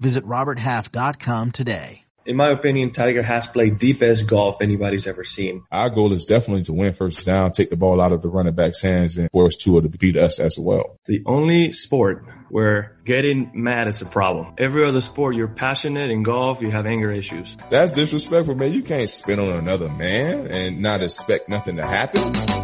Visit 0.00 0.24
roberthalf.com 0.24 1.52
today. 1.52 2.04
In 2.26 2.36
my 2.36 2.50
opinion, 2.50 2.90
Tiger 2.90 3.22
has 3.22 3.46
played 3.46 3.78
the 3.78 3.92
best 3.92 4.26
golf 4.26 4.62
anybody's 4.62 5.06
ever 5.06 5.24
seen. 5.24 5.62
Our 5.70 5.90
goal 5.90 6.14
is 6.14 6.24
definitely 6.24 6.62
to 6.64 6.72
win 6.72 6.94
first 6.94 7.26
down, 7.26 7.52
take 7.52 7.68
the 7.68 7.76
ball 7.76 8.00
out 8.00 8.12
of 8.12 8.22
the 8.22 8.28
running 8.28 8.54
back's 8.54 8.80
hands, 8.80 9.18
and 9.18 9.30
force 9.30 9.56
Tua 9.56 9.82
to 9.82 9.90
beat 9.90 10.16
us 10.16 10.38
as 10.38 10.58
well. 10.58 10.98
The 11.04 11.22
only 11.26 11.72
sport 11.72 12.24
where 12.48 12.96
getting 13.04 13.50
mad 13.54 13.88
is 13.88 14.00
a 14.00 14.06
problem. 14.06 14.54
Every 14.58 14.86
other 14.86 15.02
sport, 15.02 15.34
you're 15.34 15.48
passionate. 15.48 16.10
In 16.10 16.22
golf, 16.22 16.62
you 16.62 16.70
have 16.70 16.86
anger 16.86 17.12
issues. 17.12 17.54
That's 17.68 17.92
disrespectful, 17.92 18.54
man. 18.54 18.72
You 18.72 18.82
can't 18.82 19.10
spit 19.10 19.38
on 19.38 19.50
another 19.50 19.90
man 19.90 20.46
and 20.46 20.80
not 20.80 21.02
expect 21.02 21.50
nothing 21.50 21.76
to 21.76 21.86
happen. 21.86 22.63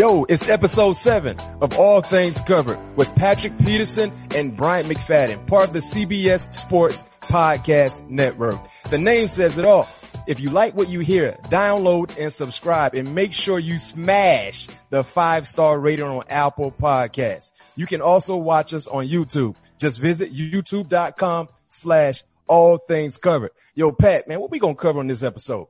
Yo, 0.00 0.24
it's 0.30 0.48
episode 0.48 0.94
seven 0.94 1.36
of 1.60 1.78
All 1.78 2.00
Things 2.00 2.40
Covered 2.40 2.78
with 2.96 3.14
Patrick 3.16 3.58
Peterson 3.58 4.10
and 4.34 4.56
Bryant 4.56 4.88
McFadden, 4.88 5.46
part 5.46 5.68
of 5.68 5.74
the 5.74 5.80
CBS 5.80 6.54
Sports 6.54 7.04
Podcast 7.20 8.08
Network. 8.08 8.58
The 8.88 8.96
name 8.96 9.28
says 9.28 9.58
it 9.58 9.66
all. 9.66 9.86
If 10.26 10.40
you 10.40 10.48
like 10.48 10.74
what 10.74 10.88
you 10.88 11.00
hear, 11.00 11.36
download 11.50 12.16
and 12.18 12.32
subscribe 12.32 12.94
and 12.94 13.14
make 13.14 13.34
sure 13.34 13.58
you 13.58 13.76
smash 13.76 14.68
the 14.88 15.04
five 15.04 15.46
star 15.46 15.78
rating 15.78 16.06
on 16.06 16.24
Apple 16.30 16.72
Podcasts. 16.72 17.52
You 17.76 17.84
can 17.84 18.00
also 18.00 18.38
watch 18.38 18.72
us 18.72 18.88
on 18.88 19.06
YouTube. 19.06 19.54
Just 19.78 20.00
visit 20.00 20.32
youtube.com 20.32 21.50
slash 21.68 22.24
all 22.46 22.78
things 22.78 23.18
covered. 23.18 23.50
Yo, 23.74 23.92
Pat, 23.92 24.26
man, 24.28 24.40
what 24.40 24.50
we 24.50 24.60
gonna 24.60 24.74
cover 24.74 25.00
on 25.00 25.08
this 25.08 25.22
episode? 25.22 25.66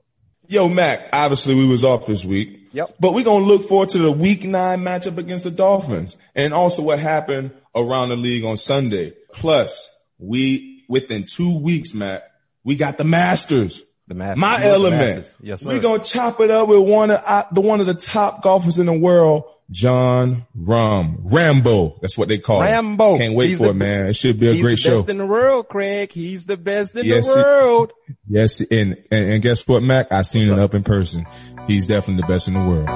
Yo, 0.46 0.68
Mac, 0.68 1.08
obviously 1.12 1.56
we 1.56 1.66
was 1.66 1.84
off 1.84 2.06
this 2.06 2.24
week. 2.24 2.59
Yep. 2.72 2.96
But 3.00 3.14
we're 3.14 3.24
going 3.24 3.42
to 3.42 3.48
look 3.48 3.68
forward 3.68 3.88
to 3.90 3.98
the 3.98 4.12
week 4.12 4.44
nine 4.44 4.80
matchup 4.82 5.18
against 5.18 5.44
the 5.44 5.50
Dolphins 5.50 6.16
and 6.34 6.54
also 6.54 6.82
what 6.82 6.98
happened 6.98 7.50
around 7.74 8.10
the 8.10 8.16
league 8.16 8.44
on 8.44 8.56
Sunday. 8.56 9.12
Plus, 9.32 9.88
we, 10.18 10.84
within 10.88 11.24
two 11.28 11.58
weeks, 11.60 11.94
Mac, 11.94 12.22
we 12.64 12.76
got 12.76 12.98
the 12.98 13.04
Masters. 13.04 13.82
The 14.06 14.14
Masters. 14.14 14.40
My 14.40 14.58
You 14.64 14.70
element. 14.70 15.36
Yes, 15.40 15.62
sir. 15.62 15.68
We're 15.68 15.80
going 15.80 16.00
to 16.00 16.08
chop 16.08 16.40
it 16.40 16.50
up 16.50 16.68
with 16.68 16.80
one 16.88 17.10
of 17.10 17.20
uh, 17.26 17.44
the 17.52 17.60
one 17.60 17.80
of 17.80 17.86
the 17.86 17.94
top 17.94 18.42
golfers 18.42 18.78
in 18.80 18.86
the 18.86 18.92
world, 18.98 19.44
Jon 19.70 20.46
Rahm. 20.58 21.18
Rambo. 21.22 21.98
That's 22.02 22.18
what 22.18 22.26
they 22.26 22.38
call 22.38 22.60
him. 22.60 22.66
Rambo. 22.72 23.18
Can't 23.18 23.34
wait 23.34 23.50
He's 23.50 23.58
for 23.58 23.64
the- 23.64 23.70
it, 23.70 23.74
man. 23.74 24.06
It 24.08 24.16
should 24.16 24.40
be 24.40 24.48
a 24.48 24.52
He's 24.54 24.62
great 24.62 24.72
the 24.72 24.76
show. 24.78 24.96
best 24.98 25.10
in 25.10 25.18
the 25.18 25.26
world, 25.26 25.68
Craig. 25.68 26.10
He's 26.10 26.44
the 26.44 26.56
best 26.56 26.96
in 26.96 27.06
Yes, 27.06 27.28
the 27.28 27.34
he- 27.34 27.40
world. 27.40 27.92
Yes, 28.28 28.60
and, 28.60 28.96
and 29.12 29.28
and 29.34 29.42
guess 29.42 29.66
what, 29.68 29.82
Mac? 29.84 30.10
I 30.10 30.22
seen 30.22 30.48
it 30.52 30.58
up 30.58 30.74
in 30.74 30.82
person. 30.82 31.24
He's 31.70 31.86
definitely 31.86 32.22
the 32.22 32.26
best 32.26 32.48
in 32.48 32.54
the 32.54 32.64
world. 32.64 32.88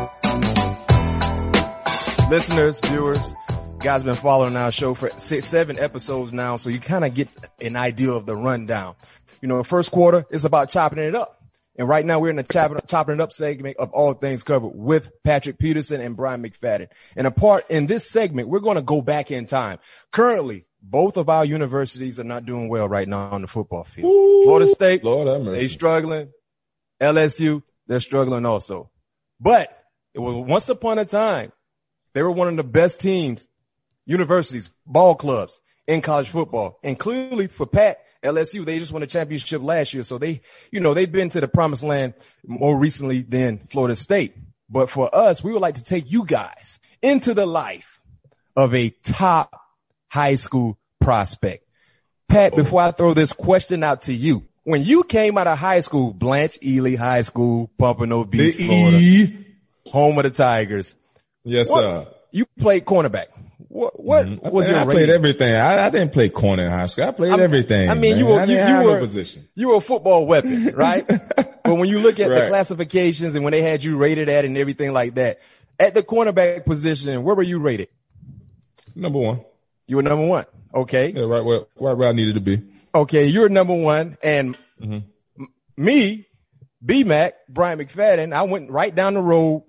listeners, 2.28 2.80
viewers, 2.80 3.32
guys 3.78 4.02
been 4.02 4.16
following 4.16 4.56
our 4.56 4.72
show 4.72 4.94
for 4.94 5.10
six, 5.10 5.46
seven 5.46 5.78
episodes 5.78 6.32
now, 6.32 6.56
so 6.56 6.70
you 6.70 6.80
kind 6.80 7.04
of 7.04 7.14
get 7.14 7.28
an 7.60 7.76
idea 7.76 8.10
of 8.10 8.26
the 8.26 8.34
rundown. 8.34 8.96
You 9.40 9.46
know, 9.46 9.58
the 9.58 9.64
first 9.64 9.92
quarter 9.92 10.26
is 10.28 10.44
about 10.44 10.70
chopping 10.70 10.98
it 10.98 11.14
up. 11.14 11.40
And 11.76 11.88
right 11.88 12.04
now 12.04 12.18
we're 12.18 12.30
in 12.30 12.36
the 12.36 12.42
chopping, 12.42 12.80
chopping 12.88 13.14
it 13.14 13.20
up 13.20 13.30
segment 13.30 13.76
of 13.76 13.92
all 13.92 14.12
things 14.12 14.42
covered 14.42 14.72
with 14.74 15.12
Patrick 15.22 15.60
Peterson 15.60 16.00
and 16.00 16.16
Bryant 16.16 16.42
McFadden. 16.42 16.88
And 17.14 17.28
a 17.28 17.30
part 17.30 17.70
in 17.70 17.86
this 17.86 18.10
segment, 18.10 18.48
we're 18.48 18.58
going 18.58 18.74
to 18.74 18.82
go 18.82 19.00
back 19.00 19.30
in 19.30 19.46
time. 19.46 19.78
Currently, 20.10 20.66
both 20.82 21.16
of 21.16 21.28
our 21.28 21.44
universities 21.44 22.18
are 22.18 22.24
not 22.24 22.44
doing 22.44 22.68
well 22.68 22.88
right 22.88 23.06
now 23.06 23.28
on 23.30 23.42
the 23.42 23.46
football 23.46 23.84
field. 23.84 24.10
Florida 24.44 24.66
State, 24.66 25.04
Lord 25.04 25.28
have 25.28 25.44
they 25.44 25.68
struggling. 25.68 26.30
LSU, 27.00 27.62
they're 27.86 28.00
struggling 28.00 28.46
also. 28.46 28.90
But 29.40 29.76
it 30.14 30.20
was 30.20 30.34
once 30.46 30.68
upon 30.68 30.98
a 30.98 31.04
time, 31.04 31.52
they 32.14 32.22
were 32.22 32.30
one 32.30 32.48
of 32.48 32.56
the 32.56 32.64
best 32.64 33.00
teams, 33.00 33.46
universities, 34.06 34.70
ball 34.86 35.14
clubs 35.14 35.60
in 35.86 36.00
college 36.00 36.28
football. 36.28 36.78
And 36.82 36.98
clearly 36.98 37.46
for 37.46 37.66
Pat, 37.66 37.98
LSU, 38.22 38.64
they 38.64 38.78
just 38.78 38.92
won 38.92 39.02
a 39.02 39.06
championship 39.06 39.62
last 39.62 39.92
year. 39.92 40.02
So 40.02 40.18
they, 40.18 40.40
you 40.70 40.80
know, 40.80 40.94
they've 40.94 41.10
been 41.10 41.28
to 41.30 41.40
the 41.40 41.48
promised 41.48 41.82
land 41.82 42.14
more 42.46 42.76
recently 42.76 43.22
than 43.22 43.58
Florida 43.58 43.96
State. 43.96 44.34
But 44.68 44.88
for 44.88 45.14
us, 45.14 45.44
we 45.44 45.52
would 45.52 45.60
like 45.60 45.74
to 45.74 45.84
take 45.84 46.10
you 46.10 46.24
guys 46.24 46.78
into 47.02 47.34
the 47.34 47.46
life 47.46 48.00
of 48.56 48.74
a 48.74 48.90
top 49.02 49.60
high 50.08 50.36
school 50.36 50.78
prospect. 51.00 51.66
Pat, 52.28 52.56
before 52.56 52.80
I 52.80 52.90
throw 52.92 53.12
this 53.14 53.32
question 53.32 53.82
out 53.82 54.02
to 54.02 54.14
you, 54.14 54.44
when 54.64 54.82
you 54.82 55.04
came 55.04 55.38
out 55.38 55.46
of 55.46 55.58
high 55.58 55.80
school, 55.80 56.12
Blanche 56.12 56.58
Ely 56.62 56.96
High 56.96 57.22
School, 57.22 57.70
Pompano 57.78 58.24
The 58.24 58.30
Beach, 58.30 58.56
Florida, 58.56 58.96
E. 58.98 59.46
home 59.86 60.18
of 60.18 60.24
the 60.24 60.30
Tigers, 60.30 60.94
Yes, 61.44 61.70
what, 61.70 61.80
sir. 61.80 62.06
you 62.32 62.46
played 62.58 62.84
cornerback. 62.84 63.26
What, 63.68 64.02
what 64.02 64.26
mm-hmm. 64.26 64.46
I, 64.46 64.50
was 64.50 64.68
your 64.68 64.78
I 64.78 64.84
played 64.84 64.96
rating? 64.96 65.14
everything. 65.14 65.54
I, 65.56 65.86
I 65.86 65.90
didn't 65.90 66.12
play 66.12 66.28
corner 66.28 66.64
in 66.64 66.70
high 66.70 66.86
school. 66.86 67.04
I 67.04 67.10
played 67.10 67.32
I'm- 67.32 67.40
everything. 67.40 67.90
I 67.90 67.94
mean, 67.94 68.12
man. 68.12 68.18
you 68.18 68.26
were 68.26 68.44
you, 68.44 68.56
you 68.56 68.90
were 68.90 68.98
position. 68.98 69.48
you 69.54 69.68
were 69.68 69.76
a 69.76 69.80
football 69.80 70.26
weapon, 70.26 70.66
right? 70.74 71.06
but 71.06 71.64
when 71.64 71.88
you 71.88 71.98
look 71.98 72.18
at 72.18 72.28
the 72.28 72.46
classifications 72.48 73.34
and 73.34 73.44
when 73.44 73.52
they 73.52 73.62
had 73.62 73.84
you 73.84 73.96
rated 73.96 74.28
at 74.28 74.44
and 74.44 74.56
everything 74.56 74.92
like 74.92 75.14
that, 75.14 75.40
at 75.78 75.94
the 75.94 76.02
cornerback 76.02 76.64
position, 76.64 77.22
where 77.22 77.34
were 77.34 77.42
you 77.42 77.58
rated? 77.58 77.88
Number 78.94 79.18
one. 79.18 79.44
You 79.86 79.96
were 79.96 80.02
number 80.02 80.26
one. 80.26 80.46
Okay. 80.74 81.10
Yeah, 81.10 81.24
right 81.24 81.44
where, 81.44 81.60
right 81.78 81.96
where 81.96 82.08
I 82.08 82.12
needed 82.12 82.36
to 82.36 82.40
be. 82.40 82.62
Okay, 82.94 83.26
you're 83.26 83.48
number 83.48 83.74
one, 83.74 84.16
and 84.22 84.56
Mm-hmm. 84.80 85.44
me, 85.76 86.26
B-Mac, 86.84 87.34
Bryant 87.48 87.80
McFadden, 87.80 88.32
I 88.32 88.42
went 88.42 88.70
right 88.70 88.94
down 88.94 89.14
the 89.14 89.22
road, 89.22 89.64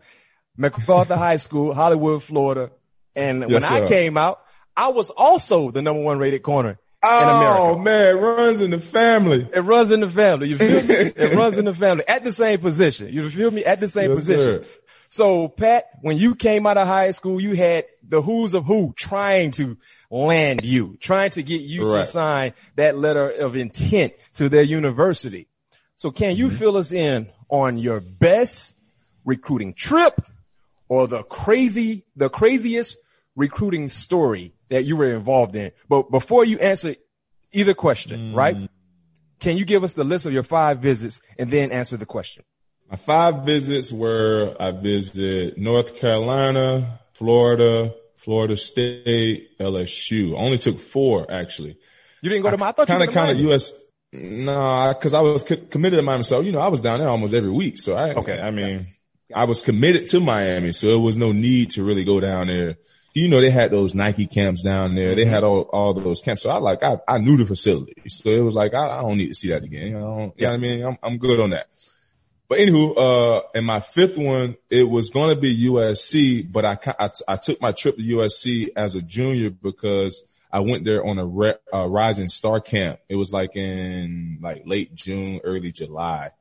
MacArthur 0.57 1.15
High 1.17 1.37
School, 1.37 1.73
Hollywood, 1.73 2.21
Florida, 2.23 2.71
and 3.15 3.41
when 3.45 3.51
Yes, 3.51 3.63
I 3.63 3.87
came 3.87 4.17
out, 4.17 4.41
I 4.75 4.89
was 4.89 5.09
also 5.09 5.71
the 5.71 5.81
number 5.81 6.01
one 6.01 6.19
rated 6.19 6.43
corner 6.43 6.79
in 7.21 7.29
America. 7.29 7.71
Oh 7.71 7.77
man, 7.77 8.17
it 8.17 8.19
runs 8.19 8.61
in 8.61 8.71
the 8.71 8.79
family. 8.79 9.47
It 9.53 9.61
runs 9.61 9.91
in 9.91 10.01
the 10.01 10.09
family. 10.09 10.49
You 10.49 10.57
feel 10.57 10.81
me? 10.83 10.93
it 11.15 11.35
runs 11.35 11.57
in 11.57 11.65
the 11.65 11.73
family 11.73 12.03
at 12.07 12.23
the 12.23 12.31
same 12.31 12.59
position. 12.59 13.13
You 13.13 13.29
feel 13.29 13.51
me? 13.51 13.63
At 13.63 13.79
the 13.79 13.87
same 13.89 14.09
Yes, 14.09 14.17
position. 14.19 14.63
sir. 14.63 14.69
So 15.11 15.47
Pat, 15.47 15.85
when 16.01 16.17
you 16.17 16.35
came 16.35 16.67
out 16.67 16.77
of 16.77 16.87
high 16.87 17.11
school, 17.11 17.39
you 17.39 17.55
had 17.55 17.85
the 18.07 18.21
who's 18.21 18.53
of 18.53 18.65
who 18.65 18.93
trying 18.95 19.51
to 19.51 19.77
land 20.09 20.63
you, 20.63 20.97
trying 20.99 21.31
to 21.31 21.43
get 21.43 21.61
you 21.61 21.87
to 21.89 22.05
sign 22.05 22.53
that 22.75 22.97
letter 22.97 23.29
of 23.29 23.55
intent 23.55 24.13
to 24.35 24.49
their 24.49 24.63
university. 24.63 25.47
So 25.97 26.11
can 26.11 26.35
you 26.35 26.47
Mm-hmm. 26.47 26.57
fill 26.57 26.77
us 26.77 26.91
in 26.91 27.31
on 27.49 27.77
your 27.77 27.99
best 27.99 28.73
recruiting 29.25 29.73
trip 29.73 30.21
or 30.87 31.07
the 31.07 31.23
crazy, 31.23 32.05
the 32.15 32.29
craziest 32.29 32.97
recruiting 33.35 33.89
story 33.89 34.53
that 34.69 34.85
you 34.85 34.95
were 34.95 35.13
involved 35.13 35.55
in? 35.55 35.71
But 35.89 36.11
before 36.11 36.45
you 36.45 36.59
answer 36.59 36.95
either 37.51 37.73
question, 37.73 38.31
Mm. 38.31 38.35
right? 38.35 38.69
Can 39.39 39.57
you 39.57 39.65
give 39.65 39.83
us 39.83 39.93
the 39.93 40.03
list 40.03 40.25
of 40.25 40.33
your 40.33 40.43
five 40.43 40.79
visits 40.79 41.21
and 41.37 41.49
then 41.51 41.71
answer 41.71 41.97
the 41.97 42.05
question? 42.05 42.43
My 42.89 42.95
five 42.97 43.45
visits 43.45 43.91
were 43.91 44.55
I 44.59 44.71
visited 44.71 45.57
North 45.57 45.95
Carolina, 45.97 46.99
Florida, 47.15 47.93
Florida 48.17 48.57
State, 48.57 49.57
LSU. 49.57 50.33
I 50.35 50.39
only 50.39 50.57
took 50.57 50.79
four 50.79 51.25
actually. 51.31 51.77
You 52.21 52.29
didn't 52.29 52.43
go 52.43 52.51
to 52.51 52.57
my, 52.57 52.69
I 52.69 52.71
thought 52.73 52.87
kind 52.87 53.03
of, 53.03 53.11
kind 53.11 53.31
of 53.31 53.39
US. 53.51 53.71
Nah, 54.11 54.93
cause 54.93 55.13
I 55.13 55.21
was 55.21 55.43
co- 55.43 55.55
committed 55.55 55.97
to 55.97 56.03
Miami. 56.03 56.23
So, 56.23 56.41
you 56.41 56.51
know, 56.51 56.59
I 56.59 56.67
was 56.67 56.81
down 56.81 56.99
there 56.99 57.07
almost 57.07 57.33
every 57.33 57.51
week. 57.51 57.79
So 57.79 57.95
I, 57.95 58.13
Okay. 58.13 58.39
I 58.39 58.51
mean, 58.51 58.87
I 59.33 59.45
was 59.45 59.61
committed 59.61 60.07
to 60.07 60.19
Miami. 60.19 60.73
So 60.73 60.89
it 60.89 61.01
was 61.01 61.15
no 61.15 61.31
need 61.31 61.71
to 61.71 61.83
really 61.83 62.03
go 62.03 62.19
down 62.19 62.47
there. 62.47 62.75
You 63.13 63.29
know, 63.29 63.39
they 63.39 63.49
had 63.49 63.71
those 63.71 63.95
Nike 63.95 64.27
camps 64.27 64.61
down 64.61 64.93
there. 64.93 65.15
They 65.15 65.23
mm-hmm. 65.23 65.31
had 65.31 65.45
all, 65.45 65.61
all 65.71 65.93
those 65.93 66.19
camps. 66.19 66.41
So 66.43 66.49
I 66.49 66.57
like, 66.57 66.83
I, 66.83 66.97
I 67.07 67.17
knew 67.17 67.37
the 67.37 67.45
facility. 67.45 67.93
So 68.09 68.29
it 68.29 68.41
was 68.41 68.55
like, 68.55 68.73
I, 68.73 68.89
I 68.89 69.01
don't 69.01 69.17
need 69.17 69.29
to 69.29 69.33
see 69.33 69.49
that 69.49 69.63
again. 69.63 69.87
You 69.87 69.99
know, 69.99 70.33
you 70.35 70.45
know 70.45 70.49
what 70.49 70.53
I 70.53 70.57
mean? 70.57 70.85
I'm, 70.85 70.97
I'm 71.01 71.17
good 71.17 71.39
on 71.39 71.51
that. 71.51 71.67
But 72.47 72.59
anywho, 72.59 72.97
uh, 72.97 73.41
in 73.55 73.65
my 73.65 73.79
fifth 73.79 74.17
one, 74.17 74.55
it 74.69 74.83
was 74.83 75.09
going 75.09 75.33
to 75.33 75.39
be 75.39 75.67
USC, 75.67 76.51
but 76.51 76.63
I, 76.63 76.77
I, 76.99 77.09
I 77.27 77.35
took 77.37 77.59
my 77.59 77.71
trip 77.71 77.95
to 77.97 78.03
USC 78.03 78.69
as 78.75 78.93
a 78.93 79.01
junior 79.01 79.49
because 79.49 80.27
I 80.51 80.59
went 80.59 80.85
there 80.85 81.03
on 81.03 81.17
a 81.17 81.25
re- 81.25 81.55
uh, 81.73 81.87
Rising 81.87 82.27
Star 82.27 82.59
camp. 82.59 82.99
It 83.09 83.15
was 83.15 83.33
like 83.33 83.55
in 83.55 84.37
like 84.41 84.63
late 84.65 84.93
June, 84.93 85.41
early 85.43 85.71
July. 85.71 86.31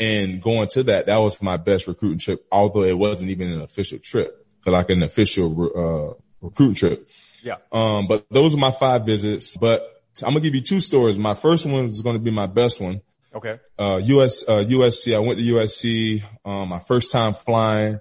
And 0.00 0.42
going 0.42 0.68
to 0.68 0.82
that, 0.84 1.06
that 1.06 1.16
was 1.16 1.40
my 1.40 1.56
best 1.56 1.86
recruiting 1.86 2.18
trip, 2.18 2.44
although 2.52 2.84
it 2.84 2.98
wasn't 2.98 3.30
even 3.30 3.52
an 3.52 3.60
official 3.60 3.98
trip, 3.98 4.46
but 4.64 4.72
like 4.72 4.90
an 4.90 5.02
official, 5.02 5.50
uh, 5.74 6.14
recruiting 6.40 6.74
trip. 6.74 7.08
Yeah. 7.42 7.56
Um, 7.72 8.06
but 8.06 8.26
those 8.30 8.54
are 8.54 8.58
my 8.58 8.70
five 8.70 9.06
visits. 9.06 9.56
But 9.56 10.02
I'm 10.22 10.30
gonna 10.30 10.40
give 10.40 10.54
you 10.54 10.60
two 10.60 10.80
stories. 10.80 11.18
My 11.18 11.34
first 11.34 11.66
one 11.66 11.84
is 11.84 12.00
going 12.00 12.16
to 12.16 12.22
be 12.22 12.30
my 12.30 12.46
best 12.46 12.80
one. 12.80 13.00
Okay. 13.38 13.60
Uh, 13.78 14.00
US, 14.02 14.48
uh, 14.48 14.64
USC. 14.64 15.14
I 15.14 15.20
went 15.20 15.38
to 15.38 15.44
USC. 15.44 16.22
Um, 16.44 16.68
my 16.70 16.80
first 16.80 17.12
time 17.12 17.34
flying. 17.34 18.00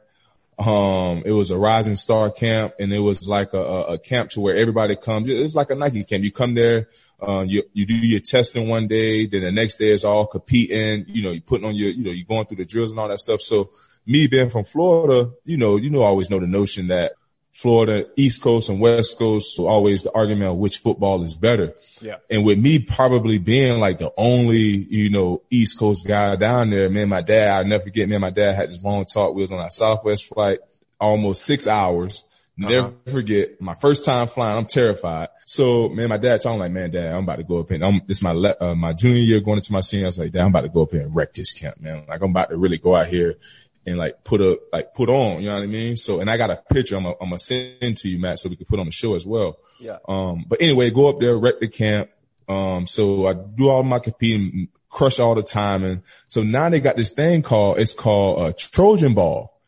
Um, 0.59 1.21
it 1.23 1.31
was 1.31 1.51
a 1.51 1.57
rising 1.57 1.95
star 1.95 2.31
camp 2.31 2.73
and 2.79 2.91
it 2.91 2.97
was 2.97 3.29
like 3.29 3.53
a, 3.53 3.61
a, 3.61 3.99
camp 3.99 4.31
to 4.31 4.41
where 4.41 4.57
everybody 4.57 4.95
comes. 4.95 5.29
It's 5.29 5.53
like 5.53 5.69
a 5.69 5.75
Nike 5.75 6.03
camp. 6.03 6.23
You 6.23 6.31
come 6.31 6.55
there, 6.55 6.89
uh, 7.21 7.41
you, 7.41 7.61
you 7.73 7.85
do 7.85 7.93
your 7.93 8.21
testing 8.21 8.67
one 8.67 8.87
day, 8.87 9.27
then 9.27 9.41
the 9.41 9.51
next 9.51 9.75
day 9.75 9.91
it's 9.91 10.03
all 10.03 10.25
competing. 10.25 11.05
You 11.09 11.21
know, 11.21 11.29
you 11.29 11.41
putting 11.41 11.67
on 11.67 11.75
your, 11.75 11.91
you 11.91 12.03
know, 12.03 12.09
you're 12.09 12.25
going 12.25 12.47
through 12.47 12.57
the 12.57 12.65
drills 12.65 12.89
and 12.89 12.99
all 12.99 13.07
that 13.07 13.19
stuff. 13.19 13.39
So 13.41 13.69
me 14.07 14.25
being 14.25 14.49
from 14.49 14.63
Florida, 14.63 15.31
you 15.45 15.57
know, 15.57 15.75
you 15.75 15.91
know, 15.91 16.01
I 16.01 16.07
always 16.07 16.31
know 16.31 16.39
the 16.39 16.47
notion 16.47 16.87
that 16.87 17.13
Florida, 17.57 18.05
East 18.15 18.43
Coast 18.43 18.69
and 18.69 18.79
West 18.79 19.17
Coast. 19.17 19.55
So 19.55 19.65
always 19.65 20.03
the 20.03 20.11
argument 20.11 20.51
of 20.51 20.57
which 20.57 20.77
football 20.77 21.23
is 21.23 21.33
better. 21.33 21.73
Yeah. 21.99 22.17
And 22.29 22.45
with 22.45 22.59
me 22.59 22.77
probably 22.77 23.39
being 23.39 23.79
like 23.79 23.97
the 23.97 24.13
only, 24.15 24.59
you 24.59 25.09
know, 25.09 25.41
East 25.49 25.79
Coast 25.79 26.05
guy 26.05 26.35
down 26.35 26.69
there, 26.69 26.87
me 26.87 27.01
and 27.01 27.09
my 27.09 27.21
dad, 27.21 27.57
I'll 27.57 27.65
never 27.65 27.85
forget, 27.85 28.07
me 28.07 28.13
and 28.13 28.21
my 28.21 28.29
dad 28.29 28.53
had 28.53 28.69
this 28.69 28.83
long 28.83 29.05
talk. 29.05 29.33
We 29.33 29.41
was 29.41 29.51
on 29.51 29.59
our 29.59 29.71
Southwest 29.71 30.27
flight, 30.27 30.59
almost 30.99 31.45
six 31.45 31.65
hours. 31.65 32.23
Never 32.59 32.93
forget 33.07 33.59
my 33.59 33.73
first 33.73 34.05
time 34.05 34.27
flying. 34.27 34.57
I'm 34.57 34.65
terrified. 34.65 35.29
So 35.45 35.89
me 35.89 36.03
and 36.03 36.09
my 36.09 36.17
dad 36.17 36.41
talking 36.41 36.59
like, 36.59 36.71
man, 36.71 36.91
dad, 36.91 37.11
I'm 37.15 37.23
about 37.23 37.37
to 37.37 37.43
go 37.43 37.59
up 37.59 37.71
and 37.71 37.83
I'm, 37.83 38.01
this 38.05 38.17
is 38.17 38.23
my, 38.23 38.33
le- 38.33 38.55
uh, 38.61 38.75
my 38.75 38.93
junior 38.93 39.21
year 39.21 39.39
going 39.39 39.57
into 39.57 39.73
my 39.73 39.81
senior. 39.81 40.05
I 40.05 40.09
was 40.09 40.19
like, 40.19 40.31
dad, 40.31 40.41
I'm 40.41 40.49
about 40.49 40.61
to 40.61 40.69
go 40.69 40.83
up 40.83 40.91
here 40.91 41.01
and 41.01 41.15
wreck 41.15 41.33
this 41.33 41.53
camp, 41.53 41.81
man. 41.81 42.05
Like 42.07 42.21
I'm 42.21 42.29
about 42.29 42.51
to 42.51 42.57
really 42.57 42.77
go 42.77 42.95
out 42.95 43.07
here 43.07 43.35
and 43.87 43.97
like 43.97 44.23
put 44.23 44.41
a, 44.41 44.59
like 44.71 44.93
put 44.93 45.09
on, 45.09 45.41
you 45.41 45.47
know 45.47 45.55
what 45.55 45.63
I 45.63 45.67
mean? 45.67 45.97
So, 45.97 46.19
and 46.19 46.29
I 46.29 46.37
got 46.37 46.51
a 46.51 46.61
picture 46.71 46.97
I'm 46.97 47.03
gonna, 47.03 47.15
I'm 47.21 47.29
gonna 47.29 47.39
send 47.39 47.97
to 47.97 48.09
you, 48.09 48.19
Matt, 48.19 48.37
so 48.37 48.49
we 48.49 48.57
can 48.57 48.65
put 48.65 48.79
on 48.79 48.85
the 48.85 48.91
show 48.91 49.15
as 49.15 49.25
well. 49.25 49.57
Yeah. 49.79 49.97
Um, 50.07 50.45
but 50.47 50.61
anyway, 50.61 50.91
go 50.91 51.09
up 51.09 51.19
there, 51.19 51.37
wreck 51.37 51.59
the 51.59 51.69
camp. 51.69 52.09
Um, 52.49 52.85
so 52.85 53.27
I 53.27 53.33
do 53.33 53.69
all 53.69 53.83
my 53.83 53.99
competing, 53.99 54.67
crush 54.89 55.19
all 55.19 55.35
the 55.35 55.43
time. 55.43 55.83
And 55.83 56.01
so 56.27 56.43
now 56.43 56.69
they 56.69 56.79
got 56.79 56.97
this 56.97 57.11
thing 57.11 57.41
called, 57.41 57.79
it's 57.79 57.93
called 57.93 58.49
a 58.49 58.53
Trojan 58.53 59.13
ball. 59.13 59.59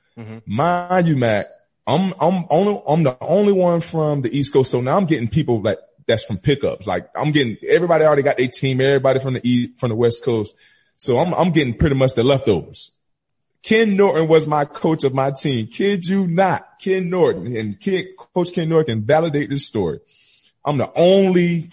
Mind 0.46 1.08
you, 1.08 1.16
Matt, 1.16 1.50
I'm, 1.88 2.14
I'm 2.20 2.46
only, 2.50 2.82
I'm 2.88 3.04
the 3.04 3.18
only 3.22 3.54
one 3.54 3.80
from 3.80 4.22
the 4.22 4.38
East 4.38 4.52
Coast. 4.52 4.70
So 4.70 4.82
now 4.82 4.98
I'm 4.98 5.06
getting 5.06 5.30
people 5.30 5.62
like, 5.62 5.80
that's 6.08 6.26
from 6.26 6.38
pickups. 6.40 6.88
Like 6.88 7.10
I'm 7.16 7.32
getting, 7.32 7.56
everybody 7.68 8.04
already 8.04 8.24
got 8.24 8.38
their 8.38 8.50
team, 8.50 8.82
everybody 8.82 9.20
from 9.20 9.36
the 9.36 9.48
East, 9.48 9.80
from 9.80 9.90
the 9.90 9.96
West 9.96 10.26
Coast. 10.26 10.56
So 10.98 11.20
I'm, 11.20 11.34
I'm 11.34 11.52
getting 11.52 11.74
pretty 11.78 11.96
much 11.96 12.16
the 12.16 12.24
leftovers. 12.24 12.92
Ken 13.62 13.98
Norton 13.98 14.28
was 14.28 14.48
my 14.48 14.66
coach 14.66 15.04
of 15.04 15.14
my 15.14 15.32
team. 15.32 15.68
Kid 15.68 16.08
you 16.08 16.28
not. 16.28 16.80
Ken 16.80 17.10
Norton 17.10 17.56
and 17.56 17.80
Kid, 17.80 18.16
Coach 18.18 18.54
Ken 18.54 18.70
Norton 18.70 19.00
can 19.00 19.06
validate 19.06 19.50
this 19.50 19.66
story. 19.66 20.00
I'm 20.64 20.78
the 20.78 20.92
only, 20.96 21.70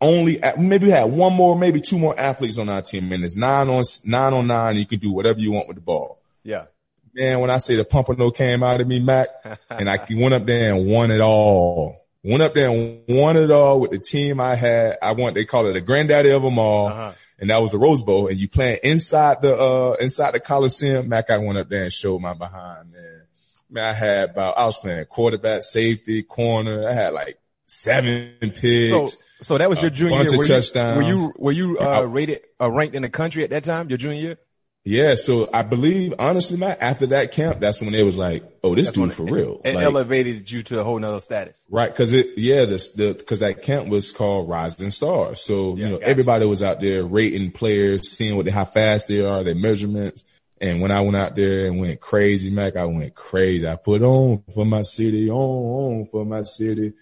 only, 0.00 0.40
maybe 0.58 0.86
we 0.86 0.92
had 0.92 1.04
one 1.04 1.34
more, 1.34 1.58
maybe 1.58 1.80
two 1.80 1.98
more 1.98 2.18
athletes 2.18 2.58
on 2.58 2.68
our 2.68 2.82
team 2.82 3.12
and 3.12 3.24
it's 3.24 3.36
nine 3.36 3.68
on, 3.68 3.82
nine 4.06 4.32
on 4.32 4.46
nine. 4.46 4.76
You 4.76 4.86
can 4.86 4.98
do 4.98 5.12
whatever 5.12 5.38
you 5.38 5.52
want 5.52 5.68
with 5.68 5.76
the 5.76 5.82
ball. 5.82 6.20
Yeah. 6.42 6.64
Man, 7.12 7.40
when 7.40 7.50
I 7.50 7.58
say 7.58 7.76
the 7.76 7.84
Pompano 7.84 8.30
came 8.30 8.62
out 8.62 8.80
of 8.80 8.86
me, 8.86 9.00
Mac, 9.00 9.28
and 9.70 9.90
I 9.90 10.06
went 10.10 10.34
up 10.34 10.46
there 10.46 10.74
and 10.74 10.86
won 10.86 11.10
it 11.10 11.20
all. 11.20 12.06
Went 12.22 12.42
up 12.42 12.54
there 12.54 12.70
and 12.70 13.02
won 13.08 13.36
it 13.36 13.50
all 13.50 13.80
with 13.80 13.90
the 13.90 13.98
team 13.98 14.40
I 14.40 14.54
had. 14.54 14.98
I 15.02 15.12
want, 15.12 15.34
they 15.34 15.44
call 15.44 15.66
it 15.66 15.72
the 15.72 15.80
granddaddy 15.80 16.30
of 16.30 16.42
them 16.42 16.58
all. 16.58 16.88
Uh-huh. 16.88 17.12
And 17.40 17.48
that 17.50 17.62
was 17.62 17.70
the 17.70 17.78
Rose 17.78 18.02
Bowl. 18.02 18.26
And 18.28 18.38
you 18.38 18.48
playing 18.48 18.80
inside 18.82 19.40
the, 19.42 19.56
uh, 19.56 19.96
inside 20.00 20.32
the 20.32 20.40
Coliseum. 20.40 21.08
Mac, 21.08 21.30
I 21.30 21.38
went 21.38 21.58
up 21.58 21.68
there 21.68 21.84
and 21.84 21.92
showed 21.92 22.20
my 22.20 22.34
behind, 22.34 22.92
man. 22.92 23.22
Man, 23.70 23.88
I 23.88 23.92
had 23.92 24.30
about, 24.30 24.58
I 24.58 24.66
was 24.66 24.78
playing 24.78 25.04
quarterback, 25.06 25.62
safety, 25.62 26.22
corner. 26.22 26.88
I 26.88 26.92
had 26.92 27.14
like 27.14 27.38
seven 27.66 28.34
picks. 28.40 28.90
So, 28.90 29.08
so 29.42 29.58
that 29.58 29.70
was 29.70 29.80
your 29.80 29.90
junior 29.90 30.18
bunch 30.18 30.32
year. 30.32 30.34
of 30.34 30.38
Were 30.38 30.44
you- 30.44 30.48
touchdowns. 30.60 30.96
Were 30.96 31.02
you, 31.02 31.32
were 31.38 31.52
you, 31.52 31.78
uh, 31.78 32.02
rated, 32.02 32.40
uh, 32.60 32.70
ranked 32.70 32.94
in 32.94 33.02
the 33.02 33.08
country 33.08 33.42
at 33.44 33.50
that 33.50 33.64
time, 33.64 33.88
your 33.88 33.96
junior 33.98 34.20
year? 34.20 34.38
Yeah. 34.84 35.14
So 35.14 35.48
I 35.52 35.62
believe, 35.62 36.14
honestly, 36.18 36.56
Matt, 36.56 36.78
after 36.80 37.06
that 37.08 37.32
camp, 37.32 37.60
that's 37.60 37.80
when 37.80 37.94
it 37.94 38.02
was 38.02 38.16
like, 38.16 38.44
oh, 38.62 38.74
this 38.74 38.88
dude 38.88 39.12
for 39.12 39.24
real. 39.24 39.60
It 39.64 39.74
Like, 39.74 39.84
elevated 39.84 40.50
you 40.50 40.62
to 40.64 40.80
a 40.80 40.84
whole 40.84 40.98
nother 40.98 41.20
status. 41.20 41.64
Right, 41.68 41.94
cause 41.94 42.12
it, 42.12 42.38
yeah, 42.38 42.64
this, 42.64 42.92
the, 42.92 43.14
cause 43.14 43.40
that 43.40 43.62
camp 43.62 43.88
was 43.88 44.12
called 44.12 44.48
Rising 44.48 44.90
Stars. 44.90 45.40
So, 45.40 45.76
Yeah, 45.76 45.84
you 45.84 45.90
know, 45.90 45.98
gotcha. 45.98 46.08
everybody 46.08 46.46
was 46.46 46.62
out 46.62 46.80
there 46.80 47.02
rating 47.04 47.52
players, 47.52 48.10
seeing 48.10 48.36
what, 48.36 48.44
they, 48.44 48.50
how 48.50 48.64
fast 48.64 49.08
they 49.08 49.24
are, 49.24 49.44
their 49.44 49.54
measurements. 49.54 50.24
And 50.62 50.82
when 50.82 50.90
I 50.90 51.00
went 51.00 51.16
out 51.16 51.36
there 51.36 51.66
and 51.66 51.80
went 51.80 52.00
crazy, 52.00 52.50
Mac, 52.50 52.76
I 52.76 52.84
went 52.84 53.14
crazy. 53.14 53.66
I 53.66 53.76
put 53.76 54.02
on 54.02 54.42
for 54.54 54.66
my 54.66 54.82
city, 54.82 55.30
on, 55.30 56.00
on 56.00 56.06
for 56.06 56.24
my 56.26 56.42
city. 56.42 56.92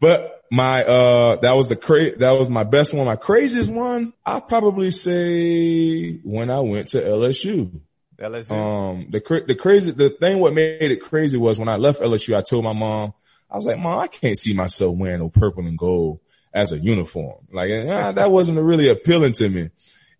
But 0.00 0.44
my, 0.50 0.84
uh, 0.84 1.36
that 1.36 1.52
was 1.52 1.68
the 1.68 1.76
cra- 1.76 2.16
that 2.18 2.32
was 2.32 2.48
my 2.48 2.64
best 2.64 2.94
one. 2.94 3.06
My 3.06 3.16
craziest 3.16 3.70
one, 3.70 4.12
I'll 4.24 4.40
probably 4.40 4.90
say 4.90 6.16
when 6.18 6.50
I 6.50 6.60
went 6.60 6.88
to 6.88 7.00
LSU. 7.00 7.80
LSU. 8.18 8.50
Um, 8.50 9.06
the 9.10 9.20
cra- 9.20 9.46
the 9.46 9.54
crazy 9.54 9.90
the 9.92 10.10
thing 10.10 10.38
what 10.40 10.54
made 10.54 10.90
it 10.90 11.00
crazy 11.00 11.36
was 11.36 11.58
when 11.58 11.68
I 11.68 11.76
left 11.76 12.00
LSU, 12.00 12.36
I 12.36 12.42
told 12.42 12.64
my 12.64 12.72
mom, 12.72 13.14
I 13.50 13.56
was 13.56 13.66
like, 13.66 13.78
Mom, 13.78 13.98
I 13.98 14.08
can't 14.08 14.36
see 14.36 14.54
myself 14.54 14.96
wearing 14.96 15.20
no 15.20 15.28
purple 15.28 15.66
and 15.66 15.78
gold 15.78 16.20
as 16.52 16.72
a 16.72 16.78
uniform. 16.78 17.46
Like 17.52 17.70
eh, 17.70 18.12
that 18.12 18.30
wasn't 18.30 18.58
really 18.58 18.88
appealing 18.88 19.32
to 19.34 19.48
me. 19.48 19.70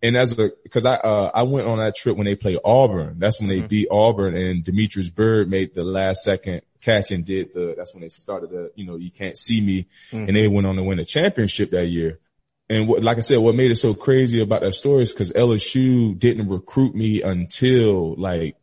And 0.01 0.15
as 0.15 0.37
a 0.37 0.51
because 0.63 0.85
I 0.85 0.95
uh 0.95 1.31
I 1.33 1.43
went 1.43 1.67
on 1.67 1.79
that 1.79 1.95
trip 1.95 2.15
when 2.15 2.25
they 2.25 2.35
played 2.35 2.59
Auburn. 2.63 3.19
That's 3.19 3.39
when 3.39 3.49
they 3.49 3.61
beat 3.61 3.89
Auburn 3.91 4.35
and 4.35 4.63
Demetrius 4.63 5.09
Byrd 5.09 5.49
made 5.49 5.73
the 5.73 5.83
last 5.83 6.23
second 6.23 6.61
catch 6.81 7.11
and 7.11 7.25
did 7.25 7.53
the 7.53 7.75
that's 7.77 7.93
when 7.93 8.01
they 8.01 8.09
started 8.09 8.49
the 8.51 8.71
you 8.75 8.85
know 8.85 8.95
you 8.95 9.11
can't 9.11 9.37
see 9.37 9.61
me 9.61 9.85
and 10.27 10.35
they 10.35 10.47
went 10.47 10.67
on 10.67 10.75
to 10.75 10.83
win 10.83 10.99
a 10.99 11.05
championship 11.05 11.71
that 11.71 11.87
year. 11.87 12.19
And 12.71 12.87
what, 12.87 13.03
like 13.03 13.17
I 13.17 13.21
said, 13.21 13.39
what 13.39 13.55
made 13.55 13.71
it 13.71 13.77
so 13.77 13.95
crazy 13.95 14.41
about 14.41 14.61
that 14.61 14.75
story 14.75 15.01
is 15.01 15.11
because 15.11 15.31
LSU 15.31 16.17
didn't 16.17 16.49
recruit 16.49 16.93
me 16.93 17.23
until 17.23 18.13
like 18.15 18.57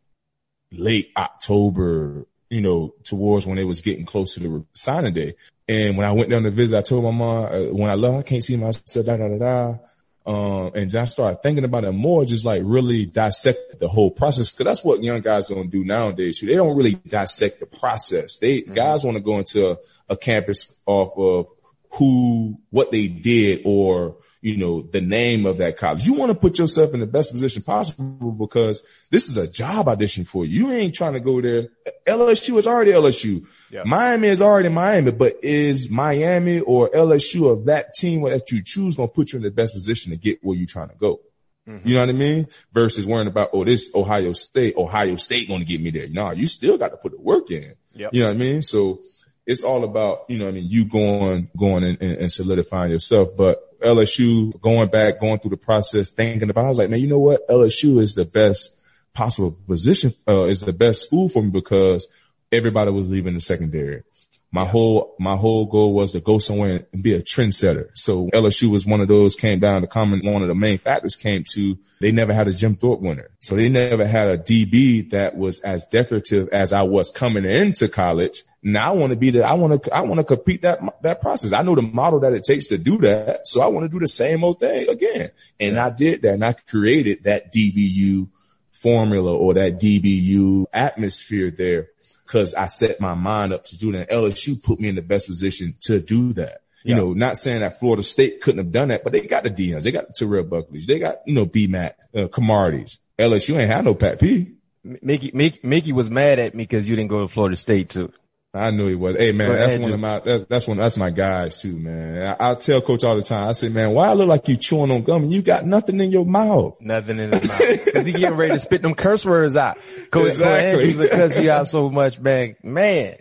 late 0.71 1.11
October, 1.17 2.25
you 2.49 2.61
know, 2.61 2.93
towards 3.03 3.45
when 3.45 3.57
it 3.57 3.65
was 3.65 3.81
getting 3.81 4.05
close 4.05 4.35
to 4.35 4.39
the 4.39 4.49
re- 4.49 4.65
signing 4.73 5.13
day. 5.13 5.35
And 5.67 5.97
when 5.97 6.07
I 6.07 6.13
went 6.13 6.29
down 6.29 6.43
to 6.43 6.51
visit, 6.51 6.77
I 6.77 6.81
told 6.81 7.03
my 7.03 7.11
mom, 7.11 7.45
uh, 7.45 7.73
when 7.73 7.89
I 7.89 7.95
left, 7.95 8.17
I 8.17 8.21
can't 8.21 8.43
see 8.43 8.55
myself, 8.55 9.05
da, 9.05 9.17
da, 9.17 9.27
da, 9.27 9.37
da. 9.37 9.77
Um, 10.27 10.71
and 10.75 10.93
I 10.93 11.05
started 11.05 11.41
thinking 11.41 11.63
about 11.63 11.85
it 11.85 11.93
more, 11.93 12.25
just 12.25 12.45
like 12.45 12.61
really 12.65 13.05
dissect 13.05 13.79
the 13.79 13.87
whole 13.87 14.11
process. 14.11 14.51
Cause 14.51 14.65
that's 14.65 14.83
what 14.83 15.01
young 15.01 15.21
guys 15.21 15.47
don't 15.47 15.69
do 15.69 15.85
nowadays. 15.85 16.41
They 16.41 16.55
don't 16.55 16.75
really 16.75 16.95
dissect 16.95 17.61
the 17.61 17.65
process. 17.65 18.37
They, 18.37 18.61
guys 18.61 19.05
want 19.05 19.15
to 19.15 19.23
go 19.23 19.37
into 19.37 19.71
a, 19.71 19.77
a 20.09 20.17
campus 20.17 20.81
off 20.85 21.17
of 21.17 21.47
who, 21.93 22.59
what 22.71 22.91
they 22.91 23.07
did 23.07 23.61
or, 23.63 24.17
you 24.41 24.57
know, 24.57 24.81
the 24.81 24.99
name 24.99 25.45
of 25.45 25.59
that 25.59 25.77
college. 25.77 26.03
You 26.03 26.15
want 26.15 26.33
to 26.33 26.37
put 26.37 26.59
yourself 26.59 26.93
in 26.93 26.99
the 26.99 27.07
best 27.07 27.31
position 27.31 27.63
possible 27.63 28.33
because 28.33 28.81
this 29.09 29.29
is 29.29 29.37
a 29.37 29.47
job 29.47 29.87
audition 29.87 30.25
for 30.25 30.45
you. 30.45 30.67
You 30.67 30.73
ain't 30.73 30.93
trying 30.93 31.13
to 31.13 31.21
go 31.21 31.39
there. 31.39 31.69
LSU 32.05 32.57
is 32.57 32.67
already 32.67 32.91
LSU. 32.91 33.47
Yeah. 33.69 33.83
Miami 33.85 34.29
is 34.29 34.41
already 34.41 34.69
Miami, 34.69 35.11
but 35.11 35.43
is 35.43 35.89
Miami 35.89 36.59
or 36.61 36.89
LSU 36.89 37.43
or 37.43 37.65
that 37.65 37.93
team 37.93 38.23
that 38.23 38.51
you 38.51 38.63
choose 38.63 38.95
going 38.95 39.09
to 39.09 39.13
put 39.13 39.33
you 39.33 39.37
in 39.37 39.43
the 39.43 39.51
best 39.51 39.73
position 39.73 40.11
to 40.11 40.17
get 40.17 40.39
where 40.43 40.57
you're 40.57 40.67
trying 40.67 40.89
to 40.89 40.95
go? 40.95 41.19
You 41.67 41.95
know 41.95 41.99
what 41.99 42.09
I 42.09 42.13
mean? 42.13 42.47
Versus 42.71 43.05
worrying 43.05 43.27
about, 43.27 43.49
oh, 43.51 43.65
this 43.65 43.91
Ohio 43.93 44.31
State, 44.31 44.77
Ohio 44.77 45.17
State 45.17 45.49
going 45.49 45.59
to 45.59 45.65
get 45.65 45.81
me 45.81 45.91
there. 45.91 46.07
No, 46.07 46.31
you 46.31 46.47
still 46.47 46.77
got 46.77 46.91
to 46.91 46.97
put 46.97 47.11
the 47.11 47.19
work 47.19 47.51
in. 47.51 47.73
Yep. 47.93 48.13
You 48.13 48.21
know 48.21 48.27
what 48.27 48.35
I 48.35 48.37
mean? 48.37 48.61
So 48.61 49.01
it's 49.45 49.63
all 49.63 49.83
about, 49.83 50.21
you 50.29 50.37
know 50.37 50.45
what 50.45 50.51
I 50.51 50.53
mean, 50.53 50.69
you 50.69 50.85
going, 50.85 51.49
going 51.57 51.83
and, 51.83 51.97
and, 52.01 52.17
and 52.19 52.31
solidifying 52.31 52.91
yourself. 52.91 53.35
But 53.35 53.79
LSU 53.81 54.59
going 54.61 54.89
back, 54.89 55.19
going 55.19 55.39
through 55.39 55.51
the 55.51 55.57
process, 55.57 56.09
thinking 56.09 56.49
about, 56.49 56.65
I 56.65 56.69
was 56.69 56.77
like, 56.77 56.89
man, 56.89 57.01
you 57.01 57.07
know 57.07 57.19
what? 57.19 57.45
LSU 57.49 57.99
is 57.99 58.15
the 58.15 58.25
best 58.25 58.81
possible 59.13 59.51
position, 59.67 60.13
uh, 60.25 60.43
is 60.43 60.61
the 60.61 60.71
best 60.71 61.03
school 61.03 61.27
for 61.27 61.43
me 61.43 61.49
because 61.49 62.07
everybody 62.51 62.91
was 62.91 63.09
leaving 63.09 63.33
the 63.33 63.41
secondary. 63.41 64.03
My 64.49 64.65
whole, 64.65 65.13
my 65.19 65.35
whole 65.35 65.65
goal 65.65 65.93
was 65.93 66.13
to 66.13 66.21
go 66.21 66.39
somewhere 66.39 66.85
and 66.93 67.03
be 67.03 67.13
a 67.13 67.21
trendsetter. 67.21 67.89
So 67.95 68.27
LSU 68.27 68.71
was 68.71 68.85
one 68.85 69.01
of 69.01 69.09
those 69.09 69.35
came 69.35 69.59
down 69.59 69.81
to 69.81 69.87
common. 69.87 70.25
One 70.25 70.41
of 70.41 70.47
the 70.47 70.55
main 70.55 70.77
factors 70.77 71.17
came 71.17 71.43
to 71.51 71.77
they 71.99 72.13
never 72.13 72.33
had 72.33 72.47
a 72.47 72.53
Jim 72.53 72.75
Thorpe 72.75 73.01
winner. 73.01 73.29
So 73.41 73.55
they 73.55 73.67
never 73.67 74.07
had 74.07 74.29
a 74.29 74.37
DB 74.37 75.09
that 75.09 75.35
was 75.35 75.59
as 75.61 75.85
decorative 75.85 76.47
as 76.49 76.71
I 76.71 76.83
was 76.83 77.11
coming 77.11 77.43
into 77.43 77.89
college. 77.89 78.43
Now 78.63 78.93
I 78.93 78.95
want 78.95 79.11
to 79.11 79.17
be 79.17 79.31
the, 79.31 79.43
I 79.43 79.53
want 79.53 79.83
to, 79.83 79.93
I 79.93 80.01
want 80.01 80.19
to 80.19 80.23
compete 80.23 80.61
that, 80.61 80.79
that 81.01 81.19
process. 81.19 81.51
I 81.51 81.61
know 81.61 81.75
the 81.75 81.81
model 81.81 82.21
that 82.21 82.33
it 82.33 82.45
takes 82.45 82.67
to 82.67 82.77
do 82.77 82.97
that. 82.99 83.47
So 83.47 83.61
I 83.61 83.67
want 83.67 83.83
to 83.83 83.89
do 83.89 83.99
the 83.99 84.07
same 84.07 84.45
old 84.45 84.61
thing 84.61 84.87
again. 84.87 85.31
And 85.59 85.77
I 85.77 85.89
did 85.89 86.21
that 86.21 86.33
and 86.35 86.45
I 86.45 86.53
created 86.53 87.25
that 87.25 87.53
DBU 87.53 88.29
formula 88.71 89.35
or 89.35 89.55
that 89.55 89.79
DBU 89.79 90.65
atmosphere 90.71 91.51
there 91.51 91.89
because 92.27 92.53
I 92.53 92.65
set 92.65 92.99
my 92.99 93.13
mind 93.15 93.53
up 93.53 93.63
to 93.65 93.77
do 93.77 93.93
that. 93.93 94.09
LSU 94.11 94.61
put 94.61 94.79
me 94.79 94.89
in 94.89 94.95
the 94.95 95.01
best 95.01 95.27
position 95.27 95.73
to 95.83 95.99
do 95.99 96.33
that. 96.33 96.59
You 96.83 96.91
Yeah. 96.93 96.95
know, 97.01 97.13
not 97.13 97.37
saying 97.37 97.61
that 97.61 97.79
Florida 97.79 98.03
State 98.03 98.41
couldn't 98.41 98.59
have 98.59 98.71
done 98.71 98.89
that, 98.89 99.03
but 99.03 99.13
they 99.13 99.21
got 99.21 99.43
the 99.43 99.49
Deons, 99.49 99.83
they 99.83 99.91
got 99.91 100.07
the 100.07 100.13
Terrell 100.13 100.43
Buckleys, 100.43 100.85
they 100.85 100.99
got, 100.99 101.15
you 101.25 101.33
know, 101.33 101.45
B-Mac, 101.45 101.97
uh, 102.15 102.27
Cromarties. 102.27 102.99
LSU 103.17 103.57
ain't 103.57 103.71
had 103.71 103.83
no 103.85 103.95
Pat 103.95 104.19
P. 104.19 104.51
Mickey, 104.83 105.31
Mickey, 105.33 105.59
Mickey 105.63 105.91
was 105.91 106.09
mad 106.09 106.39
at 106.39 106.53
me 106.53 106.63
because 106.63 106.87
you 106.87 106.95
didn't 106.95 107.09
go 107.09 107.21
to 107.21 107.27
Florida 107.27 107.55
State 107.57 107.89
too. 107.89 108.11
I 108.53 108.71
knew 108.71 108.87
he 108.87 108.95
was. 108.95 109.15
Hey 109.17 109.33
man, 109.33 109.49
But 109.49 109.55
that's 109.59 109.73
Andrew- 109.73 109.83
one 109.91 109.93
of 109.93 109.99
my 109.99 110.19
that's, 110.19 110.43
that's 110.49 110.67
one 110.67 110.77
that's 110.77 110.97
my 110.97 111.09
guys 111.11 111.57
too, 111.61 111.77
man. 111.77 112.35
I, 112.39 112.51
I 112.51 112.55
tell 112.55 112.81
coach 112.81 113.03
all 113.03 113.15
the 113.15 113.21
time. 113.21 113.49
I 113.49 113.51
say, 113.51 113.69
man, 113.69 113.91
why 113.91 114.07
I 114.07 114.13
look 114.13 114.27
like 114.27 114.47
you 114.47 114.55
chewing 114.57 114.89
on 114.89 115.03
gum 115.03 115.23
and 115.23 115.33
you 115.33 115.41
got 115.41 115.65
nothing 115.65 115.99
in 115.99 116.09
your 116.11 116.25
mouth? 116.25 116.77
Nothing 116.81 117.19
in 117.19 117.31
his 117.33 117.47
mouth. 117.47 117.93
Cause 117.93 118.05
he 118.05 118.13
getting 118.13 118.37
ready 118.37 118.53
to 118.53 118.59
spit 118.59 118.81
them 118.81 118.95
curse 118.95 119.25
words 119.25 119.55
out. 119.55 119.77
Coach 120.11 120.27
Exactly. 120.29 120.65
Andrews 120.89 120.97
will 120.97 121.07
cuss 121.09 121.37
you 121.37 121.51
out 121.51 121.67
so 121.67 121.89
much, 121.89 122.19
man. 122.19 122.55
Man. 122.63 123.17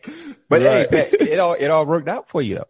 But 0.48 0.62
Right. 0.62 0.88
hey, 0.94 1.08
Pat, 1.10 1.12
it 1.20 1.38
all, 1.40 1.54
it 1.54 1.68
all 1.70 1.84
worked 1.84 2.08
out 2.08 2.28
for 2.28 2.40
you 2.40 2.56
though. 2.56 2.68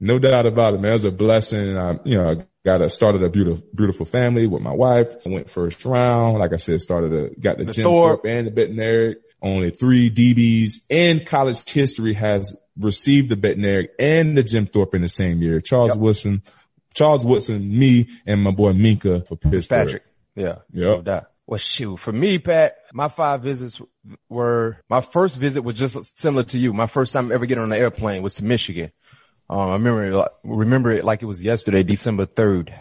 No 0.00 0.18
doubt 0.18 0.46
about 0.46 0.74
it, 0.74 0.80
man. 0.80 0.90
It 0.92 0.94
was 0.94 1.04
a 1.04 1.10
blessing. 1.12 1.76
I, 1.76 1.98
you 2.04 2.16
know, 2.16 2.30
I 2.30 2.46
got 2.64 2.80
a, 2.80 2.88
started 2.88 3.22
a 3.22 3.28
beautiful, 3.28 3.66
beautiful 3.74 4.06
family 4.06 4.46
with 4.46 4.62
my 4.62 4.72
wife. 4.72 5.14
I 5.26 5.30
went 5.30 5.50
first 5.50 5.84
round. 5.84 6.38
Like 6.38 6.52
I 6.52 6.56
said, 6.56 6.80
started 6.80 7.12
a, 7.12 7.28
got 7.40 7.58
the, 7.58 7.64
The 7.66 7.72
Jim 7.72 7.84
Thorpe. 7.84 8.22
Thorpe 8.22 8.26
and 8.26 8.46
the 8.46 8.50
Bednarik. 8.52 9.16
Only 9.42 9.70
three 9.70 10.08
DBs 10.08 10.86
in 10.88 11.24
college 11.24 11.68
history 11.68 12.12
has 12.14 12.54
received 12.78 13.28
the 13.28 13.36
Bednarik 13.36 13.88
and 13.98 14.38
the 14.38 14.42
Jim 14.44 14.66
Thorpe 14.66 14.94
in 14.94 15.02
the 15.02 15.08
same 15.08 15.42
year. 15.42 15.60
Charles 15.60 15.96
Woodson, 15.96 16.42
Charles 16.94 17.24
Woodson, 17.24 17.76
me 17.78 18.08
and 18.24 18.40
my 18.42 18.52
boy 18.52 18.72
Minkah 18.72 19.26
for 19.26 19.36
Pittsburgh. 19.36 19.68
Patrick. 19.86 20.02
Yeah. 20.36 20.58
Yep. 20.72 21.04
No. 21.06 21.22
Well, 21.46 21.58
shoot, 21.58 21.96
for 21.98 22.12
me, 22.12 22.38
Pat, 22.38 22.76
my 22.94 23.08
five 23.08 23.42
visits 23.42 23.80
were, 24.28 24.78
my 24.88 25.00
first 25.00 25.36
visit 25.38 25.62
was 25.62 25.76
just 25.76 26.18
similar 26.18 26.44
to 26.44 26.58
you. 26.58 26.72
My 26.72 26.86
first 26.86 27.12
time 27.12 27.32
ever 27.32 27.44
getting 27.44 27.64
on 27.64 27.72
an 27.72 27.78
airplane 27.78 28.22
was 28.22 28.34
to 28.34 28.44
Michigan. 28.44 28.92
Um, 29.50 29.58
I 29.58 29.72
remember, 29.72 30.06
it 30.06 30.14
like- 30.14 30.30
remember 30.44 30.92
it 30.92 31.04
like 31.04 31.20
it 31.20 31.26
was 31.26 31.42
yesterday, 31.42 31.82
December 31.82 32.26
3rd. 32.26 32.72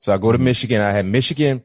So 0.00 0.12
I 0.12 0.18
go 0.18 0.32
to 0.32 0.36
Michigan. 0.38 0.80
I 0.80 0.90
had 0.92 1.06
Michigan, 1.06 1.62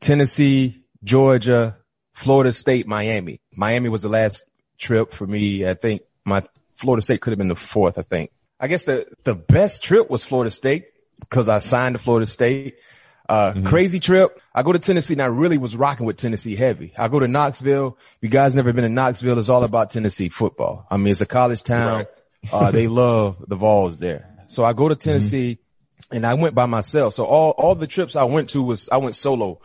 Tennessee, 0.00 0.82
Georgia, 1.02 1.76
Florida 2.12 2.52
State, 2.52 2.86
Miami. 2.86 3.40
Miami 3.56 3.88
was 3.88 4.02
the 4.02 4.08
last 4.08 4.44
trip 4.78 5.12
for 5.12 5.26
me. 5.26 5.66
I 5.66 5.74
think 5.74 6.02
my 6.24 6.42
Florida 6.74 7.02
State 7.02 7.20
could 7.20 7.30
have 7.30 7.38
been 7.38 7.48
the 7.48 7.56
fourth, 7.56 7.98
I 7.98 8.02
think. 8.02 8.30
I 8.60 8.68
guess 8.68 8.84
the, 8.84 9.06
the 9.24 9.34
best 9.34 9.82
trip 9.82 10.10
was 10.10 10.24
Florida 10.24 10.50
State 10.50 10.86
because 11.20 11.48
I 11.48 11.58
signed 11.58 11.94
to 11.94 11.98
Florida 11.98 12.26
State. 12.26 12.76
Uh, 13.28 13.54
crazy 13.64 14.00
trip. 14.00 14.38
I 14.54 14.62
go 14.62 14.72
to 14.72 14.78
Tennessee 14.78 15.14
and 15.14 15.22
I 15.22 15.26
really 15.26 15.56
was 15.56 15.74
rocking 15.74 16.04
with 16.04 16.18
Tennessee 16.18 16.56
heavy. 16.56 16.92
I 16.96 17.08
go 17.08 17.20
to 17.20 17.28
Knoxville. 17.28 17.96
You 18.20 18.28
guys 18.28 18.54
never 18.54 18.72
been 18.72 18.84
to 18.84 18.90
Knoxville. 18.90 19.38
It's 19.38 19.48
all 19.48 19.64
about 19.64 19.90
Tennessee 19.90 20.28
football. 20.28 20.86
I 20.90 20.98
mean, 20.98 21.08
it's 21.08 21.22
a 21.22 21.26
college 21.26 21.62
town. 21.62 21.98
Right. 21.98 22.08
Uh, 22.52 22.70
they 22.70 22.86
love 22.88 23.42
the 23.48 23.56
Vols 23.56 23.98
there. 23.98 24.30
So 24.46 24.62
I 24.62 24.74
go 24.74 24.88
to 24.88 24.94
Tennessee 24.94 25.58
and 26.10 26.26
I 26.26 26.34
went 26.34 26.54
by 26.54 26.66
myself. 26.66 27.14
So 27.14 27.24
all, 27.24 27.52
all 27.52 27.74
the 27.74 27.86
trips 27.86 28.14
I 28.14 28.24
went 28.24 28.50
to 28.50 28.62
was, 28.62 28.90
I 28.90 28.98
went 28.98 29.14
solo. 29.16 29.60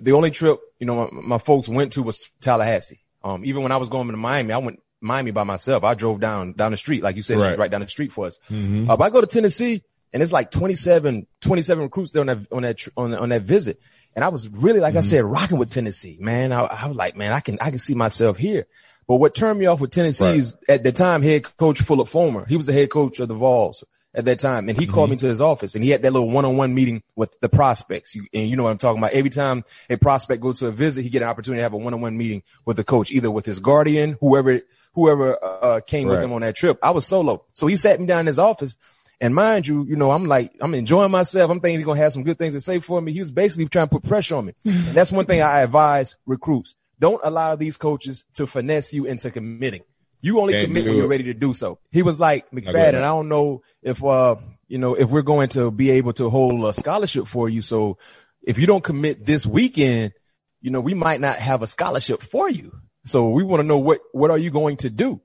The 0.00 0.12
only 0.12 0.30
trip, 0.30 0.60
you 0.78 0.86
know, 0.86 1.10
my, 1.10 1.20
my 1.20 1.38
folks 1.38 1.68
went 1.68 1.94
to 1.94 2.04
was 2.04 2.30
Tallahassee. 2.40 3.00
Um, 3.22 3.44
even 3.44 3.62
when 3.62 3.72
I 3.72 3.76
was 3.76 3.88
going 3.88 4.08
to 4.08 4.16
Miami, 4.16 4.52
I 4.52 4.58
went 4.58 4.80
Miami 5.00 5.30
by 5.30 5.44
myself. 5.44 5.84
I 5.84 5.94
drove 5.94 6.20
down, 6.20 6.52
down 6.54 6.70
the 6.72 6.76
street. 6.76 7.02
Like 7.02 7.16
you 7.16 7.22
said, 7.22 7.38
Right. 7.38 7.58
right 7.58 7.70
down 7.70 7.80
the 7.80 7.88
street 7.88 8.12
for 8.12 8.26
us. 8.26 8.38
Uh, 8.50 8.96
but 8.96 9.00
I 9.00 9.10
go 9.10 9.20
to 9.20 9.26
Tennessee 9.26 9.82
and 10.12 10.22
it's 10.22 10.32
like 10.32 10.50
27, 10.50 11.26
27 11.40 11.84
recruits 11.84 12.10
there 12.10 12.20
on 12.20 12.26
that, 12.26 12.38
on 12.52 12.62
that, 12.62 12.88
on, 12.96 13.14
on 13.14 13.28
that 13.30 13.42
visit. 13.42 13.80
And 14.16 14.24
I 14.24 14.28
was 14.28 14.48
really, 14.48 14.80
like 14.80 14.96
I 14.96 15.02
said, 15.02 15.24
rocking 15.24 15.58
with 15.58 15.70
Tennessee, 15.70 16.16
man. 16.20 16.52
I, 16.52 16.62
I 16.62 16.86
was 16.88 16.96
like, 16.96 17.16
man, 17.16 17.32
I 17.32 17.40
can, 17.40 17.58
I 17.60 17.70
can 17.70 17.78
see 17.78 17.94
myself 17.94 18.36
here. 18.38 18.66
But 19.06 19.16
what 19.16 19.34
turned 19.34 19.58
me 19.58 19.66
off 19.66 19.80
with 19.80 19.90
Tennessee 19.90 20.24
Right. 20.24 20.36
is 20.36 20.54
at 20.68 20.82
the 20.82 20.92
time 20.92 21.22
head 21.22 21.44
coach 21.56 21.80
Phillip 21.80 22.08
Fulmer. 22.08 22.44
He 22.46 22.56
was 22.56 22.66
the 22.66 22.72
head 22.72 22.90
coach 22.90 23.18
of 23.20 23.28
the 23.28 23.34
Vols 23.34 23.84
at 24.14 24.24
that 24.24 24.38
time. 24.38 24.68
And 24.68 24.78
he 24.78 24.86
called 24.86 25.10
me 25.10 25.16
to 25.16 25.26
his 25.26 25.40
office 25.40 25.74
and 25.74 25.84
he 25.84 25.90
had 25.90 26.02
that 26.02 26.12
little 26.12 26.30
one-on-one 26.30 26.74
meeting 26.74 27.02
with 27.16 27.38
the 27.40 27.48
prospects. 27.48 28.14
You, 28.14 28.26
and 28.32 28.48
you 28.48 28.56
know 28.56 28.64
what 28.64 28.70
I'm 28.70 28.78
talking 28.78 28.98
about. 28.98 29.12
Every 29.12 29.30
time 29.30 29.64
a 29.88 29.96
prospect 29.96 30.42
goes 30.42 30.58
to 30.60 30.66
a 30.66 30.72
visit, 30.72 31.02
he 31.02 31.10
get 31.10 31.22
an 31.22 31.28
opportunity 31.28 31.60
to 31.60 31.62
have 31.64 31.72
a 31.72 31.78
one-on-one 31.78 32.16
meeting 32.16 32.42
with 32.64 32.76
the 32.76 32.84
coach, 32.84 33.10
either 33.10 33.30
with 33.30 33.46
his 33.46 33.60
guardian, 33.60 34.16
whoever, 34.20 34.60
whoever, 34.94 35.38
uh, 35.42 35.80
came 35.80 36.08
with 36.08 36.20
him 36.20 36.32
on 36.32 36.40
that 36.42 36.56
trip. 36.56 36.78
I 36.82 36.90
was 36.90 37.06
solo. 37.06 37.44
So 37.54 37.66
he 37.66 37.76
sat 37.76 38.00
me 38.00 38.06
down 38.06 38.20
in 38.20 38.26
his 38.26 38.38
office 38.38 38.76
and 39.20 39.34
mind 39.34 39.66
you, 39.66 39.84
you 39.84 39.96
know, 39.96 40.10
I'm 40.10 40.24
like, 40.24 40.52
I'm 40.60 40.74
enjoying 40.74 41.10
myself. 41.10 41.50
I'm 41.50 41.60
thinking 41.60 41.78
he's 41.78 41.84
going 41.84 41.98
to 41.98 42.02
have 42.02 42.12
some 42.12 42.24
good 42.24 42.38
things 42.38 42.54
to 42.54 42.60
say 42.60 42.78
for 42.78 43.00
me. 43.00 43.12
He 43.12 43.20
was 43.20 43.30
basically 43.30 43.66
trying 43.66 43.88
to 43.88 43.98
put 43.98 44.08
pressure 44.08 44.36
on 44.36 44.46
me. 44.46 44.54
and 44.64 44.94
that's 44.94 45.12
one 45.12 45.26
thing 45.26 45.42
I 45.42 45.60
advise 45.60 46.16
recruits. 46.26 46.74
Don't 46.98 47.20
allow 47.22 47.56
these 47.56 47.76
coaches 47.76 48.24
to 48.34 48.46
finesse 48.46 48.92
you 48.92 49.04
into 49.04 49.30
committing. 49.30 49.82
You 50.22 50.40
only 50.40 50.52
Can't 50.52 50.66
commit 50.66 50.84
when 50.84 50.96
you're 50.96 51.08
ready 51.08 51.24
to 51.24 51.34
do 51.34 51.52
so. 51.52 51.78
He 51.90 52.02
was 52.02 52.20
like, 52.20 52.50
McFadden, 52.50 52.96
I 52.96 53.00
don't 53.00 53.28
know 53.28 53.62
if, 53.82 54.04
uh, 54.04 54.36
you 54.68 54.78
know, 54.78 54.94
if 54.94 55.08
we're 55.08 55.22
going 55.22 55.48
to 55.50 55.70
be 55.70 55.90
able 55.92 56.12
to 56.14 56.28
hold 56.28 56.62
a 56.64 56.74
scholarship 56.74 57.26
for 57.26 57.48
you. 57.48 57.62
So 57.62 57.98
if 58.42 58.58
you 58.58 58.66
don't 58.66 58.84
commit 58.84 59.24
this 59.24 59.46
weekend, 59.46 60.12
you 60.60 60.70
know, 60.70 60.80
we 60.80 60.94
might 60.94 61.20
not 61.20 61.36
have 61.36 61.62
a 61.62 61.66
scholarship 61.66 62.22
for 62.22 62.50
you. 62.50 62.72
So 63.06 63.30
we 63.30 63.42
want 63.42 63.60
to 63.60 63.66
know 63.66 63.78
what, 63.78 64.00
what 64.12 64.30
are 64.30 64.38
you 64.38 64.50
going 64.50 64.76
to 64.78 64.90
do? 64.90 65.20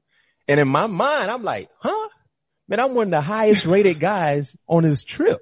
And 0.48 0.60
in 0.60 0.68
my 0.68 0.88
mind, 0.88 1.30
I'm 1.30 1.44
like, 1.44 1.70
huh? 1.80 2.10
Man, 2.68 2.80
I'm 2.80 2.96
one 2.96 3.08
of 3.08 3.12
the 3.12 3.22
highest 3.22 3.66
rated 3.66 4.00
guys 4.00 4.56
on 4.68 4.84
this 4.84 5.04
trip. 5.04 5.42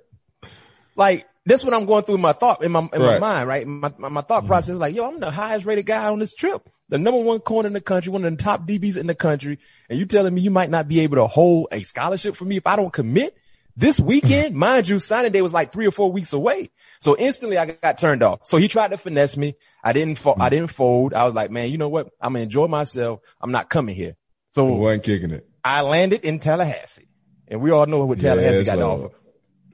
Like, 0.96 1.28
that's 1.46 1.64
what 1.64 1.74
I'm 1.74 1.86
going 1.86 2.04
through 2.04 2.16
in 2.16 2.22
my 2.22 2.32
thought, 2.32 2.64
in 2.64 2.72
my, 2.72 2.88
in 2.94 3.02
my 3.02 3.20
mind, 3.20 3.48
right? 3.50 3.68
My, 3.68 3.92
my, 3.98 4.10
my 4.10 4.22
thought 4.22 4.46
process 4.46 4.76
is 4.76 4.80
like, 4.80 4.96
yo, 4.96 5.06
I'm 5.06 5.20
the 5.20 5.30
highest 5.32 5.66
rated 5.66 5.86
guy 5.86 6.08
on 6.08 6.20
this 6.20 6.34
trip. 6.34 6.70
The 6.90 6.98
number 6.98 7.20
one 7.20 7.40
corner 7.40 7.68
in 7.68 7.74
the 7.74 7.82
country, 7.82 8.12
one 8.12 8.24
of 8.24 8.32
the 8.32 8.42
top 8.42 8.66
DBs 8.66 8.98
in 8.98 9.08
the 9.08 9.16
country. 9.16 9.60
And 9.90 10.00
you 10.00 10.06
telling 10.06 10.34
me 10.34 10.42
you 10.42 10.52
might 10.52 10.70
not 10.70 10.88
be 10.88 11.02
able 11.02 11.18
to 11.18 11.28
hold 11.28 11.68
a 11.72 11.84
scholarship 11.84 12.36
for 12.36 12.46
me 12.46 12.58
if 12.58 12.66
I 12.66 12.76
don't 12.78 12.94
commit 12.94 13.36
this 13.76 14.00
weekend? 14.00 14.56
mind 14.56 14.88
you, 14.88 15.00
signing 15.00 15.32
day 15.32 15.42
was 15.42 15.54
like 15.54 15.74
three 15.74 15.88
or 15.88 15.92
four 15.92 16.12
weeks 16.12 16.32
away. 16.32 16.72
So 17.02 17.18
instantly 17.18 17.58
I 17.58 17.66
got 17.66 17.98
turned 17.98 18.24
off. 18.24 18.42
So 18.44 18.58
he 18.58 18.70
tried 18.70 18.92
to 18.92 18.98
finesse 18.98 19.36
me. 19.36 19.56
I 19.84 19.92
didn't, 19.92 20.20
fo- 20.20 20.36
I 20.40 20.48
mm. 20.48 20.52
didn't 20.52 20.72
fold. 20.72 21.14
I 21.14 21.26
was 21.26 21.34
like, 21.34 21.52
man, 21.52 21.72
you 21.72 21.78
know 21.78 21.90
what? 21.90 22.10
I'm 22.22 22.34
gonna 22.34 22.44
enjoy 22.44 22.68
myself. 22.68 23.20
I'm 23.42 23.52
not 23.52 23.70
coming 23.70 23.96
here. 23.96 24.16
So 24.52 24.66
Wasn't 24.66 25.04
kicking 25.04 25.32
it. 25.32 25.50
I 25.64 25.82
landed 25.82 26.24
in 26.26 26.40
Tallahassee, 26.40 27.08
and 27.48 27.62
we 27.62 27.72
all 27.72 27.86
know 27.86 28.06
what 28.06 28.20
Tallahassee 28.20 28.58
Yes, 28.58 28.66
got 28.66 28.76
to 28.76 28.84
offer. 28.84 29.16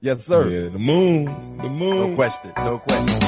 Yes, 0.01 0.25
sir. 0.25 0.47
Yeah, 0.47 0.69
the 0.69 0.79
moon, 0.79 1.25
the 1.57 1.67
moon. 1.67 2.11
No 2.11 2.15
question. 2.15 2.53
No 2.55 2.79
question. 2.79 3.19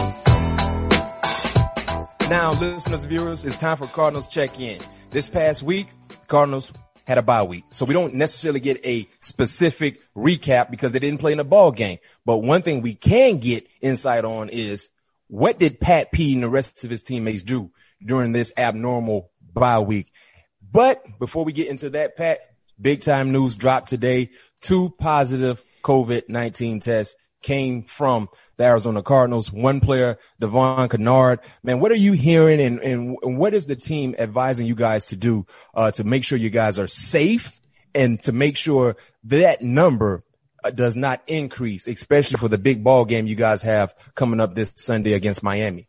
Now, 2.30 2.51
listeners, 2.54 3.04
viewers, 3.04 3.44
it's 3.44 3.58
time 3.58 3.75
for 3.75 3.88
Cardinals 3.88 4.30
check-in. 4.30 4.80
This 5.10 5.30
past 5.30 5.63
week, 5.63 5.88
Cardinals 6.28 6.72
had 7.06 7.18
a 7.18 7.22
bye 7.22 7.44
week. 7.44 7.66
So 7.72 7.84
we 7.84 7.94
don't 7.94 8.13
necessarily 8.13 8.62
get 8.62 8.86
a 8.86 9.06
specific 9.20 10.00
recap 10.16 10.72
because 10.72 10.94
they 10.94 11.00
didn't 11.00 11.20
play 11.20 11.34
in 11.34 11.42
a 11.42 11.44
ball 11.44 11.72
game. 11.72 11.98
But 12.25 12.38
one 12.38 12.62
thing 12.62 12.82
we 12.82 12.96
can 12.96 13.40
get 13.40 13.68
insight 13.82 14.24
on 14.24 14.48
is 14.48 14.90
what 15.28 15.60
did 15.60 15.82
Pat 15.82 16.13
P 16.13 16.36
and 16.36 16.44
the 16.44 16.50
rest 16.50 16.86
of 16.86 16.90
his 16.90 17.04
teammates 17.04 17.44
do 17.44 17.72
during 18.06 18.32
this 18.32 18.54
abnormal 18.56 19.30
bye 19.54 19.80
week? 19.80 20.13
But 20.72 21.04
before 21.20 21.44
we 21.44 21.51
get 21.51 21.68
into 21.68 21.90
that, 21.90 22.16
Pat, 22.16 22.40
big 22.80 23.01
time 23.01 23.34
news 23.34 23.58
dropped 23.58 23.90
today. 23.90 24.30
Two 24.62 24.90
positive 24.98 25.62
COVID-19 25.81 26.81
test 26.81 27.15
came 27.41 27.83
from 27.83 28.29
the 28.57 28.63
Arizona 28.63 29.01
Cardinals. 29.01 29.51
One 29.51 29.81
player, 29.81 30.17
Devon 30.39 30.88
Kennard. 30.89 31.39
Man, 31.63 31.79
what 31.79 31.91
are 31.91 31.95
you 31.95 32.13
hearing 32.13 32.61
and, 32.61 32.79
and, 32.79 33.17
and 33.21 33.38
what 33.38 33.53
is 33.53 33.65
the 33.65 33.75
team 33.75 34.15
advising 34.17 34.67
you 34.67 34.75
guys 34.75 35.07
to 35.07 35.15
do, 35.15 35.45
uh, 35.73 35.91
to 35.91 36.03
make 36.03 36.23
sure 36.23 36.38
you 36.38 36.50
guys 36.50 36.77
are 36.79 36.88
safe 36.88 37.59
and 37.93 38.21
to 38.23 38.31
make 38.31 38.57
sure 38.57 38.95
that 39.25 39.61
number 39.61 40.23
uh, 40.63 40.71
does 40.71 40.95
not 40.95 41.21
increase, 41.27 41.88
especially 41.88 42.38
for 42.38 42.47
the 42.47 42.57
big 42.57 42.83
ball 42.83 43.05
game 43.05 43.27
you 43.27 43.35
guys 43.35 43.63
have 43.63 43.93
coming 44.15 44.39
up 44.39 44.53
this 44.53 44.71
Sunday 44.75 45.13
against 45.13 45.43
Miami? 45.43 45.88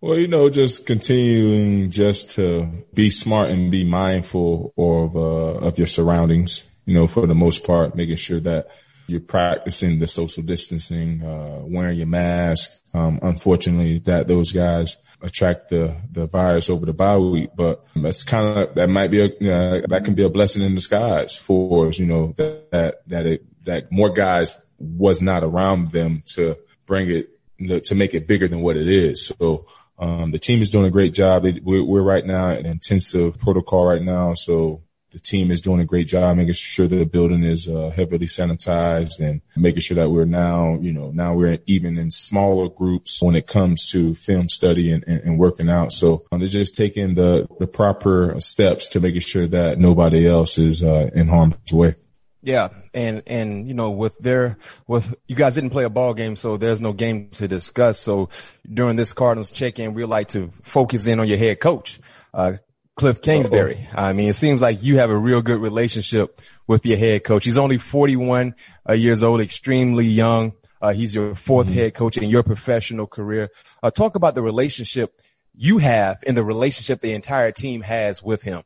Well, 0.00 0.18
you 0.18 0.28
know, 0.28 0.48
just 0.48 0.86
continuing 0.86 1.90
just 1.90 2.30
to 2.30 2.84
be 2.94 3.10
smart 3.10 3.50
and 3.50 3.70
be 3.70 3.84
mindful 3.84 4.72
of 4.78 5.14
uh, 5.14 5.66
of 5.66 5.76
your 5.76 5.86
surroundings. 5.86 6.64
You 6.86 6.94
know, 6.94 7.06
for 7.06 7.26
the 7.26 7.34
most 7.34 7.64
part, 7.64 7.94
making 7.94 8.16
sure 8.16 8.40
that 8.40 8.68
you're 9.06 9.20
practicing 9.20 9.98
the 9.98 10.06
social 10.06 10.42
distancing, 10.42 11.22
uh, 11.22 11.60
wearing 11.62 11.98
your 11.98 12.06
mask. 12.06 12.70
Um, 12.94 13.18
unfortunately, 13.22 13.98
that 14.00 14.28
those 14.28 14.52
guys 14.52 14.96
attract 15.22 15.68
the 15.68 15.96
the 16.10 16.26
virus 16.26 16.70
over 16.70 16.86
the 16.86 16.92
bye 16.92 17.18
week, 17.18 17.50
but 17.56 17.84
that's 17.94 18.22
kind 18.22 18.58
of 18.58 18.74
that 18.74 18.88
might 18.88 19.10
be 19.10 19.20
a 19.20 19.26
uh, 19.26 19.86
that 19.88 20.04
can 20.04 20.14
be 20.14 20.24
a 20.24 20.30
blessing 20.30 20.62
in 20.62 20.74
disguise 20.74 21.36
for 21.36 21.88
us. 21.88 21.98
You 21.98 22.06
know 22.06 22.34
that 22.36 22.70
that 22.70 23.08
that 23.08 23.26
it 23.26 23.64
that 23.64 23.92
more 23.92 24.10
guys 24.10 24.56
was 24.78 25.20
not 25.20 25.44
around 25.44 25.90
them 25.90 26.22
to 26.34 26.56
bring 26.86 27.10
it 27.10 27.84
to 27.84 27.94
make 27.94 28.14
it 28.14 28.26
bigger 28.26 28.48
than 28.48 28.60
what 28.60 28.76
it 28.76 28.88
is. 28.88 29.26
So 29.26 29.66
um, 29.98 30.30
the 30.30 30.38
team 30.38 30.62
is 30.62 30.70
doing 30.70 30.86
a 30.86 30.90
great 30.90 31.12
job. 31.12 31.44
We're, 31.62 31.84
we're 31.84 32.00
right 32.00 32.24
now 32.24 32.50
in 32.52 32.64
intensive 32.64 33.38
protocol 33.38 33.86
right 33.86 34.02
now. 34.02 34.32
So 34.32 34.82
the 35.10 35.18
team 35.18 35.50
is 35.50 35.60
doing 35.60 35.80
a 35.80 35.84
great 35.84 36.06
job 36.06 36.36
making 36.36 36.54
sure 36.54 36.86
that 36.86 36.96
the 36.96 37.04
building 37.04 37.42
is 37.42 37.68
uh, 37.68 37.92
heavily 37.94 38.26
sanitized 38.26 39.20
and 39.20 39.40
making 39.56 39.80
sure 39.80 39.96
that 39.96 40.10
we're 40.10 40.24
now, 40.24 40.78
you 40.80 40.92
know, 40.92 41.10
now 41.10 41.34
we're 41.34 41.58
even 41.66 41.98
in 41.98 42.10
smaller 42.10 42.68
groups 42.68 43.20
when 43.20 43.34
it 43.34 43.46
comes 43.46 43.90
to 43.90 44.14
film 44.14 44.48
study 44.48 44.92
and, 44.92 45.04
and, 45.06 45.20
and 45.22 45.38
working 45.38 45.68
out. 45.68 45.92
So 45.92 46.24
um, 46.30 46.38
they're 46.38 46.48
just 46.48 46.76
taking 46.76 47.14
the, 47.14 47.48
the 47.58 47.66
proper 47.66 48.36
steps 48.40 48.88
to 48.88 49.00
making 49.00 49.20
sure 49.22 49.46
that 49.48 49.78
nobody 49.78 50.28
else 50.28 50.58
is 50.58 50.82
uh, 50.82 51.10
in 51.14 51.28
harm's 51.28 51.56
way. 51.72 51.96
Yeah, 52.42 52.68
and 52.94 53.22
and 53.26 53.68
you 53.68 53.74
know 53.74 53.90
with 53.90 54.16
their 54.18 54.56
with 54.86 55.14
you 55.28 55.36
guys 55.36 55.56
didn't 55.56 55.70
play 55.70 55.84
a 55.84 55.90
ball 55.90 56.14
game, 56.14 56.36
so 56.36 56.56
there's 56.56 56.80
no 56.80 56.94
game 56.94 57.28
to 57.32 57.46
discuss. 57.46 57.98
So 57.98 58.30
during 58.66 58.96
this 58.96 59.12
Cardinals 59.12 59.50
check-in, 59.50 59.92
we 59.92 60.06
like 60.06 60.28
to 60.28 60.50
focus 60.62 61.06
in 61.06 61.20
on 61.20 61.28
your 61.28 61.36
head 61.36 61.60
coach, 61.60 62.00
uh, 62.32 62.54
Kliff 63.00 63.22
Kingsbury. 63.22 63.88
Uh-oh. 63.92 64.02
I 64.02 64.12
mean, 64.12 64.28
it 64.28 64.34
seems 64.34 64.60
like 64.60 64.82
you 64.82 64.98
have 64.98 65.08
a 65.08 65.16
real 65.16 65.40
good 65.40 65.58
relationship 65.58 66.38
with 66.66 66.84
your 66.84 66.98
head 66.98 67.24
coach. 67.24 67.46
He's 67.46 67.56
only 67.56 67.78
41 67.78 68.54
uh, 68.86 68.92
years 68.92 69.22
old, 69.22 69.40
extremely 69.40 70.04
young. 70.04 70.52
Uh, 70.82 70.92
he's 70.92 71.14
your 71.14 71.32
4th 71.32 71.64
mm-hmm. 71.64 71.72
head 71.72 71.94
coach 71.94 72.18
in 72.18 72.28
your 72.28 72.42
professional 72.42 73.06
career. 73.06 73.48
Uh, 73.82 73.90
talk 73.90 74.16
about 74.16 74.34
the 74.34 74.42
relationship 74.42 75.18
you 75.54 75.78
have 75.78 76.22
and 76.26 76.36
the 76.36 76.44
relationship 76.44 77.00
the 77.00 77.12
entire 77.12 77.52
team 77.52 77.80
has 77.80 78.22
with 78.22 78.42
him. 78.42 78.64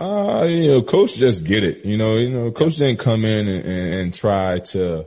Uh, 0.00 0.46
you 0.48 0.68
know, 0.68 0.82
coach 0.82 1.16
just 1.16 1.44
get 1.44 1.62
it. 1.62 1.84
You 1.84 1.98
know, 1.98 2.16
you 2.16 2.30
know, 2.30 2.50
coach 2.52 2.76
didn't 2.76 3.00
come 3.00 3.26
in 3.26 3.46
and, 3.46 3.66
and, 3.66 3.94
and 3.94 4.14
try 4.14 4.60
to 4.60 5.06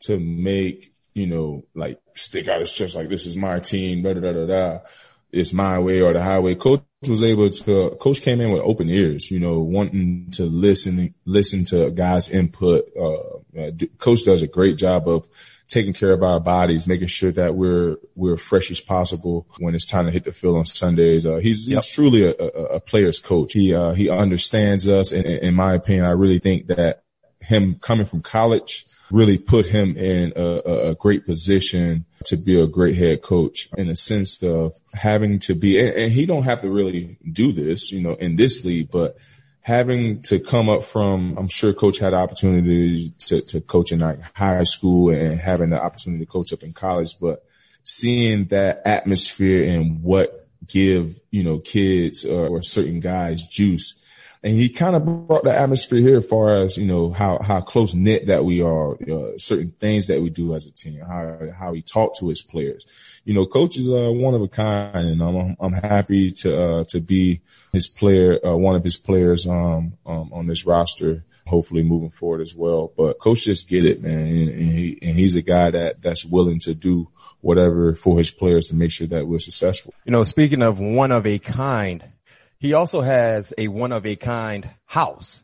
to 0.00 0.18
make 0.18 0.92
you 1.14 1.26
know 1.26 1.64
like 1.74 1.98
stick 2.14 2.48
out 2.48 2.60
his 2.60 2.74
chest 2.74 2.96
like 2.96 3.08
this 3.08 3.24
is 3.24 3.34
my 3.34 3.60
team. 3.60 4.02
Da 4.02 4.12
da 4.12 4.20
da 4.20 4.32
da 4.32 4.46
da. 4.46 4.78
It's 5.32 5.52
my 5.52 5.78
way 5.78 6.00
or 6.00 6.12
the 6.12 6.22
highway. 6.22 6.54
Coach 6.54 6.82
was 7.08 7.22
able 7.22 7.50
to. 7.50 7.90
Coach 8.00 8.22
came 8.22 8.40
in 8.40 8.52
with 8.52 8.62
open 8.62 8.88
ears. 8.88 9.30
You 9.30 9.40
know, 9.40 9.60
wanting 9.60 10.30
to 10.32 10.44
listen 10.44 11.14
listen 11.24 11.64
to 11.66 11.90
guys' 11.90 12.28
input. 12.28 12.84
Uh, 12.98 13.60
uh 13.60 13.70
coach 13.98 14.24
does 14.24 14.42
a 14.42 14.46
great 14.46 14.76
job 14.76 15.08
of 15.08 15.28
taking 15.70 15.92
care 15.92 16.10
of 16.10 16.22
our 16.22 16.40
bodies, 16.40 16.86
making 16.86 17.08
sure 17.08 17.32
that 17.32 17.54
we're 17.54 17.96
we're 18.16 18.36
fresh 18.36 18.70
as 18.70 18.80
possible 18.80 19.46
when 19.58 19.74
it's 19.74 19.86
time 19.86 20.04
to 20.06 20.10
hit 20.10 20.24
the 20.24 20.32
field 20.32 20.58
on 20.58 20.64
Sundays. 20.66 21.24
Uh, 21.24 21.36
he's, 21.36 21.68
yep. 21.68 21.82
he's 21.82 21.94
truly 21.94 22.26
a, 22.26 22.34
a, 22.38 22.64
a, 22.76 22.80
player's 22.80 23.20
coach. 23.20 23.52
He 23.52 23.74
uh, 23.74 23.92
he 23.92 24.10
understands 24.10 24.88
us, 24.88 25.12
and 25.12 25.24
in 25.24 25.54
my 25.54 25.74
opinion, 25.74 26.04
I 26.04 26.10
really 26.10 26.40
think 26.40 26.66
that 26.66 27.04
him 27.40 27.76
coming 27.80 28.04
from 28.04 28.20
college 28.20 28.84
really 29.10 29.38
put 29.38 29.66
him 29.66 29.96
in 29.96 30.32
a, 30.36 30.90
a, 30.90 30.94
great 30.94 31.26
position 31.26 32.04
to 32.24 32.36
be 32.36 32.60
a 32.60 32.66
great 32.66 32.94
head 32.94 33.22
coach 33.22 33.68
in 33.76 33.88
a 33.88 33.96
sense 33.96 34.42
of 34.42 34.72
having 34.94 35.38
to 35.40 35.54
be, 35.54 35.80
and, 35.80 36.12
he 36.12 36.26
don't 36.26 36.44
have 36.44 36.60
to 36.60 36.70
really 36.70 37.16
do 37.30 37.52
this, 37.52 37.90
you 37.90 38.00
know, 38.00 38.14
in 38.14 38.36
this 38.36 38.64
league, 38.64 38.90
but 38.90 39.16
having 39.62 40.22
to 40.22 40.38
come 40.38 40.68
up 40.68 40.84
from, 40.84 41.36
I'm 41.36 41.48
sure 41.48 41.72
coach 41.72 41.98
had 41.98 42.14
opportunities 42.14 43.12
to, 43.26 43.40
to 43.42 43.60
coach 43.60 43.92
in 43.92 44.00
like 44.00 44.20
high 44.36 44.62
school 44.62 45.10
and 45.10 45.38
having 45.38 45.70
the 45.70 45.82
opportunity 45.82 46.24
to 46.24 46.30
coach 46.30 46.52
up 46.52 46.62
in 46.62 46.72
college, 46.72 47.18
but 47.20 47.44
seeing 47.84 48.46
that 48.46 48.82
atmosphere 48.84 49.68
and 49.68 50.02
what 50.02 50.48
give, 50.66 51.20
you 51.30 51.42
know, 51.42 51.58
kids 51.58 52.24
or, 52.24 52.48
or 52.48 52.62
certain 52.62 53.00
guys 53.00 53.46
juice. 53.46 53.99
And 54.42 54.54
he 54.54 54.70
kind 54.70 54.96
of 54.96 55.04
brought 55.26 55.44
the 55.44 55.54
atmosphere 55.54 56.00
here 56.00 56.18
as 56.18 56.26
far 56.26 56.64
as, 56.64 56.78
you 56.78 56.86
know, 56.86 57.12
how, 57.12 57.38
how 57.42 57.60
close 57.60 57.92
knit 57.92 58.26
that 58.26 58.44
we 58.44 58.62
are, 58.62 58.94
uh, 58.94 59.36
certain 59.36 59.70
things 59.70 60.06
that 60.06 60.22
we 60.22 60.30
do 60.30 60.54
as 60.54 60.64
a 60.66 60.72
team, 60.72 61.00
how, 61.00 61.50
how 61.54 61.72
he 61.74 61.82
talked 61.82 62.18
to 62.20 62.28
his 62.28 62.40
players 62.40 62.86
you 63.24 63.34
know, 63.34 63.46
coach 63.46 63.76
is 63.76 63.88
uh, 63.88 64.10
one 64.12 64.34
of 64.34 64.42
a 64.42 64.48
kind, 64.48 65.08
and 65.08 65.22
I'm 65.22 65.56
I'm 65.60 65.72
happy 65.72 66.30
to 66.30 66.62
uh, 66.62 66.84
to 66.88 67.00
be 67.00 67.42
his 67.72 67.86
player, 67.86 68.44
uh, 68.44 68.56
one 68.56 68.76
of 68.76 68.84
his 68.84 68.96
players 68.96 69.46
um, 69.46 69.94
um, 70.06 70.32
on 70.32 70.46
this 70.46 70.66
roster. 70.66 71.24
Hopefully, 71.46 71.82
moving 71.82 72.10
forward 72.10 72.42
as 72.42 72.54
well. 72.54 72.92
But 72.96 73.18
coach 73.18 73.44
just 73.44 73.68
get 73.68 73.84
it, 73.84 74.02
man, 74.02 74.18
and, 74.18 74.48
and 74.48 74.72
he 74.72 74.98
and 75.02 75.16
he's 75.16 75.36
a 75.36 75.42
guy 75.42 75.70
that 75.70 76.00
that's 76.00 76.24
willing 76.24 76.60
to 76.60 76.74
do 76.74 77.08
whatever 77.40 77.94
for 77.94 78.18
his 78.18 78.30
players 78.30 78.66
to 78.68 78.74
make 78.74 78.90
sure 78.90 79.06
that 79.08 79.26
we're 79.26 79.38
successful. 79.38 79.92
You 80.04 80.12
know, 80.12 80.24
speaking 80.24 80.62
of 80.62 80.78
one 80.78 81.10
of 81.10 81.26
a 81.26 81.38
kind, 81.38 82.04
he 82.60 82.74
also 82.74 83.00
has 83.00 83.52
a 83.58 83.68
one 83.68 83.90
of 83.90 84.06
a 84.06 84.14
kind 84.14 84.70
house. 84.84 85.42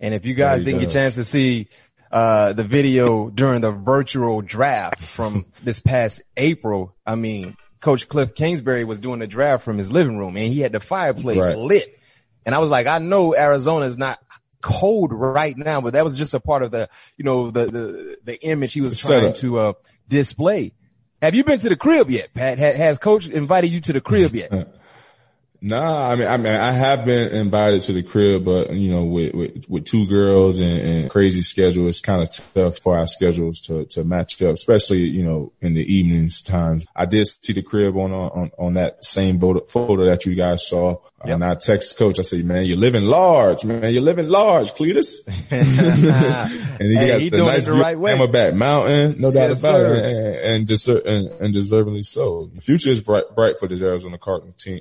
And 0.00 0.14
if 0.14 0.26
you 0.26 0.34
guys 0.34 0.62
yeah, 0.62 0.72
didn't 0.72 0.82
does. 0.82 0.92
get 0.92 1.00
a 1.00 1.02
chance 1.04 1.14
to 1.14 1.24
see 1.24 1.68
uh, 2.10 2.52
the 2.54 2.64
video 2.64 3.28
during 3.30 3.60
the 3.60 3.70
virtual 3.70 4.40
draft 4.40 5.02
from 5.02 5.46
this 5.62 5.80
past 5.80 6.22
April. 6.36 6.96
I 7.06 7.14
mean, 7.14 7.56
Coach 7.80 8.08
Kliff 8.08 8.34
Kingsbury 8.34 8.84
was 8.84 8.98
doing 8.98 9.20
the 9.20 9.26
draft 9.26 9.62
from 9.62 9.78
his 9.78 9.92
living 9.92 10.16
room 10.16 10.36
and 10.36 10.52
he 10.52 10.60
had 10.60 10.72
the 10.72 10.80
fireplace 10.80 11.38
right. 11.38 11.56
lit. 11.56 11.98
And 12.46 12.54
I 12.54 12.58
was 12.58 12.70
like, 12.70 12.86
I 12.86 12.98
know 12.98 13.36
Arizona 13.36 13.86
is 13.86 13.98
not 13.98 14.18
cold 14.62 15.12
right 15.12 15.56
now, 15.56 15.82
but 15.82 15.92
that 15.92 16.04
was 16.04 16.16
just 16.16 16.32
a 16.32 16.40
part 16.40 16.62
of 16.62 16.70
the, 16.70 16.88
you 17.18 17.24
know, 17.24 17.50
the, 17.50 17.66
the, 17.66 18.18
the 18.24 18.42
image 18.42 18.72
he 18.72 18.80
was 18.80 19.00
trying 19.00 19.34
to, 19.34 19.58
uh, 19.58 19.72
display. 20.08 20.72
Have 21.20 21.34
you 21.34 21.44
been 21.44 21.58
to 21.60 21.68
the 21.68 21.76
crib 21.76 22.10
yet, 22.10 22.34
Pat? 22.34 22.58
Has 22.58 22.98
coach 22.98 23.26
invited 23.26 23.70
you 23.70 23.80
to 23.82 23.92
the 23.92 24.00
crib 24.00 24.34
yet? 24.34 24.50
Nah, 25.66 26.10
I 26.10 26.14
mean, 26.14 26.28
I 26.28 26.36
mean, 26.36 26.52
I 26.52 26.72
have 26.72 27.06
been 27.06 27.32
invited 27.32 27.80
to 27.84 27.94
the 27.94 28.02
crib, 28.02 28.44
but 28.44 28.74
you 28.74 28.90
know, 28.90 29.04
with 29.04 29.32
with, 29.32 29.64
with 29.66 29.86
two 29.86 30.06
girls 30.06 30.60
and, 30.60 30.78
and 30.78 31.10
crazy 31.10 31.40
schedule, 31.40 31.88
it's 31.88 32.02
kind 32.02 32.20
of 32.20 32.28
tough 32.28 32.80
for 32.80 32.98
our 32.98 33.06
schedules 33.06 33.62
to 33.62 33.86
to 33.86 34.04
match 34.04 34.42
up, 34.42 34.52
especially 34.52 34.98
you 35.04 35.24
know 35.24 35.52
in 35.62 35.72
the 35.72 35.80
evenings 35.80 36.42
times. 36.42 36.84
I 36.94 37.06
did 37.06 37.26
see 37.28 37.54
the 37.54 37.62
crib 37.62 37.96
on 37.96 38.12
on 38.12 38.50
on 38.58 38.74
that 38.74 39.06
same 39.06 39.40
photo, 39.40 39.60
photo 39.60 40.04
that 40.04 40.26
you 40.26 40.34
guys 40.34 40.68
saw, 40.68 40.98
yep. 41.24 41.36
and 41.36 41.42
I 41.42 41.54
text 41.54 41.96
coach. 41.96 42.18
I 42.18 42.22
said, 42.24 42.44
"Man, 42.44 42.66
you're 42.66 42.76
living 42.76 43.04
large, 43.04 43.64
man. 43.64 43.90
You're 43.90 44.02
living 44.02 44.28
large, 44.28 44.74
Cletus." 44.74 45.26
and 45.50 46.92
he 46.92 46.94
hey, 46.94 47.08
got 47.08 47.20
he 47.22 47.30
the 47.30 47.38
nice 47.38 47.64
the 47.64 47.72
right 47.72 47.98
way. 47.98 48.12
Camelback 48.12 48.54
Mountain, 48.54 49.18
no 49.18 49.30
doubt 49.30 49.48
yes, 49.48 49.60
about 49.60 49.76
sir. 49.76 49.94
it, 49.94 50.04
and 50.04 50.54
and, 50.56 50.66
deser- 50.66 51.06
and, 51.06 51.28
and 51.40 51.54
deservingly 51.54 52.04
so. 52.04 52.50
The 52.54 52.60
future 52.60 52.90
is 52.90 53.00
bright 53.00 53.34
bright 53.34 53.58
for 53.58 53.66
this 53.66 53.80
Arizona 53.80 54.18
Cardinals 54.18 54.62
team 54.62 54.80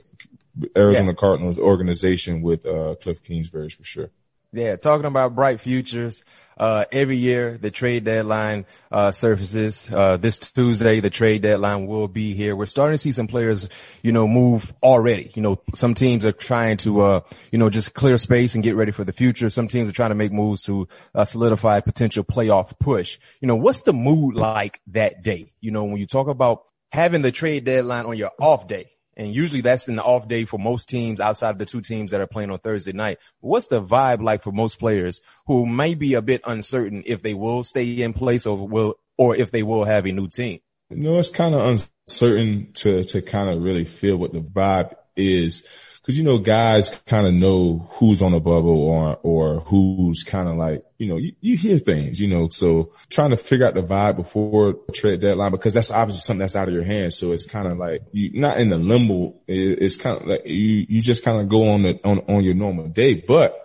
Arizona 0.76 1.08
yeah. 1.08 1.14
Cardinals 1.14 1.58
organization 1.58 2.42
with 2.42 2.66
uh, 2.66 2.96
Kliff 3.02 3.24
Kingsbury 3.24 3.70
for 3.70 3.84
sure. 3.84 4.10
Yeah, 4.56 4.76
talking 4.76 5.08
about 5.08 5.34
bright 5.34 5.60
futures. 5.60 6.24
Uh, 6.56 6.86
every 6.92 7.18
year 7.18 7.58
the 7.58 7.72
trade 7.72 8.04
deadline 8.04 8.68
uh, 8.92 9.12
surfaces. 9.12 9.92
Uh, 9.92 10.18
this 10.18 10.38
Tuesday 10.38 11.00
the 11.00 11.10
trade 11.10 11.42
deadline 11.42 11.88
will 11.88 12.08
be 12.08 12.36
here. 12.36 12.56
We're 12.56 12.68
starting 12.68 12.94
to 12.94 13.00
see 13.00 13.12
some 13.12 13.26
players, 13.26 13.68
you 14.04 14.12
know, 14.12 14.28
move 14.28 14.72
already. 14.84 15.32
You 15.34 15.42
know, 15.42 15.60
some 15.74 15.96
teams 15.96 16.24
are 16.24 16.32
trying 16.32 16.78
to, 16.78 17.02
uh, 17.02 17.20
you 17.52 17.58
know, 17.58 17.72
just 17.72 17.96
clear 17.96 18.20
space 18.20 18.54
and 18.54 18.64
get 18.64 18.76
ready 18.76 18.92
for 18.92 19.04
the 19.04 19.12
future. 19.12 19.50
Some 19.50 19.68
teams 19.68 19.90
are 19.90 19.94
trying 19.94 20.12
to 20.12 20.16
make 20.16 20.32
moves 20.32 20.62
to 20.64 20.88
uh, 21.16 21.26
solidify 21.26 21.80
potential 21.80 22.24
playoff 22.24 22.78
push. 22.78 23.18
You 23.42 23.48
know, 23.48 23.56
what's 23.56 23.82
the 23.82 23.94
mood 23.94 24.36
like 24.36 24.80
that 24.88 25.24
day? 25.24 25.52
You 25.62 25.72
know, 25.72 25.86
when 25.86 25.98
you 25.98 26.06
talk 26.06 26.28
about 26.28 26.66
having 26.92 27.24
the 27.24 27.32
trade 27.32 27.64
deadline 27.64 28.06
on 28.06 28.18
your 28.18 28.32
off 28.40 28.68
day, 28.68 28.92
and 29.16 29.34
usually 29.34 29.62
that's 29.62 29.86
the 29.86 30.02
off 30.02 30.28
day 30.28 30.46
for 30.46 30.58
most 30.58 30.90
teams 30.90 31.20
outside 31.20 31.52
of 31.52 31.58
the 31.58 31.66
two 31.66 31.82
teams 31.82 32.12
that 32.12 32.22
are 32.22 32.28
playing 32.28 32.52
on 32.52 32.60
Thursday 32.60 32.94
night. 32.94 33.20
What's 33.40 33.68
the 33.68 33.82
vibe 33.82 34.22
like 34.22 34.44
for 34.44 34.52
most 34.52 34.80
players 34.80 35.22
who 35.48 35.66
may 35.66 35.96
be 35.96 36.14
a 36.16 36.22
bit 36.22 36.42
uncertain 36.46 37.04
if 37.06 37.22
they 37.22 37.34
will 37.34 37.64
stay 37.64 38.02
in 38.02 38.14
place 38.14 38.46
or 38.46 38.68
will, 38.68 38.96
or 39.18 39.36
if 39.36 39.52
they 39.52 39.64
will 39.64 39.86
have 39.86 40.06
a 40.06 40.12
new 40.12 40.28
team? 40.28 40.60
You 40.90 40.98
know, 40.98 41.20
it's 41.20 41.30
kind 41.30 41.56
of 41.56 41.66
uncertain 42.08 42.72
to, 42.74 43.04
to 43.04 43.22
kind 43.22 43.50
of 43.50 43.62
really 43.62 43.86
feel 43.86 44.18
what 44.18 44.34
the 44.34 44.42
vibe 44.42 44.96
is 45.16 45.68
because 46.04 46.18
you 46.18 46.24
know 46.24 46.38
guys 46.38 46.90
kind 47.06 47.26
of 47.26 47.34
know 47.34 47.88
who's 47.94 48.22
on 48.22 48.34
a 48.34 48.40
bubble 48.40 48.78
or 48.78 49.18
or 49.24 49.60
who's 49.62 50.24
kind 50.24 50.50
of 50.50 50.58
like 50.58 50.84
you 50.98 51.08
know 51.08 51.16
you, 51.16 51.34
you 51.40 51.56
hear 51.56 51.78
things 51.78 52.20
you 52.20 52.28
know 52.28 52.50
so 52.50 52.92
trying 53.10 53.30
to 53.30 53.38
figure 53.38 53.66
out 53.66 53.74
the 53.74 53.82
vibe 53.82 54.18
before 54.18 54.74
trade 54.94 55.22
deadline 55.22 55.52
because 55.52 55.74
that's 55.74 55.92
obviously 55.92 56.20
something 56.20 56.40
that's 56.40 56.56
out 56.56 56.68
of 56.68 56.74
your 56.74 56.84
hands 56.84 57.18
so 57.18 57.32
it's 57.32 57.46
kind 57.46 57.68
of 57.68 57.78
like 57.78 58.02
you 58.12 58.30
not 58.34 58.60
in 58.60 58.70
the 58.70 58.78
limbo 58.78 59.34
it, 59.48 59.82
it's 59.82 59.98
kind 59.98 60.20
of 60.20 60.28
like 60.28 60.46
you 60.46 60.86
you 60.90 61.02
just 61.02 61.24
kind 61.24 61.40
of 61.40 61.48
go 61.48 61.70
on 61.70 61.84
the 61.84 62.00
on 62.04 62.20
on 62.28 62.44
your 62.44 62.54
normal 62.54 62.88
day 62.88 63.14
but 63.14 63.60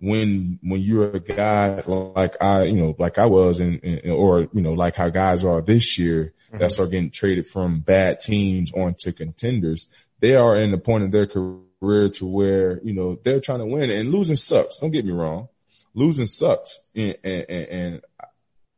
when 0.00 0.58
when 0.62 0.80
you're 0.80 1.16
a 1.16 1.20
guy 1.20 1.82
like 1.86 2.36
I, 2.40 2.64
you 2.64 2.76
know, 2.76 2.94
like 2.98 3.18
I 3.18 3.26
was, 3.26 3.60
and, 3.60 3.80
or 4.06 4.48
you 4.52 4.62
know, 4.62 4.72
like 4.72 4.94
how 4.94 5.08
guys 5.08 5.44
are 5.44 5.60
this 5.60 5.98
year 5.98 6.34
mm-hmm. 6.46 6.58
that 6.58 6.72
start 6.72 6.90
getting 6.90 7.10
traded 7.10 7.46
from 7.46 7.80
bad 7.80 8.20
teams 8.20 8.72
onto 8.72 9.12
contenders, 9.12 9.88
they 10.20 10.34
are 10.34 10.60
in 10.60 10.70
the 10.70 10.78
point 10.78 11.04
of 11.04 11.10
their 11.10 11.26
career 11.26 11.62
career 11.80 12.08
to 12.08 12.26
where, 12.26 12.80
you 12.82 12.92
know, 12.92 13.18
they're 13.22 13.40
trying 13.40 13.60
to 13.60 13.66
win 13.66 13.90
and 13.90 14.12
losing 14.12 14.36
sucks. 14.36 14.78
Don't 14.78 14.90
get 14.90 15.04
me 15.04 15.12
wrong. 15.12 15.48
Losing 15.94 16.26
sucks. 16.26 16.78
And, 16.94 17.16
and, 17.24 17.50
and 17.50 18.00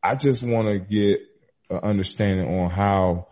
I 0.02 0.14
just 0.14 0.42
want 0.42 0.68
to 0.68 0.78
get 0.78 1.20
an 1.68 1.78
understanding 1.78 2.60
on 2.60 2.70
how 2.70 3.28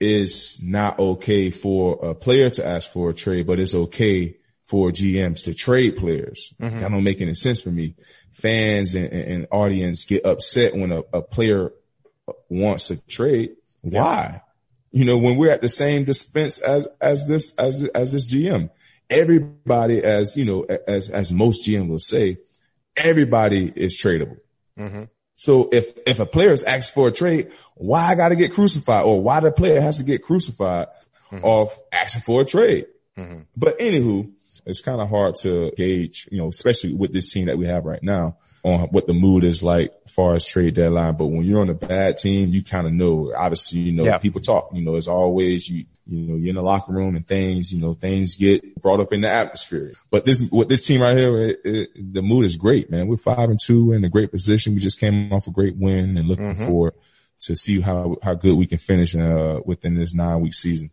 it's 0.00 0.62
not 0.62 0.98
okay 0.98 1.50
for 1.50 1.98
a 2.02 2.14
player 2.14 2.50
to 2.50 2.66
ask 2.66 2.90
for 2.90 3.10
a 3.10 3.14
trade, 3.14 3.46
but 3.46 3.58
it's 3.58 3.74
okay 3.74 4.36
for 4.66 4.90
GMs 4.90 5.44
to 5.44 5.54
trade 5.54 5.96
players. 5.96 6.52
Mm-hmm. 6.60 6.78
That 6.78 6.90
don't 6.90 7.04
make 7.04 7.20
any 7.20 7.34
sense 7.34 7.62
for 7.62 7.70
me. 7.70 7.94
Fans 8.32 8.94
and, 8.94 9.06
and 9.12 9.46
audience 9.50 10.04
get 10.04 10.26
upset 10.26 10.74
when 10.74 10.92
a, 10.92 11.02
a 11.12 11.22
player 11.22 11.72
wants 12.48 12.90
a 12.90 13.06
trade. 13.06 13.56
Why? 13.82 14.42
You 14.90 15.04
know, 15.04 15.18
when 15.18 15.36
we're 15.36 15.52
at 15.52 15.60
the 15.60 15.68
same 15.68 16.04
dispense 16.04 16.58
as, 16.58 16.88
as 17.00 17.26
this, 17.28 17.54
as, 17.56 17.84
as 17.84 18.12
this 18.12 18.26
GM, 18.26 18.70
everybody, 19.10 20.02
as 20.02 20.36
you 20.36 20.44
know, 20.44 20.62
as 20.64 21.10
as 21.10 21.32
most 21.32 21.66
GM 21.66 21.88
will 21.88 21.98
say, 21.98 22.38
everybody 22.96 23.72
is 23.74 23.96
tradable. 23.96 24.38
Mm-hmm. 24.78 25.04
So 25.34 25.68
if 25.72 25.98
if 26.06 26.18
a 26.18 26.26
player 26.26 26.52
is 26.52 26.64
asked 26.64 26.94
for 26.94 27.08
a 27.08 27.12
trade, 27.12 27.50
why 27.74 28.06
I 28.06 28.14
got 28.14 28.30
to 28.30 28.36
get 28.36 28.54
crucified, 28.54 29.04
or 29.04 29.22
why 29.22 29.40
the 29.40 29.52
player 29.52 29.80
has 29.80 29.98
to 29.98 30.04
get 30.04 30.22
crucified 30.22 30.88
mm-hmm. 31.30 31.44
off 31.44 31.78
asking 31.92 32.22
for 32.22 32.42
a 32.42 32.44
trade? 32.44 32.86
Mm-hmm. 33.16 33.40
But 33.56 33.78
anywho, 33.78 34.30
it's 34.64 34.80
kind 34.80 35.00
of 35.00 35.08
hard 35.08 35.36
to 35.36 35.70
gauge, 35.76 36.28
you 36.30 36.38
know, 36.38 36.48
especially 36.48 36.94
with 36.94 37.12
this 37.12 37.32
team 37.32 37.46
that 37.46 37.58
we 37.58 37.66
have 37.66 37.84
right 37.84 38.02
now, 38.02 38.36
on 38.62 38.80
what 38.88 39.06
the 39.06 39.14
mood 39.14 39.44
is 39.44 39.62
like 39.62 39.92
as 40.04 40.12
far 40.12 40.34
as 40.34 40.44
trade 40.44 40.74
deadline. 40.74 41.16
But 41.16 41.26
when 41.26 41.44
you're 41.44 41.60
on 41.60 41.70
a 41.70 41.74
bad 41.74 42.16
team, 42.18 42.48
you 42.50 42.64
kind 42.64 42.86
of 42.86 42.92
know, 42.92 43.32
obviously, 43.36 43.78
you 43.78 43.92
know, 43.92 44.04
Yeah. 44.04 44.18
people 44.18 44.40
talk, 44.40 44.70
you 44.74 44.82
know, 44.82 44.96
it's 44.96 45.08
always 45.08 45.68
you, 45.68 45.84
you 46.08 46.26
know, 46.26 46.36
you're 46.36 46.50
in 46.50 46.54
the 46.54 46.62
locker 46.62 46.92
room 46.92 47.16
and 47.16 47.26
things, 47.26 47.72
you 47.72 47.80
know, 47.80 47.94
things 47.94 48.36
get 48.36 48.80
brought 48.80 49.00
up 49.00 49.12
in 49.12 49.22
the 49.22 49.28
atmosphere. 49.28 49.92
But 50.10 50.24
this, 50.24 50.48
what 50.50 50.68
this 50.68 50.86
team 50.86 51.02
right 51.02 51.16
here, 51.16 51.38
it, 51.40 51.60
it, 51.64 52.14
the 52.14 52.22
mood 52.22 52.44
is 52.44 52.56
great, 52.56 52.90
man. 52.90 53.08
We're 53.08 53.16
five 53.16 53.50
and 53.50 53.60
two 53.60 53.92
in 53.92 54.04
a 54.04 54.08
great 54.08 54.30
position. 54.30 54.74
We 54.74 54.80
just 54.80 55.00
came 55.00 55.32
off 55.32 55.46
a 55.46 55.50
great 55.50 55.76
win 55.76 56.16
and 56.16 56.28
looking 56.28 56.54
forward 56.54 56.94
to 57.40 57.56
see 57.56 57.80
how, 57.80 58.16
how 58.22 58.34
good 58.34 58.56
we 58.56 58.66
can 58.66 58.78
finish, 58.78 59.14
uh, 59.14 59.60
within 59.64 59.94
this 59.94 60.14
nine 60.14 60.40
week 60.40 60.54
season. 60.54 60.90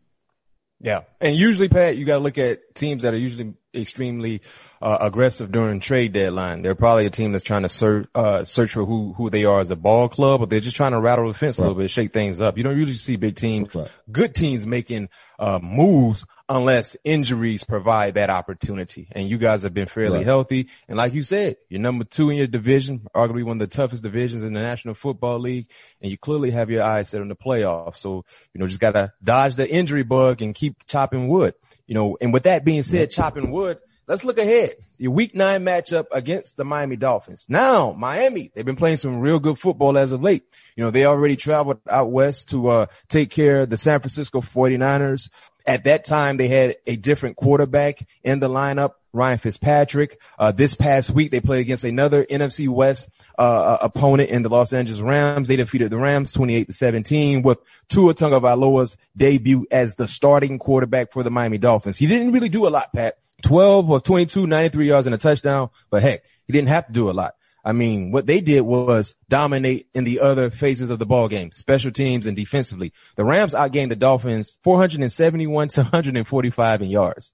Yeah. 0.83 1.03
And 1.21 1.33
usually, 1.35 1.69
Pat, 1.69 1.95
you 1.95 2.03
got 2.03 2.15
to 2.15 2.19
look 2.19 2.37
at 2.37 2.75
teams 2.75 3.03
that 3.03 3.13
are 3.13 3.17
usually 3.17 3.53
extremely 3.73 4.41
uh, 4.81 4.97
aggressive 4.99 5.49
during 5.49 5.79
trade 5.79 6.11
deadline. 6.11 6.61
They're 6.61 6.75
probably 6.75 7.05
a 7.05 7.09
team 7.09 7.31
that's 7.31 7.43
trying 7.43 7.63
to 7.63 7.69
search, 7.69 8.07
uh, 8.13 8.43
search 8.43 8.73
for 8.73 8.83
who, 8.85 9.13
who 9.13 9.29
they 9.29 9.45
are 9.45 9.61
as 9.61 9.71
a 9.71 9.77
ball 9.77 10.09
club, 10.09 10.41
but 10.41 10.49
they're 10.49 10.59
just 10.59 10.75
trying 10.75 10.91
to 10.91 10.99
rattle 10.99 11.29
the 11.29 11.33
fence 11.33 11.57
a 11.57 11.61
little 11.61 11.75
bit, 11.77 11.89
shake 11.89 12.11
things 12.11 12.41
up. 12.41 12.57
You 12.57 12.63
don't 12.63 12.77
usually 12.77 12.97
see 12.97 13.15
big 13.15 13.37
teams, 13.37 13.73
Right. 13.73 13.89
good 14.11 14.35
teams 14.35 14.65
making, 14.67 15.07
uh, 15.39 15.59
moves 15.63 16.25
unless 16.49 16.97
injuries 17.03 17.63
provide 17.63 18.15
that 18.15 18.29
opportunity. 18.29 19.07
And 19.13 19.29
you 19.29 19.37
guys 19.37 19.63
have 19.63 19.73
been 19.73 19.87
fairly 19.87 20.17
Right. 20.17 20.25
healthy. 20.25 20.67
And 20.87 20.97
like 20.97 21.13
you 21.13 21.23
said, 21.23 21.55
you're 21.69 21.79
number 21.79 22.03
two 22.03 22.29
in 22.29 22.37
your 22.37 22.47
division, 22.47 23.07
arguably 23.15 23.43
one 23.43 23.61
of 23.61 23.69
the 23.69 23.75
toughest 23.75 24.03
divisions 24.03 24.43
in 24.43 24.53
the 24.53 24.61
National 24.61 24.93
Football 24.93 25.39
League. 25.39 25.67
And 26.01 26.11
you 26.11 26.17
clearly 26.17 26.51
have 26.51 26.69
your 26.69 26.83
eyes 26.83 27.09
set 27.09 27.21
on 27.21 27.29
the 27.29 27.35
playoffs. 27.35 27.97
So, 27.97 28.25
you 28.53 28.59
know, 28.59 28.67
just 28.67 28.81
gotta 28.81 29.13
dodge 29.23 29.55
the 29.55 29.69
injury 29.69 30.03
bug 30.03 30.41
and 30.41 30.53
keep 30.53 30.85
chopping 30.85 31.27
wood. 31.29 31.53
You 31.87 31.95
know, 31.95 32.17
and 32.21 32.33
with 32.33 32.43
that 32.43 32.65
being 32.65 32.83
said, 32.83 33.09
chopping 33.09 33.49
wood, 33.51 33.77
let's 34.07 34.23
look 34.25 34.37
ahead. 34.37 34.75
Your 34.97 35.11
week 35.11 35.35
nine 35.35 35.63
matchup 35.65 36.05
against 36.11 36.55
the 36.57 36.63
Miami 36.65 36.95
Dolphins. 36.97 37.45
Now, 37.49 37.91
Miami, 37.93 38.51
they've 38.53 38.65
been 38.65 38.75
playing 38.77 38.97
some 38.97 39.19
real 39.19 39.39
good 39.39 39.59
football 39.59 39.97
as 39.97 40.11
of 40.11 40.21
late. 40.21 40.43
You 40.75 40.83
know, 40.83 40.91
they 40.91 41.05
already 41.05 41.35
traveled 41.35 41.79
out 41.89 42.11
west 42.11 42.49
to, 42.49 42.67
uh, 42.69 42.85
take 43.09 43.29
care 43.31 43.61
of 43.61 43.69
the 43.69 43.77
San 43.77 43.99
Francisco 43.99 44.39
49ers. 44.41 45.29
At 45.65 45.85
that 45.85 46.03
time, 46.03 46.37
they 46.37 46.49
had 46.49 46.75
a 46.85 46.95
different 46.95 47.37
quarterback 47.37 48.05
in 48.23 48.39
the 48.39 48.49
lineup, 48.49 48.95
Ryan 49.13 49.37
Fitzpatrick. 49.37 50.19
Uh, 50.37 50.51
this 50.51 50.75
past 50.75 51.11
week, 51.11 51.31
they 51.31 51.39
played 51.39 51.61
against 51.61 51.85
another 51.85 52.25
NFC 52.25 52.67
West, 52.67 53.07
uh, 53.39 53.41
uh, 53.41 53.77
opponent 53.81 54.29
in 54.29 54.41
the 54.41 54.49
Los 54.49 54.73
Angeles 54.73 54.99
Rams. 54.99 55.47
They 55.47 55.55
defeated 55.55 55.89
the 55.89 55.97
Rams 55.97 56.33
28 56.33 56.67
to 56.67 56.73
17 56.73 57.43
with 57.43 57.59
Tua 57.87 58.13
Tagovailoa's 58.13 58.97
debut 59.15 59.65
as 59.71 59.95
the 59.95 60.07
starting 60.07 60.59
quarterback 60.59 61.13
for 61.13 61.23
the 61.23 61.31
Miami 61.31 61.57
Dolphins. 61.57 61.97
He 61.97 62.07
didn't 62.07 62.33
really 62.33 62.49
do 62.49 62.67
a 62.67 62.69
lot, 62.69 62.91
Pat. 62.93 63.17
12 63.43 63.89
or 63.89 64.01
22, 64.01 64.47
93 64.47 64.87
yards 64.87 65.07
and 65.07 65.13
a 65.13 65.17
touchdown, 65.17 65.69
but 65.89 66.01
heck, 66.01 66.23
he 66.45 66.53
didn't 66.53 66.69
have 66.69 66.87
to 66.87 66.93
do 66.93 67.09
a 67.09 67.11
lot. 67.11 67.35
I 67.65 67.71
mean, 67.71 68.11
what 68.11 68.25
they 68.25 68.41
did 68.41 68.61
was 68.61 69.15
dominate 69.29 69.87
in 69.93 70.03
the 70.03 70.19
other 70.19 70.49
phases 70.51 70.89
of 70.89 70.99
the 70.99 71.05
ball 71.05 71.27
game, 71.29 71.51
special 71.53 71.91
teams 71.91 72.25
and 72.25 72.35
defensively. 72.35 72.91
The 73.15 73.23
Rams 73.23 73.53
outgained 73.53 73.89
the 73.89 73.95
Dolphins 73.95 74.57
471 74.63 75.67
to 75.69 75.81
145 75.81 76.81
in 76.81 76.89
yards. 76.89 77.31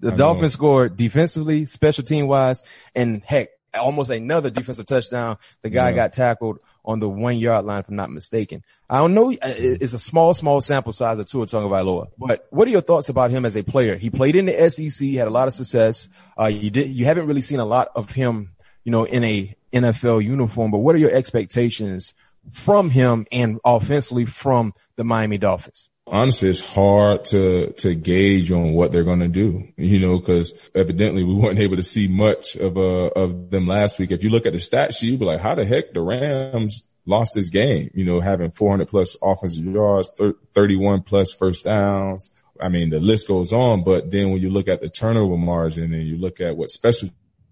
The 0.00 0.10
know. 0.10 0.16
Dolphins 0.16 0.52
scored 0.54 0.96
defensively, 0.96 1.66
special 1.66 2.04
team 2.04 2.26
wise, 2.26 2.62
and 2.94 3.22
heck, 3.24 3.48
almost 3.78 4.10
another 4.10 4.50
defensive 4.50 4.86
touchdown. 4.86 5.36
The 5.62 5.70
guy 5.70 5.90
Yeah. 5.90 5.96
got 5.96 6.12
tackled 6.12 6.58
on 6.84 6.98
the 6.98 7.08
one 7.08 7.38
yard 7.38 7.64
line, 7.66 7.80
if 7.80 7.88
I'm 7.88 7.96
not 7.96 8.10
mistaken. 8.10 8.62
I 8.88 8.98
don't 8.98 9.14
know. 9.14 9.30
uh, 9.30 9.36
It's 9.56 9.92
a 9.92 9.98
small, 9.98 10.32
small 10.34 10.60
sample 10.60 10.92
size 10.92 11.18
of 11.18 11.26
Tua 11.26 11.46
Tagovailoa, 11.46 12.08
but 12.18 12.46
what 12.50 12.66
are 12.66 12.70
your 12.70 12.80
thoughts 12.80 13.08
about 13.10 13.30
him 13.30 13.44
as 13.44 13.56
a 13.56 13.62
player? 13.62 13.96
He 13.96 14.10
played 14.10 14.34
in 14.36 14.46
the 14.46 14.70
SEC, 14.70 15.14
had 15.14 15.28
a 15.28 15.30
lot 15.30 15.46
of 15.48 15.54
success. 15.54 16.08
Uh, 16.38 16.46
you 16.46 16.70
did, 16.70 16.88
you 16.88 17.04
haven't 17.04 17.26
really 17.26 17.42
seen 17.42 17.60
a 17.60 17.64
lot 17.66 17.88
of 17.94 18.10
him, 18.10 18.50
you 18.84 18.92
know, 18.92 19.04
in 19.04 19.24
a 19.24 19.54
NFL 19.72 20.24
uniform, 20.24 20.70
but 20.70 20.78
what 20.78 20.94
are 20.94 20.98
your 20.98 21.12
expectations 21.12 22.14
from 22.50 22.90
him 22.90 23.26
and 23.30 23.60
offensively 23.64 24.26
from 24.26 24.74
the 24.96 25.04
Miami 25.04 25.38
Dolphins? 25.38 25.90
honestly, 26.10 26.48
it's 26.50 26.60
hard 26.60 27.24
to 27.26 27.72
to 27.78 27.94
gauge 27.94 28.50
on 28.52 28.72
what 28.72 28.92
they're 28.92 29.04
going 29.04 29.20
to 29.20 29.28
do. 29.28 29.68
You 29.76 30.00
know, 30.00 30.18
because 30.18 30.52
evidently 30.74 31.24
we 31.24 31.34
weren't 31.34 31.58
able 31.58 31.76
to 31.76 31.82
see 31.82 32.08
much 32.08 32.56
of 32.56 32.76
uh 32.76 33.08
of 33.08 33.50
them 33.50 33.66
last 33.66 33.98
week. 33.98 34.10
If 34.10 34.22
you 34.22 34.30
look 34.30 34.46
at 34.46 34.52
the 34.52 34.60
stat 34.60 34.92
sheet, 34.92 35.10
you'd 35.10 35.20
be 35.20 35.26
like, 35.26 35.40
how 35.40 35.54
the 35.54 35.64
heck 35.64 35.92
the 35.92 36.00
Rams 36.00 36.82
lost 37.06 37.32
this 37.34 37.48
game? 37.48 37.90
You 37.94 38.04
know, 38.04 38.20
having 38.20 38.50
400 38.50 38.88
plus 38.88 39.16
offensive 39.22 39.64
yards, 39.64 40.08
thir- 40.16 40.36
31 40.54 41.02
plus 41.02 41.32
first 41.32 41.64
downs. 41.64 42.30
I 42.60 42.68
mean, 42.68 42.90
the 42.90 43.00
list 43.00 43.26
goes 43.26 43.54
on. 43.54 43.84
But 43.84 44.10
then 44.10 44.30
when 44.30 44.42
you 44.42 44.50
look 44.50 44.68
at 44.68 44.82
the 44.82 44.90
turnover 44.90 45.38
margin 45.38 45.94
and 45.94 46.06
you 46.06 46.18
look 46.18 46.40
at 46.40 46.56
what 46.56 46.70
special 46.70 47.08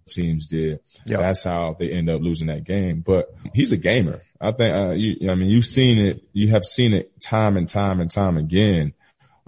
teams 0.08 0.46
did, 0.46 0.80
Yeah. 1.06 1.18
that's 1.18 1.44
how 1.44 1.74
they 1.78 1.90
end 1.90 2.08
up 2.10 2.20
losing 2.20 2.48
that 2.48 2.64
game. 2.64 3.00
But 3.00 3.34
he's 3.54 3.72
a 3.72 3.76
gamer. 3.76 4.22
I 4.40 4.52
think, 4.52 4.74
uh, 4.76 4.92
you, 4.94 5.30
I 5.30 5.34
mean, 5.34 5.48
you've 5.50 5.66
seen 5.66 5.98
it, 5.98 6.22
you 6.32 6.48
have 6.48 6.64
seen 6.64 6.92
it 6.94 7.20
time 7.20 7.56
and 7.56 7.68
time 7.68 8.00
and 8.00 8.10
time 8.10 8.36
again, 8.36 8.94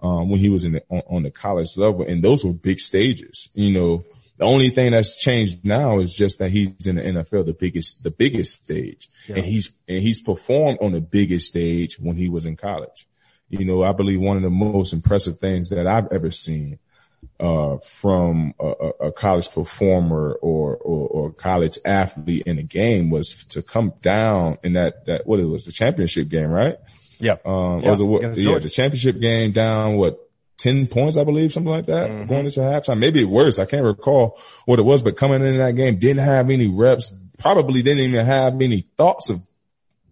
um, 0.03 0.31
when 0.31 0.41
he 0.41 0.49
was 0.49 0.65
in 0.65 0.73
the, 0.73 0.83
on, 0.89 1.03
on 1.09 1.23
the 1.23 1.31
college 1.31 1.77
level. 1.77 2.03
And 2.07 2.23
those 2.23 2.45
were 2.45 2.53
big 2.53 2.81
stages. 2.81 3.49
You 3.55 3.71
know, 3.71 4.05
the 4.39 4.45
only 4.45 4.71
thing 4.71 4.93
that's 4.93 5.21
changed 5.21 5.65
now 5.65 5.99
is 5.99 6.15
just 6.17 6.39
that 6.39 6.51
he's 6.51 6.87
in 6.87 6.97
the 6.97 7.03
NFL, 7.03 7.47
the 7.47 7.53
biggest, 7.53 8.03
the 8.03 8.11
biggest 8.11 8.65
stage. 8.65 9.09
And 9.29 9.45
he's, 9.45 9.71
and 9.87 10.03
he's 10.03 10.21
performed 10.23 10.79
on 10.81 10.93
the 10.93 11.01
biggest 11.01 11.49
stage 11.49 11.99
when 12.01 12.17
he 12.17 12.29
was 12.29 12.47
in 12.47 12.57
college. 12.57 13.07
You 13.49 13.65
know, 13.65 13.83
I 13.83 13.93
believe 13.93 14.21
one 14.21 14.37
of 14.37 14.43
the 14.43 14.51
most 14.51 14.93
impressive 14.93 15.39
things 15.39 15.69
that 15.71 15.87
I've 15.87 16.07
ever 16.13 16.31
seen 16.31 16.79
uh, 17.39 17.79
from 17.79 18.55
a, 18.61 18.67
a- 18.67 19.07
a 19.09 19.13
college 19.13 19.51
performer 19.51 20.33
or, 20.43 20.77
or, 20.77 21.09
or 21.09 21.33
college 21.33 21.79
athlete 21.85 22.43
in 22.47 22.59
a 22.59 22.63
game 22.63 23.09
was 23.11 23.45
to 23.51 23.63
come 23.63 23.93
down 24.03 24.59
in 24.63 24.75
that, 24.75 25.07
that, 25.07 25.27
what 25.27 25.41
it 25.41 25.45
was, 25.47 25.65
the 25.65 25.73
championship 25.73 26.29
game, 26.29 26.51
right? 26.51 26.77
Yeah. 27.19 27.37
Um, 27.45 27.81
Yeah, 27.83 27.91
was 27.91 28.01
it 28.01 28.05
yeah, 28.43 28.59
the 28.59 28.69
championship 28.69 29.19
game 29.21 29.53
down, 29.53 29.97
what, 29.97 30.19
10 30.59 30.89
points, 30.89 31.17
I 31.17 31.25
believe, 31.25 31.51
something 31.53 31.71
like 31.73 31.87
that, 31.87 32.09
going 32.29 32.45
into 32.45 32.61
halftime. 32.61 32.99
Maybe 32.99 33.23
it 33.23 33.29
worse. 33.31 33.59
I 33.59 33.65
can't 33.65 33.85
recall 33.85 34.39
what 34.67 34.79
it 34.79 34.83
was, 34.83 35.03
but 35.03 35.17
coming 35.17 35.43
in 35.43 35.57
that 35.57 35.75
game, 35.75 35.99
didn't 35.99 36.23
have 36.23 36.51
any 36.51 36.67
reps, 36.69 37.11
probably 37.39 37.81
didn't 37.81 38.05
even 38.05 38.27
have 38.27 38.61
any 38.61 38.83
thoughts 38.99 39.31
of 39.31 39.41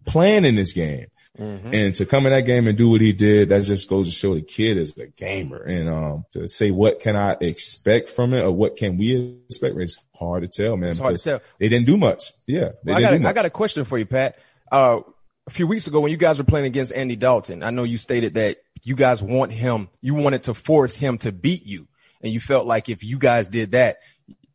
playing 0.07 0.47
in 0.47 0.55
this 0.57 0.73
game. 0.73 1.09
And 1.38 1.94
to 1.94 2.07
come 2.07 2.27
in 2.27 2.33
that 2.33 2.46
game 2.46 2.66
and 2.66 2.77
do 2.77 2.88
what 2.90 3.01
he 3.01 3.12
did, 3.12 3.51
that 3.51 3.62
just 3.64 3.88
goes 3.88 4.09
to 4.09 4.12
show 4.12 4.35
the 4.35 4.42
kid 4.42 4.77
is 4.77 4.96
a 4.98 5.07
gamer. 5.07 5.62
And 5.62 5.88
um, 5.88 6.24
to 6.33 6.48
say 6.48 6.70
what 6.70 7.01
can 7.01 7.16
I 7.16 7.37
expect 7.40 8.09
from 8.09 8.35
it 8.35 8.42
or 8.42 8.51
what 8.51 8.77
can 8.77 8.96
we 8.96 9.40
expect, 9.46 9.77
it's 9.77 10.03
hard 10.14 10.42
to 10.42 10.48
tell, 10.48 10.77
man. 10.77 10.90
It's 10.90 10.98
hard 10.98 11.16
to 11.16 11.22
tell. 11.22 11.40
They 11.59 11.68
didn't 11.68 11.87
do 11.87 11.96
much. 11.96 12.33
Yeah, 12.46 12.70
Well, 12.85 12.96
I 12.96 13.01
got, 13.01 13.11
do 13.11 13.16
a, 13.16 13.18
much. 13.20 13.31
I 13.31 13.33
got 13.33 13.44
a 13.44 13.51
question 13.51 13.85
for 13.85 13.98
you, 13.98 14.07
Pat. 14.07 14.38
Uh, 14.70 15.01
a 15.46 15.51
few 15.51 15.66
weeks 15.66 15.87
ago 15.87 16.01
when 16.01 16.11
you 16.11 16.18
guys 16.18 16.38
were 16.38 16.44
playing 16.44 16.66
against 16.66 16.92
Andy 16.92 17.16
Dalton, 17.16 17.62
I 17.62 17.70
know 17.70 17.85
you 17.85 17.98
stated 17.98 18.35
that 18.35 18.59
you 18.83 18.94
guys 18.94 19.22
want 19.22 19.53
him, 19.53 19.88
you 20.01 20.14
wanted 20.14 20.44
to 20.44 20.55
force 20.55 20.96
him 20.96 21.18
to 21.18 21.33
beat 21.33 21.64
you. 21.66 21.88
And 22.20 22.33
you 22.33 22.40
felt 22.40 22.66
like 22.66 22.88
if 22.88 23.05
you 23.05 23.16
guys 23.18 23.46
did 23.46 23.72
that, 23.72 23.98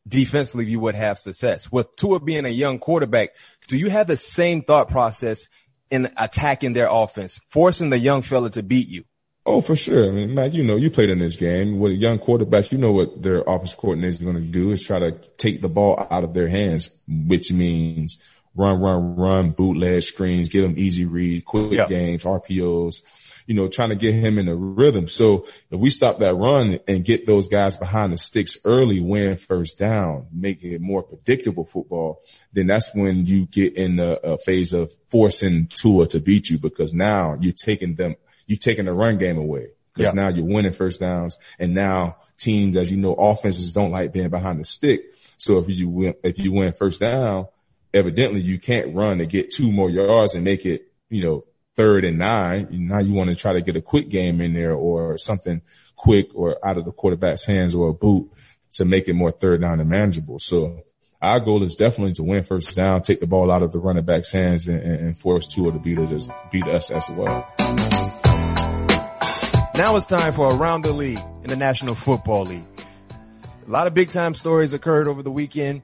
defensively, 0.08 0.66
you 0.66 0.80
would 0.80 0.96
have 0.96 1.18
success. 1.18 1.72
With 1.72 1.96
Tua 1.96 2.20
being 2.20 2.46
a 2.46 2.50
young 2.50 2.80
quarterback, 2.80 3.32
do 3.68 3.78
you 3.78 3.90
have 3.90 4.08
the 4.08 4.18
same 4.18 4.62
thought 4.62 4.90
process 4.90 5.48
in 5.90 6.12
attacking 6.18 6.74
their 6.74 6.88
offense, 6.90 7.40
forcing 7.50 7.90
the 7.90 7.98
young 7.98 8.22
fella 8.22 8.50
to 8.52 8.64
beat 8.64 8.88
you? 8.88 9.04
Oh, 9.46 9.60
for 9.60 9.76
sure. 9.76 10.08
I 10.08 10.12
mean, 10.12 10.34
Matt, 10.34 10.54
you 10.54 10.64
know, 10.64 10.78
you 10.78 10.90
played 10.90 11.10
in 11.10 11.20
this 11.20 11.36
game 11.36 11.80
with 11.80 11.94
young 11.94 12.18
quarterbacks. 12.18 12.72
You 12.72 12.78
know 12.78 12.94
what 12.94 13.22
their 13.22 13.42
offense 13.42 13.76
coordinators 13.76 14.22
are 14.22 14.24
going 14.24 14.36
to 14.38 14.42
do 14.42 14.72
is 14.72 14.86
try 14.88 15.00
to 15.00 15.12
take 15.38 15.62
the 15.62 15.68
ball 15.68 16.08
out 16.10 16.24
of 16.24 16.34
their 16.34 16.48
hands, 16.48 16.90
which 17.08 17.52
means 17.52 18.22
run, 18.56 18.80
run, 18.80 19.16
run, 19.18 19.50
bootleg 19.52 20.02
screens, 20.04 20.48
give 20.48 20.64
them 20.64 20.76
easy 20.78 21.04
read, 21.06 21.44
quick 21.44 21.72
Yeah. 21.72 21.88
games, 21.88 22.24
RPOs, 22.24 23.02
you 23.46 23.56
know, 23.56 23.68
trying 23.68 23.90
to 23.90 23.96
get 23.96 24.14
him 24.14 24.38
in 24.38 24.48
a 24.48 24.56
rhythm. 24.56 25.08
So 25.08 25.46
if 25.70 25.80
we 25.80 25.90
stop 25.90 26.20
that 26.20 26.36
run 26.36 26.80
and 26.88 27.04
get 27.04 27.26
those 27.26 27.48
guys 27.48 27.76
behind 27.78 28.14
the 28.14 28.18
sticks 28.18 28.58
early, 28.66 29.00
win 29.00 29.38
first 29.38 29.78
down, 29.78 30.28
make 30.32 30.64
it 30.64 30.82
more 30.82 31.04
predictable 31.04 31.66
football, 31.66 32.22
then 32.54 32.68
that's 32.68 32.94
when 32.96 33.26
you 33.26 33.46
get 33.48 33.76
in 33.76 33.98
the 33.98 34.20
a 34.26 34.38
phase 34.38 34.74
of 34.74 34.92
forcing 35.10 35.68
Tua 35.68 36.08
to 36.08 36.20
beat 36.20 36.50
you 36.50 36.58
because 36.58 36.94
now 36.94 37.36
you're 37.40 37.54
taking 37.54 37.96
them, 37.96 38.16
you're 38.48 38.58
taking 38.58 38.86
the 38.86 38.94
run 38.94 39.18
game 39.18 39.38
away 39.38 39.68
because 39.94 40.14
Yeah. 40.14 40.22
now 40.22 40.28
you're 40.30 40.46
winning 40.46 40.74
first 40.74 41.00
downs 41.00 41.38
and 41.60 41.74
now 41.74 42.18
teams, 42.38 42.78
as 42.78 42.90
you 42.92 42.98
know, 42.98 43.14
offenses 43.14 43.74
don't 43.74 43.92
like 43.92 44.12
being 44.12 44.30
behind 44.30 44.60
the 44.60 44.66
stick. 44.66 45.02
So 45.38 45.60
if 45.60 45.70
you 45.70 45.90
win, 45.90 46.14
if 46.24 46.40
you 46.40 46.52
win 46.52 46.74
first 46.74 47.00
down, 47.02 47.48
evidently 47.94 48.42
you 48.42 48.58
can't 48.58 48.96
run 48.96 49.20
to 49.20 49.26
get 49.26 49.52
two 49.52 49.72
more 49.72 49.90
yards 49.90 50.36
and 50.36 50.44
make 50.44 50.66
it, 50.66 50.88
you 51.10 51.24
know, 51.24 51.46
third 51.76 52.06
and 52.06 52.18
nine. 52.18 52.68
Now 52.72 53.00
you 53.00 53.14
want 53.14 53.30
to 53.30 53.36
try 53.36 53.54
to 53.54 53.62
get 53.62 53.76
a 53.76 53.82
quick 53.82 54.10
game 54.10 54.42
in 54.42 54.54
there 54.54 54.74
or 54.74 55.18
something 55.18 55.62
quick 55.96 56.30
or 56.34 56.58
out 56.66 56.78
of 56.78 56.86
the 56.86 56.92
quarterback's 56.92 57.46
hands 57.46 57.74
or 57.74 57.90
a 57.90 57.94
boot 57.94 58.30
to 58.74 58.86
make 58.86 59.08
it 59.08 59.14
more 59.14 59.32
third 59.32 59.62
down 59.62 59.80
and 59.80 59.90
manageable. 59.90 60.40
So 60.40 60.84
our 61.22 61.40
goal 61.40 61.64
is 61.64 61.76
definitely 61.76 62.14
to 62.14 62.24
win 62.24 62.44
first 62.44 62.76
down, 62.76 63.02
take 63.02 63.20
the 63.20 63.28
ball 63.28 63.52
out 63.52 63.64
of 63.64 63.72
the 63.72 63.80
running 63.80 64.04
back's 64.04 64.32
hands 64.32 64.68
and, 64.68 64.82
and, 64.82 65.18
force 65.18 65.48
Tua 65.48 65.72
to 65.72 65.80
beat 65.80 65.98
us, 66.00 66.30
beat 66.52 66.68
us 66.68 66.92
as 66.92 67.10
well. 67.12 67.48
Now 69.76 69.96
it's 69.96 70.06
time 70.06 70.34
for 70.34 70.54
Around 70.54 70.84
the 70.84 70.92
League 70.92 71.24
in 71.44 71.50
the 71.50 71.56
National 71.56 71.96
Football 71.96 72.46
League. 72.46 72.66
A 73.66 73.72
lot 73.72 73.88
of 73.88 73.94
big 73.94 74.10
time 74.10 74.36
stories 74.36 74.74
occurred 74.74 75.08
over 75.08 75.24
the 75.24 75.32
weekend. 75.32 75.84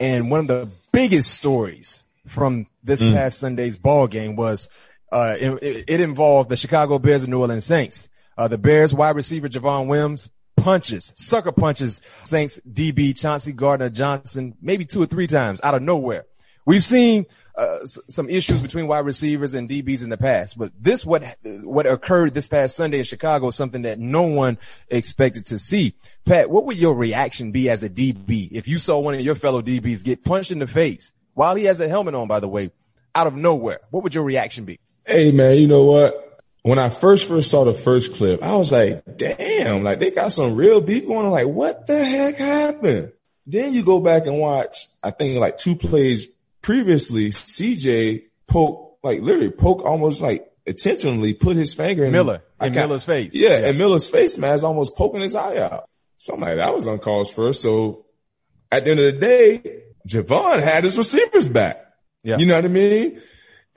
And 0.00 0.30
one 0.30 0.40
of 0.40 0.46
the 0.48 0.68
biggest 0.92 1.30
stories 1.30 2.02
from 2.26 2.66
this 2.82 3.02
mm. 3.02 3.12
past 3.12 3.38
Sunday's 3.38 3.76
ball 3.76 4.08
game 4.08 4.34
was 4.34 4.68
uh, 5.12 5.36
it, 5.38 5.84
it 5.88 6.00
involved 6.00 6.48
the 6.50 6.56
Chicago 6.56 6.98
Bears 6.98 7.22
and 7.22 7.30
New 7.30 7.40
Orleans 7.40 7.64
Saints. 7.66 8.08
Uh, 8.38 8.48
the 8.48 8.58
Bears 8.58 8.94
wide 8.94 9.16
receiver 9.16 9.48
Javon 9.48 9.86
Wims 9.86 10.28
punches, 10.56 11.12
sucker 11.16 11.52
punches 11.52 12.00
Saints 12.24 12.60
DB 12.70 13.18
Chauncey 13.18 13.52
Gardner 13.52 13.90
Johnson 13.90 14.54
maybe 14.60 14.84
two 14.84 15.02
or 15.02 15.06
three 15.06 15.26
times 15.26 15.60
out 15.62 15.74
of 15.74 15.82
nowhere. 15.82 16.26
We've 16.66 16.84
seen 16.84 17.26
uh, 17.56 17.78
s- 17.82 17.98
some 18.08 18.28
issues 18.28 18.60
between 18.60 18.86
wide 18.86 19.04
receivers 19.06 19.54
and 19.54 19.68
DBs 19.68 20.02
in 20.02 20.10
the 20.10 20.18
past, 20.18 20.58
but 20.58 20.72
this 20.78 21.04
what 21.04 21.24
what 21.62 21.86
occurred 21.86 22.34
this 22.34 22.46
past 22.46 22.76
Sunday 22.76 22.98
in 22.98 23.04
Chicago 23.04 23.48
is 23.48 23.56
something 23.56 23.82
that 23.82 23.98
no 23.98 24.22
one 24.22 24.58
expected 24.88 25.46
to 25.46 25.58
see. 25.58 25.94
Pat, 26.26 26.50
what 26.50 26.66
would 26.66 26.76
your 26.76 26.94
reaction 26.94 27.50
be 27.50 27.68
as 27.70 27.82
a 27.82 27.88
DB 27.88 28.48
if 28.52 28.68
you 28.68 28.78
saw 28.78 28.98
one 28.98 29.14
of 29.14 29.20
your 29.22 29.34
fellow 29.34 29.62
DBs 29.62 30.04
get 30.04 30.22
punched 30.24 30.50
in 30.50 30.58
the 30.58 30.66
face 30.66 31.12
while 31.34 31.54
he 31.54 31.64
has 31.64 31.80
a 31.80 31.88
helmet 31.88 32.14
on, 32.14 32.28
by 32.28 32.40
the 32.40 32.48
way, 32.48 32.70
out 33.14 33.26
of 33.26 33.34
nowhere? 33.34 33.80
What 33.90 34.02
would 34.02 34.14
your 34.14 34.24
reaction 34.24 34.64
be? 34.66 34.78
Hey 35.10 35.32
man, 35.32 35.58
you 35.58 35.66
know 35.66 35.84
what? 35.84 36.40
When 36.62 36.78
I 36.78 36.88
first 36.90 37.26
first 37.26 37.50
saw 37.50 37.64
the 37.64 37.72
first 37.74 38.14
clip, 38.14 38.42
I 38.42 38.54
was 38.56 38.70
like, 38.70 39.02
damn, 39.16 39.82
like 39.82 39.98
they 39.98 40.10
got 40.10 40.32
some 40.32 40.54
real 40.56 40.80
beef 40.80 41.06
going 41.06 41.26
on. 41.26 41.32
Like, 41.32 41.46
what 41.46 41.86
the 41.86 42.04
heck 42.04 42.36
happened? 42.36 43.12
Then 43.46 43.72
you 43.72 43.82
go 43.82 44.00
back 44.00 44.26
and 44.26 44.38
watch, 44.38 44.86
I 45.02 45.10
think 45.10 45.38
like 45.38 45.58
two 45.58 45.74
plays 45.74 46.28
previously, 46.62 47.30
CJ 47.30 48.24
poke, 48.46 48.98
like 49.02 49.20
literally 49.22 49.50
poke 49.50 49.84
almost 49.84 50.20
like 50.20 50.46
intentionally 50.66 51.34
put 51.34 51.56
his 51.56 51.74
finger 51.74 52.04
in 52.04 52.12
Miller, 52.12 52.42
I 52.60 52.66
in 52.68 52.72
got- 52.74 52.88
Miller's 52.88 53.04
face. 53.04 53.34
Yeah, 53.34 53.58
Yeah. 53.58 53.68
and 53.68 53.78
Miller's 53.78 54.08
face 54.08 54.38
mask 54.38 54.62
almost 54.62 54.94
poking 54.96 55.22
his 55.22 55.34
eye 55.34 55.56
out. 55.56 55.86
Something 56.18 56.44
like 56.44 56.56
that 56.58 56.74
was 56.74 56.86
on 56.86 56.98
calls 56.98 57.30
first. 57.32 57.62
So 57.62 58.04
at 58.70 58.84
the 58.84 58.90
end 58.92 59.00
of 59.00 59.14
the 59.14 59.20
day, 59.20 59.82
Javon 60.06 60.62
had 60.62 60.84
his 60.84 60.96
receivers 60.98 61.48
back. 61.48 61.84
Yeah. 62.22 62.36
You 62.36 62.44
know 62.46 62.56
what 62.56 62.66
I 62.66 62.68
mean? 62.68 63.20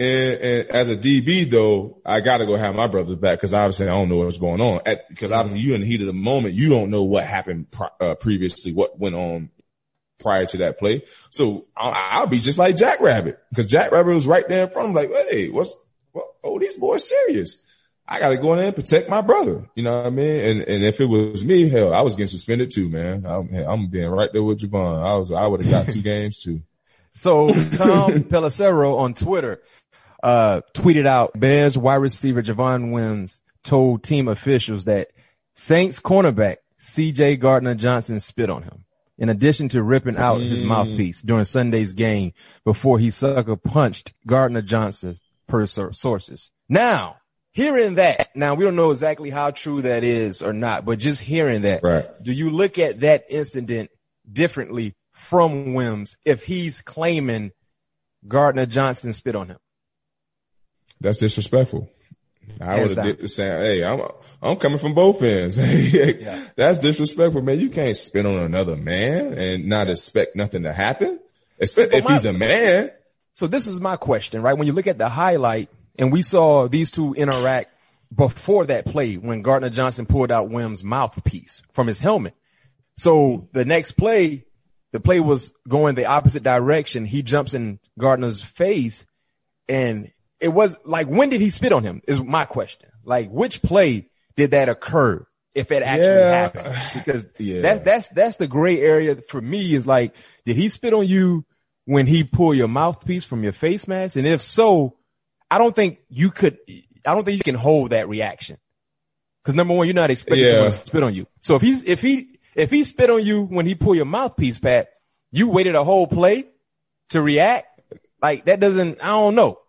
And, 0.03 0.41
and 0.41 0.69
as 0.69 0.89
a 0.89 0.97
DB 0.97 1.49
though, 1.49 2.01
I 2.05 2.19
gotta 2.19 2.45
go 2.45 2.55
have 2.55 2.75
my 2.75 2.87
brothers 2.87 3.15
back 3.15 3.39
because 3.39 3.53
obviously 3.53 3.87
I 3.87 3.91
don't 3.91 4.09
know 4.09 4.17
what's 4.17 4.37
going 4.37 4.59
on. 4.59 4.81
Because 5.09 5.31
obviously 5.31 5.61
you're 5.61 5.75
in 5.75 5.81
the 5.81 5.87
heat 5.87 6.01
of 6.01 6.07
the 6.07 6.13
moment. 6.13 6.55
You 6.55 6.69
don't 6.69 6.89
know 6.89 7.03
what 7.03 7.23
happened 7.23 7.71
pri- 7.71 7.89
uh, 8.01 8.15
previously, 8.15 8.73
what 8.73 8.99
went 8.99 9.15
on 9.15 9.49
prior 10.19 10.45
to 10.45 10.57
that 10.57 10.77
play. 10.77 11.03
So 11.29 11.67
I'll, 11.77 11.93
I'll 11.95 12.27
be 12.27 12.39
just 12.39 12.59
like 12.59 12.75
Jack 12.75 12.99
Rabbit 12.99 13.39
because 13.49 13.67
Jack 13.67 13.91
Rabbit 13.91 14.13
was 14.13 14.27
right 14.27 14.47
there 14.47 14.65
in 14.65 14.69
front 14.69 14.89
of 14.89 15.03
him 15.03 15.11
like, 15.11 15.27
Hey, 15.29 15.49
what's, 15.49 15.73
what, 16.11 16.25
oh, 16.43 16.59
these 16.59 16.77
boys 16.77 17.07
serious. 17.07 17.65
I 18.05 18.19
got 18.19 18.29
to 18.29 18.37
go 18.37 18.51
in 18.51 18.57
there 18.57 18.67
and 18.67 18.75
protect 18.75 19.09
my 19.09 19.21
brother. 19.21 19.69
You 19.75 19.83
know 19.83 19.95
what 19.95 20.07
I 20.07 20.09
mean? 20.09 20.43
And, 20.43 20.61
and 20.63 20.83
if 20.83 20.99
it 20.99 21.05
was 21.05 21.45
me, 21.45 21.69
hell, 21.69 21.93
I 21.93 22.01
was 22.01 22.15
getting 22.15 22.27
suspended 22.27 22.71
too, 22.73 22.89
man. 22.89 23.25
I'm, 23.25 23.53
I'm 23.55 23.87
being 23.87 24.09
right 24.09 24.29
there 24.33 24.43
with 24.43 24.59
Javon. 24.59 25.01
I 25.01 25.15
was, 25.15 25.31
I 25.31 25.47
would 25.47 25.61
have 25.61 25.71
got 25.71 25.93
two 25.93 26.01
games 26.01 26.41
too. 26.43 26.61
So 27.13 27.47
Tom 27.47 28.11
Pelissero 28.23 28.99
on 28.99 29.13
Twitter 29.13 29.61
uh, 30.23 30.61
tweeted 30.73 31.05
out 31.05 31.37
Bears 31.39 31.77
wide 31.77 31.95
receiver 31.95 32.41
Javon 32.41 32.91
Wims 32.91 33.41
told 33.63 34.03
team 34.03 34.27
officials 34.27 34.85
that 34.85 35.09
Saints 35.53 35.99
cornerback 35.99 36.57
CJ 36.79 37.39
Gardner 37.39 37.75
Johnson 37.75 38.19
spit 38.19 38.49
on 38.49 38.63
him. 38.63 38.85
In 39.17 39.29
addition 39.29 39.69
to 39.69 39.83
ripping 39.83 40.17
out 40.17 40.41
his 40.41 40.63
mouthpiece 40.63 41.21
during 41.21 41.45
Sunday's 41.45 41.93
game 41.93 42.33
before 42.65 42.97
he 42.97 43.11
sucker 43.11 43.55
punched 43.55 44.11
Gardner 44.25 44.63
Johnson 44.63 45.17
per 45.47 45.65
sources. 45.67 46.49
Now, 46.67 47.17
hearing 47.51 47.95
that, 47.95 48.35
now 48.35 48.55
we 48.55 48.65
don't 48.65 48.75
know 48.75 48.89
exactly 48.89 49.29
how 49.29 49.51
true 49.51 49.83
that 49.83 50.03
is 50.03 50.41
or 50.41 50.51
not, 50.51 50.83
but 50.83 50.97
just 50.97 51.21
hearing 51.21 51.61
that, 51.61 51.83
Right. 51.83 52.05
do 52.23 52.31
you 52.33 52.49
look 52.49 52.79
at 52.79 53.01
that 53.01 53.25
incident 53.29 53.91
differently 54.29 54.95
from 55.11 55.73
Wims 55.75 56.17
if 56.25 56.43
he's 56.43 56.81
claiming 56.81 57.51
Gardner 58.27 58.65
Johnson 58.65 59.13
spit 59.13 59.35
on 59.35 59.47
him? 59.49 59.57
That's 61.01 61.19
disrespectful. 61.19 61.89
I 62.59 62.81
would 62.81 62.97
have 62.97 63.17
did 63.17 63.29
saying, 63.29 63.65
"Hey, 63.65 63.83
I'm 63.83 64.01
I'm 64.41 64.57
coming 64.57 64.79
from 64.79 64.93
both 64.93 65.21
ends. 65.21 65.55
That's 66.55 66.79
disrespectful, 66.79 67.41
man. 67.41 67.59
You 67.59 67.69
can't 67.69 67.95
spit 67.95 68.25
on 68.25 68.39
another 68.39 68.75
man 68.75 69.33
and 69.37 69.67
not 69.67 69.89
expect 69.89 70.35
nothing 70.35 70.63
to 70.63 70.73
happen. 70.73 71.19
Expect 71.59 71.93
if 71.93 72.03
my- 72.05 72.11
he's 72.11 72.25
a 72.25 72.33
man. 72.33 72.91
So 73.35 73.47
this 73.47 73.65
is 73.65 73.79
my 73.79 73.95
question, 73.95 74.41
right? 74.43 74.55
When 74.57 74.67
you 74.67 74.73
look 74.73 74.85
at 74.85 74.97
the 74.99 75.09
highlight 75.09 75.69
and 75.97 76.11
we 76.11 76.21
saw 76.21 76.67
these 76.67 76.91
two 76.91 77.13
interact 77.15 77.71
before 78.15 78.65
that 78.67 78.85
play 78.85 79.15
when 79.15 79.41
Gardner 79.41 79.71
Johnson 79.71 80.05
pulled 80.05 80.31
out 80.31 80.49
Wims' 80.49 80.83
mouthpiece 80.83 81.63
from 81.71 81.87
his 81.87 81.99
helmet. 81.99 82.35
So 82.97 83.47
the 83.53 83.65
next 83.65 83.93
play, 83.93 84.45
the 84.91 84.99
play 84.99 85.19
was 85.19 85.53
going 85.67 85.95
the 85.95 86.05
opposite 86.05 86.43
direction. 86.43 87.05
He 87.05 87.23
jumps 87.23 87.55
in 87.55 87.79
Gardner's 87.97 88.41
face 88.41 89.05
and 89.67 90.11
it 90.43 90.49
was 90.49 90.77
like, 90.85 91.07
when 91.07 91.29
did 91.29 91.41
he 91.41 91.49
spit 91.49 91.71
on 91.71 91.83
him 91.83 92.01
is 92.07 92.21
my 92.21 92.45
question. 92.45 92.89
Like 93.03 93.29
which 93.29 93.61
play 93.61 94.09
did 94.35 94.51
that 94.51 94.69
occur? 94.69 95.25
If 95.55 95.71
it 95.71 95.83
actually 95.83 96.07
Yeah. 96.07 96.29
happened, 96.31 96.75
because 96.95 97.27
Yeah. 97.37 97.61
that, 97.61 97.85
that's, 97.85 98.07
that's 98.09 98.37
the 98.37 98.47
gray 98.47 98.79
area 98.81 99.15
for 99.27 99.39
me 99.41 99.73
is 99.73 99.85
like, 99.87 100.15
did 100.45 100.55
he 100.55 100.67
spit 100.69 100.93
on 100.93 101.05
you 101.07 101.45
when 101.85 102.07
he 102.07 102.23
pulled 102.23 102.55
your 102.57 102.67
mouthpiece 102.67 103.23
from 103.23 103.43
your 103.43 103.53
face 103.53 103.87
mask? 103.87 104.15
And 104.15 104.25
if 104.27 104.41
so, 104.41 104.97
I 105.51 105.59
don't 105.59 105.75
think 105.75 105.99
you 106.09 106.31
could, 106.31 106.57
I 107.05 107.13
don't 107.13 107.23
think 107.23 107.37
you 107.37 107.43
can 107.43 107.55
hold 107.55 107.91
that 107.91 108.09
reaction. 108.09 108.57
Cause 109.45 109.55
number 109.55 109.73
one, 109.75 109.85
you're 109.87 109.93
not 109.93 110.09
expecting 110.09 110.43
Yeah. 110.45 110.51
someone 110.53 110.71
to 110.71 110.77
spit 110.85 111.03
on 111.03 111.13
you. 111.13 111.27
So 111.41 111.55
if 111.55 111.61
he's, 111.61 111.83
if 111.83 112.01
he, 112.01 112.39
if 112.55 112.71
he 112.71 112.83
spit 112.83 113.09
on 113.09 113.23
you 113.23 113.43
when 113.43 113.65
he 113.67 113.75
pulled 113.75 113.97
your 113.97 114.05
mouthpiece, 114.05 114.57
Pat, 114.59 114.89
you 115.31 115.49
waited 115.49 115.75
a 115.75 115.83
whole 115.83 116.07
play 116.07 116.45
to 117.09 117.21
react. 117.21 117.67
Like 118.21 118.45
that 118.45 118.59
doesn't, 118.59 119.03
I 119.03 119.07
don't 119.07 119.35
know. 119.35 119.59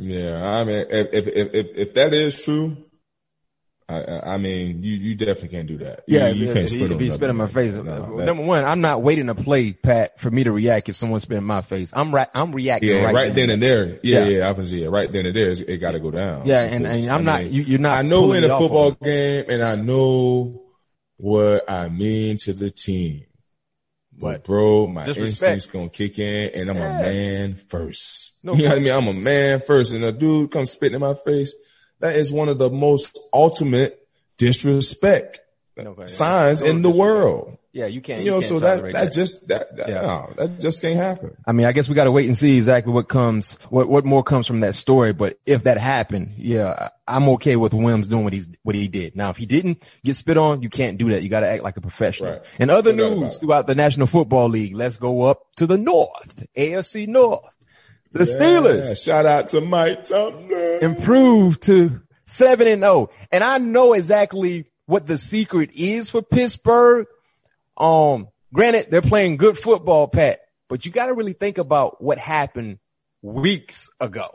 Yeah, 0.00 0.48
I 0.48 0.64
mean, 0.64 0.86
if 0.90 1.08
if 1.12 1.26
if 1.26 1.54
if, 1.54 1.66
if 1.76 1.94
that 1.94 2.14
is 2.14 2.42
true, 2.44 2.76
I- 3.88 4.34
I 4.34 4.38
mean, 4.38 4.82
you 4.82 4.92
you 4.94 5.14
definitely 5.16 5.48
can't 5.48 5.66
do 5.66 5.78
that. 5.78 6.04
You- 6.06 6.18
Yeah, 6.18 6.28
you, 6.28 6.46
if, 6.48 6.52
can't 6.54 6.64
if, 6.66 6.70
spit 6.70 6.82
if 6.82 6.92
on 6.92 6.98
he 7.00 7.10
spit 7.10 7.30
in 7.30 7.36
my 7.36 7.46
face. 7.48 7.74
No, 7.74 8.16
number 8.16 8.44
one, 8.44 8.64
I'm 8.64 8.80
not 8.80 9.02
waiting 9.02 9.26
to 9.26 9.34
play, 9.34 9.72
Pat, 9.72 10.20
for 10.20 10.30
me 10.30 10.44
to 10.44 10.52
react 10.52 10.88
if 10.88 10.94
someone 10.96 11.18
spit 11.20 11.38
in 11.38 11.44
my 11.44 11.62
face. 11.62 11.90
I'm 11.92 12.14
right, 12.14 12.28
I'm 12.34 12.52
reacting 12.52 12.90
Yeah, 12.90 13.04
right, 13.06 13.14
right, 13.14 13.34
then 13.34 13.50
and 13.50 13.60
there. 13.62 13.98
Yeah, 14.04 14.24
Yeah. 14.24 14.24
yeah, 14.26 14.50
I 14.50 14.52
can 14.54 14.66
see 14.66 14.84
it. 14.84 14.90
Right 14.90 15.10
then 15.10 15.26
and 15.26 15.34
there, 15.34 15.50
it 15.50 15.78
got 15.80 15.92
to 15.92 16.00
go 16.00 16.10
down. 16.12 16.42
Yeah, 16.46 16.60
and- 16.62 16.86
and 16.86 17.10
I'm 17.10 17.20
I 17.20 17.22
not- 17.24 17.42
mean, 17.44 17.52
you- 17.54 17.62
you're 17.64 17.78
not 17.80 17.98
I 17.98 18.02
know 18.02 18.32
in 18.34 18.44
a 18.44 18.56
football 18.58 18.92
game, 18.92 19.46
and 19.48 19.62
I 19.64 19.74
know 19.74 20.62
what 21.16 21.68
I 21.68 21.88
mean 21.88 22.36
to 22.42 22.52
the 22.52 22.70
team. 22.70 23.24
But 24.20 24.44
bro, 24.44 24.86
my 24.88 25.06
instincts 25.06 25.66
gonna 25.66 25.88
kick 25.88 26.18
in, 26.18 26.50
and 26.60 26.70
I'm 26.70 26.76
Yeah. 26.76 26.98
a 26.98 27.02
man 27.02 27.54
first. 27.54 28.32
No 28.42 28.54
you 28.54 28.62
know 28.64 28.70
what 28.70 28.78
I 28.78 28.80
mean? 28.80 28.92
I'm 28.92 29.06
a 29.08 29.12
man 29.12 29.60
first, 29.60 29.92
and 29.92 30.02
a 30.04 30.12
dude 30.12 30.50
comes 30.50 30.70
spitting 30.72 30.96
in 30.96 31.00
my 31.00 31.14
face. 31.14 31.54
That 32.00 32.16
is 32.16 32.32
one 32.32 32.48
of 32.48 32.58
the 32.58 32.70
most 32.70 33.18
ultimate 33.32 34.06
disrespect 34.38 35.40
No, 35.76 35.94
signs 36.06 36.62
in 36.62 36.82
the 36.82 36.90
world. 36.90 37.57
Yeah, 37.72 37.86
you 37.86 38.00
can't. 38.00 38.24
You 38.24 38.30
know, 38.30 38.36
can't 38.40 38.44
so 38.46 38.58
that 38.60 38.76
tolerate 38.76 38.94
that 38.94 39.12
just 39.12 39.48
that, 39.48 39.76
that 39.76 39.88
Yeah. 39.88 40.00
no, 40.00 40.32
that 40.38 40.58
just 40.58 40.80
can't 40.80 40.96
happen. 40.96 41.36
I 41.46 41.52
mean, 41.52 41.66
I 41.66 41.72
guess 41.72 41.88
we 41.88 41.94
got 41.94 42.04
to 42.04 42.10
wait 42.10 42.26
and 42.26 42.36
see 42.36 42.56
exactly 42.56 42.92
what 42.92 43.08
comes, 43.08 43.52
what, 43.68 43.88
what 43.88 44.04
more 44.06 44.22
comes 44.24 44.46
from 44.46 44.60
that 44.60 44.74
story. 44.74 45.12
But 45.12 45.38
if 45.44 45.64
that 45.64 45.76
happened, 45.78 46.32
yeah, 46.38 46.74
I- 47.06 47.16
I'm 47.16 47.28
okay 47.30 47.56
with 47.56 47.74
Wims 47.74 48.08
doing 48.08 48.24
what 48.24 48.32
he's, 48.32 48.48
what 48.62 48.74
he 48.74 48.88
did. 48.88 49.16
Now, 49.16 49.30
if 49.30 49.36
he 49.36 49.46
didn't 49.46 49.82
get 50.04 50.16
spit 50.16 50.36
on, 50.38 50.62
you 50.62 50.68
can't 50.70 50.98
do 50.98 51.10
that. 51.10 51.22
You 51.22 51.28
got 51.28 51.40
to 51.40 51.48
act 51.48 51.62
like 51.62 51.76
a 51.76 51.80
professional. 51.80 52.32
Right. 52.32 52.42
In 52.58 52.68
other 52.70 52.92
No 52.92 53.20
news 53.20 53.38
throughout 53.38 53.66
the 53.66 53.74
National 53.74 54.06
Football 54.06 54.48
League, 54.48 54.74
let's 54.74 54.96
go 54.96 55.22
up 55.22 55.40
to 55.56 55.66
the 55.66 55.78
North, 55.78 56.44
AFC 56.56 57.06
North. 57.06 57.44
The 58.12 58.20
Yeah, 58.24 58.24
Steelers 58.24 59.04
shout 59.04 59.26
out 59.26 59.48
to 59.48 59.60
Mike 59.60 60.04
Tomlin. 60.06 60.78
improved 60.82 61.62
to 61.64 62.00
seven 62.26 62.66
and 62.66 62.82
zero. 62.82 63.10
And 63.30 63.44
I 63.44 63.58
know 63.58 63.92
exactly 63.92 64.70
what 64.86 65.06
the 65.06 65.18
secret 65.18 65.70
is 65.74 66.08
for 66.08 66.22
Pittsburgh. 66.22 67.06
Um, 67.78 68.28
granted, 68.52 68.88
they're 68.90 69.02
playing 69.02 69.36
good 69.36 69.58
football, 69.58 70.08
Pat, 70.08 70.40
but 70.68 70.84
you 70.84 70.92
got 70.92 71.06
to 71.06 71.14
really 71.14 71.32
think 71.32 71.58
about 71.58 72.02
what 72.02 72.18
happened 72.18 72.78
weeks 73.22 73.88
ago. 74.00 74.28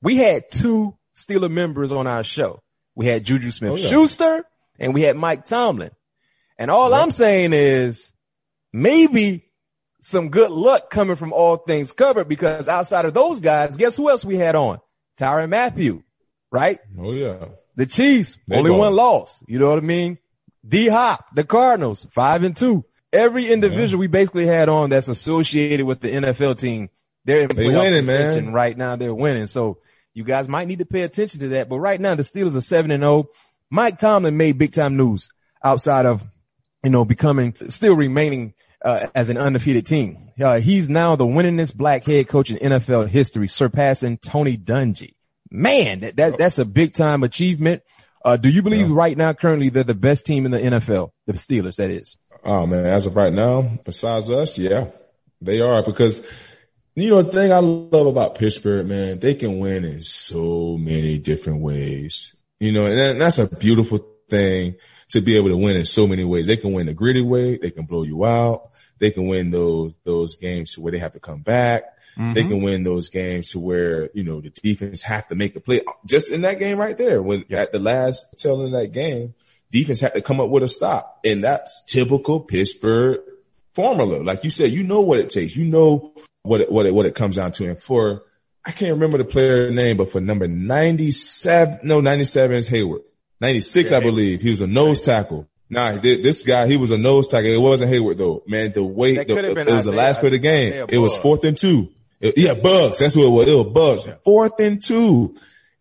We 0.00 0.16
had 0.16 0.50
two 0.50 0.96
Steeler 1.16 1.50
members 1.50 1.92
on 1.92 2.06
our 2.06 2.24
show. 2.24 2.60
We 2.94 3.06
had 3.06 3.24
Juju 3.24 3.50
Smith 3.50 3.72
Oh, 3.72 3.76
yeah. 3.76 3.88
Schuster 3.88 4.44
and 4.78 4.94
we 4.94 5.02
had 5.02 5.16
Mike 5.16 5.44
Tomlin. 5.44 5.90
And 6.58 6.70
all 6.70 6.92
I'm 6.92 7.10
saying 7.10 7.52
is 7.54 8.12
maybe 8.72 9.50
some 10.02 10.28
good 10.30 10.50
luck 10.50 10.90
coming 10.90 11.16
from 11.16 11.32
all 11.32 11.56
things 11.56 11.92
covered 11.92 12.28
because 12.28 12.68
outside 12.68 13.04
of 13.04 13.14
those 13.14 13.40
guys, 13.40 13.76
guess 13.76 13.96
who 13.96 14.10
else 14.10 14.24
we 14.24 14.36
had 14.36 14.54
on? 14.54 14.78
Tyrann 15.18 15.48
Mathieu, 15.50 16.02
right? 16.50 16.80
Oh 16.98 17.12
yeah. 17.12 17.46
The 17.76 17.86
Chiefs, 17.86 18.36
They 18.48 18.56
only 18.56 18.70
one 18.70 18.94
loss. 18.94 19.42
You 19.46 19.58
know 19.58 19.70
what 19.70 19.78
I 19.78 19.82
mean? 19.82 20.18
D 20.66 20.88
Hop, 20.88 21.26
the 21.34 21.44
Cardinals, 21.44 22.06
five 22.12 22.44
and 22.44 22.56
two. 22.56 22.84
Every 23.12 23.50
individual 23.52 24.00
we 24.00 24.06
basically 24.06 24.46
had 24.46 24.68
on 24.70 24.88
that's 24.88 25.08
associated 25.08 25.84
with 25.84 26.00
the 26.00 26.08
NFL 26.08 26.58
team, 26.58 26.88
they're 27.24 27.40
in 27.40 27.48
They 27.54 27.66
winning, 27.66 28.06
man. 28.06 28.52
right 28.54 28.76
now. 28.76 28.96
They're 28.96 29.14
winning. 29.14 29.46
So 29.48 29.78
you 30.14 30.24
guys 30.24 30.48
might 30.48 30.66
need 30.68 30.78
to 30.78 30.86
pay 30.86 31.02
attention 31.02 31.40
to 31.40 31.48
that. 31.48 31.68
But 31.68 31.78
right 31.78 32.00
now, 32.00 32.14
the 32.14 32.22
Steelers 32.22 32.56
are 32.56 32.62
seven 32.62 32.90
and 32.90 33.02
zero. 33.02 33.28
Mike 33.70 33.98
Tomlin 33.98 34.36
made 34.36 34.58
big 34.58 34.72
time 34.72 34.96
news 34.96 35.28
outside 35.64 36.06
of, 36.06 36.22
you 36.82 36.90
know, 36.90 37.04
becoming, 37.04 37.54
still 37.68 37.94
remaining 37.96 38.54
uh, 38.84 39.08
as 39.14 39.28
an 39.28 39.38
undefeated 39.38 39.86
team. 39.86 40.30
Uh, 40.42 40.60
he's 40.60 40.90
now 40.90 41.14
the 41.16 41.24
winningest 41.24 41.76
black 41.76 42.04
head 42.04 42.28
coach 42.28 42.50
in 42.50 42.56
NFL 42.58 43.08
history, 43.08 43.48
surpassing 43.48 44.18
Tony 44.18 44.56
Dungy. 44.56 45.14
Man, 45.50 46.00
that, 46.00 46.16
that 46.16 46.38
that's 46.38 46.58
a 46.58 46.64
big 46.64 46.94
time 46.94 47.22
achievement. 47.22 47.82
Uh, 48.24 48.36
do 48.36 48.48
you 48.48 48.62
believe 48.62 48.88
yeah. 48.88 48.94
right 48.96 49.16
now, 49.16 49.32
currently, 49.32 49.68
they're 49.68 49.84
the 49.84 49.94
best 49.94 50.26
team 50.26 50.44
in 50.44 50.52
the 50.52 50.58
NFL? 50.58 51.10
The 51.26 51.32
Steelers, 51.34 51.76
that 51.76 51.90
is. 51.90 52.16
Oh 52.44 52.66
man, 52.66 52.86
as 52.86 53.06
of 53.06 53.14
right 53.14 53.32
now, 53.32 53.62
besides 53.84 54.30
us, 54.30 54.58
yeah, 54.58 54.86
they 55.40 55.60
are 55.60 55.82
because 55.82 56.26
you 56.96 57.10
know 57.10 57.22
the 57.22 57.30
thing 57.30 57.52
I 57.52 57.58
love 57.58 58.06
about 58.06 58.34
Pittsburgh, 58.34 58.88
man, 58.88 59.20
they 59.20 59.34
can 59.34 59.60
win 59.60 59.84
in 59.84 60.02
so 60.02 60.76
many 60.76 61.18
different 61.18 61.60
ways. 61.60 62.34
You 62.58 62.72
know, 62.72 62.86
and 62.86 63.20
that's 63.20 63.38
a 63.38 63.48
beautiful 63.48 63.98
thing 64.28 64.76
to 65.10 65.20
be 65.20 65.36
able 65.36 65.50
to 65.50 65.56
win 65.56 65.76
in 65.76 65.84
so 65.84 66.06
many 66.06 66.24
ways. 66.24 66.46
They 66.46 66.56
can 66.56 66.72
win 66.72 66.86
the 66.86 66.94
gritty 66.94 67.22
way, 67.22 67.58
they 67.58 67.70
can 67.70 67.86
blow 67.86 68.02
you 68.02 68.24
out, 68.24 68.70
they 68.98 69.12
can 69.12 69.28
win 69.28 69.50
those 69.50 69.96
those 70.04 70.34
games 70.36 70.74
to 70.74 70.80
where 70.80 70.92
they 70.92 70.98
have 70.98 71.12
to 71.12 71.20
come 71.20 71.42
back. 71.42 71.84
Mm-hmm. 72.18 72.32
They 72.34 72.42
can 72.42 72.62
win 72.62 72.84
those 72.84 73.08
games 73.08 73.50
to 73.52 73.58
where, 73.58 74.10
you 74.12 74.24
know, 74.24 74.40
the 74.40 74.50
defense 74.50 75.02
have 75.02 75.28
to 75.28 75.34
make 75.34 75.56
a 75.56 75.60
play 75.60 75.82
just 76.04 76.30
in 76.30 76.42
that 76.42 76.58
game 76.58 76.78
right 76.78 76.96
there. 76.96 77.22
When 77.22 77.44
yeah. 77.48 77.60
at 77.60 77.72
the 77.72 77.78
last 77.78 78.38
tail 78.38 78.64
end 78.64 78.74
of 78.74 78.80
that 78.80 78.92
game, 78.92 79.34
defense 79.70 80.00
had 80.00 80.12
to 80.12 80.20
come 80.20 80.40
up 80.40 80.50
with 80.50 80.62
a 80.62 80.68
stop. 80.68 81.20
And 81.24 81.42
that's 81.42 81.84
typical 81.86 82.40
Pittsburgh 82.40 83.20
formula. 83.72 84.22
Like 84.22 84.44
you 84.44 84.50
said, 84.50 84.70
you 84.72 84.82
know 84.82 85.00
what 85.00 85.18
it 85.18 85.30
takes. 85.30 85.56
You 85.56 85.64
know 85.64 86.14
what 86.42 86.60
it, 86.60 86.70
what 86.70 86.86
it, 86.86 86.94
what 86.94 87.06
it 87.06 87.14
comes 87.14 87.36
down 87.36 87.52
to. 87.52 87.68
And 87.68 87.78
for, 87.78 88.22
I 88.64 88.72
can't 88.72 88.92
remember 88.92 89.18
the 89.18 89.24
player 89.24 89.70
name, 89.70 89.96
but 89.96 90.10
for 90.10 90.20
number 90.20 90.46
97, 90.46 91.80
no, 91.82 92.00
97 92.00 92.56
is 92.56 92.68
Heyward. 92.68 93.02
96, 93.40 93.90
yeah, 93.90 93.96
I 93.96 94.00
believe. 94.00 94.42
He 94.42 94.50
was 94.50 94.60
a 94.60 94.66
nose 94.66 95.00
tackle. 95.00 95.48
Nah, 95.68 95.96
this 95.96 96.44
guy, 96.44 96.66
he 96.66 96.76
was 96.76 96.90
a 96.90 96.98
nose 96.98 97.28
tackle. 97.28 97.50
It 97.50 97.56
wasn't 97.56 97.90
Heyward 97.90 98.18
though. 98.18 98.42
Man, 98.46 98.72
the 98.72 98.84
weight, 98.84 99.26
the, 99.26 99.58
it 99.58 99.72
was 99.72 99.86
the 99.86 99.92
last 99.92 100.20
play 100.20 100.28
of 100.28 100.32
the 100.32 100.38
game. 100.38 100.86
It 100.90 100.98
was 100.98 101.16
fourth 101.16 101.44
and 101.44 101.56
two. 101.56 101.90
It, 102.22 102.38
yeah, 102.38 102.54
Buggs. 102.54 103.00
That's 103.00 103.16
what 103.16 103.26
it 103.26 103.30
was. 103.30 103.48
It 103.48 103.72
was. 103.72 104.06
Yeah. 104.06 104.14
Fourth 104.24 104.60
and 104.60 104.80
two. 104.80 105.34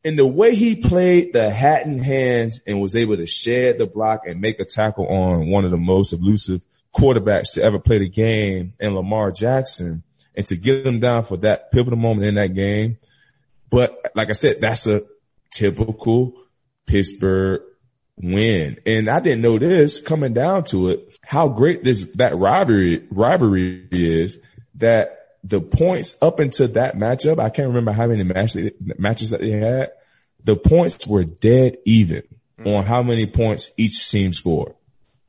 And 0.03 0.17
the 0.17 0.25
way 0.25 0.55
he 0.55 0.75
played 0.75 1.31
the 1.33 1.51
hat 1.51 1.85
in 1.85 1.99
hands 1.99 2.59
and 2.65 2.81
was 2.81 2.95
able 2.95 3.17
to 3.17 3.27
shed 3.27 3.77
the 3.77 3.85
block 3.85 4.25
and 4.25 4.41
make 4.41 4.59
a 4.59 4.65
tackle 4.65 5.07
on 5.07 5.51
one 5.51 5.63
of 5.63 5.71
the 5.71 5.77
most 5.77 6.11
elusive 6.11 6.65
quarterbacks 6.95 7.53
to 7.53 7.61
ever 7.61 7.77
play 7.77 7.99
the 7.99 8.09
game 8.09 8.73
and 8.79 8.95
Lamar 8.95 9.31
Jackson 9.31 10.01
and 10.35 10.45
to 10.47 10.57
get 10.57 10.85
him 10.85 10.99
down 10.99 11.23
for 11.23 11.37
that 11.37 11.71
pivotal 11.71 11.99
moment 11.99 12.27
in 12.27 12.35
that 12.35 12.55
game. 12.55 12.97
But 13.69 14.11
like 14.15 14.29
I 14.29 14.33
said, 14.33 14.59
that's 14.59 14.87
a 14.87 15.01
typical 15.51 16.33
Pittsburgh 16.87 17.61
win. 18.17 18.79
And 18.87 19.07
I 19.07 19.19
didn't 19.19 19.41
know 19.41 19.59
this 19.59 20.01
coming 20.01 20.33
down 20.33 20.63
to 20.65 20.89
it, 20.89 21.19
how 21.23 21.47
great 21.47 21.83
this, 21.83 22.11
that 22.13 22.35
rivalry, 22.35 23.05
rivalry 23.11 23.87
is 23.91 24.39
that 24.75 25.20
the 25.43 25.61
points 25.61 26.21
up 26.21 26.39
until 26.39 26.67
that 26.69 26.95
matchup, 26.95 27.39
I 27.39 27.49
can't 27.49 27.69
remember 27.69 27.91
how 27.91 28.07
many 28.07 28.23
matches 28.23 28.71
matches 28.79 29.31
that 29.31 29.41
they 29.41 29.51
had. 29.51 29.91
The 30.43 30.55
points 30.55 31.05
were 31.05 31.23
dead 31.23 31.77
even 31.85 32.23
mm-hmm. 32.59 32.67
on 32.67 32.83
how 32.83 33.03
many 33.03 33.27
points 33.27 33.71
each 33.77 34.09
team 34.09 34.33
scored. 34.33 34.73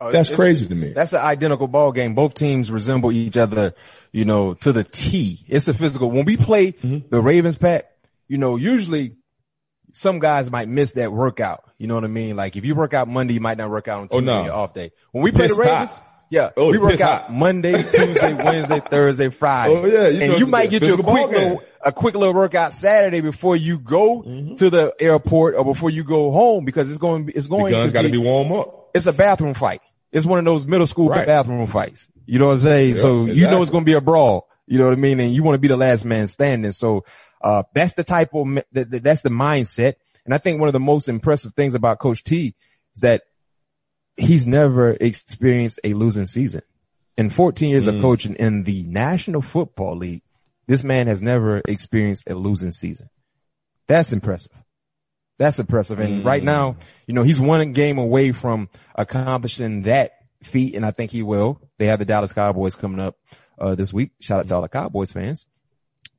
Oh, 0.00 0.10
that's 0.10 0.30
crazy 0.30 0.66
to 0.66 0.74
me. 0.74 0.92
That's 0.92 1.12
an 1.12 1.20
identical 1.20 1.68
ball 1.68 1.92
game. 1.92 2.14
Both 2.14 2.34
teams 2.34 2.70
resemble 2.70 3.12
each 3.12 3.36
other, 3.36 3.74
you 4.10 4.24
know, 4.24 4.54
to 4.54 4.72
the 4.72 4.82
T. 4.82 5.44
It's 5.46 5.68
a 5.68 5.74
physical. 5.74 6.10
When 6.10 6.24
we 6.24 6.36
play 6.36 6.72
mm-hmm. 6.72 7.08
the 7.08 7.20
Ravens, 7.20 7.56
Pat, 7.56 7.92
you 8.26 8.36
know, 8.36 8.56
usually 8.56 9.16
some 9.92 10.18
guys 10.18 10.50
might 10.50 10.68
miss 10.68 10.92
that 10.92 11.12
workout. 11.12 11.64
You 11.78 11.86
know 11.86 11.94
what 11.94 12.04
I 12.04 12.08
mean? 12.08 12.34
Like 12.34 12.56
if 12.56 12.64
you 12.64 12.74
work 12.74 12.94
out 12.94 13.06
Monday, 13.06 13.34
you 13.34 13.40
might 13.40 13.58
not 13.58 13.70
work 13.70 13.86
out 13.86 14.00
on 14.00 14.08
Tuesday 14.08 14.30
oh, 14.32 14.46
no. 14.46 14.52
off 14.52 14.74
day. 14.74 14.90
When 15.12 15.22
we 15.22 15.30
play 15.30 15.46
the 15.46 15.54
Ravens. 15.54 15.92
Yeah. 16.32 16.48
Oh, 16.56 16.70
we 16.70 16.78
work 16.78 16.98
out 17.02 17.24
hot. 17.24 17.32
Monday, 17.34 17.72
Tuesday, 17.72 18.32
Wednesday, 18.44 18.80
Thursday, 18.80 19.28
Friday. 19.28 19.74
Oh 19.74 19.84
yeah. 19.84 20.08
You 20.08 20.22
and 20.22 20.40
you 20.40 20.46
might 20.46 20.70
get 20.70 20.82
you 20.82 20.94
a 20.94 21.02
quick 21.02 21.28
little, 21.28 21.62
a 21.82 21.92
quick 21.92 22.14
little 22.14 22.32
workout 22.32 22.72
Saturday 22.72 23.20
before 23.20 23.54
you 23.54 23.78
go 23.78 24.22
mm-hmm. 24.22 24.54
to 24.54 24.70
the 24.70 24.94
airport 24.98 25.56
or 25.56 25.64
before 25.66 25.90
you 25.90 26.04
go 26.04 26.30
home 26.30 26.64
because 26.64 26.88
it's 26.88 26.98
going, 26.98 27.30
it's 27.34 27.48
going 27.48 27.66
the 27.66 27.72
guns 27.72 27.92
got 27.92 28.02
to 28.02 28.08
be 28.08 28.16
warm 28.16 28.50
up. 28.50 28.88
It's 28.94 29.04
a 29.04 29.12
bathroom 29.12 29.52
fight. 29.52 29.82
It's 30.10 30.24
one 30.24 30.38
of 30.38 30.46
those 30.46 30.66
middle 30.66 30.86
school 30.86 31.10
right. 31.10 31.26
bathroom 31.26 31.66
fights. 31.66 32.08
You 32.24 32.38
know 32.38 32.48
what 32.48 32.54
I'm 32.54 32.60
saying? 32.62 32.94
Yep, 32.94 32.98
so 32.98 33.20
exactly. 33.24 33.40
you 33.42 33.50
know 33.50 33.60
it's 33.60 33.70
going 33.70 33.84
to 33.84 33.90
be 33.90 33.92
a 33.92 34.00
brawl. 34.00 34.48
You 34.66 34.78
know 34.78 34.86
what 34.86 34.94
I 34.94 34.96
mean? 34.96 35.20
And 35.20 35.34
you 35.34 35.42
want 35.42 35.56
to 35.56 35.60
be 35.60 35.68
the 35.68 35.76
last 35.76 36.06
man 36.06 36.28
standing. 36.28 36.72
So, 36.72 37.04
uh, 37.42 37.64
that's 37.74 37.92
the 37.92 38.04
type 38.04 38.34
of, 38.34 38.46
that's 38.72 39.20
the 39.20 39.28
mindset. 39.28 39.96
And 40.24 40.32
I 40.32 40.38
think 40.38 40.60
one 40.60 40.68
of 40.68 40.72
the 40.72 40.80
most 40.80 41.08
impressive 41.08 41.52
things 41.54 41.74
about 41.74 41.98
Coach 41.98 42.24
T 42.24 42.54
is 42.94 43.02
that 43.02 43.22
he's 44.16 44.46
never 44.46 44.90
experienced 44.90 45.80
a 45.84 45.94
losing 45.94 46.26
season 46.26 46.62
in 47.16 47.30
14 47.30 47.68
years 47.68 47.86
mm. 47.86 47.94
of 47.96 48.00
coaching 48.00 48.34
in 48.34 48.64
the 48.64 48.84
National 48.84 49.42
Football 49.42 49.96
League, 49.96 50.22
this 50.66 50.84
man 50.84 51.06
has 51.06 51.20
never 51.20 51.62
experienced 51.66 52.24
a 52.28 52.34
losing 52.34 52.72
season. 52.72 53.08
That's 53.86 54.12
impressive. 54.12 54.56
That's 55.38 55.58
impressive. 55.58 55.98
And 55.98 56.22
mm. 56.22 56.26
right 56.26 56.42
now, 56.42 56.76
you 57.06 57.14
know, 57.14 57.22
he's 57.22 57.38
one 57.38 57.72
game 57.72 57.98
away 57.98 58.32
from 58.32 58.68
accomplishing 58.94 59.82
that 59.82 60.12
feat, 60.42 60.74
and 60.74 60.86
I 60.86 60.90
think 60.90 61.10
he 61.10 61.22
will. 61.22 61.60
They 61.78 61.86
have 61.86 61.98
the 61.98 62.04
Dallas 62.04 62.32
Cowboys 62.32 62.76
coming 62.76 63.00
up 63.00 63.16
uh, 63.58 63.74
this 63.74 63.92
week. 63.92 64.12
Shout 64.20 64.40
out 64.40 64.48
to 64.48 64.54
all 64.54 64.62
the 64.62 64.68
Cowboys 64.68 65.10
fans. 65.10 65.46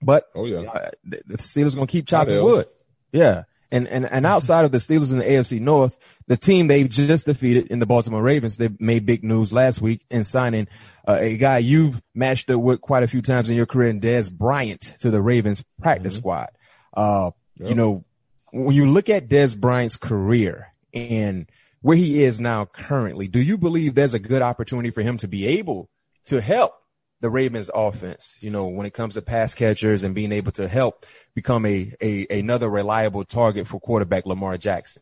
But 0.02 0.28
oh 0.36 0.46
yeah, 0.46 0.70
uh, 0.70 0.90
the, 1.06 1.22
the 1.26 1.38
Steelers 1.38 1.76
gonna 1.76 1.88
keep 1.88 2.08
chopping 2.08 2.44
wood. 2.44 2.66
Yeah, 3.14 3.44
and, 3.74 3.88
and, 3.88 4.06
and 4.06 4.24
outside 4.24 4.66
of 4.66 4.72
the 4.72 4.78
Steelers 4.78 5.12
in 5.12 5.18
the 5.18 5.24
AFC 5.24 5.60
North, 5.60 5.98
the 6.28 6.38
team 6.38 6.68
they 6.68 6.84
just 6.84 7.26
defeated 7.26 7.68
in 7.68 7.80
the 7.80 7.88
Baltimore 7.88 8.22
Ravens, 8.22 8.56
they 8.58 8.70
made 8.80 9.08
big 9.08 9.24
news 9.24 9.52
last 9.52 9.82
week 9.82 10.06
in 10.12 10.24
signing 10.24 10.68
uh, 11.08 11.18
a 11.20 11.38
guy 11.38 11.58
you've 11.58 12.00
matched 12.14 12.52
up 12.52 12.62
with 12.62 12.82
quite 12.82 13.02
a 13.02 13.08
few 13.08 13.24
times 13.24 13.50
in 13.50 13.56
your 13.56 13.66
career, 13.66 13.90
and 13.90 14.00
Dez 14.00 14.32
Bryant 14.32 14.94
to 15.00 15.10
the 15.10 15.24
Ravens 15.24 15.64
practice 15.82 16.14
mm-hmm. 16.14 16.22
squad. 16.22 16.50
Uh, 16.94 17.32
yep. 17.58 17.70
you 17.70 17.76
know, 17.76 18.06
when 18.52 18.76
you 18.76 18.86
look 18.86 19.10
at 19.10 19.28
Dez 19.28 19.58
Bryant's 19.58 19.96
career 19.96 20.72
and 20.94 21.50
where 21.82 21.98
he 21.98 22.24
is 22.24 22.40
now 22.40 22.66
currently, 22.66 23.28
do 23.28 23.42
you 23.42 23.58
believe 23.58 23.96
there's 23.96 24.14
a 24.14 24.20
good 24.20 24.44
opportunity 24.44 24.92
for 24.92 25.02
him 25.02 25.18
to 25.18 25.28
be 25.28 25.48
able 25.48 25.90
to 26.26 26.40
help 26.40 26.76
the 27.24 27.30
Ravens 27.30 27.72
offense, 27.74 28.36
you 28.42 28.50
know, 28.50 28.68
when 28.68 28.86
it 28.86 28.94
comes 28.94 29.14
to 29.14 29.22
pass 29.22 29.56
catchers 29.56 30.04
and 30.04 30.14
being 30.14 30.34
able 30.34 30.52
to 30.52 30.68
help 30.68 31.06
become 31.34 31.66
a, 31.66 31.94
a 32.02 32.28
another 32.30 32.70
reliable 32.70 33.24
target 33.24 33.66
for 33.66 33.80
quarterback 33.80 34.26
Lamar 34.26 34.58
Jackson? 34.58 35.02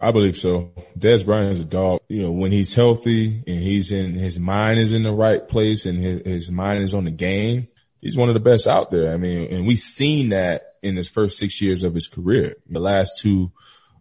I 0.00 0.12
believe 0.12 0.38
so. 0.38 0.72
Dez 0.98 1.26
Bryant 1.26 1.52
is 1.52 1.60
a 1.60 1.64
dog. 1.64 2.00
You 2.08 2.22
know, 2.22 2.32
when 2.32 2.52
he's 2.52 2.72
healthy 2.72 3.44
and 3.46 3.60
he's 3.60 3.92
in 3.92 4.14
his 4.14 4.40
mind 4.40 4.78
is 4.78 4.94
in 4.94 5.02
the 5.02 5.12
right 5.12 5.46
place 5.46 5.84
and 5.84 6.02
his, 6.02 6.22
his 6.22 6.50
mind 6.50 6.84
is 6.84 6.94
on 6.94 7.04
the 7.04 7.10
game, 7.10 7.68
he's 8.00 8.16
one 8.16 8.30
of 8.30 8.34
the 8.34 8.40
best 8.40 8.66
out 8.66 8.88
there. 8.88 9.12
I 9.12 9.18
mean, 9.18 9.52
and 9.52 9.66
we've 9.66 9.78
seen 9.78 10.30
that 10.30 10.76
in 10.82 10.96
his 10.96 11.08
first 11.08 11.38
six 11.38 11.60
years 11.60 11.82
of 11.82 11.94
his 11.94 12.08
career. 12.08 12.56
The 12.66 12.80
last 12.80 13.20
two, 13.20 13.52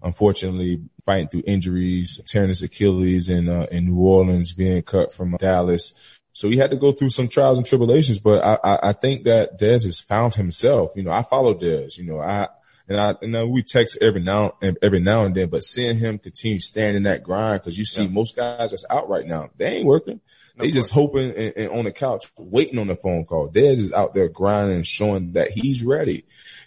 unfortunately, 0.02 0.82
fighting 1.06 1.28
through 1.28 1.44
injuries, 1.46 2.22
tearing 2.26 2.48
his 2.48 2.64
Achilles 2.64 3.28
in 3.28 3.50
uh, 3.50 3.68
in 3.70 3.88
New 3.88 4.00
Orleans, 4.00 4.54
being 4.54 4.82
cut 4.84 5.14
from 5.14 5.36
Dallas. 5.36 5.94
So 6.34 6.50
he 6.50 6.58
had 6.58 6.72
to 6.72 6.78
go 6.78 6.91
through 6.91 7.10
some 7.10 7.28
trials 7.28 7.58
and 7.58 7.67
tribulations, 7.67 8.20
but 8.20 8.44
I, 8.44 8.58
I, 8.63 8.89
I 8.89 8.94
think 8.94 9.26
that 9.26 9.60
Dez 9.60 9.84
has 9.84 10.00
found 10.00 10.36
himself. 10.36 10.91
You 10.96 11.04
know, 11.04 11.12
I 11.12 11.24
follow 11.24 11.54
Dez, 11.54 11.98
you 11.98 12.06
know, 12.06 12.20
I, 12.20 12.48
and 12.88 13.00
I, 13.00 13.15
and 13.22 13.52
we 13.52 13.63
text 13.63 13.98
every 14.02 14.22
now 14.22 14.56
and 14.62 14.78
every 14.82 15.00
now 15.00 15.24
and 15.26 15.36
then, 15.36 15.50
but 15.50 15.63
seeing 15.63 15.98
him 15.98 16.17
continue 16.17 16.60
standing 16.60 17.04
that 17.04 17.24
grind, 17.24 17.63
cause 17.63 17.78
you 17.78 17.86
see 17.86 18.04
yeah. 18.04 18.12
most 18.12 18.36
guys 18.36 18.72
that's 18.72 18.86
out 18.89 19.10
right 19.10 19.26
now, 19.26 19.50
they 19.58 19.67
ain't 19.67 19.86
working. 19.86 20.20
No 20.58 20.65
they 20.65 20.72
just 20.72 20.91
hoping 20.91 21.32
and, 21.32 21.54
and, 21.56 21.72
on 21.72 21.86
the 21.86 21.91
couch, 21.91 22.26
waiting 22.38 22.80
on 22.80 22.88
the 22.88 22.96
phone 22.96 23.26
call. 23.26 23.50
Dez 23.50 23.80
is 23.80 23.94
out 23.94 24.13
there 24.13 24.28
grinding 24.28 24.78
and 24.78 24.88
showing 24.88 25.34
that 25.34 25.52
he's 25.52 25.84
ready. 25.84 26.26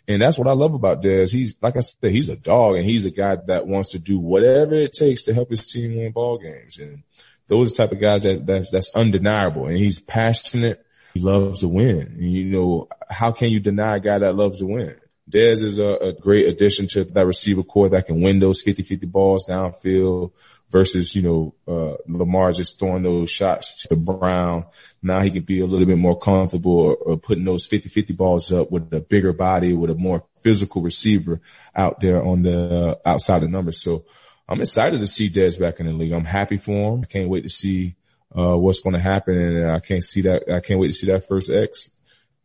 And 0.09 0.23
that's 0.23 0.39
what 0.39 0.49
I 0.49 0.53
love 0.53 0.75
about 0.75 1.03
Dez. 1.03 1.33
He's, 1.33 1.55
like 1.61 1.77
I 1.77 1.81
said, 1.81 2.11
he's 2.11 2.29
a 2.29 2.37
dog 2.37 2.77
and 2.77 2.85
he's 2.85 3.07
a 3.07 3.11
guy 3.11 3.37
that 3.47 3.67
wants 3.67 3.91
to 3.91 3.99
do 3.99 4.19
whatever 4.19 4.75
it 4.75 4.93
takes 4.93 5.25
to 5.25 5.35
help 5.35 5.51
his 5.51 5.67
team 5.71 5.97
win 5.97 6.13
ball 6.13 6.39
games. 6.39 6.79
And 6.79 7.03
those 7.47 7.69
are 7.69 7.71
the 7.71 7.77
type 7.77 7.93
of 7.93 8.01
guys 8.01 8.23
that 8.23 8.47
that's 8.47 8.71
that's 8.71 8.91
undeniable. 8.95 9.67
And 9.67 9.77
he's 9.77 10.01
passionate. 10.01 10.85
He 11.13 11.21
loves 11.21 11.61
to 11.61 11.69
win. 11.69 12.01
And 12.01 12.33
you 12.33 12.45
know, 12.47 12.89
how 13.09 13.33
can 13.33 13.51
you 13.51 13.61
deny 13.61 13.97
a 13.97 14.01
guy 14.01 14.19
that 14.19 14.37
loves 14.37 14.59
to 14.59 14.67
win? 14.67 14.97
Dez 15.31 15.63
is 15.63 15.79
a, 15.79 15.95
a 15.95 16.13
great 16.13 16.47
addition 16.47 16.87
to 16.89 17.05
that 17.05 17.27
receiver 17.27 17.63
core 17.63 17.89
that 17.89 18.07
can 18.07 18.21
win 18.21 18.41
those 18.41 18.63
50-50 18.63 19.11
balls 19.11 19.47
downfield 19.49 20.33
versus, 20.71 21.15
you 21.15 21.23
know, 21.23 21.55
uh, 21.67 21.97
Lamar 22.07 22.53
just 22.53 22.79
throwing 22.79 23.05
those 23.05 23.31
shots 23.31 23.87
to 23.87 23.97
Brown. 23.97 24.67
Now 25.03 25.21
he 25.21 25.31
can 25.31 25.43
be 25.43 25.61
a 25.61 25.67
little 25.67 25.87
bit 25.87 25.99
more 25.99 26.19
comfortable 26.19 26.79
or, 26.79 26.97
or 26.97 27.17
putting 27.17 27.45
those 27.45 27.67
50-50 27.69 28.17
balls 28.17 28.53
up 28.53 28.71
with 28.71 28.93
a 28.93 29.01
bigger 29.01 29.33
body, 29.33 29.73
with 29.73 29.91
a 29.91 29.95
more 29.95 30.25
physical 30.41 30.83
receiver 30.83 31.41
out 31.75 32.01
there 32.01 32.23
on 32.23 32.43
the 32.43 32.99
uh, 33.07 33.09
outside 33.09 33.41
the 33.41 33.49
numbers. 33.49 33.81
So 33.81 34.05
I'm 34.49 34.61
excited 34.61 35.01
to 35.01 35.07
see 35.07 35.31
Dez 35.31 35.59
back 35.59 35.81
in 35.81 35.87
the 35.87 35.93
league. 35.93 36.13
I'm 36.13 36.25
happy 36.25 36.57
for 36.59 36.95
him. 36.95 37.01
I 37.03 37.07
can't 37.07 37.29
wait 37.29 37.43
to 37.43 37.49
see 37.49 37.97
uh, 38.37 38.57
what's 38.57 38.81
going 38.81 38.95
to 38.95 39.01
happen, 39.01 39.39
and 39.39 39.71
I 39.71 39.81
can't 39.81 40.05
see 40.05 40.23
that. 40.23 40.43
I 40.53 40.61
can't 40.61 40.79
wait 40.81 40.89
to 40.89 40.93
see 40.93 41.07
that 41.07 41.27
first 41.27 41.51
X. 41.51 41.91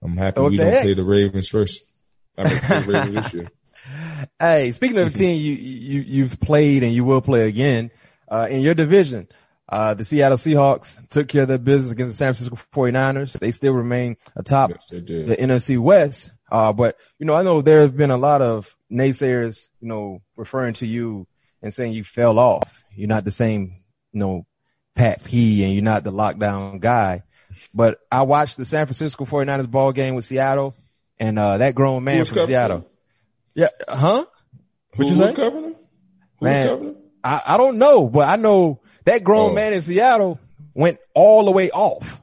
I'm 0.01 0.15
happy 0.15 0.41
we 0.41 0.57
don't 0.57 0.73
X. 0.73 0.81
play 0.81 0.93
the 0.93 1.03
Ravens 1.03 1.49
first. 1.49 1.83
I 2.37 2.43
mean, 2.43 2.53
the 2.53 2.91
Ravens 2.93 3.15
this 3.15 3.33
year. 3.33 3.47
Hey, 4.37 4.73
speaking 4.73 4.97
of 4.97 5.07
a 5.07 5.11
team 5.11 5.39
you, 5.39 5.53
you, 5.53 6.01
you've 6.01 6.39
played 6.41 6.83
and 6.83 6.91
you 6.93 7.05
will 7.05 7.21
play 7.21 7.47
again, 7.47 7.89
uh, 8.27 8.47
in 8.49 8.61
your 8.61 8.73
division, 8.73 9.29
Uh, 9.67 9.93
the 9.93 10.03
Seattle 10.03 10.37
Seahawks 10.37 10.99
took 11.09 11.27
care 11.29 11.43
of 11.43 11.47
their 11.47 11.57
business 11.57 11.91
against 11.93 12.11
the 12.13 12.17
San 12.17 12.33
Francisco 12.33 12.57
49ers. 12.73 13.39
They 13.39 13.51
still 13.51 13.73
remain 13.73 14.17
atop 14.35 14.71
Yes, 14.71 14.87
they 14.89 14.99
the 14.99 15.37
NFC 15.37 15.79
West. 15.79 16.31
Uh, 16.51 16.73
but 16.73 16.97
you 17.17 17.25
know, 17.25 17.35
I 17.35 17.43
know 17.43 17.61
there 17.61 17.81
have 17.81 17.95
been 17.95 18.11
a 18.11 18.17
lot 18.17 18.41
of 18.41 18.75
naysayers, 18.91 19.67
you 19.79 19.87
know, 19.87 20.21
referring 20.35 20.73
to 20.75 20.85
you 20.85 21.25
and 21.61 21.73
saying 21.73 21.93
you 21.93 22.03
fell 22.03 22.39
off. 22.39 22.83
You're 22.95 23.07
not 23.09 23.23
the 23.25 23.31
same, 23.31 23.73
you 24.11 24.19
know, 24.19 24.45
Pat 24.95 25.23
P 25.23 25.63
and 25.63 25.73
you're 25.73 25.83
not 25.83 26.03
the 26.03 26.11
lockdown 26.11 26.79
guy. 26.79 27.23
But 27.73 27.99
I 28.11 28.23
watched 28.23 28.57
the 28.57 28.65
San 28.65 28.85
Francisco 28.85 29.25
49ers 29.25 29.69
ball 29.69 29.91
game 29.91 30.15
with 30.15 30.25
Seattle 30.25 30.75
and, 31.19 31.37
uh, 31.39 31.57
that 31.57 31.75
grown 31.75 32.03
man 32.03 32.23
from 32.25 32.45
Seattle. 32.45 32.89
Yeah. 33.53 33.69
Huh? 33.87 34.25
Who 34.95 35.05
you 35.05 35.17
was 35.17 35.29
say? 35.29 35.35
covering 35.35 35.63
them? 35.63 35.75
Who 36.39 36.45
Man. 36.45 36.67
covering 36.67 36.93
them? 36.93 37.03
I, 37.23 37.41
I 37.47 37.57
don't 37.57 37.77
know, 37.77 38.07
but 38.07 38.27
I 38.29 38.35
know 38.37 38.81
that 39.05 39.23
grown 39.23 39.51
Oh. 39.51 39.53
man 39.53 39.73
in 39.73 39.81
Seattle 39.81 40.39
went 40.73 40.99
all 41.13 41.45
the 41.45 41.51
way 41.51 41.69
off. 41.71 42.21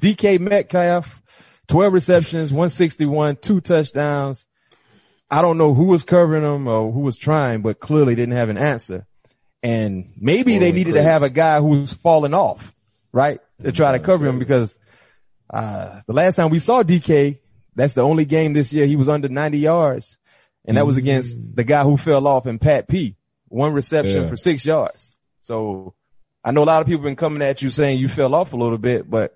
DK 0.00 0.38
Metcalf, 0.40 1.20
12 1.68 1.92
receptions, 1.92 2.50
161, 2.50 3.36
two 3.36 3.60
touchdowns. 3.60 4.46
I 5.32 5.40
don't 5.40 5.56
know 5.56 5.72
who 5.72 5.84
was 5.84 6.02
covering 6.02 6.42
him 6.44 6.68
or 6.68 6.92
who 6.92 7.00
was 7.00 7.16
trying, 7.16 7.62
but 7.62 7.80
clearly 7.80 8.14
didn't 8.14 8.36
have 8.36 8.50
an 8.50 8.58
answer. 8.58 9.06
And 9.62 10.12
maybe 10.20 10.58
they 10.58 10.72
needed 10.72 10.94
to 10.94 11.02
have 11.02 11.22
a 11.22 11.30
guy 11.30 11.58
who's 11.60 11.92
falling 11.94 12.34
off, 12.34 12.74
right? 13.12 13.40
To 13.62 13.72
try 13.72 13.92
to 13.92 13.98
cover 13.98 14.26
him 14.26 14.38
because, 14.38 14.76
uh, 15.48 16.00
the 16.06 16.12
last 16.12 16.34
time 16.36 16.50
we 16.50 16.58
saw 16.58 16.82
DK, 16.82 17.38
that's 17.74 17.94
the 17.94 18.02
only 18.02 18.26
game 18.26 18.52
this 18.52 18.72
year 18.74 18.84
he 18.86 18.96
was 18.96 19.08
under 19.08 19.28
90 19.28 19.58
yards. 19.58 20.18
And 20.66 20.76
that 20.76 20.86
was 20.86 20.96
against 20.96 21.38
the 21.56 21.64
guy 21.64 21.82
who 21.82 21.96
fell 21.96 22.26
off 22.26 22.46
in 22.46 22.58
Pat 22.58 22.86
P. 22.86 23.16
One 23.48 23.72
reception 23.72 24.22
Yeah. 24.24 24.28
for 24.28 24.36
six 24.36 24.66
yards. 24.66 25.16
So 25.40 25.94
I 26.44 26.52
know 26.52 26.62
a 26.62 26.66
lot 26.66 26.80
of 26.82 26.86
people 26.86 27.00
have 27.00 27.04
been 27.08 27.16
coming 27.16 27.40
at 27.42 27.62
you 27.62 27.70
saying 27.70 27.98
you 27.98 28.08
fell 28.08 28.34
off 28.34 28.52
a 28.52 28.56
little 28.56 28.78
bit, 28.78 29.08
but 29.08 29.34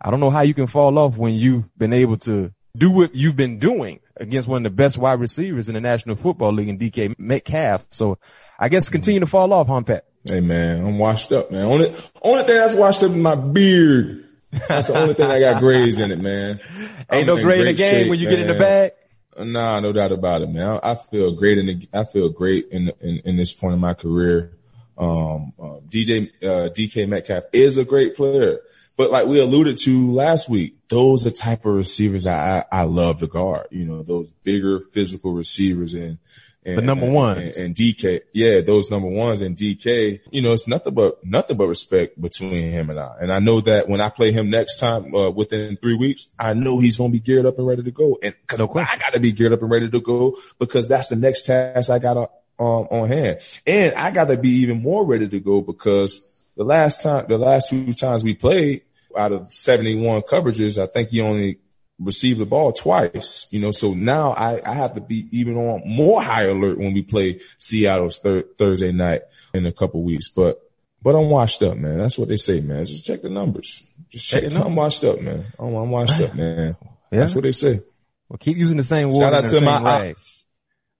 I 0.00 0.10
don't 0.10 0.20
know 0.20 0.30
how 0.30 0.42
you 0.42 0.52
can 0.54 0.66
fall 0.66 0.98
off 0.98 1.16
when 1.16 1.34
you've 1.34 1.66
been 1.78 1.92
able 1.94 2.18
to 2.18 2.52
do 2.76 2.90
what 2.90 3.14
you've 3.14 3.36
been 3.36 3.58
doing 3.58 4.00
against 4.16 4.48
one 4.48 4.64
of 4.64 4.72
the 4.72 4.76
best 4.76 4.98
wide 4.98 5.20
receivers 5.20 5.68
in 5.68 5.74
the 5.74 5.80
National 5.80 6.16
Football 6.16 6.52
League 6.52 6.68
in 6.68 6.78
DK 6.78 7.18
Metcalf. 7.18 7.86
So 7.90 8.18
I 8.58 8.68
guess 8.68 8.88
continue 8.88 9.20
to 9.20 9.26
fall 9.26 9.52
off, 9.52 9.68
huh, 9.68 9.82
Pat? 9.82 10.06
Hey 10.28 10.40
man, 10.40 10.84
I'm 10.84 10.98
washed 10.98 11.32
up, 11.32 11.50
man. 11.50 11.66
Only 11.66 11.94
only 12.22 12.44
thing 12.44 12.56
that's 12.56 12.74
washed 12.74 13.02
up 13.02 13.10
is 13.10 13.16
my 13.16 13.34
beard. 13.34 14.24
That's 14.68 14.88
the 14.88 14.98
only 14.98 15.14
thing 15.14 15.30
I 15.30 15.40
got 15.40 15.60
grays 15.60 15.98
in 15.98 16.10
it, 16.10 16.20
man. 16.20 16.60
Ain't 17.12 17.28
I'm 17.28 17.36
no 17.36 17.42
gray 17.42 17.60
in 17.60 17.66
the 17.66 17.74
game 17.74 18.02
shape, 18.02 18.10
when 18.10 18.18
you 18.18 18.28
get 18.28 18.38
in 18.38 18.46
the 18.46 18.54
man. 18.54 18.60
bag. 18.60 18.92
Nah, 19.38 19.80
no 19.80 19.92
doubt 19.92 20.12
about 20.12 20.42
it, 20.42 20.48
man. 20.48 20.78
I, 20.82 20.92
I 20.92 20.94
feel 20.94 21.32
great 21.32 21.58
in 21.58 21.66
the, 21.66 21.88
I 21.92 22.04
feel 22.04 22.28
great 22.28 22.68
in, 22.70 22.92
in, 23.00 23.20
in 23.24 23.36
this 23.36 23.52
point 23.52 23.74
in 23.74 23.80
my 23.80 23.94
career. 23.94 24.56
Um, 24.96 25.52
uh, 25.58 25.80
DJ, 25.88 26.30
uh, 26.40 26.70
DK 26.70 27.08
Metcalf 27.08 27.44
is 27.52 27.78
a 27.78 27.84
great 27.84 28.14
player, 28.14 28.60
but 28.96 29.10
like 29.10 29.26
we 29.26 29.40
alluded 29.40 29.78
to 29.78 30.12
last 30.12 30.48
week, 30.48 30.76
those 30.88 31.26
are 31.26 31.30
the 31.30 31.36
type 31.36 31.64
of 31.66 31.74
receivers 31.74 32.26
I, 32.26 32.58
I, 32.58 32.80
I 32.80 32.82
love 32.84 33.18
to 33.20 33.26
guard, 33.26 33.66
you 33.70 33.84
know, 33.84 34.02
those 34.02 34.30
bigger 34.30 34.80
physical 34.92 35.32
receivers 35.32 35.94
and, 35.94 36.18
and 36.66 36.78
The 36.78 36.82
number 36.82 37.10
ones. 37.10 37.56
and, 37.56 37.66
and 37.66 37.74
DK. 37.74 38.20
Yeah, 38.32 38.60
those 38.62 38.90
number 38.90 39.08
ones 39.08 39.40
and 39.42 39.54
DK, 39.56 40.20
you 40.30 40.40
know, 40.40 40.52
it's 40.54 40.66
nothing 40.66 40.94
but, 40.94 41.22
nothing 41.24 41.56
but 41.58 41.66
respect 41.66 42.18
between 42.20 42.70
him 42.72 42.88
and 42.88 42.98
I. 42.98 43.16
And 43.20 43.32
I 43.32 43.38
know 43.38 43.60
that 43.62 43.88
when 43.88 44.00
I 44.00 44.08
play 44.08 44.32
him 44.32 44.48
next 44.48 44.78
time, 44.78 45.14
uh, 45.14 45.28
within 45.30 45.76
three 45.76 45.96
weeks, 45.96 46.28
I 46.38 46.54
know 46.54 46.78
he's 46.78 46.96
going 46.96 47.10
to 47.12 47.18
be 47.18 47.20
geared 47.22 47.44
up 47.44 47.58
and 47.58 47.66
ready 47.66 47.82
to 47.82 47.90
go. 47.90 48.18
And 48.22 48.34
cause 48.46 48.60
No. 48.60 48.72
I 48.76 48.96
got 48.96 49.12
to 49.12 49.20
be 49.20 49.32
geared 49.32 49.52
up 49.52 49.60
and 49.60 49.70
ready 49.70 49.90
to 49.90 50.00
go 50.00 50.36
because 50.58 50.88
that's 50.88 51.08
the 51.08 51.16
next 51.16 51.44
task 51.44 51.90
I 51.90 51.98
got 51.98 52.16
um, 52.16 52.28
on 52.58 53.08
hand. 53.08 53.40
And 53.66 53.94
I 53.96 54.10
got 54.12 54.28
to 54.28 54.38
be 54.38 54.50
even 54.60 54.80
more 54.80 55.04
ready 55.04 55.28
to 55.28 55.40
go 55.40 55.60
because 55.60 56.30
the 56.56 56.64
last 56.64 57.02
time, 57.02 57.26
the 57.28 57.36
last 57.36 57.68
two 57.68 57.92
times 57.92 58.22
we 58.24 58.32
played 58.34 58.82
out 59.16 59.32
of 59.32 59.52
71 59.52 60.22
coverages, 60.22 60.82
I 60.82 60.86
think 60.86 61.10
he 61.10 61.20
only 61.20 61.58
received 61.98 62.40
the 62.40 62.46
ball 62.46 62.72
twice, 62.72 63.46
you 63.50 63.60
know, 63.60 63.70
so 63.70 63.94
now 63.94 64.32
I, 64.32 64.60
I 64.68 64.74
have 64.74 64.94
to 64.94 65.00
be 65.00 65.28
even 65.30 65.56
on 65.56 65.82
more 65.86 66.22
high 66.22 66.44
alert 66.44 66.78
when 66.78 66.92
we 66.92 67.02
play 67.02 67.40
Seattle's 67.58 68.18
thir- 68.18 68.44
Thursday 68.58 68.92
night 68.92 69.22
in 69.52 69.64
a 69.66 69.72
couple 69.72 70.02
weeks. 70.02 70.28
But, 70.28 70.60
but 71.02 71.14
I'm 71.14 71.30
washed 71.30 71.62
up, 71.62 71.76
man. 71.76 71.98
That's 71.98 72.18
what 72.18 72.28
they 72.28 72.36
say, 72.36 72.60
man. 72.60 72.84
Just 72.84 73.06
check 73.06 73.22
the 73.22 73.30
numbers. 73.30 73.82
Just 74.10 74.28
check 74.28 74.42
it. 74.42 74.56
I'm 74.56 74.74
washed 74.74 75.04
up, 75.04 75.20
man. 75.20 75.46
I'm, 75.58 75.74
I'm 75.74 75.90
washed 75.90 76.20
up, 76.20 76.34
man. 76.34 76.76
Yeah. 77.12 77.18
That's 77.20 77.34
what 77.34 77.44
they 77.44 77.52
say. 77.52 77.80
Well, 78.28 78.38
keep 78.38 78.56
using 78.56 78.76
the 78.76 78.82
same 78.82 79.08
word. 79.08 79.20
Shout 79.20 79.34
out 79.34 79.48
to 79.50 79.60
my 79.60 79.82
rags. 79.82 80.46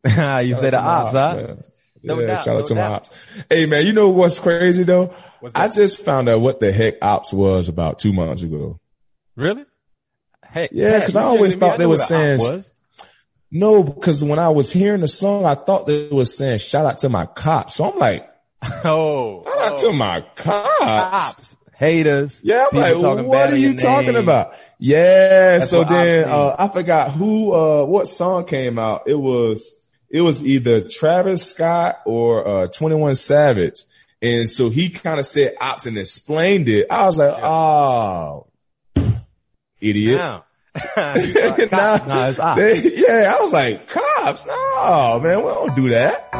you 0.05 0.55
say 0.55 0.71
the 0.71 0.81
ops, 0.81 1.13
huh? 1.13 1.57
No 2.05 2.21
yeah, 2.21 2.27
doubt, 2.27 2.45
shout 2.45 2.55
no 2.55 2.61
out 2.61 2.67
to 2.69 2.75
my 2.75 2.81
doubt. 2.83 2.93
ops. 2.93 3.11
Hey 3.51 3.67
man, 3.67 3.87
you 3.87 3.93
know 3.93 4.11
what's 4.11 4.39
crazy 4.39 4.83
though? 4.85 5.15
What's 5.41 5.55
I 5.55 5.69
just 5.69 6.05
found 6.05 6.29
out 6.29 6.41
what 6.41 6.61
the 6.61 6.73
heck 6.73 6.97
ops 7.03 7.33
was 7.33 7.69
about 7.69 7.99
two 7.99 8.13
months 8.13 8.43
ago. 8.43 8.79
Really? 9.37 9.65
Hey, 10.51 10.69
Yeah, 10.71 11.01
because 11.01 11.17
I 11.17 11.23
always 11.25 11.55
thought 11.55 11.75
I 11.75 11.77
they 11.79 11.85
know 11.85 11.89
was 11.91 12.01
what 12.01 12.05
a 12.05 12.09
saying- 12.09 12.39
was. 12.39 12.71
No, 13.51 13.83
because 13.85 14.23
when 14.25 14.39
I 14.41 14.49
was 14.49 14.73
hearing 14.73 15.01
the 15.01 15.09
song, 15.09 15.45
I 15.45 15.55
thought 15.55 15.87
they 15.87 16.09
were 16.09 16.25
saying 16.25 16.59
shout 16.59 16.87
out 16.87 16.99
to 16.99 17.09
my 17.09 17.27
cops. 17.27 17.77
So 17.77 17.91
I'm 17.91 17.99
like, 17.99 18.29
Oh, 18.85 19.45
shout 19.45 19.73
out 19.73 19.79
to 19.79 19.93
my 19.93 20.21
cops. 20.35 20.81
ops, 20.83 21.57
haters. 21.77 22.41
Yeah, 22.43 22.67
I'm 22.73 22.79
like, 22.79 23.25
what 23.27 23.53
are 23.53 23.57
you 23.57 23.71
your 23.71 23.79
talking 23.81 24.15
name. 24.15 24.23
about? 24.25 24.55
Yeah. 24.81 25.59
That's 25.59 25.71
so 25.71 25.85
then, 25.85 26.29
uh, 26.29 26.57
I 26.59 26.67
forgot 26.69 27.13
who, 27.13 27.53
uh, 27.55 27.85
what 27.85 28.09
song 28.09 28.45
came 28.45 28.77
out. 28.79 29.03
It 29.07 29.15
was, 29.19 29.71
it 30.11 30.21
was 30.21 30.45
either 30.47 30.81
Travis 30.89 31.51
Scott 31.51 32.01
or, 32.07 32.47
uh, 32.65 32.67
21 32.69 33.15
Savage. 33.17 33.83
And 34.23 34.49
so 34.49 34.71
he 34.71 34.89
kind 34.91 35.21
of 35.21 35.27
said 35.27 35.55
ops 35.61 35.87
and 35.87 35.99
explained 35.99 36.69
it. 36.69 36.87
I 36.91 37.05
was 37.05 37.19
like, 37.19 37.35
oh, 37.43 38.47
idiot. 39.81 40.17
Now. 40.19 40.45
Nah, 40.97 41.99
Nah, 42.07 42.29
it's 42.29 42.39
ops. 42.39 42.61
they- 42.61 42.93
yeah, 42.97 43.35
I 43.37 43.43
was 43.43 43.53
like, 43.53 43.89
cops? 43.89 44.47
No, 44.47 45.21
man, 45.23 45.39
we 45.39 45.45
don't 45.45 45.77
do 45.77 45.89
that. 45.91 46.31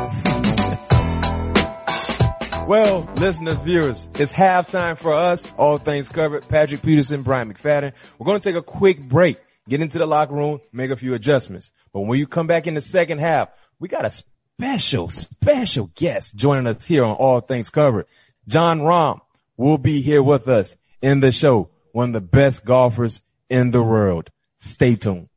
Well, 2.67 3.07
listeners, 3.17 3.61
viewers, 3.61 4.09
it's 4.19 4.33
halftime 4.33 4.97
for 4.97 5.13
us. 5.13 5.53
All 5.59 5.77
things 5.77 6.09
covered. 6.09 6.49
Patrick 6.49 6.81
Peterson, 6.81 7.21
Bryant 7.23 7.53
McFadden. 7.55 7.93
We're 8.19 8.25
going 8.25 8.41
to 8.41 8.49
take 8.49 8.57
a 8.57 8.63
quick 8.63 9.01
break, 9.07 9.37
get 9.69 9.81
into 9.81 9.99
the 9.99 10.07
locker 10.07 10.35
room, 10.35 10.61
make 10.73 10.91
a 10.91 10.97
few 10.97 11.15
adjustments. 11.15 11.71
But 11.93 12.03
when 12.03 12.19
you 12.19 12.27
come 12.27 12.47
back 12.47 12.67
in 12.67 12.75
the 12.75 12.81
second 12.81 13.19
half, 13.19 13.49
we 13.79 13.89
got 13.89 14.05
a 14.05 14.11
special, 14.11 15.09
special 15.11 15.91
guest 15.95 16.35
joining 16.35 16.67
us 16.67 16.85
here 16.85 17.05
on 17.05 17.17
All 17.17 17.41
Things 17.41 17.71
Covered. 17.71 18.07
Jon 18.47 18.81
Rahm 18.81 19.21
will 19.57 19.79
be 19.79 20.01
here 20.01 20.23
with 20.23 20.49
us 20.49 20.77
in 21.01 21.21
the 21.21 21.33
show. 21.33 21.71
One 21.93 22.11
of 22.11 22.15
the 22.15 22.21
best 22.21 22.65
golfers 22.65 23.21
in 23.49 23.71
the 23.71 23.83
world. 23.83 24.31
Stay 24.57 24.97
tuned. 24.97 25.29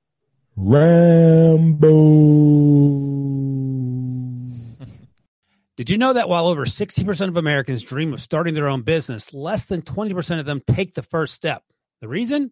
Rambo. 0.56 1.88
Did 5.78 5.92
you 5.92 6.00
know 6.00 6.14
that 6.14 6.28
while 6.28 6.48
over 6.48 6.66
60% 6.66 7.28
of 7.28 7.38
Americans 7.38 7.84
dream 7.84 8.12
of 8.12 8.20
starting 8.20 8.56
their 8.56 8.68
own 8.68 8.82
business, 8.82 9.32
less 9.32 9.68
than 9.68 9.84
20% 9.84 10.40
of 10.40 10.48
them 10.48 10.64
take 10.66 10.96
the 10.96 11.04
first 11.04 11.36
step? 11.36 11.64
The 12.02 12.08
reason? 12.08 12.52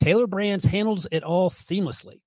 Tailor 0.00 0.26
Brands 0.26 0.64
handles 0.64 1.06
it 1.10 1.22
all 1.22 1.50
seamlessly. 1.50 2.20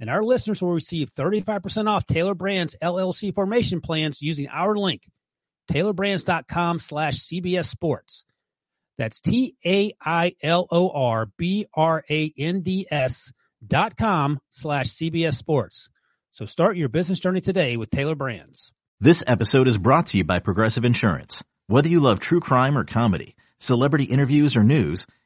And 0.00 0.08
our 0.08 0.22
listeners 0.22 0.62
will 0.62 0.72
receive 0.72 1.12
35% 1.12 1.88
off 1.88 2.06
Tailor 2.06 2.34
Brands 2.34 2.76
LLC 2.82 3.34
formation 3.34 3.80
plans 3.80 4.22
using 4.22 4.46
our 4.48 4.76
link, 4.76 5.02
tailorbrands.com 5.70 6.78
slash 6.78 7.16
CBS 7.16 7.66
Sports. 7.66 8.24
That's 8.96 9.20
T 9.20 9.56
A 9.64 9.92
I 10.00 10.34
L 10.42 10.66
O 10.70 10.90
R 10.90 11.26
B 11.36 11.66
R 11.74 12.04
A 12.10 12.32
N 12.36 12.62
D 12.62 12.86
S 12.90 13.32
dot 13.64 13.96
com 13.96 14.40
slash 14.50 14.88
CBS 14.88 15.34
Sports. 15.34 15.88
So 16.32 16.46
start 16.46 16.76
your 16.76 16.88
business 16.88 17.20
journey 17.20 17.40
today 17.40 17.76
with 17.76 17.90
Tailor 17.90 18.14
Brands. 18.14 18.72
This 19.00 19.22
episode 19.26 19.68
is 19.68 19.78
brought 19.78 20.06
to 20.08 20.18
you 20.18 20.24
by 20.24 20.40
Progressive 20.40 20.84
Insurance. 20.84 21.42
Whether 21.68 21.88
you 21.88 22.00
love 22.00 22.18
true 22.18 22.40
crime 22.40 22.76
or 22.76 22.84
comedy, 22.84 23.36
celebrity 23.58 24.04
interviews 24.04 24.56
or 24.56 24.64
news, 24.64 25.06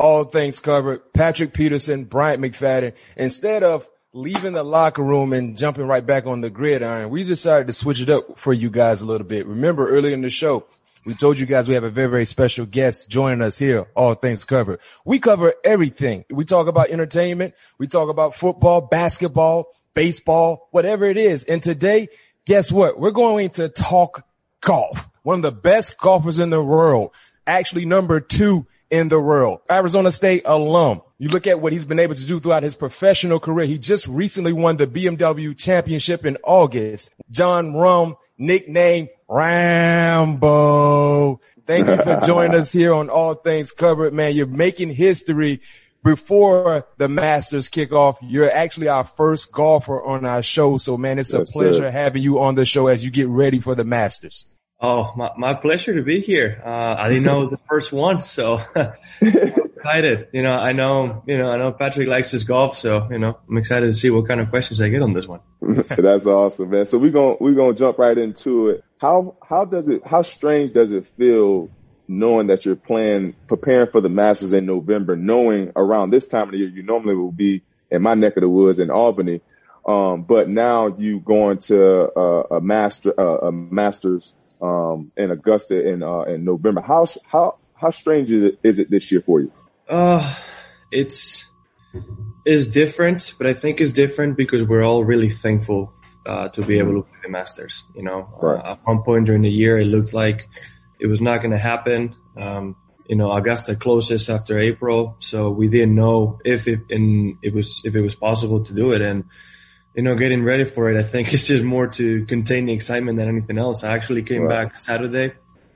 All 0.00 0.24
things 0.24 0.60
covered. 0.60 1.12
Patrick 1.12 1.52
Peterson, 1.52 2.04
Bryant 2.04 2.42
McFadden. 2.42 2.94
Instead 3.18 3.62
of 3.62 3.86
leaving 4.14 4.54
the 4.54 4.62
locker 4.62 5.02
room 5.02 5.34
and 5.34 5.58
jumping 5.58 5.86
right 5.86 6.04
back 6.04 6.24
on 6.24 6.40
the 6.40 6.48
gridiron, 6.48 7.10
we 7.10 7.22
decided 7.22 7.66
to 7.66 7.74
switch 7.74 8.00
it 8.00 8.08
up 8.08 8.38
for 8.38 8.54
you 8.54 8.70
guys 8.70 9.02
a 9.02 9.04
little 9.04 9.26
bit. 9.26 9.46
Remember 9.46 9.90
earlier 9.90 10.14
in 10.14 10.22
the 10.22 10.30
show, 10.30 10.64
we 11.04 11.12
told 11.12 11.38
you 11.38 11.44
guys 11.44 11.68
we 11.68 11.74
have 11.74 11.84
a 11.84 11.90
very, 11.90 12.08
very 12.08 12.24
special 12.24 12.64
guest 12.64 13.10
joining 13.10 13.42
us 13.42 13.58
here. 13.58 13.88
All 13.94 14.14
things 14.14 14.46
covered. 14.46 14.80
We 15.04 15.18
cover 15.18 15.52
everything. 15.64 16.24
We 16.30 16.46
talk 16.46 16.66
about 16.66 16.88
entertainment. 16.88 17.52
We 17.76 17.86
talk 17.86 18.08
about 18.08 18.34
football, 18.34 18.80
basketball, 18.80 19.66
baseball, 19.92 20.68
whatever 20.70 21.04
it 21.04 21.18
is. 21.18 21.44
And 21.44 21.62
today, 21.62 22.08
guess 22.46 22.72
what? 22.72 22.98
We're 22.98 23.10
going 23.10 23.50
to 23.50 23.68
talk 23.68 24.26
golf. 24.62 25.10
One 25.24 25.36
of 25.36 25.42
the 25.42 25.52
best 25.52 25.98
golfers 25.98 26.38
in 26.38 26.48
the 26.48 26.64
world. 26.64 27.14
Actually 27.46 27.84
number 27.84 28.18
two 28.20 28.66
in 28.90 29.08
the 29.08 29.20
world. 29.20 29.60
Arizona 29.70 30.12
State 30.12 30.42
alum. 30.44 31.02
You 31.18 31.28
look 31.28 31.46
at 31.46 31.60
what 31.60 31.72
he's 31.72 31.84
been 31.84 31.98
able 31.98 32.14
to 32.14 32.24
do 32.24 32.40
throughout 32.40 32.62
his 32.62 32.74
professional 32.74 33.38
career. 33.40 33.66
He 33.66 33.78
just 33.78 34.06
recently 34.06 34.52
won 34.52 34.76
the 34.76 34.86
BMW 34.86 35.56
championship 35.56 36.26
in 36.26 36.36
August. 36.44 37.10
Jon 37.30 37.72
Rahm, 37.72 38.16
nickname 38.38 39.08
Rambo. 39.28 40.50
Thank 41.66 41.88
you 41.88 41.96
for 41.98 42.20
joining 42.26 42.58
us 42.58 42.72
here 42.72 42.92
on 42.92 43.08
All 43.10 43.34
Things 43.34 43.70
Covered, 43.70 44.12
man. 44.12 44.34
You're 44.34 44.46
making 44.46 44.92
history 44.94 45.60
before 46.02 46.86
the 46.96 47.08
Masters 47.08 47.68
kick 47.68 47.92
off. 47.92 48.18
You're 48.22 48.50
actually 48.50 48.88
our 48.88 49.04
first 49.04 49.52
golfer 49.52 50.02
on 50.02 50.24
our 50.24 50.42
show. 50.42 50.78
So 50.78 50.96
man, 50.96 51.18
it's 51.18 51.32
yes, 51.32 51.48
a 51.48 51.52
pleasure 51.52 51.82
sir. 51.82 51.90
having 51.90 52.22
you 52.22 52.40
on 52.40 52.54
the 52.54 52.64
show 52.64 52.86
as 52.88 53.04
you 53.04 53.10
get 53.10 53.28
ready 53.28 53.60
for 53.60 53.74
the 53.74 53.84
Masters. 53.84 54.46
Oh, 54.82 55.12
my, 55.14 55.30
my 55.36 55.54
pleasure 55.54 55.94
to 55.94 56.02
be 56.02 56.20
here. 56.20 56.62
Uh, 56.64 56.94
I 56.98 57.08
didn't 57.08 57.24
know 57.24 57.50
the 57.50 57.58
first 57.68 57.92
one, 57.92 58.22
so 58.22 58.62
excited. 59.20 60.28
You 60.32 60.42
know, 60.42 60.52
I 60.52 60.72
know, 60.72 61.22
you 61.26 61.36
know, 61.36 61.50
I 61.50 61.58
know 61.58 61.72
Patrick 61.72 62.08
likes 62.08 62.30
his 62.30 62.44
golf, 62.44 62.78
so, 62.78 63.06
you 63.10 63.18
know, 63.18 63.38
I'm 63.48 63.58
excited 63.58 63.86
to 63.86 63.92
see 63.92 64.08
what 64.08 64.26
kind 64.26 64.40
of 64.40 64.48
questions 64.48 64.80
I 64.80 64.88
get 64.88 65.02
on 65.02 65.12
this 65.12 65.26
one. 65.26 65.40
That's 65.60 66.26
awesome, 66.26 66.70
man. 66.70 66.86
So 66.86 66.96
we're 66.96 67.10
going, 67.10 67.36
to 67.36 67.44
we're 67.44 67.54
going 67.54 67.74
to 67.74 67.78
jump 67.78 67.98
right 67.98 68.16
into 68.16 68.70
it. 68.70 68.84
How, 68.98 69.36
how 69.46 69.66
does 69.66 69.88
it, 69.88 70.06
how 70.06 70.22
strange 70.22 70.72
does 70.72 70.92
it 70.92 71.06
feel 71.18 71.70
knowing 72.08 72.46
that 72.46 72.64
you're 72.64 72.74
playing, 72.74 73.34
preparing 73.48 73.90
for 73.90 74.00
the 74.00 74.08
Masters 74.08 74.54
in 74.54 74.64
November, 74.64 75.14
knowing 75.14 75.72
around 75.76 76.10
this 76.10 76.26
time 76.26 76.44
of 76.44 76.52
the 76.52 76.58
year, 76.58 76.68
you 76.68 76.82
normally 76.82 77.14
will 77.14 77.32
be 77.32 77.62
in 77.90 78.00
my 78.00 78.14
neck 78.14 78.36
of 78.36 78.40
the 78.40 78.48
woods 78.48 78.78
in 78.78 78.90
Albany. 78.90 79.42
Um, 79.86 80.22
but 80.22 80.48
now 80.48 80.88
you 80.88 81.20
going 81.20 81.58
to 81.58 82.10
uh, 82.16 82.56
a 82.56 82.60
master, 82.60 83.18
uh, 83.18 83.48
a 83.48 83.52
Masters 83.52 84.34
um, 84.60 85.12
in 85.16 85.30
Augusta 85.30 85.88
in 85.88 86.02
uh, 86.02 86.22
in 86.22 86.44
November. 86.44 86.80
How 86.80 87.06
how 87.26 87.58
how 87.74 87.90
strange 87.90 88.30
is 88.30 88.42
it, 88.42 88.58
is 88.62 88.78
it 88.78 88.90
this 88.90 89.10
year 89.10 89.22
for 89.22 89.40
you? 89.40 89.52
Uh, 89.88 90.34
it's 90.92 91.44
is 92.46 92.66
different, 92.66 93.34
but 93.38 93.46
I 93.46 93.54
think 93.54 93.80
it's 93.80 93.92
different 93.92 94.36
because 94.36 94.64
we're 94.64 94.84
all 94.84 95.04
really 95.04 95.30
thankful 95.30 95.92
uh, 96.26 96.48
to 96.48 96.62
be 96.62 96.78
able 96.78 96.94
to 96.94 97.02
play 97.02 97.18
the 97.22 97.28
Masters. 97.28 97.82
You 97.94 98.02
know, 98.02 98.28
right. 98.40 98.64
uh, 98.64 98.72
at 98.72 98.86
one 98.86 99.02
point 99.02 99.26
during 99.26 99.42
the 99.42 99.50
year, 99.50 99.78
it 99.78 99.86
looked 99.86 100.14
like 100.14 100.48
it 100.98 101.06
was 101.06 101.20
not 101.20 101.38
going 101.38 101.52
to 101.52 101.58
happen. 101.58 102.14
Um, 102.36 102.76
you 103.08 103.16
know, 103.16 103.32
Augusta 103.32 103.74
closes 103.74 104.28
after 104.30 104.58
April, 104.58 105.16
so 105.18 105.50
we 105.50 105.68
didn't 105.68 105.96
know 105.96 106.38
if 106.44 106.68
it 106.68 106.80
and 106.90 107.38
it 107.42 107.52
was 107.52 107.82
if 107.84 107.96
it 107.96 108.00
was 108.00 108.14
possible 108.14 108.62
to 108.64 108.74
do 108.74 108.92
it. 108.92 109.02
And 109.02 109.24
you 109.94 110.02
know, 110.02 110.14
getting 110.14 110.44
ready 110.44 110.64
for 110.64 110.90
it, 110.90 110.98
I 110.98 111.02
think 111.02 111.32
it's 111.32 111.46
just 111.46 111.64
more 111.64 111.88
to 111.88 112.24
contain 112.26 112.66
the 112.66 112.72
excitement 112.72 113.18
than 113.18 113.28
anything 113.28 113.58
else. 113.58 113.82
I 113.84 113.92
actually 113.92 114.22
came 114.22 114.42
right. 114.42 114.68
back 114.68 114.80
Saturday. 114.80 115.34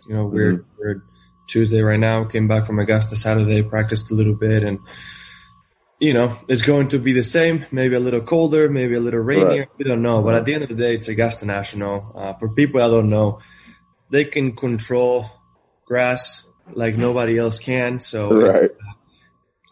You 0.09 0.15
know, 0.15 0.27
we're, 0.27 0.53
mm-hmm. 0.55 0.79
we're 0.79 1.03
Tuesday 1.49 1.81
right 1.81 1.99
now. 1.99 2.25
Came 2.25 2.47
back 2.47 2.67
from 2.67 2.79
Augusta 2.79 3.17
Saturday, 3.17 3.63
practiced 3.63 4.11
a 4.11 4.15
little 4.15 4.35
bit 4.35 4.63
and, 4.63 4.79
you 5.99 6.13
know, 6.13 6.39
it's 6.49 6.63
going 6.63 6.89
to 6.89 6.99
be 6.99 7.13
the 7.13 7.23
same, 7.23 7.65
maybe 7.71 7.95
a 7.95 8.01
little 8.01 8.21
colder, 8.21 8.69
maybe 8.69 8.95
a 8.95 9.01
little 9.01 9.21
rainier. 9.21 9.61
Right. 9.61 9.69
We 9.79 9.85
don't 9.85 10.03
know. 10.03 10.23
But 10.23 10.35
at 10.35 10.45
the 10.45 10.55
end 10.55 10.65
of 10.65 10.69
the 10.69 10.75
day, 10.75 10.95
it's 10.95 11.09
Augusta 11.09 11.47
National. 11.47 12.13
Uh, 12.15 12.33
for 12.35 12.49
people 12.49 12.83
I 12.83 12.89
don't 12.89 13.11
know, 13.11 13.41
they 14.11 14.25
can 14.25 14.55
control 14.55 15.31
grass 15.87 16.45
like 16.73 16.97
nobody 16.97 17.39
else 17.39 17.59
can. 17.59 18.01
So 18.01 18.31
right. 18.33 18.71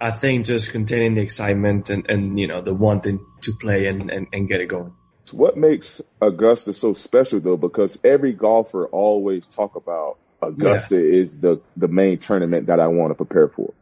I 0.03 0.11
think 0.11 0.47
just 0.47 0.73
containing 0.73 1.15
the 1.15 1.21
excitement 1.21 1.89
and, 1.89 2.11
and 2.11 2.37
you 2.37 2.49
know, 2.49 2.61
the 2.61 2.75
wanting 2.75 3.25
to 3.43 3.53
play 3.53 3.87
and, 3.87 4.11
and, 4.11 4.27
and 4.33 4.49
get 4.49 4.61
it 4.61 4.67
going. 4.67 4.93
What 5.31 5.57
makes 5.57 6.01
Augusta 6.21 6.75
so 6.75 6.93
special 6.93 7.39
though? 7.39 7.57
Because 7.57 7.97
every 8.03 8.33
golfer 8.33 8.89
always 8.89 9.47
talk 9.47 9.77
about 9.77 10.19
Augusta 10.43 10.97
yeah. 10.97 11.21
is 11.21 11.39
the, 11.39 11.61
the 11.77 11.87
main 11.87 12.19
tournament 12.19 12.67
that 12.67 12.81
I 12.81 12.89
want 12.89 13.13
to 13.13 13.15
prepare 13.15 13.47
for. 13.47 13.73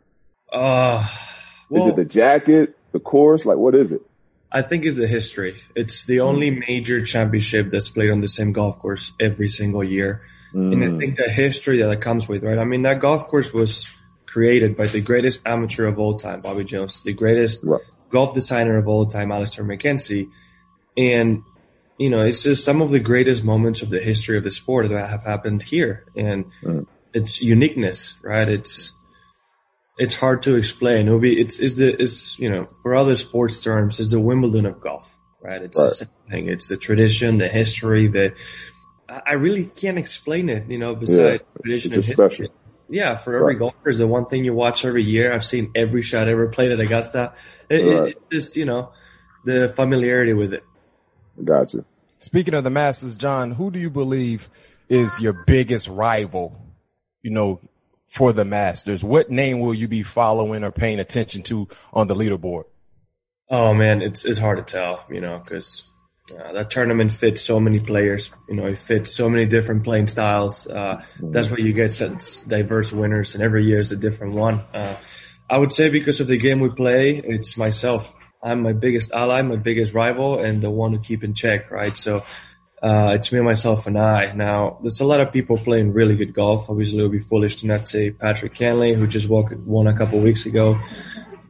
Uh, 0.52 1.08
well, 1.70 1.84
is 1.84 1.88
it 1.88 1.96
the 1.96 2.04
jacket, 2.04 2.76
the 2.92 3.00
course? 3.00 3.46
Like 3.46 3.56
what 3.56 3.74
is 3.74 3.92
it? 3.92 4.02
I 4.52 4.60
think 4.60 4.84
it's 4.84 4.98
the 4.98 5.06
history. 5.06 5.62
It's 5.74 6.04
the 6.04 6.20
only 6.20 6.50
major 6.50 7.02
championship 7.02 7.70
that's 7.70 7.88
played 7.88 8.10
on 8.10 8.20
the 8.20 8.28
same 8.28 8.52
golf 8.52 8.78
course 8.78 9.10
every 9.18 9.48
single 9.48 9.82
year. 9.82 10.20
Mm. 10.52 10.72
And 10.72 10.84
I 10.84 10.86
mm. 10.88 10.98
think 10.98 11.16
the 11.16 11.32
history 11.32 11.78
that 11.78 11.90
it 11.90 12.02
comes 12.02 12.28
with, 12.28 12.42
right? 12.42 12.58
I 12.58 12.64
mean, 12.64 12.82
that 12.82 13.00
golf 13.00 13.26
course 13.26 13.54
was 13.54 13.86
created 14.30 14.76
by 14.76 14.86
the 14.86 15.00
greatest 15.00 15.42
amateur 15.44 15.86
of 15.86 15.98
all 15.98 16.16
time, 16.16 16.40
Bobby 16.40 16.64
Jones, 16.64 17.00
the 17.00 17.12
greatest 17.12 17.58
right. 17.64 17.80
golf 18.10 18.32
designer 18.32 18.78
of 18.78 18.86
all 18.86 19.06
time, 19.06 19.32
Alister 19.32 19.64
MacKenzie. 19.64 20.30
And, 20.96 21.42
you 21.98 22.10
know, 22.10 22.20
it's 22.20 22.42
just 22.44 22.64
some 22.64 22.80
of 22.80 22.90
the 22.90 23.00
greatest 23.00 23.42
moments 23.42 23.82
of 23.82 23.90
the 23.90 24.00
history 24.00 24.36
of 24.38 24.44
the 24.44 24.50
sport 24.50 24.88
that 24.88 25.08
have 25.08 25.24
happened 25.24 25.62
here. 25.62 26.04
And 26.16 26.44
mm. 26.62 26.86
it's 27.12 27.42
uniqueness, 27.42 28.14
right? 28.22 28.48
It's, 28.48 28.92
it's 29.98 30.14
hard 30.14 30.44
to 30.44 30.54
explain. 30.54 31.06
It'll 31.08 31.18
be, 31.18 31.38
it's, 31.38 31.58
it's 31.58 31.74
the, 31.74 32.00
it's, 32.00 32.38
you 32.38 32.50
know, 32.50 32.68
for 32.82 32.94
other 32.94 33.16
sports 33.16 33.60
terms, 33.60 33.98
it's 33.98 34.12
the 34.12 34.20
Wimbledon 34.20 34.64
of 34.64 34.80
golf, 34.80 35.12
right? 35.42 35.60
It's 35.60 35.76
right. 35.76 35.88
the 35.88 35.94
same 35.94 36.08
thing. 36.30 36.48
It's 36.48 36.68
the 36.68 36.76
tradition, 36.76 37.38
the 37.38 37.48
history, 37.48 38.06
the, 38.06 38.34
I 39.08 39.32
really 39.32 39.64
can't 39.64 39.98
explain 39.98 40.48
it, 40.48 40.70
you 40.70 40.78
know, 40.78 40.94
besides 40.94 41.42
yeah, 41.42 41.62
tradition 41.62 41.92
and 41.92 42.04
history. 42.04 42.14
Special 42.14 42.46
yeah, 42.90 43.16
for 43.16 43.34
every 43.34 43.54
right. 43.54 43.58
golfer 43.58 43.88
is 43.88 43.98
the 43.98 44.06
one 44.06 44.26
thing 44.26 44.44
you 44.44 44.52
watch 44.52 44.84
every 44.84 45.04
year. 45.04 45.32
I've 45.32 45.44
seen 45.44 45.70
every 45.74 46.02
shot 46.02 46.28
ever 46.28 46.48
played 46.48 46.72
at 46.72 46.80
Augusta. 46.80 47.34
It, 47.68 47.82
right. 47.82 48.08
it, 48.08 48.16
it 48.16 48.30
just, 48.30 48.56
you 48.56 48.64
know, 48.64 48.92
the 49.44 49.72
familiarity 49.74 50.32
with 50.32 50.52
it. 50.52 50.64
Gotcha. 51.42 51.84
Speaking 52.18 52.54
of 52.54 52.64
the 52.64 52.70
Masters, 52.70 53.16
John, 53.16 53.52
who 53.52 53.70
do 53.70 53.78
you 53.78 53.90
believe 53.90 54.50
is 54.88 55.20
your 55.20 55.32
biggest 55.32 55.88
rival, 55.88 56.60
you 57.22 57.30
know, 57.30 57.60
for 58.08 58.32
the 58.32 58.44
Masters? 58.44 59.02
What 59.04 59.30
name 59.30 59.60
will 59.60 59.72
you 59.72 59.88
be 59.88 60.02
following 60.02 60.64
or 60.64 60.72
paying 60.72 60.98
attention 60.98 61.42
to 61.44 61.68
on 61.92 62.08
the 62.08 62.14
leaderboard? 62.14 62.64
Oh 63.48 63.72
man, 63.72 64.02
it's, 64.02 64.24
it's 64.24 64.38
hard 64.38 64.58
to 64.58 64.64
tell, 64.64 65.04
you 65.10 65.20
know, 65.20 65.42
cause 65.46 65.82
uh, 66.32 66.52
that 66.52 66.70
tournament 66.70 67.12
fits 67.12 67.42
so 67.42 67.60
many 67.60 67.80
players. 67.80 68.30
You 68.48 68.56
know, 68.56 68.66
it 68.66 68.78
fits 68.78 69.14
so 69.14 69.28
many 69.28 69.46
different 69.46 69.84
playing 69.84 70.06
styles. 70.06 70.66
Uh, 70.66 71.02
that's 71.20 71.50
why 71.50 71.58
you 71.58 71.72
get 71.72 71.92
such 71.92 72.46
diverse 72.46 72.92
winners, 72.92 73.34
and 73.34 73.42
every 73.42 73.64
year 73.64 73.78
is 73.78 73.92
a 73.92 73.96
different 73.96 74.34
one. 74.34 74.60
Uh, 74.72 74.96
I 75.48 75.58
would 75.58 75.72
say 75.72 75.90
because 75.90 76.20
of 76.20 76.26
the 76.26 76.36
game 76.36 76.60
we 76.60 76.70
play, 76.70 77.16
it's 77.16 77.56
myself. 77.56 78.12
I'm 78.42 78.62
my 78.62 78.72
biggest 78.72 79.12
ally, 79.12 79.42
my 79.42 79.56
biggest 79.56 79.92
rival, 79.92 80.40
and 80.42 80.62
the 80.62 80.70
one 80.70 80.92
to 80.92 80.98
keep 80.98 81.24
in 81.24 81.34
check, 81.34 81.70
right? 81.70 81.96
So, 81.96 82.24
uh, 82.82 83.12
it's 83.14 83.30
me, 83.30 83.40
myself, 83.40 83.86
and 83.86 83.98
I. 83.98 84.32
Now, 84.32 84.78
there's 84.80 85.00
a 85.00 85.04
lot 85.04 85.20
of 85.20 85.32
people 85.32 85.58
playing 85.58 85.92
really 85.92 86.16
good 86.16 86.32
golf. 86.32 86.70
Obviously, 86.70 87.00
it 87.00 87.02
would 87.02 87.12
be 87.12 87.18
foolish 87.18 87.56
to 87.56 87.66
not 87.66 87.88
say 87.88 88.10
Patrick 88.10 88.54
Cantlay, 88.54 88.96
who 88.96 89.06
just 89.06 89.28
won 89.28 89.86
a 89.86 89.96
couple 89.96 90.20
weeks 90.20 90.46
ago. 90.46 90.78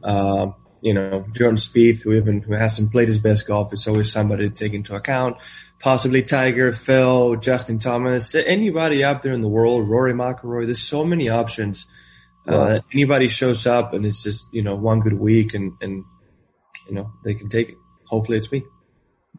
Um, 0.03 0.55
you 0.81 0.93
know, 0.93 1.25
Jordan 1.31 1.57
Spieth, 1.57 2.01
who 2.01 2.13
even 2.13 2.41
who 2.41 2.53
hasn't 2.53 2.91
played 2.91 3.07
his 3.07 3.19
best 3.19 3.47
golf, 3.47 3.71
it's 3.71 3.87
always 3.87 4.11
somebody 4.11 4.49
to 4.49 4.53
take 4.53 4.73
into 4.73 4.95
account. 4.95 5.37
Possibly 5.79 6.21
Tiger, 6.23 6.73
Phil, 6.73 7.37
Justin 7.37 7.79
Thomas, 7.79 8.35
anybody 8.35 9.03
out 9.03 9.21
there 9.21 9.33
in 9.33 9.41
the 9.41 9.47
world, 9.47 9.89
Rory 9.89 10.13
McIlroy. 10.13 10.65
There's 10.65 10.83
so 10.83 11.03
many 11.03 11.29
options. 11.29 11.87
Uh, 12.47 12.79
anybody 12.91 13.27
shows 13.27 13.67
up 13.67 13.93
and 13.93 14.03
it's 14.03 14.23
just 14.23 14.47
you 14.51 14.63
know 14.63 14.75
one 14.75 14.99
good 14.99 15.13
week 15.13 15.53
and 15.53 15.73
and 15.79 16.03
you 16.87 16.95
know 16.95 17.11
they 17.23 17.33
can 17.33 17.49
take 17.49 17.69
it. 17.69 17.75
Hopefully, 18.05 18.37
it's 18.37 18.51
me. 18.51 18.63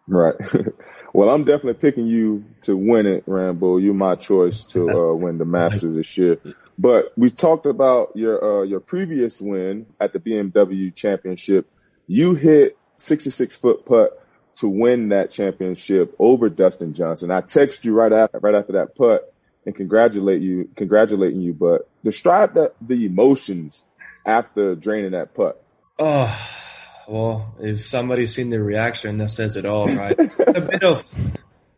Right. 0.07 0.35
well, 1.13 1.31
I'm 1.31 1.45
definitely 1.45 1.75
picking 1.75 2.07
you 2.07 2.45
to 2.63 2.77
win 2.77 3.07
it, 3.07 3.25
Rambo. 3.27 3.79
You're 3.79 3.95
my 3.95 4.15
choice 4.15 4.65
to 4.69 4.89
uh, 5.11 5.15
win 5.15 5.39
the 5.39 5.45
Masters 5.45 5.95
this 5.95 6.17
year. 6.17 6.39
But 6.79 7.13
we 7.17 7.31
talked 7.31 7.67
about 7.67 8.13
your 8.17 8.63
uh, 8.63 8.65
your 8.65 8.81
previous 8.81 9.41
win 9.41 9.87
at 10.01 10.13
the 10.13 10.19
BMW 10.19 10.95
Championship. 10.95 11.71
You 12.07 12.35
hit 12.35 12.77
66 12.97 13.57
foot 13.57 13.85
putt 13.85 14.19
to 14.57 14.69
win 14.69 15.11
that 15.11 15.31
championship 15.31 16.15
over 16.19 16.49
Dustin 16.49 16.95
Johnson. 16.95 17.31
I 17.31 17.41
texted 17.41 17.85
you 17.85 17.95
right 17.95 18.13
after 18.13 18.39
right 18.39 18.55
after 18.55 18.73
that 18.75 18.97
putt, 18.97 19.33
and 19.67 19.75
congratulate 19.75 20.43
you, 20.43 20.69
congratulating 20.77 21.41
you, 21.41 21.53
but 21.53 21.89
describe 22.05 22.55
that 22.55 22.75
the 22.81 23.05
emotions 23.07 23.85
after 24.27 24.75
draining 24.75 25.13
that 25.13 25.35
putt. 25.35 25.63
Oh, 25.99 26.49
well, 27.09 27.55
if 27.61 27.87
somebody's 27.87 28.35
seen 28.35 28.51
the 28.51 28.61
reaction, 28.61 29.19
that 29.19 29.31
says 29.31 29.57
it 29.57 29.67
all, 29.67 29.87
right? 29.87 30.19
a 30.19 30.61
bit 30.61 30.83
of 30.83 31.05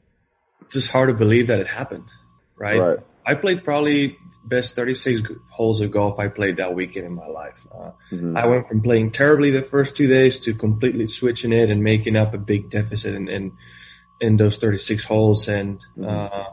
just 0.71 0.89
hard 0.89 1.09
to 1.09 1.15
believe 1.15 1.49
that 1.49 1.61
it 1.61 1.67
happened, 1.67 2.09
right? 2.57 2.79
Right. 2.79 2.99
I 3.27 3.35
played 3.35 3.65
probably 3.65 4.19
best 4.45 4.75
36 4.75 5.23
holes 5.49 5.81
of 5.81 5.91
golf 5.91 6.19
I 6.19 6.29
played 6.29 6.59
that 6.59 6.75
weekend 6.75 7.07
in 7.07 7.15
my 7.15 7.27
life. 7.27 7.67
Uh, 7.75 7.93
Mhm. 8.13 8.37
I 8.37 8.47
went 8.47 8.69
from 8.69 8.83
playing 8.83 9.13
terribly 9.13 9.51
the 9.51 9.63
first 9.63 9.97
two 9.97 10.07
days 10.07 10.39
to 10.41 10.55
completely 10.55 11.07
switching 11.07 11.53
it 11.53 11.71
and 11.71 11.83
making 11.83 12.17
up 12.17 12.35
a 12.35 12.39
big 12.39 12.69
deficit 12.69 13.15
in, 13.15 13.29
in, 13.29 13.53
in 14.21 14.37
those 14.37 14.59
36 14.59 15.05
holes. 15.05 15.49
And, 15.49 15.81
uh, 16.03 16.45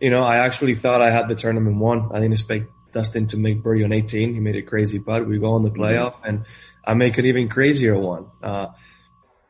you 0.00 0.10
know, 0.10 0.22
I 0.22 0.38
actually 0.38 0.74
thought 0.74 1.00
I 1.00 1.10
had 1.10 1.28
the 1.28 1.34
tournament 1.34 1.76
won. 1.76 2.10
I 2.12 2.16
didn't 2.20 2.32
expect 2.32 2.66
Dustin 2.92 3.26
to 3.28 3.36
make 3.38 3.62
birdie 3.62 3.84
on 3.84 3.92
18. 3.92 4.34
He 4.34 4.40
made 4.40 4.56
a 4.56 4.62
crazy 4.62 4.98
putt. 4.98 5.26
We 5.26 5.38
go 5.38 5.52
on 5.52 5.62
the 5.62 5.70
playoff 5.70 6.16
and 6.24 6.44
I 6.84 6.94
make 6.94 7.16
an 7.18 7.24
even 7.24 7.48
crazier 7.48 7.96
one. 7.98 8.26
Uh, 8.42 8.68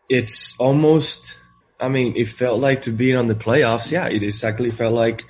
it's 0.08 0.54
almost, 0.58 1.36
I 1.80 1.88
mean, 1.88 2.14
it 2.16 2.28
felt 2.28 2.60
like 2.60 2.82
to 2.82 2.92
be 2.92 3.14
on 3.14 3.26
the 3.26 3.34
playoffs. 3.34 3.90
Yeah, 3.90 4.06
it 4.06 4.22
exactly 4.22 4.70
felt 4.70 4.94
like 4.94 5.24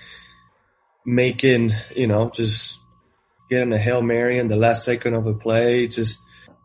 making, 1.04 1.72
you 1.94 2.06
know, 2.06 2.30
just 2.30 2.78
getting 3.48 3.72
a 3.72 3.78
Hail 3.78 4.02
Mary 4.02 4.38
in 4.38 4.48
the 4.48 4.56
last 4.56 4.84
second 4.84 5.14
of 5.14 5.24
the 5.24 5.34
play, 5.34 5.86
just, 5.88 6.20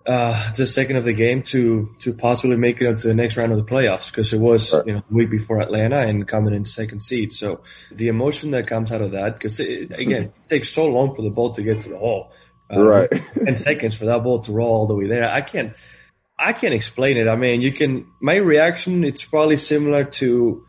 uh, 0.06 0.52
just 0.54 0.76
second 0.76 0.98
of 0.98 1.04
the 1.06 1.14
game 1.14 1.42
to, 1.42 1.90
to 2.00 2.14
possibly 2.14 2.56
make 2.58 2.80
it 2.80 2.88
up 2.88 2.98
to 2.98 3.08
the 3.08 3.14
next 3.16 3.38
round 3.38 3.52
of 3.52 3.58
the 3.58 3.64
playoffs 3.64 4.12
because 4.12 4.32
it 4.34 4.40
was, 4.40 4.72
Right. 4.74 4.86
you 4.86 4.94
know, 4.94 5.04
week 5.10 5.32
before 5.32 5.60
Atlanta 5.62 5.98
and 6.00 6.28
coming 6.28 6.54
in 6.54 6.64
second 6.66 7.02
seed. 7.02 7.34
So 7.34 7.62
the 7.92 8.10
emotion 8.10 8.52
that 8.52 8.68
comes 8.68 8.92
out 8.92 9.02
of 9.02 9.12
that, 9.12 9.34
because 9.34 9.60
again, 9.60 10.24
it 10.26 10.50
takes 10.50 10.70
so 10.70 10.86
long 10.86 11.16
for 11.16 11.24
the 11.24 11.32
ball 11.32 11.54
to 11.54 11.64
get 11.64 11.82
to 11.82 11.90
the 11.90 11.98
hole. 11.98 12.32
Um, 12.70 12.80
Right. 12.82 13.10
10 13.46 13.60
seconds 13.60 13.96
for 13.96 14.06
that 14.06 14.24
ball 14.24 14.40
to 14.42 14.52
roll 14.52 14.74
all 14.74 14.88
the 14.88 14.96
way 14.96 15.08
there. 15.08 15.28
I 15.28 15.42
can't, 15.42 15.74
I 16.38 16.54
can't 16.54 16.74
explain 16.74 17.18
it. 17.18 17.28
I 17.28 17.36
mean, 17.36 17.62
you 17.62 17.72
can, 17.72 18.06
my 18.22 18.36
reaction, 18.36 19.04
it's 19.04 19.24
probably 19.26 19.58
similar 19.58 20.04
to, 20.04 20.66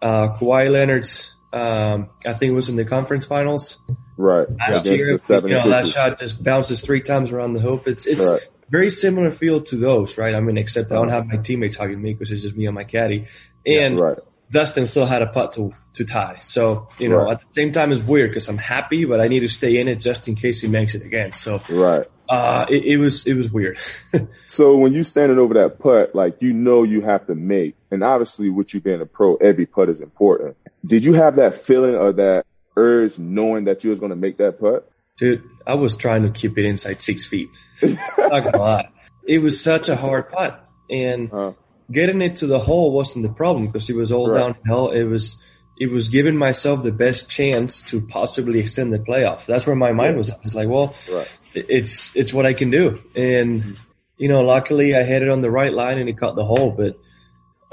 uh, 0.00 0.36
Kawhi 0.38 0.70
Leonard's, 0.70 1.34
um, 1.52 2.10
I 2.26 2.32
think 2.34 2.50
it 2.50 2.54
was 2.54 2.68
in 2.68 2.76
the 2.76 2.84
conference 2.84 3.26
finals 3.26 3.76
Right. 4.16 4.46
last 4.58 4.86
Against 4.86 5.30
year. 5.30 5.40
the 5.40 5.48
you 5.48 5.54
know, 5.54 5.68
that 5.70 5.92
shot 5.94 6.20
just 6.20 6.42
bounces 6.42 6.80
three 6.80 7.00
times 7.02 7.30
around 7.30 7.54
the 7.54 7.60
hoop. 7.60 7.86
It's, 7.86 8.06
it's 8.06 8.28
Right. 8.28 8.40
very 8.68 8.90
similar 8.90 9.30
feel 9.30 9.60
to 9.62 9.76
those, 9.76 10.16
right? 10.18 10.34
I 10.34 10.40
mean, 10.40 10.58
except 10.58 10.92
I 10.92 10.96
don't 10.96 11.08
have 11.08 11.26
my 11.26 11.36
teammates 11.38 11.76
hugging 11.76 12.00
me 12.00 12.12
because 12.12 12.30
it's 12.30 12.42
just 12.42 12.56
me 12.56 12.66
and 12.66 12.74
my 12.74 12.84
caddy. 12.84 13.26
And 13.66 13.98
Right. 13.98 14.18
Dustin 14.52 14.86
still 14.86 15.06
had 15.06 15.22
a 15.22 15.26
putt 15.28 15.52
to, 15.54 15.72
to 15.94 16.04
tie. 16.04 16.38
So, 16.42 16.88
you 16.98 17.08
know, 17.08 17.18
Right. 17.18 17.32
at 17.32 17.38
the 17.40 17.52
same 17.54 17.72
time 17.72 17.92
it's 17.92 18.00
weird 18.00 18.30
because 18.30 18.48
I'm 18.48 18.58
happy, 18.58 19.04
but 19.04 19.20
I 19.20 19.28
need 19.28 19.40
to 19.40 19.48
stay 19.48 19.78
in 19.78 19.88
it 19.88 19.96
just 19.96 20.28
in 20.28 20.34
case 20.34 20.60
he 20.60 20.68
makes 20.68 20.94
it 20.94 21.02
again. 21.02 21.32
So, 21.32 21.60
Right. 21.70 22.06
Uh, 22.30 22.64
it, 22.70 22.84
it 22.84 22.96
was, 22.96 23.26
it 23.26 23.34
was 23.34 23.50
weird. 23.50 23.78
So 24.46 24.76
when 24.76 24.92
you 24.94 25.04
standing 25.04 25.38
over 25.38 25.54
that 25.54 25.78
putt, 25.78 26.14
like 26.14 26.42
you 26.42 26.52
know 26.52 26.82
you 26.82 27.02
have 27.02 27.26
to 27.28 27.34
make, 27.36 27.76
and 27.92 28.02
obviously 28.02 28.50
with 28.50 28.74
you 28.74 28.80
being 28.80 29.00
a 29.00 29.06
pro, 29.06 29.36
every 29.36 29.64
putt 29.64 29.88
is 29.88 30.00
important. 30.00 30.56
Did 30.84 31.04
you 31.04 31.12
have 31.14 31.36
that 31.36 31.54
feeling 31.54 31.94
or 31.94 32.12
that 32.14 32.44
urge 32.76 33.16
knowing 33.18 33.64
that 33.66 33.84
you 33.84 33.90
was 33.90 34.00
going 34.00 34.10
to 34.10 34.16
make 34.16 34.38
that 34.38 34.58
putt? 34.60 34.90
Dude, 35.18 35.44
I 35.66 35.74
was 35.74 35.94
trying 35.96 36.24
to 36.24 36.30
keep 36.30 36.58
it 36.58 36.64
inside 36.66 37.00
six 37.00 37.24
feet. 37.26 37.48
Not 37.82 38.44
gonna 38.44 38.58
lie. 38.58 38.88
It 39.24 39.38
was 39.38 39.62
such 39.62 39.88
a 39.88 39.94
hard 39.96 40.30
putt 40.30 40.68
and 40.90 41.32
Uh, 41.32 41.52
getting 41.92 42.20
it 42.22 42.36
to 42.36 42.46
the 42.46 42.58
hole 42.58 42.90
wasn't 42.92 43.22
the 43.22 43.32
problem 43.32 43.66
because 43.66 43.88
it 43.88 43.94
was 43.96 44.10
all 44.12 44.28
Right. 44.30 44.40
downhill. 44.40 44.90
It 44.90 45.04
was, 45.04 45.36
it 45.78 45.90
was 45.92 46.08
giving 46.08 46.36
myself 46.36 46.82
the 46.82 46.92
best 46.92 47.28
chance 47.30 47.80
to 47.82 48.00
possibly 48.00 48.58
extend 48.60 48.92
the 48.92 48.98
playoff. 48.98 49.46
That's 49.46 49.64
where 49.66 49.76
my 49.76 49.92
mind 49.92 50.16
was 50.16 50.30
at. 50.30 50.40
It's 50.42 50.54
like, 50.54 50.68
well, 50.68 50.94
right. 51.10 51.28
It's, 51.54 52.14
it's 52.14 52.32
what 52.32 52.46
I 52.46 52.54
can 52.54 52.70
do. 52.70 53.02
And, 53.14 53.76
you 54.16 54.28
know, 54.28 54.40
luckily 54.40 54.94
I 54.94 55.02
hit 55.04 55.22
it 55.22 55.28
on 55.28 55.40
the 55.40 55.50
right 55.50 55.72
line 55.72 55.98
and 55.98 56.08
it 56.08 56.18
caught 56.18 56.36
the 56.36 56.44
hole, 56.44 56.70
but, 56.70 56.98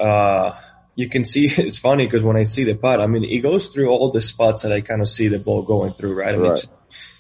uh, 0.04 0.60
you 0.96 1.10
can 1.10 1.24
see 1.24 1.46
it's 1.58 1.78
funny 1.78 2.06
because 2.06 2.24
when 2.24 2.36
I 2.36 2.44
see 2.44 2.64
the 2.64 2.76
putt, 2.76 3.00
I 3.00 3.08
mean, 3.08 3.24
it 3.24 3.40
goes 3.40 3.68
through 3.68 3.90
all 3.90 4.12
the 4.12 4.22
spots 4.22 4.64
that 4.64 4.72
I 4.72 4.82
kind 4.82 5.02
of 5.02 5.08
see 5.08 5.28
the 5.28 5.40
ball 5.40 5.62
going 5.62 5.94
through, 5.94 6.16
right? 6.16 6.34
I 6.34 6.38
mean, 6.38 6.52
Right. 6.52 6.66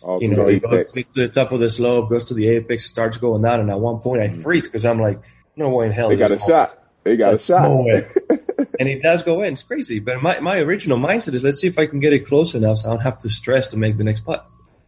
All 0.01 0.21
you 0.21 0.29
know, 0.29 0.45
the 0.45 0.51
it 0.51 0.61
goes 0.61 1.07
to 1.07 1.27
the 1.27 1.27
top 1.29 1.51
of 1.51 1.59
the 1.59 1.69
slope, 1.69 2.09
goes 2.09 2.25
to 2.25 2.33
the 2.33 2.47
apex, 2.49 2.85
starts 2.85 3.17
going 3.17 3.41
down, 3.41 3.59
and 3.59 3.69
at 3.69 3.79
one 3.79 3.99
point 3.99 4.21
I 4.21 4.29
freeze 4.29 4.65
because 4.65 4.85
I'm 4.85 5.01
like, 5.01 5.19
no 5.55 5.69
way 5.69 5.87
in 5.87 5.91
hell. 5.91 6.09
They 6.09 6.15
got 6.15 6.31
a 6.31 6.35
this 6.35 6.45
shot. 6.45 6.81
They 7.03 7.17
got 7.17 7.33
a 7.33 7.39
shot. 7.39 7.63
No 7.63 7.81
way. 7.81 8.05
and 8.79 8.87
it 8.87 9.01
does 9.01 9.23
go 9.23 9.41
in. 9.41 9.53
It's 9.53 9.63
crazy. 9.63 9.99
But 9.99 10.21
my, 10.21 10.39
my 10.39 10.59
original 10.59 10.97
mindset 10.97 11.33
is 11.33 11.43
let's 11.43 11.59
see 11.59 11.67
if 11.67 11.79
I 11.79 11.87
can 11.87 11.99
get 11.99 12.13
it 12.13 12.27
close 12.27 12.53
enough 12.53 12.79
so 12.79 12.87
I 12.87 12.89
don't 12.91 13.03
have 13.03 13.19
to 13.19 13.29
stress 13.29 13.69
to 13.69 13.77
make 13.77 13.97
the 13.97 14.03
next 14.03 14.23
putt. 14.23 14.47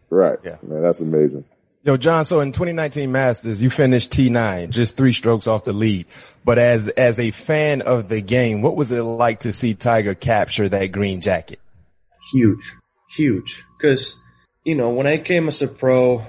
Right. 0.09 0.37
Yeah. 0.43 0.57
Man, 0.61 0.83
that's 0.83 1.01
amazing. 1.01 1.45
Yo, 1.81 1.95
John, 1.95 2.25
so 2.25 2.41
in 2.41 2.51
2019 2.51 3.09
Masters, 3.09 3.61
you 3.61 3.69
finished 3.69 4.11
T9, 4.11 4.69
just 4.69 4.97
three 4.97 5.13
strokes 5.13 5.47
off 5.47 5.63
the 5.63 5.71
lead. 5.71 6.07
But 6.43 6.59
as, 6.59 6.89
as 6.89 7.17
a 7.19 7.31
fan 7.31 7.81
of 7.81 8.09
the 8.09 8.19
game, 8.19 8.61
what 8.61 8.75
was 8.75 8.91
it 8.91 9.01
like 9.01 9.41
to 9.41 9.53
see 9.53 9.75
Tiger 9.75 10.13
capture 10.13 10.67
that 10.67 10.87
green 10.87 11.21
jacket? 11.21 11.59
Huge. 12.33 12.75
Huge. 13.15 13.63
Because, 13.77 14.15
you 14.65 14.75
know, 14.75 14.89
when 14.89 15.07
I 15.07 15.19
came 15.19 15.47
as 15.47 15.61
a 15.61 15.69
pro, 15.69 16.25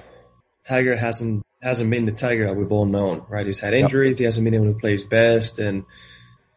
Tiger 0.63 0.95
hasn't 0.95 1.43
hasn't 1.61 1.91
been 1.91 2.05
the 2.05 2.11
Tiger 2.11 2.47
that 2.47 2.55
we've 2.55 2.71
all 2.71 2.85
known, 2.85 3.23
right? 3.29 3.45
He's 3.45 3.59
had 3.59 3.73
injuries, 3.73 4.17
he 4.17 4.23
hasn't 4.23 4.43
been 4.43 4.55
able 4.55 4.73
to 4.73 4.79
play 4.79 4.91
his 4.91 5.03
best 5.03 5.59
and 5.59 5.83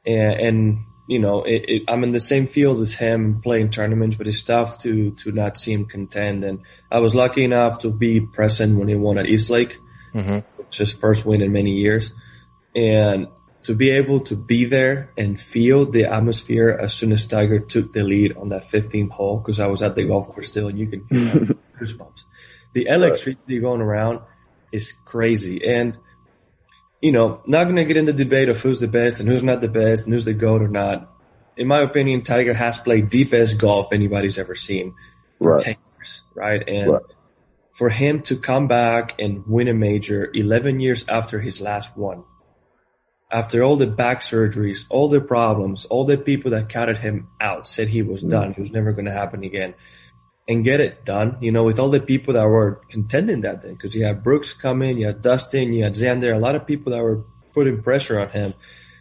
and, 0.06 0.40
and 0.40 0.78
you 1.06 1.18
know, 1.18 1.42
it, 1.42 1.64
it, 1.68 1.82
I'm 1.88 2.02
in 2.02 2.12
the 2.12 2.20
same 2.20 2.46
field 2.46 2.80
as 2.80 2.94
him 2.94 3.40
playing 3.42 3.70
tournaments, 3.70 4.16
but 4.16 4.26
it's 4.26 4.42
tough 4.42 4.78
to, 4.82 5.10
to 5.10 5.32
not 5.32 5.56
see 5.56 5.72
him 5.72 5.86
contend. 5.86 6.44
And 6.44 6.60
I 6.90 7.00
was 7.00 7.14
lucky 7.14 7.44
enough 7.44 7.80
to 7.80 7.90
be 7.90 8.20
present 8.20 8.78
when 8.78 8.88
he 8.88 8.94
won 8.94 9.18
at 9.18 9.26
East 9.26 9.50
Lake, 9.50 9.78
Mm-hmm. 10.14 10.38
which 10.58 10.80
is 10.80 10.90
his 10.90 10.98
first 10.98 11.26
win 11.26 11.42
in 11.42 11.50
many 11.52 11.72
years. 11.72 12.12
And 12.74 13.26
to 13.64 13.74
be 13.74 13.90
able 13.90 14.20
to 14.20 14.36
be 14.36 14.64
there 14.64 15.10
and 15.18 15.40
feel 15.40 15.90
the 15.90 16.04
atmosphere 16.04 16.70
as 16.70 16.94
soon 16.94 17.12
as 17.12 17.26
Tiger 17.26 17.58
took 17.58 17.92
the 17.92 18.04
lead 18.04 18.36
on 18.36 18.50
that 18.50 18.68
15th 18.70 19.10
hole, 19.10 19.38
because 19.38 19.58
I 19.58 19.66
was 19.66 19.82
at 19.82 19.96
the 19.96 20.04
golf 20.04 20.28
course 20.28 20.48
still 20.48 20.68
and 20.68 20.78
you 20.78 20.86
can 20.86 21.04
hear 21.10 21.56
goosebumps. 21.80 22.24
The 22.74 22.86
electricity 22.86 23.58
going 23.58 23.80
around 23.80 24.20
is 24.70 24.92
crazy. 25.04 25.66
And 25.66 25.98
you 27.04 27.12
know, 27.12 27.42
not 27.46 27.64
going 27.64 27.76
to 27.76 27.84
get 27.84 27.98
into 27.98 28.14
debate 28.14 28.48
of 28.48 28.58
who's 28.58 28.80
the 28.80 28.88
best 28.88 29.20
and 29.20 29.28
who's 29.28 29.42
not 29.42 29.60
the 29.60 29.68
best 29.68 30.04
and 30.04 30.14
who's 30.14 30.24
the 30.24 30.32
GOAT 30.32 30.62
or 30.62 30.68
not. 30.68 31.12
In 31.54 31.68
my 31.68 31.82
opinion, 31.82 32.22
Tiger 32.22 32.54
has 32.54 32.78
played 32.78 33.10
the 33.10 33.24
best 33.24 33.58
golf 33.58 33.92
anybody's 33.92 34.38
ever 34.38 34.54
seen 34.54 34.94
for 35.38 35.52
Right. 35.52 35.60
10 35.60 35.76
years, 35.98 36.22
right? 36.34 36.66
And 36.66 36.92
Right. 36.92 37.02
for 37.74 37.90
him 37.90 38.22
to 38.22 38.36
come 38.36 38.68
back 38.68 39.20
and 39.20 39.46
win 39.46 39.68
a 39.68 39.74
major 39.74 40.30
11 40.32 40.80
years 40.80 41.04
after 41.06 41.38
his 41.38 41.60
last 41.60 41.94
one, 41.94 42.24
after 43.30 43.62
all 43.62 43.76
the 43.76 43.86
back 43.86 44.22
surgeries, 44.22 44.86
all 44.88 45.10
the 45.10 45.20
problems, 45.20 45.84
all 45.84 46.06
the 46.06 46.16
people 46.16 46.52
that 46.52 46.70
counted 46.70 46.96
him 46.96 47.28
out, 47.38 47.68
said 47.68 47.88
he 47.88 48.00
was 48.00 48.24
mm. 48.24 48.30
done, 48.30 48.54
he 48.54 48.62
was 48.62 48.70
never 48.70 48.92
going 48.92 49.04
to 49.04 49.12
happen 49.12 49.44
again, 49.44 49.74
and 50.46 50.62
get 50.64 50.80
it 50.80 51.04
done, 51.04 51.38
you 51.40 51.50
know, 51.50 51.64
with 51.64 51.78
all 51.78 51.88
the 51.88 52.00
people 52.00 52.34
that 52.34 52.44
were 52.46 52.80
contending 52.90 53.40
that 53.42 53.62
day, 53.62 53.70
because 53.70 53.94
you 53.94 54.04
had 54.04 54.22
Brooks 54.22 54.52
coming, 54.52 54.98
you 54.98 55.06
had 55.06 55.22
Dustin, 55.22 55.72
you 55.72 55.84
had 55.84 55.94
Xander, 55.94 56.34
a 56.34 56.38
lot 56.38 56.54
of 56.54 56.66
people 56.66 56.92
that 56.92 57.02
were 57.02 57.24
putting 57.54 57.82
pressure 57.82 58.20
on 58.20 58.28
him. 58.28 58.54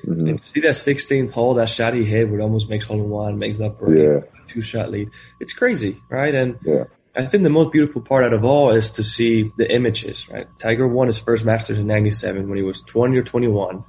Mhm. 0.05 0.29
And 0.29 0.41
to 0.41 0.47
see 0.47 0.59
that 0.61 0.75
16th 0.75 1.31
hole, 1.31 1.55
that 1.55 1.69
shot 1.69 1.93
he 1.95 2.03
hit, 2.05 2.29
where 2.29 2.39
it 2.39 2.43
almost 2.43 2.69
makes 2.69 2.85
hole 2.85 3.01
in 3.01 3.09
one, 3.09 3.37
makes 3.39 3.57
that 3.57 3.77
birdie, 3.77 4.01
Yeah. 4.03 4.21
two 4.47 4.61
shot 4.61 4.91
lead. 4.91 5.09
It's 5.39 5.53
crazy, 5.53 5.97
right? 6.09 6.33
And 6.33 6.55
Yeah. 6.63 6.85
I 7.15 7.25
think 7.25 7.43
the 7.43 7.49
most 7.49 7.71
beautiful 7.71 8.01
part 8.01 8.23
out 8.23 8.33
of 8.33 8.43
all 8.43 8.71
is 8.73 8.89
to 8.91 9.03
see 9.03 9.51
the 9.57 9.69
images, 9.71 10.27
right? 10.31 10.47
Tiger 10.59 10.87
won 10.87 11.07
his 11.07 11.19
first 11.19 11.45
Masters 11.45 11.77
in 11.77 11.85
97 11.87 12.47
when 12.47 12.57
he 12.57 12.63
was 12.63 12.81
20 12.81 13.17
or 13.17 13.21
21 13.23 13.83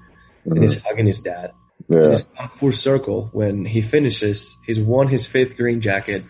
and 0.44 0.60
he's 0.62 0.78
hugging 0.78 1.06
his 1.06 1.20
dad. 1.20 1.52
And 1.88 2.02
Yeah. 2.02 2.10
it's 2.10 2.24
come 2.36 2.50
full 2.58 2.72
circle 2.72 3.30
when 3.32 3.64
he 3.64 3.80
finishes, 3.80 4.56
he's 4.66 4.80
won 4.80 5.08
his 5.08 5.26
fifth 5.26 5.56
green 5.56 5.80
jacket 5.80 6.24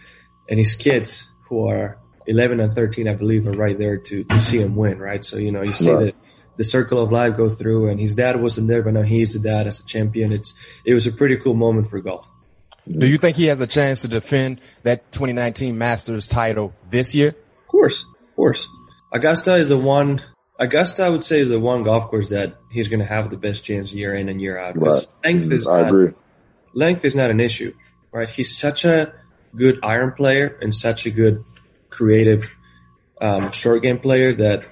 and 0.49 0.59
his 0.59 0.75
kids 0.75 1.29
who 1.49 1.69
are 1.69 1.99
11 2.27 2.61
and 2.61 2.75
13, 2.75 3.09
I 3.09 3.15
believe, 3.15 3.47
are 3.47 3.53
right 3.53 3.79
there 3.79 3.99
to, 3.99 4.25
to 4.25 4.41
see 4.41 4.59
him 4.59 4.77
win, 4.77 4.99
right? 4.99 5.25
So, 5.25 5.37
you 5.37 5.53
know, 5.53 5.63
you 5.63 5.73
see 5.75 5.91
Right. 5.91 6.07
the, 6.07 6.15
the 6.57 6.65
circle 6.65 7.03
of 7.03 7.13
life 7.13 7.37
go 7.37 7.49
through 7.49 7.89
and 7.91 8.01
his 8.01 8.15
dad 8.15 8.41
wasn't 8.41 8.69
there, 8.69 8.83
but 8.83 8.95
now 8.95 9.03
he's 9.03 9.35
the 9.35 9.41
dad 9.41 9.67
as 9.67 9.81
a 9.81 9.85
champion. 9.85 10.33
It's, 10.33 10.55
it 10.87 10.95
was 10.95 11.07
a 11.07 11.13
pretty 11.13 11.37
cool 11.37 11.55
moment 11.55 11.91
for 11.91 12.01
golf. 12.01 12.29
Do 12.91 13.07
you 13.07 13.17
think 13.19 13.37
he 13.37 13.47
has 13.47 13.61
a 13.61 13.67
chance 13.67 14.03
to 14.03 14.09
defend 14.09 14.61
that 14.83 15.11
2019 15.13 15.77
Masters 15.79 16.29
title 16.29 16.75
this 16.89 17.15
year? 17.15 17.29
Of 17.29 17.69
course, 17.69 18.03
of 18.03 18.37
course. 18.37 18.67
Augusta 19.13 19.55
is 19.57 19.69
the 19.69 19.79
one. 19.79 20.23
Augusta, 20.59 21.03
I 21.05 21.09
would 21.09 21.25
say, 21.25 21.41
is 21.41 21.49
the 21.49 21.59
one 21.59 21.83
golf 21.83 22.11
course 22.11 22.29
that 22.29 22.57
he's 22.71 22.89
going 22.89 23.01
to 23.01 23.07
have 23.07 23.31
the 23.31 23.37
best 23.37 23.65
chance 23.65 23.93
year 23.93 24.15
in 24.15 24.29
and 24.29 24.41
year 24.41 24.59
out. 24.59 24.77
Right. 24.79 25.05
Length 25.25 25.53
is 25.53 25.67
I 25.67 25.81
not, 25.81 25.89
agree. 25.89 26.13
length 26.75 27.05
is 27.05 27.15
not 27.15 27.31
an 27.31 27.41
issue, 27.41 27.73
right? 28.13 28.29
He's 28.29 28.57
such 28.57 28.85
a 28.85 29.13
good 29.57 29.79
iron 29.83 30.13
player 30.13 30.59
and 30.61 30.75
such 30.75 31.07
a 31.07 31.11
good 31.11 31.45
creative 31.91 32.51
um, 33.21 33.53
short 33.53 33.83
game 33.83 33.99
player 33.99 34.35
that 34.35 34.65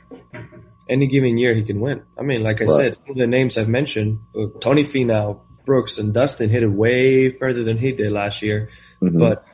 any 0.88 1.06
given 1.06 1.38
year 1.38 1.54
he 1.54 1.62
can 1.62 1.80
win. 1.80 2.02
I 2.18 2.22
mean, 2.22 2.42
like 2.42 2.60
I 2.60 2.64
Right. 2.64 2.74
said, 2.76 2.94
some 2.94 3.10
of 3.10 3.16
the 3.16 3.26
names 3.26 3.56
I've 3.56 3.68
mentioned, 3.68 4.18
uh, 4.36 4.46
Tony 4.60 4.82
Finau, 4.82 5.40
Brooks, 5.64 5.98
and 5.98 6.12
Dustin 6.12 6.48
hit 6.50 6.62
it 6.62 6.68
way 6.68 7.28
further 7.28 7.62
than 7.64 7.78
he 7.78 7.92
did 7.92 8.10
last 8.12 8.42
year. 8.42 8.68
Mhm. 9.00 9.18
But 9.18 9.44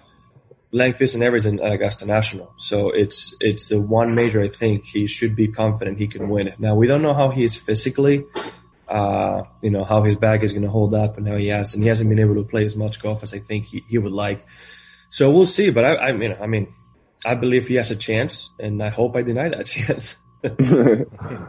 length 0.72 1.00
isn't 1.02 1.22
everything 1.22 1.60
at 1.60 1.70
Augusta 1.72 2.06
National. 2.06 2.52
So 2.58 2.90
it's, 2.90 3.34
it's 3.40 3.68
the 3.68 3.80
one 3.80 4.14
major 4.14 4.42
I 4.42 4.48
think 4.48 4.84
he 4.84 5.06
should 5.06 5.36
be 5.36 5.48
confident 5.48 5.98
he 5.98 6.06
can 6.08 6.28
win. 6.28 6.52
Now 6.58 6.74
we 6.74 6.86
don't 6.86 7.02
know 7.02 7.14
how 7.14 7.30
he 7.30 7.44
is 7.44 7.56
physically, 7.56 8.24
uh, 8.88 9.42
you 9.62 9.70
know, 9.70 9.84
how 9.84 10.02
his 10.02 10.16
back 10.16 10.42
is 10.42 10.52
going 10.52 10.64
to 10.64 10.70
hold 10.70 10.94
up 10.94 11.18
and 11.18 11.28
how 11.28 11.36
he 11.36 11.48
has, 11.48 11.74
and 11.74 11.82
he 11.82 11.88
hasn't 11.88 12.08
been 12.08 12.18
able 12.18 12.34
to 12.36 12.42
play 12.44 12.64
as 12.64 12.74
much 12.74 13.00
golf 13.00 13.22
as 13.22 13.32
I 13.34 13.38
think 13.38 13.66
he, 13.66 13.84
he 13.86 13.98
would 13.98 14.12
like. 14.12 14.44
So 15.10 15.30
we'll 15.30 15.46
see, 15.46 15.70
but 15.70 15.84
I, 15.84 16.08
I 16.08 16.12
mean, 16.12 16.36
I 16.40 16.46
mean, 16.46 16.68
I 17.24 17.34
believe 17.34 17.66
he 17.68 17.74
has 17.74 17.90
a 17.90 17.96
chance 17.96 18.50
and 18.58 18.82
I 18.82 18.90
hope 18.90 19.16
I 19.16 19.22
deny 19.22 19.48
that 19.48 19.66
chance. 19.76 20.16
yeah, 20.44 21.04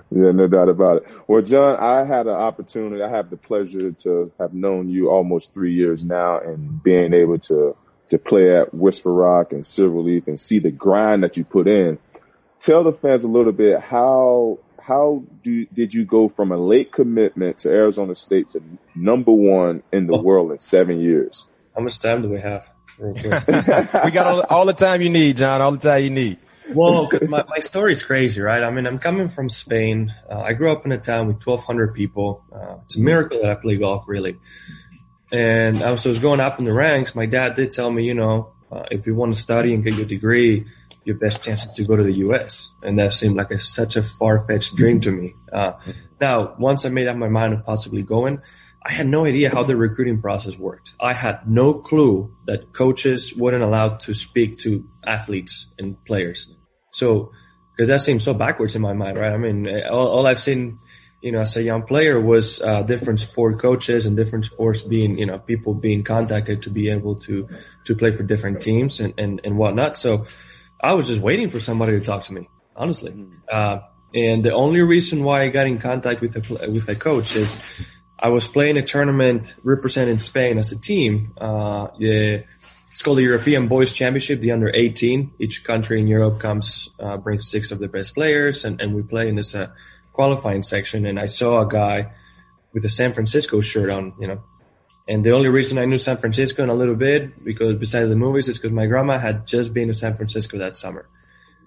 no 0.09 0.47
doubt 0.47 0.69
about 0.69 0.97
it. 0.97 1.03
Well, 1.27 1.43
John, 1.43 1.77
I 1.79 2.05
had 2.05 2.25
an 2.25 2.33
opportunity. 2.33 3.03
I 3.03 3.09
have 3.09 3.29
the 3.29 3.37
pleasure 3.37 3.91
to 3.91 4.31
have 4.39 4.53
known 4.53 4.89
you 4.89 5.11
almost 5.11 5.53
three 5.53 5.73
years 5.73 6.03
now 6.03 6.39
and 6.39 6.81
being 6.81 7.13
able 7.13 7.37
to 7.39 7.75
to 8.09 8.17
play 8.17 8.57
at 8.57 8.73
Whisper 8.73 9.13
Rock 9.13 9.51
and 9.51 9.63
Silverleaf 9.63 10.27
and 10.27 10.41
see 10.41 10.57
the 10.57 10.71
grind 10.71 11.21
that 11.21 11.37
you 11.37 11.43
put 11.43 11.67
in. 11.67 11.99
Tell 12.59 12.83
the 12.83 12.93
fans 12.93 13.23
a 13.23 13.27
little 13.27 13.51
bit 13.51 13.79
how 13.79 14.57
how 14.81 15.23
do 15.43 15.67
did 15.67 15.93
you 15.93 16.03
go 16.05 16.27
from 16.27 16.51
a 16.51 16.57
late 16.57 16.91
commitment 16.91 17.59
to 17.59 17.69
Arizona 17.69 18.15
State 18.15 18.49
to 18.49 18.63
number 18.95 19.31
one 19.31 19.83
in 19.93 20.07
the 20.07 20.17
oh. 20.17 20.21
world 20.21 20.51
in 20.51 20.57
seven 20.57 20.99
years? 20.99 21.45
How 21.75 21.81
much 21.83 21.99
time 21.99 22.23
do 22.23 22.29
we 22.29 22.41
have? 22.41 22.65
We 22.99 24.11
got 24.11 24.27
all, 24.27 24.41
all 24.49 24.65
the 24.65 24.73
time 24.73 25.01
you 25.01 25.09
need, 25.09 25.37
John. 25.37 25.61
All 25.61 25.71
the 25.71 25.77
time 25.77 26.03
you 26.03 26.09
need. 26.09 26.37
well, 26.73 27.09
my, 27.27 27.43
my 27.47 27.59
story's 27.61 28.03
crazy, 28.03 28.41
right? 28.41 28.61
I 28.61 28.69
mean, 28.69 28.85
I'm 28.85 28.99
coming 28.99 29.29
from 29.29 29.49
Spain. 29.49 30.13
Uh, 30.29 30.39
I 30.39 30.53
grew 30.53 30.71
up 30.71 30.85
in 30.85 30.91
a 30.91 30.97
town 30.97 31.27
with 31.27 31.37
1,200 31.45 31.93
people. 31.93 32.43
Uh, 32.53 32.75
it's 32.85 32.95
a 32.95 32.99
miracle 32.99 33.41
that 33.41 33.51
I 33.51 33.55
play 33.55 33.77
golf, 33.77 34.05
really. 34.07 34.37
And 35.31 35.81
I 35.81 35.91
was, 35.91 36.05
I 36.05 36.09
was 36.09 36.19
going 36.19 36.39
up 36.39 36.59
in 36.59 36.65
the 36.65 36.73
ranks. 36.73 37.15
My 37.15 37.25
dad 37.25 37.55
did 37.55 37.71
tell 37.71 37.89
me, 37.89 38.03
you 38.03 38.13
know, 38.13 38.53
uh, 38.71 38.83
if 38.91 39.07
you 39.07 39.15
want 39.15 39.33
to 39.33 39.39
study 39.39 39.73
and 39.73 39.83
get 39.83 39.95
your 39.95 40.05
degree, 40.05 40.65
your 41.05 41.15
best 41.17 41.41
chance 41.41 41.63
is 41.63 41.71
to 41.73 41.83
go 41.83 41.95
to 41.95 42.03
the 42.03 42.13
U.S. 42.17 42.69
And 42.83 42.99
that 42.99 43.13
seemed 43.13 43.35
like 43.35 43.51
a, 43.51 43.59
such 43.59 43.95
a 43.95 44.03
far-fetched 44.03 44.75
dream 44.75 45.01
to 45.01 45.11
me. 45.11 45.33
Uh, 45.51 45.73
now, 46.19 46.55
once 46.59 46.85
I 46.85 46.89
made 46.89 47.07
up 47.07 47.15
my 47.15 47.29
mind 47.29 47.53
of 47.53 47.65
possibly 47.65 48.03
going, 48.03 48.41
I 48.85 48.93
had 48.93 49.07
no 49.07 49.25
idea 49.25 49.49
how 49.49 49.63
the 49.63 49.75
recruiting 49.75 50.21
process 50.21 50.57
worked. 50.57 50.93
I 50.99 51.13
had 51.13 51.49
no 51.49 51.73
clue 51.73 52.33
that 52.47 52.73
coaches 52.73 53.35
weren't 53.35 53.63
allowed 53.63 53.99
to 54.01 54.13
speak 54.13 54.59
to 54.59 54.87
athletes 55.05 55.65
and 55.77 56.03
players. 56.05 56.47
So, 56.93 57.31
because 57.75 57.89
that 57.89 58.01
seems 58.01 58.23
so 58.23 58.33
backwards 58.33 58.75
in 58.75 58.81
my 58.81 58.93
mind, 58.93 59.17
right? 59.17 59.33
I 59.33 59.37
mean, 59.37 59.67
all, 59.89 60.07
all 60.07 60.27
I've 60.27 60.41
seen 60.41 60.79
you 61.21 61.31
know, 61.31 61.41
as 61.41 61.55
a 61.57 61.63
young 61.63 61.83
player 61.83 62.19
was 62.19 62.61
uh, 62.61 62.81
different 62.83 63.19
sport 63.19 63.59
coaches 63.59 64.05
and 64.05 64.15
different 64.15 64.45
sports 64.45 64.81
being, 64.81 65.17
you 65.17 65.25
know, 65.25 65.37
people 65.37 65.73
being 65.73 66.03
contacted 66.03 66.63
to 66.63 66.69
be 66.69 66.89
able 66.89 67.15
to 67.15 67.47
to 67.85 67.95
play 67.95 68.11
for 68.11 68.23
different 68.23 68.61
teams 68.61 68.99
and 68.99 69.13
and, 69.17 69.41
and 69.43 69.57
whatnot. 69.57 69.97
So 69.97 70.27
I 70.81 70.93
was 70.93 71.07
just 71.07 71.21
waiting 71.21 71.49
for 71.49 71.59
somebody 71.59 71.99
to 71.99 72.05
talk 72.05 72.23
to 72.25 72.33
me, 72.33 72.47
honestly. 72.75 73.11
Mm. 73.11 73.31
Uh, 73.51 73.79
and 74.13 74.43
the 74.43 74.53
only 74.53 74.81
reason 74.81 75.23
why 75.23 75.43
I 75.43 75.49
got 75.49 75.67
in 75.67 75.79
contact 75.79 76.21
with 76.21 76.35
a 76.37 76.69
with 76.71 76.87
a 76.87 76.95
coach 76.95 77.35
is 77.35 77.57
I 78.21 78.29
was 78.29 78.47
playing 78.47 78.77
a 78.77 78.81
tournament 78.81 79.55
representing 79.63 80.19
Spain 80.19 80.57
as 80.57 80.71
a 80.71 80.79
team. 80.79 81.33
Uh, 81.39 81.87
the, 81.97 82.43
it's 82.91 83.01
called 83.01 83.17
the 83.17 83.23
European 83.23 83.67
Boys 83.67 83.93
Championship, 83.93 84.41
the 84.41 84.51
under 84.51 84.69
18. 84.73 85.31
Each 85.39 85.63
country 85.63 86.01
in 86.01 86.07
Europe 86.07 86.39
comes, 86.39 86.89
uh, 86.99 87.15
brings 87.17 87.49
six 87.49 87.71
of 87.71 87.79
the 87.79 87.87
best 87.87 88.13
players 88.13 88.65
and, 88.65 88.81
and 88.81 88.93
we 88.93 89.03
play 89.03 89.29
in 89.29 89.35
this, 89.35 89.55
uh, 89.55 89.67
qualifying 90.11 90.63
section 90.63 91.05
and 91.05 91.17
I 91.17 91.27
saw 91.27 91.61
a 91.61 91.67
guy 91.67 92.11
with 92.73 92.83
a 92.83 92.89
San 92.89 93.13
Francisco 93.13 93.61
shirt 93.61 93.89
on, 93.89 94.13
you 94.19 94.27
know, 94.27 94.43
and 95.07 95.23
the 95.23 95.31
only 95.31 95.47
reason 95.47 95.77
I 95.79 95.85
knew 95.85 95.97
San 95.97 96.17
Francisco 96.17 96.61
in 96.61 96.69
a 96.69 96.73
little 96.73 96.95
bit 96.95 97.43
because 97.43 97.77
besides 97.77 98.09
the 98.09 98.15
movies 98.15 98.47
is 98.47 98.57
because 98.57 98.73
my 98.73 98.85
grandma 98.85 99.17
had 99.17 99.47
just 99.47 99.73
been 99.73 99.87
to 99.87 99.93
San 99.93 100.15
Francisco 100.15 100.59
that 100.59 100.75
summer. 100.75 101.07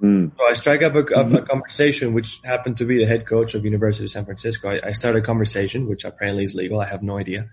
Mm. 0.02 0.32
So 0.36 0.44
I 0.44 0.52
strike 0.54 0.82
up 0.82 0.94
a, 0.94 1.04
a, 1.14 1.42
a, 1.42 1.46
conversation, 1.46 2.12
which 2.12 2.40
happened 2.44 2.78
to 2.78 2.84
be 2.84 2.98
the 2.98 3.06
head 3.06 3.26
coach 3.26 3.54
of 3.54 3.64
University 3.64 4.04
of 4.04 4.10
San 4.10 4.24
Francisco. 4.24 4.68
I, 4.68 4.88
I 4.88 4.92
start 4.92 5.14
a 5.14 5.20
conversation, 5.20 5.88
which 5.88 6.04
apparently 6.04 6.44
is 6.44 6.54
legal. 6.54 6.80
I 6.80 6.86
have 6.86 7.02
no 7.02 7.18
idea. 7.18 7.50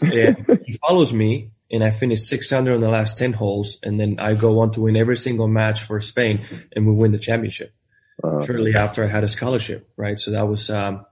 And 0.00 0.60
he 0.64 0.78
follows 0.86 1.12
me 1.12 1.50
and 1.72 1.82
I 1.82 1.90
finished 1.90 2.28
600 2.28 2.74
on 2.74 2.80
the 2.80 2.88
last 2.88 3.18
10 3.18 3.32
holes. 3.32 3.78
And 3.82 3.98
then 3.98 4.20
I 4.20 4.34
go 4.34 4.60
on 4.60 4.72
to 4.72 4.82
win 4.82 4.96
every 4.96 5.16
single 5.16 5.48
match 5.48 5.82
for 5.82 6.00
Spain 6.00 6.44
and 6.74 6.86
we 6.86 6.92
win 6.92 7.10
the 7.10 7.18
championship. 7.18 7.74
Uh, 8.22 8.44
shortly 8.44 8.74
after 8.76 9.04
I 9.04 9.08
had 9.08 9.24
a 9.24 9.28
scholarship, 9.28 9.90
right? 9.96 10.16
So 10.16 10.30
that 10.32 10.46
was, 10.46 10.70
um, 10.70 11.04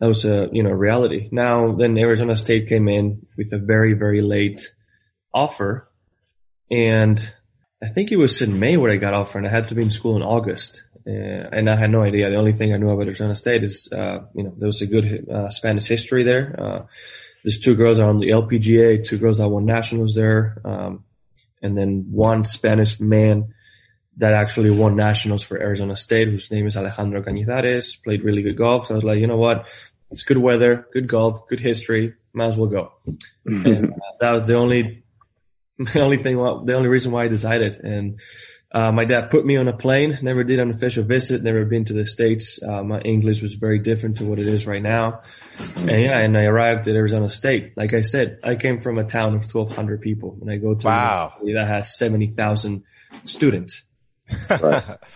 that 0.00 0.06
was 0.06 0.24
a, 0.24 0.48
you 0.52 0.62
know, 0.62 0.70
reality. 0.70 1.28
Now 1.30 1.72
then 1.72 1.98
Arizona 1.98 2.36
State 2.36 2.68
came 2.68 2.88
in 2.88 3.26
with 3.36 3.52
a 3.52 3.58
very, 3.58 3.92
very 3.92 4.22
late 4.22 4.72
offer 5.34 5.90
and 6.70 7.34
I 7.82 7.88
think 7.88 8.10
it 8.10 8.16
was 8.16 8.42
in 8.42 8.58
May 8.58 8.76
where 8.76 8.90
I 8.90 8.96
got 8.96 9.14
offered 9.14 9.38
and 9.38 9.46
I 9.46 9.50
had 9.50 9.68
to 9.68 9.74
be 9.74 9.82
in 9.82 9.90
school 9.90 10.16
in 10.16 10.22
August. 10.22 10.82
Uh, 11.06 11.10
and 11.10 11.70
I 11.70 11.76
had 11.76 11.90
no 11.90 12.02
idea. 12.02 12.28
The 12.28 12.36
only 12.36 12.52
thing 12.52 12.74
I 12.74 12.76
knew 12.76 12.90
about 12.90 13.06
Arizona 13.06 13.34
State 13.34 13.64
is, 13.64 13.88
uh, 13.92 14.26
you 14.34 14.42
know, 14.42 14.54
there 14.56 14.66
was 14.66 14.82
a 14.82 14.86
good, 14.86 15.28
uh, 15.30 15.48
Spanish 15.48 15.86
history 15.86 16.24
there. 16.24 16.54
Uh, 16.58 16.86
there's 17.44 17.60
two 17.60 17.76
girls 17.76 17.98
on 17.98 18.18
the 18.18 18.30
LPGA, 18.30 19.04
two 19.04 19.16
girls 19.16 19.38
that 19.38 19.48
won 19.48 19.64
nationals 19.64 20.14
there. 20.14 20.60
Um, 20.64 21.04
and 21.62 21.76
then 21.76 22.08
one 22.10 22.44
Spanish 22.44 23.00
man 23.00 23.54
that 24.18 24.32
actually 24.32 24.70
won 24.70 24.96
nationals 24.96 25.42
for 25.42 25.58
Arizona 25.58 25.96
State, 25.96 26.28
whose 26.28 26.50
name 26.50 26.66
is 26.66 26.76
Alejandro 26.76 27.22
Cañizares, 27.22 28.02
played 28.02 28.24
really 28.24 28.42
good 28.42 28.56
golf. 28.56 28.86
So 28.86 28.94
I 28.94 28.96
was 28.96 29.04
like, 29.04 29.18
you 29.18 29.28
know 29.28 29.36
what? 29.36 29.64
It's 30.10 30.22
good 30.22 30.38
weather, 30.38 30.86
good 30.92 31.06
golf, 31.06 31.48
good 31.48 31.60
history. 31.60 32.14
Might 32.32 32.48
as 32.48 32.56
well 32.56 32.68
go. 32.68 32.92
and 33.46 33.92
uh, 33.92 33.96
that 34.20 34.32
was 34.32 34.46
the 34.46 34.56
only, 34.56 35.04
the 35.92 36.00
only 36.00 36.18
thing, 36.18 36.36
the 36.36 36.74
only 36.74 36.88
reason 36.88 37.12
why 37.12 37.24
I 37.24 37.28
decided. 37.28 37.80
And, 37.84 38.20
uh, 38.70 38.92
my 38.92 39.06
dad 39.06 39.30
put 39.30 39.46
me 39.46 39.56
on 39.56 39.66
a 39.66 39.72
plane, 39.72 40.18
never 40.20 40.44
did 40.44 40.58
an 40.58 40.70
official 40.70 41.02
visit, 41.02 41.42
never 41.42 41.64
been 41.64 41.86
to 41.86 41.94
the 41.94 42.04
States. 42.04 42.60
Uh, 42.62 42.82
my 42.82 43.00
English 43.00 43.40
was 43.40 43.54
very 43.54 43.78
different 43.78 44.18
to 44.18 44.26
what 44.26 44.38
it 44.38 44.46
is 44.46 44.66
right 44.66 44.82
now. 44.82 45.22
And 45.76 46.02
yeah, 46.02 46.18
and 46.18 46.36
I 46.36 46.44
arrived 46.44 46.86
at 46.86 46.94
Arizona 46.94 47.30
State. 47.30 47.72
Like 47.76 47.94
I 47.94 48.02
said, 48.02 48.40
I 48.44 48.56
came 48.56 48.80
from 48.80 48.98
a 48.98 49.04
town 49.04 49.34
of 49.34 49.42
1200 49.52 50.02
people 50.02 50.36
and 50.40 50.50
I 50.50 50.56
go 50.56 50.74
to 50.74 50.86
wow. 50.86 51.32
a 51.40 51.52
that 51.54 51.66
has 51.66 51.96
70,000 51.96 52.84
students. 53.24 53.82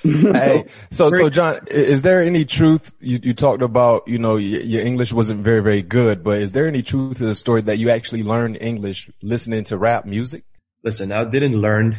hey, 0.02 0.64
so 0.90 1.10
so 1.10 1.28
John, 1.28 1.60
is 1.70 2.00
there 2.00 2.22
any 2.22 2.46
truth? 2.46 2.94
You, 2.98 3.20
you 3.22 3.34
talked 3.34 3.60
about 3.60 4.08
you 4.08 4.18
know 4.18 4.36
your, 4.36 4.62
your, 4.62 4.82
English 4.82 5.12
wasn't 5.12 5.44
very 5.44 5.60
very 5.60 5.82
good, 5.82 6.24
but 6.24 6.40
is 6.40 6.52
there 6.52 6.66
any 6.66 6.82
truth 6.82 7.18
to 7.18 7.26
the 7.26 7.34
story 7.34 7.60
that 7.60 7.76
you 7.76 7.90
actually 7.90 8.22
learned 8.22 8.56
English 8.58 9.10
listening 9.20 9.64
to 9.64 9.76
rap 9.76 10.06
music? 10.06 10.44
Listen, 10.84 11.12
I 11.12 11.24
didn't 11.24 11.58
learn 11.60 11.96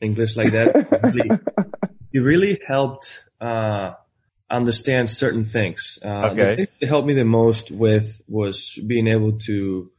English 0.00 0.36
like 0.36 0.52
that. 0.52 0.74
It 0.76 1.02
really, 1.02 1.30
it 2.12 2.18
really 2.18 2.60
helped 2.66 3.24
uh, 3.40 3.92
understand 4.50 5.10
certain 5.10 5.44
things. 5.44 5.98
Uh, 6.04 6.30
okay. 6.32 6.34
The 6.34 6.56
thing 6.56 6.66
that 6.80 6.88
helped 6.88 7.06
me 7.06 7.14
the 7.14 7.24
most 7.24 7.70
with 7.70 8.20
was 8.28 8.78
being 8.86 9.06
able 9.06 9.38
to 9.40 9.90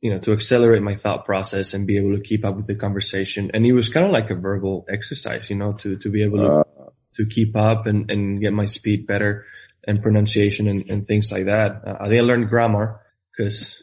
you 0.00 0.12
know, 0.12 0.18
to 0.20 0.32
accelerate 0.32 0.82
my 0.82 0.94
thought 0.94 1.24
process 1.24 1.74
and 1.74 1.86
be 1.86 1.96
able 1.96 2.14
to 2.16 2.22
keep 2.22 2.44
up 2.44 2.54
with 2.54 2.66
the 2.66 2.74
conversation. 2.74 3.50
And 3.54 3.64
it 3.66 3.72
was 3.72 3.88
kind 3.88 4.06
of 4.06 4.12
like 4.12 4.30
a 4.30 4.34
verbal 4.34 4.86
exercise, 4.88 5.48
you 5.50 5.56
know, 5.56 5.72
to, 5.74 5.96
to 5.96 6.10
be 6.10 6.22
able 6.22 6.38
to, 6.38 6.52
uh, 6.52 6.90
to 7.14 7.26
keep 7.26 7.56
up 7.56 7.86
and, 7.86 8.10
and 8.10 8.40
get 8.40 8.52
my 8.52 8.66
speed 8.66 9.06
better 9.06 9.46
and 9.86 10.02
pronunciation 10.02 10.68
and, 10.68 10.88
and 10.90 11.06
things 11.06 11.32
like 11.32 11.46
that. 11.46 11.82
Uh, 11.86 11.96
I 12.00 12.08
didn't 12.08 12.26
learn 12.26 12.46
grammar 12.46 13.00
because 13.36 13.82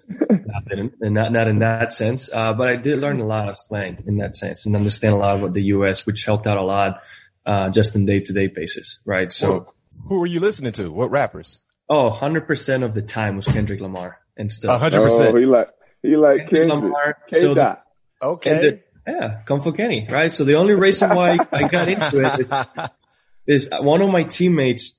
and 0.72 1.14
not, 1.14 1.32
not 1.32 1.47
in 1.47 1.60
that 1.60 1.91
sense. 1.91 2.30
Uh, 2.32 2.54
but 2.54 2.68
I 2.68 2.76
did 2.76 2.99
learn 2.99 3.20
a 3.20 3.26
lot 3.26 3.49
of 3.49 3.60
slang 3.60 4.04
in 4.08 4.18
that 4.18 4.36
sense 4.38 4.66
and 4.66 4.76
understand 4.76 5.14
a 5.14 5.18
lot 5.18 5.38
about 5.38 5.54
the 5.54 5.64
U.S., 5.64 6.06
which 6.06 6.24
helped 6.24 6.47
out 6.47 6.58
a 6.58 6.64
lot, 6.64 7.01
uh, 7.45 7.70
just 7.70 7.95
in 7.95 8.06
day 8.06 8.20
to 8.22 8.34
day 8.34 8.47
basis, 8.47 8.99
right? 9.06 9.32
So. 9.32 9.49
Well, 9.49 9.76
who 10.08 10.20
were 10.20 10.26
you 10.26 10.39
listening 10.39 10.72
to? 10.74 10.91
What 10.91 11.12
rappers? 11.12 11.60
Oh, 11.89 12.10
100% 12.12 12.84
of 12.84 12.93
the 12.93 13.01
time 13.01 13.36
was 13.36 13.45
Kendrick 13.45 13.80
Lamar 13.80 14.20
and 14.38 14.51
still. 14.51 14.72
100%. 14.72 14.91
Oh, 14.91 15.36
he 15.36 15.45
like, 15.45 15.70
he 16.01 16.16
like 16.16 16.47
Kendrick. 16.47 16.70
Lamar. 16.70 17.18
So 17.32 17.54
the, 17.54 17.80
okay. 18.22 18.60
The, 19.06 19.12
yeah, 19.12 19.41
Kung 19.45 19.62
Fu 19.62 19.74
Kenny, 19.74 20.08
right? 20.10 20.32
So 20.32 20.45
the 20.45 20.56
only 20.56 20.74
reason 20.74 21.10
why 21.10 21.38
I 21.51 21.68
got 21.68 21.89
into 21.89 22.26
it 22.26 22.39
is, 23.47 23.66
is 23.66 23.70
one 23.80 24.01
of 24.01 24.10
my 24.10 24.24
teammates 24.24 24.95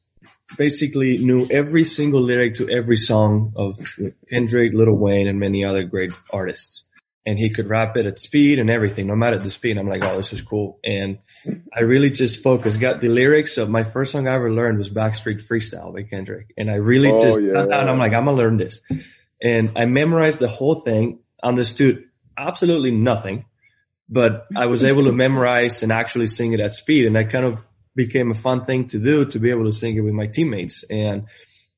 basically 0.57 1.19
knew 1.19 1.47
every 1.51 1.85
single 1.85 2.23
lyric 2.23 2.55
to 2.57 2.69
every 2.69 2.97
song 2.97 3.53
of 3.57 3.77
Kendrick, 4.31 4.73
Lil 4.75 4.93
Wayne, 4.93 5.29
and 5.29 5.39
many 5.39 5.65
other 5.65 5.85
great 5.85 6.13
artists. 6.31 6.85
And 7.27 7.39
he 7.39 7.49
could 7.51 7.69
rap 7.69 7.97
it 7.97 8.05
at 8.05 8.19
speed 8.19 8.59
and 8.59 8.69
everything, 8.69 9.07
no 9.07 9.17
matter 9.17 9.39
the 9.39 9.51
speed. 9.51 9.79
I'm 9.79 9.89
like, 9.89 10.05
oh, 10.05 10.17
this 10.17 10.35
is 10.35 10.43
cool. 10.43 10.79
And 10.85 11.21
I 11.75 11.81
really 11.81 12.11
just 12.11 12.43
focused, 12.43 12.79
got 12.79 13.01
the 13.01 13.09
lyrics 13.09 13.57
of 13.57 13.71
my 13.71 13.83
first 13.83 14.13
song 14.13 14.29
I 14.29 14.35
ever 14.35 14.53
learned 14.53 14.77
was 14.77 14.91
Backstreet 14.91 15.43
Freestyle 15.43 15.95
by 15.95 16.03
Kendrick. 16.03 16.53
And 16.59 16.71
I 16.71 16.75
really 16.75 17.11
oh, 17.11 17.23
just, 17.23 17.41
yeah. 17.41 17.61
I'm 17.61 17.99
like, 17.99 18.13
I'm 18.13 18.27
gonna 18.27 18.37
learn 18.37 18.59
this. 18.59 18.81
And 19.43 19.73
I 19.77 19.87
memorized 19.87 20.39
the 20.39 20.49
whole 20.49 20.75
thing, 20.75 21.21
understood 21.43 22.05
absolutely 22.37 22.91
nothing, 22.91 23.47
but 24.09 24.47
I 24.55 24.67
was 24.67 24.85
able 24.85 25.05
to 25.05 25.13
memorize 25.13 25.83
and 25.83 25.93
actually 25.93 26.27
sing 26.27 26.53
it 26.53 26.61
at 26.61 26.73
speed. 26.73 27.07
And 27.07 27.17
I 27.17 27.25
kind 27.25 27.47
of 27.47 27.59
became 27.95 28.31
a 28.31 28.35
fun 28.35 28.65
thing 28.65 28.89
to 28.89 28.99
do 28.99 29.25
to 29.27 29.39
be 29.39 29.51
able 29.51 29.65
to 29.65 29.73
sing 29.73 29.97
it 29.97 30.01
with 30.01 30.15
my 30.15 30.27
teammates. 30.27 30.85
And 30.89 31.27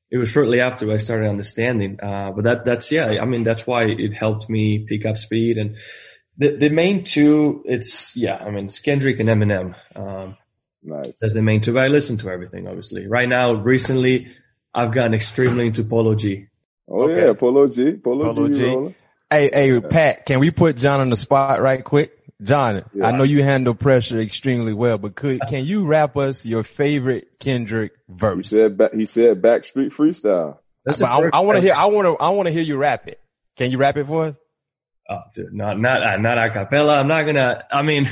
it 0.09 0.17
was 0.17 0.29
shortly 0.29 0.61
after 0.61 0.91
I 0.91 0.97
started 0.97 1.29
understanding. 1.29 1.99
Uh, 2.01 2.31
but 2.31 2.43
that, 2.45 2.65
that's, 2.65 2.91
yeah, 2.91 3.17
I 3.21 3.25
mean, 3.25 3.43
that's 3.43 3.67
why 3.67 3.85
it 3.85 4.13
helped 4.13 4.49
me 4.49 4.85
pick 4.87 5.05
up 5.05 5.17
speed 5.17 5.57
and, 5.57 5.75
The 6.39 6.55
the 6.55 6.69
main 6.69 7.03
two, 7.03 7.63
it's 7.65 8.15
yeah, 8.15 8.37
I 8.37 8.51
mean 8.51 8.65
it's 8.65 8.77
Kendrick 8.79 9.19
and 9.19 9.27
Eminem. 9.27 9.73
Um, 9.95 10.37
Nice. 10.83 11.13
that's 11.19 11.33
the 11.33 11.41
main 11.41 11.61
two. 11.61 11.73
But 11.73 11.85
I 11.85 11.87
listen 11.87 12.17
to 12.19 12.29
everything, 12.29 12.67
obviously. 12.67 13.07
Right 13.07 13.27
now, 13.27 13.53
recently, 13.53 14.27
I've 14.71 14.93
gotten 14.93 15.15
extremely 15.15 15.65
into 15.65 15.83
Polo 15.83 16.13
G. 16.13 16.45
Oh 16.87 17.09
Okay. 17.09 17.25
yeah, 17.25 17.33
Polo 17.33 17.67
G, 17.67 17.93
Polo, 17.93 18.33
Polo 18.33 18.49
G, 18.49 18.53
G. 18.53 18.95
Hey, 19.31 19.49
hey, 19.51 19.79
Pat, 19.81 20.27
can 20.27 20.39
we 20.39 20.51
put 20.51 20.77
John 20.77 20.99
on 20.99 21.09
the 21.09 21.17
spot 21.17 21.59
right 21.59 21.83
quick? 21.83 22.16
John, 22.43 22.83
Yeah. 22.93 23.07
I 23.07 23.11
know 23.17 23.23
you 23.23 23.41
handle 23.43 23.73
pressure 23.73 24.19
extremely 24.19 24.73
well, 24.73 24.97
but 24.97 25.15
could, 25.15 25.41
can 25.49 25.65
you 25.65 25.85
rap 25.85 26.15
us 26.17 26.45
your 26.45 26.63
favorite 26.63 27.39
Kendrick 27.39 27.93
He 28.07 28.13
verse? 28.13 28.49
said, 28.49 28.79
he 28.93 29.05
said 29.05 29.41
Backstreet 29.41 29.91
Freestyle. 29.91 30.57
That's 30.85 30.99
But 31.01 31.09
I, 31.09 31.29
I 31.33 31.39
want 31.41 31.57
to 31.57 31.61
hear, 31.61 31.73
I 31.73 31.85
want 31.85 32.05
to, 32.05 32.15
I 32.23 32.29
want 32.29 32.45
to 32.47 32.51
hear 32.51 32.61
you 32.61 32.77
rap 32.77 33.07
it. 33.07 33.19
Can 33.57 33.71
you 33.71 33.77
rap 33.79 33.97
it 33.97 34.05
for 34.05 34.25
us? 34.25 34.35
Oh, 35.09 35.21
dude, 35.33 35.53
not 35.53 35.79
not 35.79 36.05
uh, 36.05 36.17
not 36.17 36.37
a 36.37 36.49
cappella. 36.51 36.99
I'm 36.99 37.07
not 37.07 37.23
gonna. 37.23 37.63
I 37.71 37.81
mean, 37.81 38.09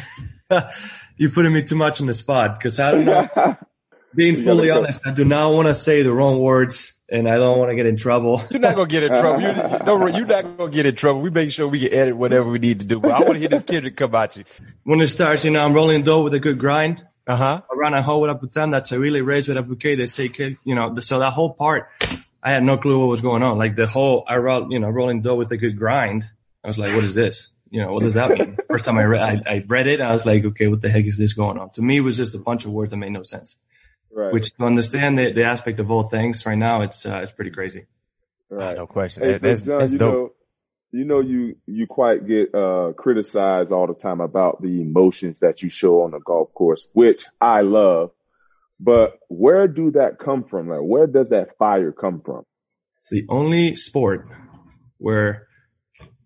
you're 1.18 1.30
putting 1.30 1.54
me 1.54 1.62
too 1.64 1.76
much 1.76 2.00
on 2.02 2.08
the 2.08 2.14
spot 2.14 2.58
because 2.58 2.80
I 2.80 2.92
don't 2.92 3.06
know. 3.06 3.58
Being 4.16 4.38
fully 4.38 4.70
honest, 4.70 5.02
I 5.06 5.12
do 5.14 5.26
not 5.26 5.52
want 5.52 5.68
to 5.68 5.76
say 5.76 6.04
the 6.04 6.14
wrong 6.14 6.40
words, 6.40 6.94
and 7.10 7.28
I 7.30 7.36
don't 7.36 7.60
want 7.60 7.70
to 7.72 7.76
get 7.76 7.86
in 7.86 7.98
trouble. 7.98 8.42
You're 8.50 8.60
not 8.60 8.76
gonna 8.76 8.88
get 8.88 9.04
in 9.04 9.10
trouble. 9.10 9.42
You, 9.42 9.54
no, 9.86 10.08
you're 10.08 10.26
not 10.26 10.58
gonna 10.58 10.72
get 10.72 10.86
in 10.86 10.96
trouble. 10.96 11.22
We 11.22 11.30
make 11.30 11.52
sure 11.52 11.68
we 11.68 11.82
can 11.82 11.94
edit 11.94 12.18
whatever 12.18 12.50
we 12.50 12.60
need 12.60 12.80
to 12.82 12.86
do. 12.86 13.00
But 13.00 13.12
I 13.12 13.20
want 13.20 13.34
to 13.34 13.40
hear 13.40 13.50
this 13.50 13.64
Kendrick 13.64 13.96
come 13.96 14.16
at 14.16 14.38
you. 14.38 14.44
when 14.84 15.02
it 15.02 15.08
starts, 15.08 15.44
you 15.46 15.52
know, 15.52 15.64
I'm 15.64 15.74
rolling 15.74 16.04
dough 16.04 16.24
with 16.24 16.34
a 16.34 16.40
good 16.40 16.60
grind. 16.60 17.06
Uh 17.28 17.36
huh. 17.36 17.62
Around 17.76 17.96
a 17.96 18.04
hole 18.04 18.22
with 18.22 18.30
a 18.30 18.36
putan, 18.36 18.70
that's 18.70 18.92
a 18.92 19.00
really 19.00 19.22
raised 19.22 19.48
with 19.48 19.58
a 19.58 19.64
bouquet. 19.64 19.96
They 19.96 20.06
say, 20.06 20.30
kid, 20.30 20.58
you 20.64 20.76
know, 20.76 20.96
so 21.00 21.20
that 21.20 21.32
whole 21.32 21.54
part, 21.54 21.90
I 22.44 22.52
had 22.52 22.64
no 22.64 22.78
clue 22.78 23.00
what 23.00 23.08
was 23.08 23.22
going 23.22 23.42
on. 23.42 23.58
Like 23.58 23.76
the 23.76 23.88
whole, 23.88 24.24
I 24.28 24.38
roll, 24.38 24.72
you 24.72 24.80
know, 24.80 24.90
rolling 24.90 25.22
dough 25.22 25.36
with 25.36 25.52
a 25.52 25.58
good 25.58 25.78
grind. 25.78 26.24
I 26.64 26.68
was 26.68 26.78
like, 26.78 26.94
what 26.94 27.04
is 27.04 27.16
this? 27.16 27.48
You 27.72 27.82
know, 27.82 27.94
what 27.94 28.04
does 28.04 28.14
that 28.14 28.30
mean? 28.30 28.58
First 28.70 28.86
time 28.86 28.98
I 29.00 29.04
read, 29.04 29.22
I, 29.22 29.52
I 29.54 29.64
read 29.68 29.88
it, 29.88 30.02
I 30.02 30.12
was 30.12 30.26
like, 30.26 30.46
okay, 30.46 30.68
what 30.68 30.82
the 30.82 30.90
heck 30.90 31.06
is 31.06 31.18
this 31.18 31.34
going 31.34 31.58
on? 31.58 31.72
To 31.72 31.82
me, 31.82 31.98
it 31.98 32.02
was 32.02 32.16
just 32.16 32.36
a 32.36 32.38
bunch 32.38 32.66
of 32.66 32.72
words 32.72 32.92
that 32.92 32.98
made 32.98 33.12
no 33.12 33.24
sense. 33.24 33.58
Right. 34.16 34.34
Which 34.34 34.52
to 34.56 34.64
understand 34.64 35.18
the, 35.20 35.32
the 35.34 35.44
aspect 35.46 35.80
of 35.80 35.92
all 35.92 36.10
things 36.10 36.46
right 36.46 36.58
now, 36.58 36.82
it's 36.82 37.06
uh, 37.06 37.20
it's 37.24 37.32
pretty 37.32 37.52
crazy. 37.52 37.86
right. 38.50 38.76
No 38.78 38.88
question. 38.88 39.22
Hey, 39.24 39.34
That- 39.34 39.42
so 39.42 39.48
that's 39.48 39.62
John, 39.62 39.80
that's 39.80 39.94
you 39.94 40.00
dope. 40.00 40.14
know, 40.14 40.30
you 40.92 41.06
know, 41.06 41.20
you 41.20 41.56
you 41.68 41.86
quite 41.88 42.26
get 42.26 42.56
uh 42.56 42.94
criticized 42.98 43.72
all 43.72 43.86
the 43.88 43.94
time 43.94 44.22
about 44.22 44.62
the 44.62 44.82
emotions 44.82 45.40
that 45.42 45.62
you 45.62 45.70
show 45.70 46.02
on 46.04 46.12
the 46.12 46.20
golf 46.20 46.54
course, 46.54 46.88
which 46.94 47.26
I 47.42 47.62
love. 47.62 48.12
But 48.80 49.20
where 49.30 49.68
do 49.68 49.92
that 49.92 50.20
come 50.20 50.44
from? 50.44 50.68
Like, 50.70 50.82
where 50.82 51.08
does 51.08 51.30
that 51.30 51.58
fire 51.58 51.92
come 51.94 52.22
from? 52.26 52.44
It's 53.02 53.10
the 53.10 53.26
only 53.30 53.76
sport 53.76 54.28
where 54.98 55.48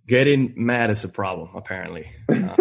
getting 0.08 0.54
mad 0.58 0.90
is 0.90 1.04
a 1.04 1.10
problem. 1.10 1.50
Apparently, 1.56 2.12
uh, 2.32 2.56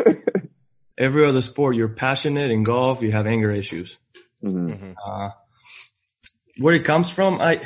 every 0.99 1.27
other 1.27 1.41
sport, 1.41 1.77
you're 1.77 1.89
passionate. 1.89 2.51
In 2.51 2.65
golf, 2.65 3.01
you 3.03 3.13
have 3.13 3.27
anger 3.27 3.51
issues. 3.53 3.97
Mhm. 4.43 4.95
Uh, 5.05 5.31
where 6.59 6.75
it 6.75 6.85
comes 6.85 7.09
from, 7.11 7.41
I, 7.41 7.61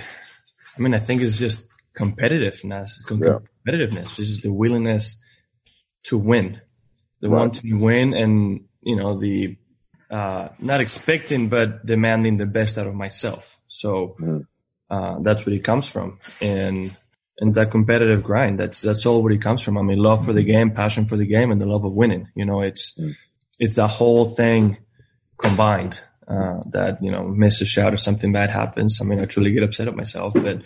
I 0.76 0.80
mean, 0.80 0.94
I 0.94 0.98
think 0.98 1.22
it's 1.22 1.38
just 1.38 1.66
competitiveness. 1.96 2.88
Com- 3.06 3.22
Yeah. 3.22 3.38
Competitiveness. 3.66 4.16
This 4.16 4.30
is 4.30 4.40
the 4.42 4.52
willingness 4.52 5.16
to 6.04 6.18
win, 6.18 6.60
the 7.20 7.28
Right. 7.28 7.38
want 7.38 7.54
to 7.56 7.74
win, 7.74 8.14
and 8.14 8.64
you 8.82 8.96
know 8.96 9.18
the 9.18 9.56
uh, 10.10 10.48
not 10.58 10.80
expecting 10.82 11.48
but 11.48 11.86
demanding 11.86 12.36
the 12.36 12.44
best 12.44 12.76
out 12.76 12.86
of 12.86 12.94
myself. 12.94 13.58
So 13.68 14.14
Mhm. 14.20 14.46
uh, 14.90 15.20
that's 15.22 15.46
where 15.46 15.54
it 15.54 15.64
comes 15.64 15.86
from, 15.86 16.18
and 16.42 16.94
and 17.38 17.54
that 17.54 17.70
competitive 17.70 18.22
grind. 18.22 18.58
That's 18.58 18.82
that's 18.82 19.06
all 19.06 19.22
where 19.22 19.32
it 19.32 19.40
comes 19.40 19.62
from. 19.62 19.78
I 19.78 19.82
mean, 19.82 19.98
love 19.98 20.24
for 20.26 20.32
the 20.34 20.42
game, 20.44 20.72
passion 20.72 21.06
for 21.06 21.16
the 21.16 21.24
game, 21.26 21.50
and 21.50 21.60
the 21.60 21.66
love 21.66 21.84
of 21.86 21.92
winning. 21.94 22.28
You 22.34 22.44
know, 22.44 22.60
it's 22.62 22.92
Mm. 22.98 23.14
it's 23.58 23.74
the 23.76 23.86
whole 23.86 24.28
thing 24.28 24.78
combined. 25.38 26.00
Uh, 26.28 26.60
that 26.70 27.02
you 27.02 27.10
know, 27.10 27.24
miss 27.24 27.60
a 27.60 27.66
shot 27.66 27.92
or 27.92 27.96
something 27.96 28.32
bad 28.32 28.48
happens. 28.48 29.00
I 29.00 29.04
mean, 29.04 29.18
I 29.20 29.24
truly 29.24 29.50
get 29.52 29.64
upset 29.64 29.88
at 29.88 29.96
myself, 29.96 30.32
but 30.34 30.62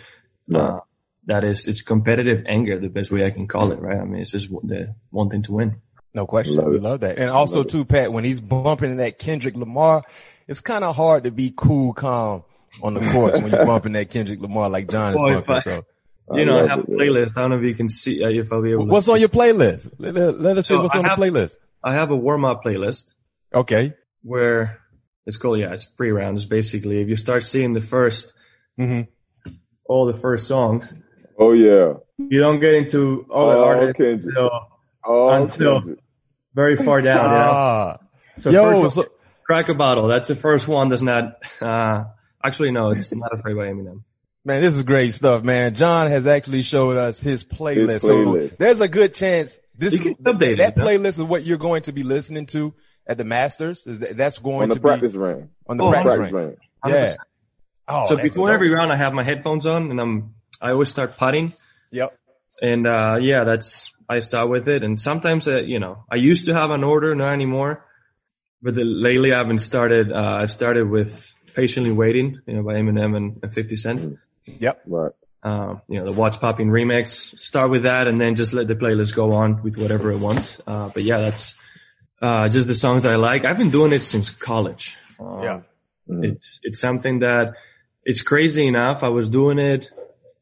uh, 0.55 0.79
that 1.25 1.43
is 1.43 1.65
it's 1.65 1.81
competitive 1.81 2.45
anger, 2.47 2.79
the 2.79 2.89
best 2.89 3.11
way 3.11 3.25
I 3.25 3.31
can 3.31 3.47
call 3.47 3.71
it. 3.71 3.79
Right? 3.79 3.97
I 3.99 4.05
mean, 4.05 4.21
it's 4.21 4.31
just 4.31 4.49
the 4.49 4.93
wanting 5.11 5.41
to 5.43 5.51
win. 5.53 5.81
No 6.13 6.25
question. 6.27 6.55
Love 6.55 6.67
we 6.67 6.75
it. 6.77 6.81
love 6.83 6.99
that. 7.01 7.17
And 7.17 7.29
also 7.29 7.57
Love 7.57 7.65
it. 7.65 7.69
too, 7.69 7.85
Pat, 7.85 8.13
when 8.13 8.23
he's 8.23 8.39
bumping 8.39 8.97
that 8.97 9.17
Kendrick 9.19 9.55
Lamar, 9.55 10.03
it's 10.47 10.61
kind 10.61 10.83
of 10.83 10.95
hard 10.95 11.23
to 11.25 11.31
be 11.31 11.51
cool, 11.55 11.93
calm 11.93 12.43
on 12.83 12.93
the 12.93 12.99
course 13.11 13.33
when 13.41 13.51
you're 13.51 13.65
bumping 13.73 13.93
that 13.93 14.09
Kendrick 14.09 14.39
Lamar 14.39 14.69
like 14.69 14.89
John 14.89 15.13
is 15.13 15.19
Boy, 15.19 15.33
bumping. 15.33 15.55
I- 15.55 15.59
So 15.59 15.85
You 16.33 16.45
know, 16.45 16.57
I 16.57 16.61
love 16.61 16.69
have 16.69 16.79
a 16.79 16.81
it, 16.83 16.89
man. 16.89 16.97
playlist. 16.99 17.37
I 17.37 17.41
don't 17.41 17.49
know 17.51 17.57
if 17.57 17.63
you 17.63 17.73
can 17.75 17.89
see 17.89 18.23
uh, 18.23 18.29
if 18.29 18.51
I'll 18.53 18.61
be 18.61 18.71
able. 18.71 18.85
to 18.85 18.91
what's 18.91 19.07
on 19.09 19.19
your 19.19 19.29
playlist? 19.29 19.91
Let, 19.97 20.13
let- 20.13 20.39
let 20.39 20.57
us 20.57 20.67
see 20.67 20.75
what's 20.75 20.93
I 20.93 20.99
on 20.99 21.05
have- 21.05 21.17
the 21.19 21.25
playlist. 21.25 21.55
I 21.83 21.93
have 21.95 22.11
a 22.11 22.15
warm 22.15 22.45
up 22.45 22.63
playlist 22.63 23.13
Okay. 23.53 23.93
where 24.23 24.79
it's 25.27 25.37
called 25.37 25.59
yeah, 25.59 25.73
it's 25.73 25.85
pre 25.85 26.09
round. 26.09 26.37
It's 26.37 26.45
basically 26.45 27.01
if 27.01 27.07
you 27.09 27.15
start 27.17 27.43
seeing 27.43 27.73
the 27.73 27.81
first 27.81 28.33
hmm 28.77 29.01
all 29.85 30.05
the 30.05 30.19
first 30.19 30.47
songs, 30.47 30.93
Oh 31.39 31.53
yeah. 31.53 31.93
you 32.17 32.39
don't 32.39 32.59
get 32.59 32.73
into 32.73 33.25
all 33.29 33.49
the 33.49 33.55
Oh, 33.57 33.63
artists 33.63 33.97
Kendrick. 33.97 34.25
until 34.25 34.49
Oh, 35.05 35.29
Until- 35.29 35.79
Kendrick. 35.81 35.99
very 36.55 36.75
far 36.75 37.01
down. 37.01 37.17
you 37.23 37.29
know? 37.29 37.51
Ah, 37.53 37.97
So 38.39 38.49
yo, 38.49 38.81
first 38.83 38.95
so, 38.95 39.05
crack 39.45 39.69
a 39.69 39.73
bottle. 39.75 40.07
That's 40.09 40.27
the 40.27 40.35
first 40.35 40.67
one. 40.67 40.89
That's 40.89 41.01
not. 41.03 41.37
Uh, 41.61 42.05
actually, 42.43 42.71
no, 42.71 42.89
it's 42.91 43.13
not 43.15 43.31
a 43.33 43.37
afraid 43.37 43.55
by 43.55 43.67
Eminem. 43.67 44.01
man, 44.43 44.61
this 44.63 44.73
is 44.73 44.83
great 44.83 45.13
stuff, 45.13 45.43
man. 45.43 45.73
John 45.75 46.07
has 46.09 46.27
actually 46.27 46.63
showed 46.63 46.97
us 46.97 47.19
his 47.21 47.43
playlist. 47.45 47.91
His 47.93 48.01
So 48.01 48.25
playlist. 48.25 48.57
there's 48.57 48.81
a 48.81 48.87
good 48.89 49.13
chance 49.13 49.57
this 49.77 49.93
is, 49.93 50.03
that 50.03 50.41
it, 50.41 50.59
huh? 50.59 50.71
playlist 50.83 51.19
is 51.19 51.23
what 51.23 51.43
you're 51.43 51.57
going 51.57 51.83
to 51.83 51.91
be 51.93 52.03
listening 52.03 52.45
to 52.47 52.73
at 53.07 53.17
the 53.17 53.23
Masters. 53.23 53.87
Is 53.87 53.99
that, 53.99 54.17
that's 54.17 54.37
going 54.37 54.63
on 54.63 54.69
the 54.69 54.75
to 54.75 54.81
practice 54.81 55.13
be 55.13 55.19
ring. 55.19 55.49
on 55.67 55.77
the 55.77 55.83
Oh, 55.83 55.91
practice, 55.91 56.13
Practice 56.15 56.31
range. 56.33 56.57
ring. 56.85 56.93
Yeah. 56.95 57.15
Oh, 57.87 58.05
so 58.07 58.17
before 58.17 58.51
every 58.51 58.69
round, 58.69 58.91
I 58.91 58.97
have 58.97 59.13
my 59.13 59.23
headphones 59.23 59.65
on, 59.65 59.91
and 59.91 59.99
I'm. 59.99 60.35
I 60.61 60.71
always 60.71 60.89
start 60.89 61.15
putting, 61.17 61.53
Yep. 61.91 62.17
and 62.61 62.87
uh 62.87 63.17
yeah, 63.21 63.43
that's. 63.45 63.93
I 64.09 64.19
start 64.21 64.49
with 64.49 64.69
it, 64.69 64.83
and 64.83 64.97
sometimes, 64.99 65.47
uh, 65.49 65.57
you 65.61 65.79
know, 65.79 66.05
I 66.11 66.15
used 66.15 66.45
to 66.45 66.53
have 66.53 66.71
an 66.71 66.83
order, 66.83 67.13
not 67.13 67.33
anymore. 67.33 67.85
But 68.61 68.73
the, 68.75 68.83
lately, 68.85 69.33
I've 69.33 69.47
been 69.47 69.57
started. 69.57 70.11
Uh, 70.11 70.39
I've 70.41 70.51
started 70.51 70.89
with 70.89 71.33
"Patiently 71.55 71.91
Waiting," 71.91 72.39
you 72.47 72.53
know, 72.55 72.63
by 72.63 72.73
Eminem 72.75 73.15
and, 73.15 73.39
and 73.43 73.53
50 73.53 73.75
Cent. 73.75 74.17
Yep. 74.45 74.81
Right. 74.87 75.11
um, 75.43 75.81
you 75.89 75.99
know, 75.99 76.05
the 76.05 76.11
Watch 76.17 76.39
Popping 76.39 76.69
remix. 76.69 77.37
Start 77.39 77.69
with 77.69 77.83
that 77.83 78.07
and 78.07 78.19
then 78.19 78.35
just 78.35 78.53
let 78.53 78.67
the 78.67 78.75
playlist 78.75 79.13
go 79.13 79.33
on 79.33 79.61
with 79.61 79.77
whatever 79.77 80.11
it 80.11 80.17
wants. 80.19 80.59
Uh, 80.65 80.89
but 80.93 81.03
yeah, 81.03 81.19
that's, 81.19 81.53
uh, 82.21 82.49
just 82.49 82.67
the 82.67 82.75
songs 82.75 83.05
I 83.05 83.15
like. 83.15 83.45
I've 83.45 83.57
been 83.57 83.71
doing 83.71 83.93
it 83.93 84.01
since 84.01 84.29
college. 84.29 84.97
Um, 85.19 85.43
Yeah. 85.43 85.61
It's, 86.09 86.59
it's 86.63 86.79
something 86.79 87.19
that 87.19 87.55
it's 88.05 88.21
crazy 88.21 88.65
enough. 88.65 89.03
I 89.03 89.09
was 89.09 89.27
doing 89.27 89.59
it, 89.59 89.89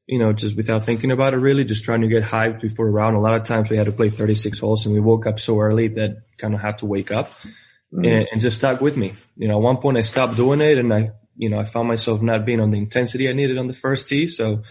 you 0.05 0.19
know, 0.19 0.31
just 0.31 0.55
without 0.55 0.85
thinking 0.85 1.09
about 1.09 1.33
it 1.33 1.37
really, 1.37 1.63
just 1.63 1.83
trying 1.83 2.01
to 2.01 2.07
get 2.07 2.23
hyped 2.23 2.61
before 2.61 2.87
a 2.87 2.91
round. 2.91 3.15
A 3.15 3.19
lot 3.19 3.33
of 3.33 3.43
times 3.45 3.71
we 3.71 3.77
had 3.77 3.87
to 3.87 3.91
play 3.91 4.11
36 4.11 4.59
holes 4.59 4.85
and 4.85 4.93
we 4.93 5.01
woke 5.01 5.25
up 5.25 5.39
so 5.39 5.59
early 5.59 5.87
that 5.87 6.21
kind 6.37 6.53
of 6.53 6.61
had 6.61 6.77
to 6.79 6.85
wake 6.85 7.11
up 7.11 7.31
and, 7.91 8.27
and 8.31 8.41
just 8.41 8.57
stuck 8.57 8.81
with 8.81 8.95
me. 8.95 9.13
You 9.35 9.47
know, 9.47 9.57
at 9.57 9.63
one 9.63 9.77
point 9.77 9.97
I 9.97 10.01
stopped 10.01 10.35
doing 10.35 10.61
it 10.61 10.77
and 10.77 10.93
I, 10.93 11.11
you 11.35 11.49
know, 11.49 11.59
I 11.59 11.65
found 11.65 11.87
myself 11.87 12.21
not 12.21 12.45
being 12.45 12.59
on 12.59 12.69
the 12.71 12.77
intensity 12.77 13.27
I 13.27 13.33
needed 13.33 13.57
on 13.57 13.67
the 13.67 13.73
first 13.73 14.07
tee. 14.07 14.27
So, 14.27 14.61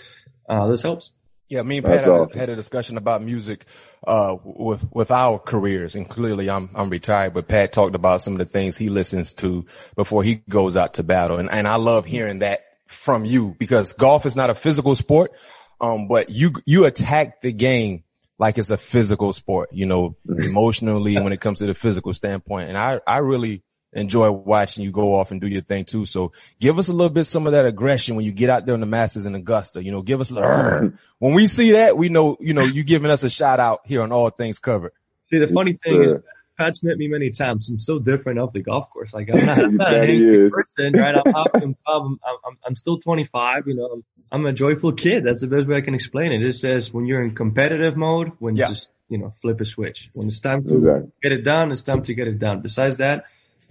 uh, 0.48 0.68
this 0.68 0.82
helps. 0.82 1.10
Yeah, 1.48 1.62
me 1.62 1.78
and 1.78 1.86
Pat 1.86 2.00
had, 2.00 2.08
awesome. 2.08 2.38
had 2.38 2.48
a 2.48 2.56
discussion 2.56 2.96
about 2.96 3.22
music 3.22 3.66
uh, 4.06 4.36
with 4.42 4.86
with 4.92 5.10
our 5.10 5.38
careers, 5.38 5.94
and 5.94 6.08
clearly 6.08 6.48
I'm 6.48 6.70
I'm 6.74 6.88
retired, 6.88 7.34
but 7.34 7.48
Pat 7.48 7.72
talked 7.72 7.94
about 7.94 8.22
some 8.22 8.32
of 8.34 8.38
the 8.38 8.46
things 8.46 8.76
he 8.76 8.88
listens 8.88 9.34
to 9.34 9.66
before 9.94 10.22
he 10.22 10.36
goes 10.48 10.76
out 10.76 10.94
to 10.94 11.02
battle, 11.02 11.38
and 11.38 11.50
and 11.50 11.68
I 11.68 11.76
love 11.76 12.06
hearing 12.06 12.38
that 12.38 12.64
from 12.86 13.24
you 13.24 13.54
because 13.58 13.92
golf 13.92 14.24
is 14.24 14.36
not 14.36 14.50
a 14.50 14.54
physical 14.54 14.94
sport, 14.94 15.32
um, 15.80 16.08
but 16.08 16.30
you 16.30 16.52
you 16.64 16.86
attack 16.86 17.42
the 17.42 17.52
game 17.52 18.04
like 18.38 18.58
it's 18.58 18.70
a 18.70 18.78
physical 18.78 19.32
sport, 19.32 19.70
you 19.72 19.86
know, 19.86 20.16
emotionally 20.38 21.20
when 21.20 21.32
it 21.32 21.40
comes 21.40 21.58
to 21.58 21.66
the 21.66 21.74
physical 21.74 22.14
standpoint, 22.14 22.68
and 22.68 22.78
I 22.78 23.00
I 23.06 23.18
really 23.18 23.62
enjoy 23.94 24.30
watching 24.30 24.84
you 24.84 24.90
go 24.92 25.16
off 25.16 25.30
and 25.30 25.40
do 25.40 25.46
your 25.46 25.62
thing 25.62 25.84
too. 25.84 26.06
So 26.06 26.32
give 26.60 26.78
us 26.78 26.88
a 26.88 26.92
little 26.92 27.10
bit 27.10 27.24
some 27.26 27.46
of 27.46 27.52
that 27.52 27.66
aggression 27.66 28.16
when 28.16 28.24
you 28.24 28.32
get 28.32 28.50
out 28.50 28.66
there 28.66 28.74
in 28.74 28.80
the 28.80 28.86
Masters 28.86 29.26
in 29.26 29.34
Augusta. 29.34 29.82
You 29.82 29.92
know, 29.92 30.02
give 30.02 30.20
us 30.20 30.30
a 30.30 30.34
little. 30.34 30.92
When 31.20 31.32
we 31.34 31.46
see 31.46 31.72
that, 31.72 31.96
we 31.96 32.08
know 32.10 32.36
you 32.40 32.52
know 32.54 32.66
you 32.66 32.84
giving 32.84 33.10
us 33.10 33.22
a 33.22 33.30
shout 33.30 33.60
out 33.60 33.80
here 33.86 34.02
on 34.02 34.12
All 34.12 34.30
Things 34.30 34.58
Covered. 34.58 34.92
See, 35.30 35.38
the 35.38 35.48
funny 35.54 35.72
Yes, 35.72 35.80
thing 35.82 36.02
is. 36.02 36.22
Pat's 36.58 36.82
met 36.82 36.96
me 36.98 37.08
many 37.08 37.30
times. 37.30 37.68
I'm 37.68 37.78
so 37.80 37.98
different 37.98 38.38
off 38.38 38.52
the 38.52 38.62
golf 38.62 38.88
course. 38.90 39.12
Like 39.14 39.28
I'm 39.30 39.42
not, 39.44 39.58
I'm 39.58 39.76
not 39.76 39.94
an 39.94 40.04
angry 40.04 40.38
person, 40.50 40.94
right? 40.94 41.14
I'm. 41.16 41.24
I'm, 41.56 41.76
I'm, 41.86 42.18
I'm, 42.46 42.58
I'm 42.66 42.74
still 42.76 42.98
25. 43.00 43.66
You 43.66 43.74
know, 43.74 43.86
I'm, 43.86 44.04
I'm 44.30 44.46
a 44.46 44.52
joyful 44.52 44.92
kid. 44.92 45.24
That's 45.24 45.40
the 45.40 45.46
best 45.48 45.66
way 45.66 45.76
I 45.76 45.80
can 45.80 45.94
explain 45.94 46.32
it. 46.32 46.44
It 46.44 46.52
says 46.54 46.92
when 46.92 47.06
you're 47.06 47.22
in 47.24 47.34
competitive 47.34 47.96
mode, 47.96 48.32
when 48.38 48.56
Yeah. 48.56 48.68
you 48.68 48.74
just 48.74 48.88
you 49.08 49.18
know 49.18 49.34
flip 49.42 49.60
a 49.60 49.64
switch. 49.64 50.10
When 50.14 50.28
it's 50.28 50.40
time 50.40 50.64
to 50.68 50.74
Exactly. 50.76 51.10
get 51.22 51.32
it 51.32 51.42
done, 51.42 51.72
it's 51.72 51.82
time 51.82 52.02
to 52.02 52.14
get 52.14 52.28
it 52.28 52.38
done. 52.38 52.60
Besides 52.60 52.96
that, 52.98 53.24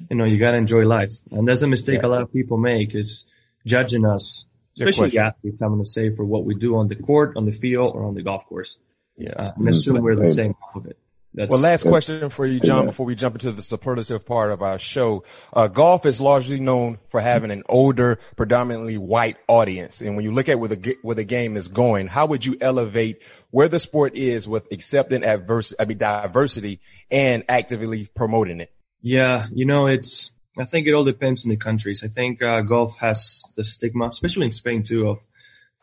you 0.10 0.16
know, 0.16 0.26
you 0.26 0.38
gotta 0.38 0.58
enjoy 0.58 0.86
life. 0.86 1.12
And 1.32 1.48
that's 1.48 1.62
a 1.62 1.68
mistake 1.68 2.04
a 2.04 2.08
lot 2.08 2.22
of 2.22 2.32
people 2.32 2.58
make 2.58 2.96
is 2.96 3.26
judging 3.66 4.06
us, 4.06 4.46
especially 4.78 5.12
question. 5.12 5.26
athletes, 5.26 5.62
I'm 5.62 5.70
gonna 5.70 5.86
say 5.86 6.16
for 6.16 6.26
what 6.26 6.46
we 6.46 6.56
do 6.56 6.76
on 6.78 6.88
the 6.88 6.96
court, 6.96 7.38
on 7.38 7.46
the 7.46 7.52
field, 7.52 7.96
or 7.96 8.06
on 8.06 8.16
the 8.16 8.24
golf 8.24 8.46
course. 8.46 8.78
Yeah. 9.18 9.32
Uh, 9.32 9.52
and 9.56 9.70
assume 9.70 10.02
we're 10.02 10.16
the 10.16 10.32
same 10.32 10.56
off 10.64 10.76
of 10.76 10.88
it. 10.88 10.98
That's 11.36 11.50
Well, 11.50 11.60
last 11.60 11.84
question 11.84 12.30
for 12.30 12.46
you, 12.46 12.60
John, 12.60 12.80
Amen. 12.80 12.86
before 12.88 13.08
we 13.08 13.16
jump 13.16 13.36
into 13.36 13.52
the 13.52 13.64
superlative 13.64 14.24
part 14.24 14.52
of 14.52 14.62
our 14.62 14.78
show. 14.78 15.24
Uh, 15.52 15.68
golf 15.68 16.06
is 16.06 16.22
largely 16.22 16.60
known 16.60 17.00
for 17.10 17.20
having 17.20 17.50
an 17.50 17.64
older, 17.68 18.20
predominantly 18.36 19.00
white 19.00 19.38
audience. 19.48 20.02
And 20.02 20.16
when 20.16 20.24
you 20.24 20.32
look 20.32 20.48
at 20.48 20.60
where 20.60 20.70
the, 20.70 20.98
where 21.02 21.16
the 21.16 21.24
game 21.24 21.58
is 21.58 21.70
going, 21.70 22.08
how 22.08 22.28
would 22.28 22.46
you 22.46 22.58
elevate 22.62 23.24
where 23.50 23.68
the 23.68 23.80
sport 23.80 24.16
is 24.16 24.48
with 24.48 24.68
accepting 24.72 25.24
adverse, 25.24 25.74
I 25.80 25.86
mean, 25.86 25.98
diversity 25.98 26.82
and 27.10 27.44
actively 27.50 28.10
promoting 28.14 28.60
it? 28.60 28.72
Yeah, 29.04 29.48
you 29.52 29.66
know, 29.66 29.88
it's. 29.88 30.32
I 30.58 30.66
think 30.66 30.88
it 30.88 30.94
all 30.94 31.04
depends 31.04 31.46
on 31.46 31.50
the 31.50 31.58
countries. 31.58 32.04
I 32.04 32.08
think 32.08 32.42
uh, 32.42 32.62
golf 32.62 32.98
has 33.00 33.44
the 33.58 33.64
stigma, 33.64 34.08
especially 34.08 34.46
in 34.46 34.52
Spain 34.52 34.84
too, 34.84 35.10
of 35.10 35.20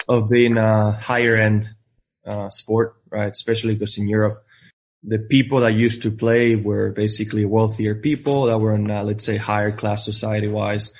of 0.08 0.30
being 0.30 0.56
a 0.56 0.92
higher 0.92 1.36
end 1.36 1.68
uh, 2.26 2.48
sport, 2.48 2.96
right? 3.10 3.30
Especially 3.30 3.74
because 3.74 3.98
in 3.98 4.08
Europe, 4.08 4.38
the 5.02 5.18
people 5.18 5.60
that 5.60 5.74
used 5.74 6.02
to 6.02 6.10
play 6.10 6.54
were 6.54 6.90
basically 6.92 7.44
wealthier 7.44 7.94
people 7.94 8.46
that 8.46 8.58
were 8.58 8.74
in, 8.74 8.90
uh, 8.90 9.02
let's 9.02 9.24
say, 9.24 9.36
higher 9.36 9.72
class 9.72 10.04
society 10.04 10.48
wise. 10.48 10.90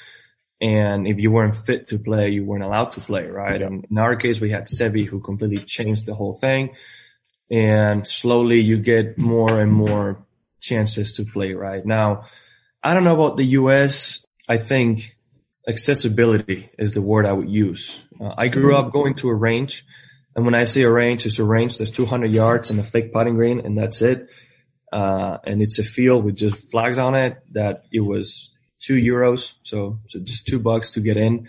And 0.60 1.06
if 1.06 1.18
you 1.18 1.30
weren't 1.30 1.56
fit 1.56 1.86
to 1.88 1.98
play, 1.98 2.30
you 2.30 2.44
weren't 2.44 2.64
allowed 2.64 2.90
to 2.92 3.00
play, 3.00 3.26
right? 3.26 3.62
And 3.62 3.86
in 3.90 3.96
our 3.96 4.16
case, 4.16 4.40
we 4.40 4.50
had 4.50 4.66
Seve 4.66 5.06
who 5.06 5.20
completely 5.20 5.64
changed 5.64 6.04
the 6.04 6.14
whole 6.14 6.34
thing. 6.34 6.74
And 7.50 8.06
slowly 8.06 8.60
you 8.60 8.78
get 8.78 9.16
more 9.16 9.58
and 9.58 9.72
more 9.72 10.26
chances 10.60 11.14
to 11.14 11.24
play, 11.24 11.54
right? 11.54 11.84
Now, 11.84 12.26
I 12.82 12.94
don't 12.94 13.04
know 13.04 13.14
about 13.14 13.36
the 13.36 13.44
US. 13.44 14.24
I 14.48 14.58
think 14.58 15.16
accessibility 15.68 16.70
is 16.78 16.92
the 16.92 17.02
word 17.02 17.26
I 17.26 17.32
would 17.32 17.48
use. 17.48 18.00
Uh, 18.20 18.32
I 18.36 18.48
grew 18.48 18.76
up 18.76 18.92
going 18.92 19.14
to 19.16 19.28
a 19.28 19.34
range. 19.34 19.84
And 20.34 20.44
when 20.44 20.54
I 20.54 20.64
say 20.64 20.82
a 20.82 20.90
range, 20.90 21.26
it's 21.26 21.38
a 21.38 21.44
range 21.44 21.78
that's 21.78 21.90
200 21.90 22.34
yards 22.34 22.70
and 22.70 22.78
a 22.80 22.84
fake 22.84 23.12
putting 23.12 23.34
green 23.34 23.60
and 23.60 23.76
that's 23.76 24.00
it. 24.00 24.28
Uh, 24.92 25.38
and 25.44 25.62
it's 25.62 25.78
a 25.78 25.84
field 25.84 26.24
with 26.24 26.36
just 26.36 26.70
flags 26.70 26.98
on 26.98 27.14
it 27.14 27.38
that 27.52 27.84
it 27.92 28.00
was 28.00 28.50
two 28.80 28.96
euros. 28.96 29.52
So, 29.62 30.00
so 30.08 30.18
just 30.20 30.46
two 30.46 30.58
bucks 30.58 30.90
to 30.90 31.00
get 31.00 31.16
in. 31.16 31.48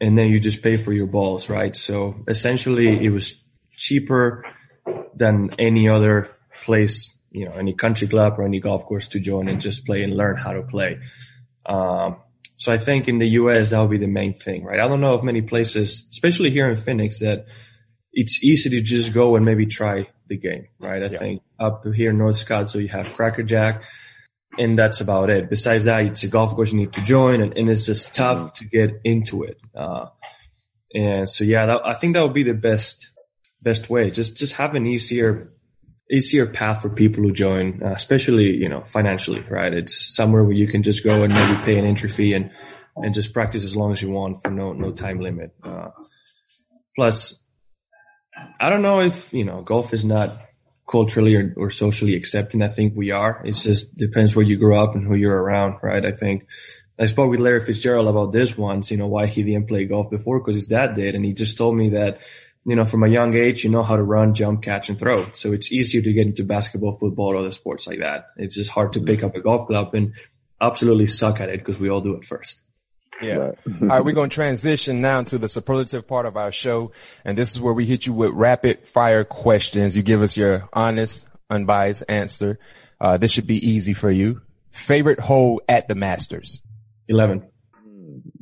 And 0.00 0.16
then 0.16 0.28
you 0.28 0.40
just 0.40 0.62
pay 0.62 0.76
for 0.76 0.92
your 0.92 1.06
balls, 1.06 1.48
right? 1.48 1.74
So 1.76 2.24
essentially 2.26 3.04
it 3.04 3.10
was 3.10 3.34
cheaper 3.76 4.44
than 5.14 5.54
any 5.58 5.88
other 5.88 6.30
place, 6.64 7.10
you 7.32 7.46
know, 7.46 7.52
any 7.52 7.74
country 7.74 8.06
club 8.08 8.34
or 8.38 8.44
any 8.44 8.60
golf 8.60 8.84
course 8.86 9.08
to 9.08 9.20
join 9.20 9.48
and 9.48 9.60
just 9.60 9.84
play 9.86 10.02
and 10.02 10.16
learn 10.16 10.36
how 10.36 10.52
to 10.52 10.62
play. 10.62 10.98
Um, 11.66 12.16
so 12.56 12.72
I 12.72 12.78
think 12.78 13.08
in 13.08 13.18
the 13.18 13.26
US 13.40 13.70
that 13.70 13.80
would 13.80 13.90
be 13.90 13.98
the 13.98 14.06
main 14.06 14.34
thing, 14.34 14.64
right? 14.64 14.78
I 14.78 14.86
don't 14.88 15.00
know 15.00 15.14
of 15.14 15.24
many 15.24 15.42
places, 15.42 16.04
especially 16.10 16.50
here 16.50 16.68
in 16.68 16.76
Phoenix, 16.76 17.18
that 17.20 17.46
it's 18.12 18.42
easy 18.44 18.70
to 18.70 18.80
just 18.80 19.12
go 19.12 19.36
and 19.36 19.44
maybe 19.44 19.66
try 19.66 20.08
the 20.28 20.36
game, 20.36 20.68
right? 20.78 21.02
I 21.02 21.06
Yeah. 21.06 21.18
think 21.18 21.42
up 21.58 21.84
here 21.94 22.10
in 22.10 22.18
North 22.18 22.36
Scottsdale 22.44 22.82
you 22.82 22.88
have 22.88 23.06
Crackerjax 23.08 23.82
and 24.58 24.78
that's 24.78 25.00
about 25.00 25.30
it. 25.30 25.48
Besides 25.48 25.84
that, 25.84 26.04
it's 26.04 26.22
a 26.24 26.28
golf 26.28 26.54
course 26.54 26.72
you 26.72 26.78
need 26.78 26.92
to 26.92 27.00
join 27.02 27.40
and, 27.40 27.56
and 27.56 27.70
it's 27.70 27.86
just 27.86 28.14
tough 28.14 28.54
to 28.54 28.64
get 28.64 29.00
into 29.04 29.44
it. 29.44 29.58
Uh, 29.74 30.06
and 30.94 31.28
so 31.28 31.42
yeah, 31.44 31.66
that, 31.66 31.80
I 31.86 31.94
think 31.94 32.14
that 32.14 32.22
would 32.22 32.34
be 32.34 32.42
the 32.42 32.52
best, 32.54 33.10
best 33.62 33.88
way. 33.88 34.10
Just, 34.10 34.36
just 34.36 34.52
have 34.54 34.74
an 34.74 34.86
easier, 34.86 35.51
easier 36.12 36.46
path 36.46 36.82
for 36.82 36.90
people 36.90 37.22
who 37.22 37.32
join, 37.32 37.82
uh, 37.82 37.92
especially, 37.92 38.56
you 38.56 38.68
know, 38.68 38.82
financially, 38.84 39.40
right? 39.48 39.72
It's 39.72 40.14
somewhere 40.14 40.44
where 40.44 40.52
you 40.52 40.68
can 40.68 40.82
just 40.82 41.02
go 41.02 41.22
and 41.22 41.32
maybe 41.32 41.62
pay 41.62 41.78
an 41.78 41.86
entry 41.86 42.10
fee 42.10 42.34
and, 42.34 42.52
and 42.96 43.14
just 43.14 43.32
practice 43.32 43.64
as 43.64 43.74
long 43.74 43.92
as 43.92 44.02
you 44.02 44.10
want 44.10 44.42
for 44.42 44.50
no, 44.50 44.72
no 44.72 44.92
time 44.92 45.20
limit. 45.20 45.54
Uh, 45.62 45.88
plus, 46.94 47.34
I 48.60 48.68
don't 48.68 48.82
know 48.82 49.00
if, 49.00 49.32
you 49.32 49.44
know, 49.44 49.62
golf 49.62 49.94
is 49.94 50.04
not 50.04 50.36
culturally 50.90 51.34
or, 51.34 51.54
or 51.56 51.70
socially 51.70 52.14
accepting. 52.14 52.62
I 52.62 52.68
think 52.68 52.94
we 52.94 53.10
are. 53.10 53.42
It 53.46 53.52
just 53.52 53.96
depends 53.96 54.36
where 54.36 54.44
you 54.44 54.58
grew 54.58 54.78
up 54.78 54.94
and 54.94 55.06
who 55.06 55.14
you're 55.14 55.42
around, 55.42 55.76
right? 55.82 56.04
I 56.04 56.12
think 56.12 56.46
I 56.98 57.06
spoke 57.06 57.30
with 57.30 57.40
Larry 57.40 57.60
Fitzgerald 57.60 58.08
about 58.08 58.32
this 58.32 58.56
once, 58.58 58.90
you 58.90 58.98
know, 58.98 59.06
why 59.06 59.26
he 59.26 59.42
didn't 59.42 59.68
play 59.68 59.86
golf 59.86 60.10
before 60.10 60.40
because 60.40 60.58
his 60.58 60.66
dad 60.66 60.94
did. 60.94 61.14
And 61.14 61.24
he 61.24 61.32
just 61.32 61.56
told 61.56 61.74
me 61.74 61.90
that, 61.90 62.18
you 62.64 62.76
know, 62.76 62.84
from 62.84 63.02
a 63.02 63.08
young 63.08 63.34
age, 63.36 63.64
you 63.64 63.70
know 63.70 63.82
how 63.82 63.96
to 63.96 64.02
run, 64.02 64.34
jump, 64.34 64.62
catch 64.62 64.88
and 64.88 64.98
throw. 64.98 65.30
So 65.32 65.52
it's 65.52 65.72
easier 65.72 66.00
to 66.00 66.12
get 66.12 66.26
into 66.26 66.44
basketball, 66.44 66.96
football, 66.96 67.32
or 67.32 67.36
other 67.36 67.50
sports 67.50 67.86
like 67.86 67.98
that. 67.98 68.28
It's 68.36 68.54
just 68.54 68.70
hard 68.70 68.92
to 68.92 69.00
pick 69.00 69.24
up 69.24 69.34
a 69.34 69.40
golf 69.40 69.66
club 69.66 69.94
and 69.94 70.14
absolutely 70.60 71.08
suck 71.08 71.40
at 71.40 71.48
it 71.48 71.58
because 71.58 71.80
we 71.80 71.90
all 71.90 72.00
do 72.00 72.14
it 72.14 72.24
first. 72.24 72.62
Yeah. 73.20 73.34
Right. 73.34 73.58
All 73.82 73.88
right, 73.88 74.04
we're 74.04 74.12
going 74.12 74.30
to 74.30 74.34
transition 74.34 75.00
now 75.00 75.22
to 75.22 75.38
the 75.38 75.48
superlative 75.48 76.08
part 76.08 76.26
of 76.26 76.36
our 76.36 76.50
show. 76.50 76.90
And 77.24 77.38
this 77.38 77.52
is 77.52 77.60
where 77.60 77.72
we 77.72 77.86
hit 77.86 78.04
you 78.04 78.12
with 78.12 78.32
rapid 78.32 78.88
fire 78.88 79.22
questions. 79.22 79.96
You 79.96 80.02
give 80.02 80.22
us 80.22 80.36
your 80.36 80.68
honest, 80.72 81.26
unbiased 81.48 82.02
answer. 82.08 82.58
Uh, 83.00 83.18
this 83.18 83.30
should 83.30 83.46
be 83.46 83.64
easy 83.64 83.94
for 83.94 84.10
you. 84.10 84.40
Favorite 84.72 85.20
hole 85.20 85.60
at 85.68 85.86
the 85.86 85.94
Masters? 85.94 86.62
11. 87.08 87.48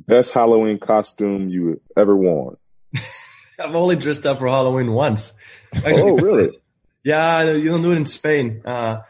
Best 0.07 0.33
Halloween 0.33 0.79
costume 0.79 1.49
you 1.49 1.81
ever 1.97 2.17
worn. 2.17 2.57
I've 3.61 3.75
only 3.75 3.97
dressed 3.97 4.27
up 4.27 4.39
for 4.39 4.49
Halloween 4.49 4.93
once. 4.93 5.33
Oh, 5.85 6.17
really? 6.19 6.59
Yeah, 7.05 7.53
you 7.53 7.71
don't 7.71 7.83
do 7.83 7.93
it 7.93 7.97
in 7.97 8.07
Spain. 8.07 8.63
Uh, 8.65 9.03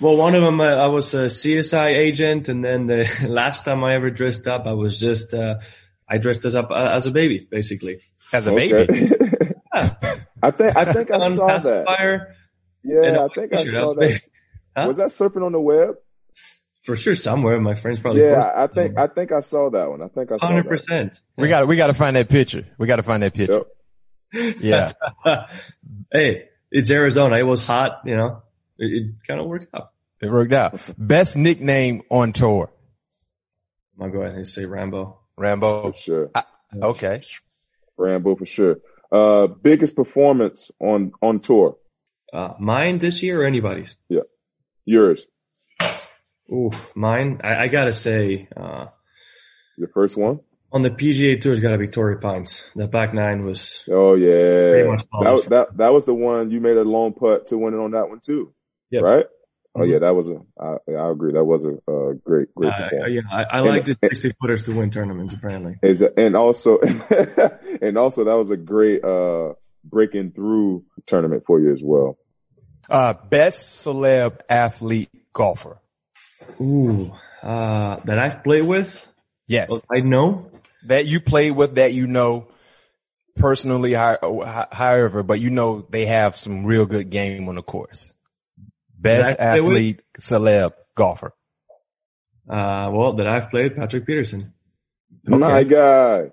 well, 0.00 0.16
one 0.16 0.34
of 0.34 0.42
them, 0.42 0.60
uh, 0.60 0.64
I 0.76 0.86
was 0.86 1.12
a 1.14 1.26
CSI 1.26 1.94
agent, 1.94 2.48
and 2.48 2.64
then 2.64 2.86
the 2.86 3.08
last 3.28 3.64
time 3.64 3.82
I 3.84 3.94
ever 3.94 4.10
dressed 4.10 4.46
up, 4.46 4.66
I 4.66 4.72
was 4.72 4.98
just, 4.98 5.34
uh, 5.34 5.56
I 6.08 6.18
dressed 6.18 6.44
as 6.44 6.54
up 6.54 6.70
uh, 6.70 6.74
as 6.94 7.06
a 7.06 7.10
baby, 7.10 7.46
basically. 7.50 8.00
As 8.32 8.46
a 8.46 8.52
Okay. 8.52 8.86
baby. 8.86 9.12
I 9.72 10.50
think 10.50 10.76
I 10.76 10.92
think 10.92 11.10
I 11.10 11.28
saw 11.30 11.58
that. 11.58 11.84
Pacifier, 11.86 12.34
Yeah, 12.84 13.02
and 13.04 13.16
a 13.16 13.20
I 13.22 13.28
think 13.34 13.52
I 13.52 13.56
t-shirt, 13.64 13.74
saw 13.74 13.94
that. 13.94 14.20
Huh? 14.76 14.84
Was 14.86 14.96
that 14.98 15.12
serpent 15.12 15.44
on 15.44 15.52
the 15.52 15.60
web? 15.60 15.96
for 16.84 16.96
sure, 16.96 17.14
somewhere. 17.16 17.60
My 17.60 17.74
friends 17.74 18.00
probably. 18.00 18.22
Yeah, 18.22 18.50
I 18.54 18.66
think 18.66 18.96
I 18.96 19.08
think 19.08 19.30
I 19.32 19.40
saw 19.40 19.68
that 19.70 19.90
one. 19.90 20.00
I 20.00 20.08
think 20.08 20.32
I 20.32 20.38
saw 20.38 20.46
Hundred 20.46 20.64
that. 20.64 20.68
percent. 20.86 21.20
We 21.36 21.48
got 21.48 21.66
we 21.68 21.76
got 21.76 21.88
to 21.88 21.94
find 21.94 22.16
that 22.16 22.28
picture. 22.30 22.66
We 22.78 22.86
got 22.86 22.96
to 22.96 23.02
find 23.02 23.22
that 23.22 23.34
picture. 23.34 23.52
Yep. 23.58 23.66
Yeah. 24.32 24.92
hey, 26.12 26.48
it's 26.70 26.90
Arizona. 26.90 27.36
It 27.36 27.44
was 27.44 27.64
hot. 27.64 28.02
You 28.04 28.16
know, 28.16 28.42
it, 28.78 28.86
it 28.86 29.14
kind 29.26 29.40
of 29.40 29.46
worked 29.46 29.74
out. 29.74 29.90
It 30.20 30.30
worked 30.30 30.52
out. 30.52 30.80
Best 30.98 31.36
nickname 31.36 32.02
on 32.10 32.32
tour? 32.32 32.70
I'm 33.94 34.00
gonna 34.00 34.12
go 34.12 34.22
ahead 34.22 34.36
and 34.36 34.46
say 34.48 34.62
Rahmbo. 34.64 35.16
Rahmbo. 35.38 35.94
For 35.94 36.00
sure. 36.00 36.30
Okay. 36.74 37.22
Rahmbo 37.98 38.38
for 38.38 38.46
sure. 38.46 38.76
Uh, 39.10 39.46
biggest 39.46 39.96
performance 39.96 40.70
on 40.80 41.12
on 41.22 41.40
tour. 41.40 41.76
Uh, 42.32 42.54
mine 42.58 42.98
this 42.98 43.22
year 43.22 43.42
or 43.42 43.46
anybody's? 43.46 43.94
Yeah. 44.08 44.20
Yours. 44.84 45.26
Ooh, 46.52 46.70
mine. 46.94 47.40
I, 47.42 47.64
I 47.64 47.68
gotta 47.68 47.92
say, 47.92 48.48
uh, 48.56 48.86
Your 49.76 49.88
first 49.88 50.16
one. 50.16 50.40
On 50.72 50.82
the 50.82 50.90
PGA 50.90 51.40
Tour, 51.40 51.52
it's 51.52 51.60
gotta 51.62 51.78
be 51.78 51.88
Torrey 51.88 52.18
Pines. 52.20 52.62
That 52.76 52.90
back 52.90 53.14
nine 53.14 53.44
was 53.44 53.82
Oh 53.90 54.14
yeah. 54.14 54.84
much 54.86 55.04
That, 55.12 55.48
that 55.50 55.76
that 55.78 55.92
was 55.92 56.04
the 56.04 56.14
one 56.14 56.50
you 56.50 56.60
made 56.60 56.76
a 56.76 56.82
long 56.82 57.14
putt 57.14 57.48
to 57.48 57.58
win 57.58 57.74
it 57.74 57.78
on 57.78 57.92
that 57.92 58.08
one 58.08 58.20
too. 58.20 58.52
Yeah. 58.90 59.00
Right. 59.00 59.24
Oh 59.74 59.80
Mhm. 59.80 59.92
yeah, 59.92 59.98
that 60.00 60.14
was 60.14 60.28
a. 60.28 60.36
I, 60.60 60.76
I 60.92 61.10
agree. 61.10 61.32
That 61.34 61.44
was 61.44 61.64
a, 61.64 61.70
uh 61.90 62.12
great, 62.24 62.54
great 62.54 62.72
Uh, 62.72 62.88
performance. 62.90 63.12
yeah, 63.14 63.20
I, 63.30 63.42
I 63.44 63.58
And- 63.60 63.68
like 63.68 63.84
the 63.84 63.96
60 64.00 64.32
footers 64.40 64.62
to 64.64 64.72
win 64.74 64.90
tournaments 64.90 65.32
apparently. 65.32 65.76
Is 65.82 66.02
and 66.16 66.34
also 66.36 66.78
and 67.82 67.96
also 67.98 68.24
that 68.24 68.34
was 68.36 68.50
a 68.50 68.56
great 68.56 69.04
uh 69.04 69.54
breaking 69.84 70.32
through 70.32 70.84
tournament 71.06 71.44
for 71.46 71.60
you 71.60 71.72
as 71.72 71.80
well. 71.82 72.18
Uh, 72.90 73.12
best 73.28 73.84
celeb 73.86 74.40
athlete 74.48 75.10
golfer? 75.34 75.78
Ooh, 76.60 77.12
uh, 77.42 77.96
that 78.04 78.18
I've 78.18 78.42
played 78.42 78.62
with, 78.66 79.00
Yes. 79.46 79.68
well, 79.70 79.82
I 79.94 80.00
know. 80.00 80.50
That 80.86 81.06
you 81.06 81.20
played 81.20 81.52
with 81.52 81.76
that 81.76 81.92
you 81.92 82.06
know 82.06 82.48
personally, 83.36 83.94
hi- 83.94 84.18
hi- 84.22 84.68
however, 84.72 85.22
but 85.22 85.40
you 85.40 85.50
know 85.50 85.86
they 85.90 86.06
have 86.06 86.36
some 86.36 86.64
real 86.64 86.86
good 86.86 87.10
game 87.10 87.48
on 87.48 87.54
the 87.56 87.62
course. 87.62 88.10
Best 88.98 89.38
That 89.38 89.62
with? 89.62 89.70
athlete, 89.72 90.02
celeb, 90.20 90.72
golfer. 90.96 91.32
Uh, 92.48 92.90
well, 92.92 93.14
that 93.16 93.26
I've 93.26 93.50
played 93.50 93.76
Patrick 93.76 94.06
Peterson. 94.06 94.54
My 95.24 95.62
guy. 95.64 96.30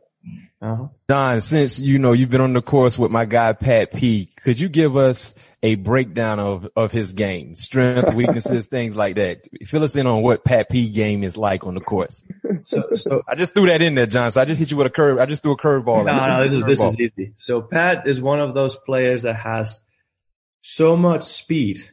Uh-huh. 0.61 0.87
Jon, 1.09 1.41
since 1.41 1.79
you 1.79 1.99
know 1.99 2.13
you've 2.13 2.29
been 2.29 2.41
on 2.41 2.53
the 2.53 2.61
course 2.61 2.97
with 2.97 3.11
my 3.11 3.25
guy 3.25 3.53
Pat 3.53 3.93
P, 3.93 4.29
could 4.37 4.57
you 4.57 4.69
give 4.69 4.97
us 4.97 5.33
a 5.61 5.75
breakdown 5.75 6.39
of 6.39 6.67
of 6.75 6.91
his 6.91 7.13
game, 7.13 7.55
strength, 7.55 8.13
weaknesses, 8.15 8.65
things 8.65 8.95
like 8.95 9.15
that? 9.15 9.47
Fill 9.65 9.83
us 9.83 9.95
in 9.95 10.07
on 10.07 10.23
what 10.23 10.43
Pat 10.43 10.69
P 10.69 10.89
game 10.89 11.23
is 11.23 11.37
like 11.37 11.65
on 11.65 11.75
the 11.75 11.81
course. 11.81 12.23
So, 12.63 12.83
so 12.95 13.21
I 13.27 13.35
just 13.35 13.53
threw 13.53 13.67
that 13.67 13.83
in 13.83 13.93
there, 13.93 14.07
Jon. 14.07 14.31
So 14.31 14.41
I 14.41 14.45
just 14.45 14.59
hit 14.59 14.71
you 14.71 14.77
with 14.77 14.87
a 14.87 14.91
curve. 14.91 15.19
I 15.19 15.27
just 15.27 15.43
threw 15.43 15.51
a 15.51 15.57
curveball. 15.57 16.05
no, 16.05 16.15
no, 16.15 16.49
this 16.49 16.59
is 16.59 16.65
this 16.65 16.81
is 16.81 16.99
easy. 16.99 17.33
So 17.37 17.61
Pat 17.61 18.07
is 18.07 18.19
one 18.19 18.39
of 18.39 18.55
those 18.55 18.75
players 18.75 19.21
that 19.21 19.35
has 19.35 19.79
so 20.61 20.97
much 20.97 21.23
speed. 21.23 21.87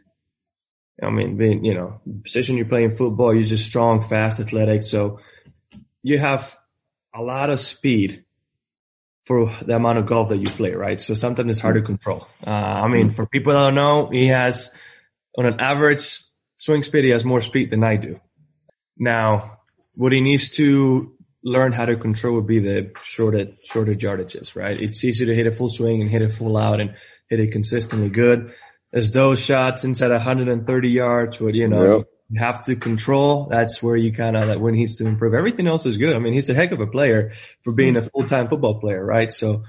I 1.02 1.10
mean, 1.10 1.36
being 1.36 1.64
you 1.64 1.74
know, 1.74 2.00
position 2.22 2.56
you're 2.56 2.66
playing 2.66 2.92
football, 2.92 3.34
you're 3.34 3.44
just 3.44 3.66
strong, 3.66 4.02
fast, 4.02 4.40
athletic. 4.40 4.82
So 4.82 5.20
you 6.02 6.18
have 6.18 6.56
a 7.14 7.22
lot 7.22 7.50
of 7.50 7.60
speed 7.60 8.24
for 9.26 9.54
the 9.64 9.76
amount 9.76 9.98
of 9.98 10.06
golf 10.06 10.30
that 10.30 10.38
you 10.38 10.48
play, 10.48 10.72
right? 10.72 11.00
So 11.00 11.14
sometimes 11.14 11.50
it's 11.50 11.60
hard 11.60 11.76
to 11.76 11.82
control. 11.82 12.26
Uh, 12.44 12.50
I 12.50 12.88
mean, 12.88 13.12
for 13.12 13.26
people 13.26 13.52
that 13.52 13.60
don't 13.60 13.74
know, 13.74 14.08
he 14.10 14.28
has 14.28 14.70
on 15.38 15.46
an 15.46 15.60
average 15.60 16.20
swing 16.58 16.82
speed, 16.82 17.04
he 17.04 17.10
has 17.10 17.24
more 17.24 17.40
speed 17.40 17.70
than 17.70 17.84
I 17.84 17.96
do. 17.96 18.20
Now, 18.98 19.58
what 19.94 20.12
he 20.12 20.20
needs 20.20 20.50
to 20.50 21.14
learn 21.44 21.72
how 21.72 21.86
to 21.86 21.96
control 21.96 22.36
would 22.36 22.46
be 22.46 22.60
the 22.60 22.92
shorter, 23.02 23.48
shorter 23.64 23.94
yardages, 23.94 24.54
right? 24.56 24.80
It's 24.80 25.04
easy 25.04 25.26
to 25.26 25.34
hit 25.34 25.46
a 25.46 25.52
full 25.52 25.68
swing 25.68 26.00
and 26.00 26.10
hit 26.10 26.22
it 26.22 26.32
full 26.32 26.56
out 26.56 26.80
and 26.80 26.94
hit 27.28 27.40
it 27.40 27.52
consistently 27.52 28.10
good. 28.10 28.54
As 28.92 29.10
those 29.10 29.40
shots 29.40 29.84
inside 29.84 30.10
130 30.10 30.88
yards, 30.88 31.40
what 31.40 31.54
you 31.54 31.68
know, 31.68 31.98
yep. 31.98 32.06
You 32.32 32.40
have 32.40 32.62
to 32.64 32.76
control. 32.76 33.48
That's 33.50 33.82
where 33.82 33.96
you 33.96 34.12
kind 34.12 34.36
of, 34.36 34.48
like, 34.48 34.58
when 34.58 34.74
he 34.74 34.80
needs 34.80 34.96
to 34.96 35.06
improve. 35.06 35.34
Everything 35.34 35.66
else 35.66 35.84
is 35.84 35.98
good. 35.98 36.16
I 36.16 36.18
mean, 36.18 36.32
he's 36.32 36.48
a 36.48 36.54
heck 36.54 36.72
of 36.72 36.80
a 36.80 36.86
player 36.86 37.32
for 37.62 37.72
being 37.72 37.96
a 37.96 38.02
full-time 38.02 38.48
football 38.48 38.80
player, 38.80 39.04
right? 39.04 39.30
So 39.30 39.64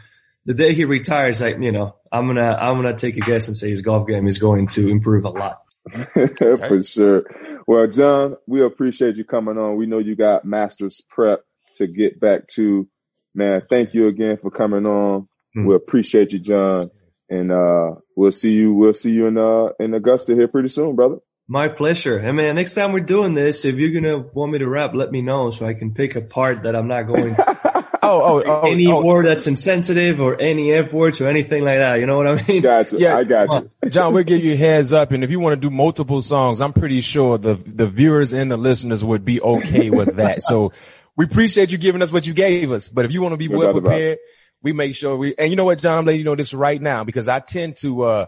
the 0.46 0.54
day 0.54 0.74
he 0.74 0.86
retires, 0.86 1.42
like, 1.42 1.58
you 1.60 1.74
know, 1.74 1.96
I'm 2.12 2.26
going 2.26 2.38
to, 2.38 2.44
I'm 2.44 2.82
going 2.82 2.96
to 2.96 3.00
take 3.00 3.18
a 3.18 3.26
guess 3.26 3.48
and 3.48 3.58
say 3.58 3.70
his 3.70 3.82
golf 3.82 4.08
game 4.08 4.28
is 4.28 4.38
going 4.38 4.68
to 4.68 4.88
improve 4.90 5.26
a 5.26 5.30
lot. 5.30 5.60
for 6.14 6.84
sure. 6.84 7.24
Well, 7.68 7.88
Jon, 7.88 8.38
we 8.48 8.64
appreciate 8.64 9.16
you 9.18 9.26
coming 9.26 9.58
on. 9.58 9.76
We 9.76 9.86
know 9.86 10.00
you 10.00 10.16
got 10.16 10.46
master's 10.46 11.02
prep 11.02 11.42
to 11.76 11.88
get 11.88 12.20
back 12.20 12.48
to. 12.56 12.88
Man, 13.36 13.64
thank 13.70 13.94
you 13.94 14.08
again 14.08 14.38
for 14.42 14.52
coming 14.52 14.86
on. 14.86 15.28
Mm. 15.58 15.68
We 15.68 15.76
appreciate 15.76 16.34
you, 16.34 16.40
Jon. 16.40 16.90
And 17.30 17.52
uh 17.52 17.96
we'll 18.16 18.32
see 18.32 18.52
you 18.52 18.74
we'll 18.74 18.94
see 18.94 19.12
you 19.12 19.28
in 19.28 19.38
uh 19.38 19.70
in 19.80 19.94
Augusta 19.94 20.36
here 20.36 20.48
pretty 20.48 20.70
soon, 20.70 20.96
brother. 20.96 21.18
My 21.48 21.68
pleasure. 21.68 22.20
Hey 22.20 22.32
man, 22.32 22.56
next 22.56 22.74
time 22.74 22.94
we're 22.94 23.02
doing 23.02 23.34
this, 23.34 23.66
if 23.66 23.76
you're 23.76 24.02
gonna 24.02 24.20
want 24.34 24.52
me 24.52 24.60
to 24.60 24.68
rap, 24.68 24.94
let 24.94 25.12
me 25.12 25.22
know 25.22 25.52
so 25.52 25.66
I 25.66 25.74
can 25.74 25.94
pick 25.94 26.16
a 26.16 26.22
part 26.22 26.64
that 26.64 26.76
I'm 26.76 26.88
not 26.88 27.04
going 27.04 27.36
Oh, 28.04 28.22
oh, 28.22 28.44
oh, 28.46 28.70
any 28.70 28.88
oh. 28.88 29.02
word 29.02 29.26
that's 29.26 29.48
insensitive 29.48 30.20
or 30.20 30.40
any 30.40 30.74
F 30.74 30.92
words 30.92 31.22
or 31.22 31.30
anything 31.30 31.64
like 31.64 31.78
that. 31.78 32.00
You 32.00 32.06
know 32.06 32.18
what 32.18 32.28
I 32.28 32.46
mean? 32.48 32.62
Gotcha. 32.62 32.98
Yeah, 32.98 33.16
I 33.16 33.24
got 33.24 33.70
you. 33.84 33.90
Jon, 33.90 34.14
we'll 34.14 34.26
give 34.26 34.44
you 34.44 34.54
a 34.54 34.58
heads 34.58 34.92
up. 34.92 35.12
And 35.12 35.24
if 35.24 35.32
you 35.32 35.40
want 35.40 35.54
to 35.54 35.70
do 35.70 35.74
multiple 35.74 36.22
songs, 36.22 36.60
I'm 36.60 36.74
pretty 36.74 37.00
sure 37.00 37.38
the, 37.38 37.56
the 37.66 37.88
viewers 37.88 38.34
and 38.34 38.52
the 38.52 38.58
listeners 38.58 39.04
would 39.04 39.24
be 39.24 39.42
okay 39.42 39.90
with 39.90 40.18
that. 40.18 40.44
so 40.44 40.74
we 41.16 41.24
appreciate 41.26 41.72
you 41.72 41.78
giving 41.78 42.02
us 42.02 42.12
what 42.12 42.28
you 42.28 42.34
gave 42.34 42.74
us. 42.74 42.90
But 42.90 43.06
if 43.06 43.14
you 43.14 43.22
want 43.22 43.34
to 43.34 43.38
be 43.38 43.48
well 43.48 43.72
prepared, 43.72 44.18
we 44.62 44.74
make 44.74 44.96
sure 44.96 45.16
we, 45.16 45.34
and 45.38 45.50
you 45.50 45.56
know 45.56 45.66
what, 45.66 45.80
Jon, 45.80 46.00
I'm 46.00 46.06
letting 46.06 46.20
you 46.20 46.26
know 46.26 46.36
this 46.36 46.54
right 46.54 46.82
now 46.82 47.06
because 47.06 47.30
I 47.30 47.40
tend 47.40 47.78
to, 47.78 48.02
uh, 48.02 48.26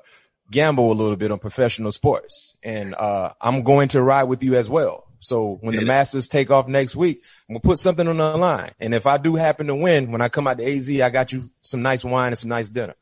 gamble 0.51 0.91
a 0.91 0.93
little 0.93 1.15
bit 1.15 1.31
on 1.31 1.39
professional 1.39 1.91
sports 1.91 2.55
and, 2.63 2.95
uh, 2.95 3.31
I'm 3.41 3.63
going 3.63 3.89
to 3.89 4.01
ride 4.01 4.23
with 4.23 4.43
you 4.43 4.55
as 4.55 4.69
well. 4.69 5.05
So 5.25 5.57
when 5.61 5.73
yeah. 5.73 5.79
the 5.79 5.85
Masters 5.87 6.27
take 6.27 6.51
off 6.51 6.67
next 6.67 6.95
week, 6.95 7.23
I'm 7.49 7.53
gonna 7.53 7.61
put 7.61 7.79
something 7.79 8.07
on 8.07 8.17
the 8.17 8.37
line. 8.37 8.71
And 8.79 8.93
if 8.93 9.07
I 9.07 9.17
do 9.17 9.35
happen 9.35 9.67
to 9.67 9.75
win, 9.75 10.11
when 10.11 10.21
I 10.21 10.29
come 10.29 10.47
out 10.47 10.59
to 10.59 10.65
AZ, 10.65 10.89
I 10.89 11.09
got 11.09 11.31
you 11.31 11.49
some 11.61 11.81
nice 11.81 12.03
wine 12.03 12.27
and 12.27 12.37
some 12.37 12.49
nice 12.49 12.69
dinner. 12.69 12.93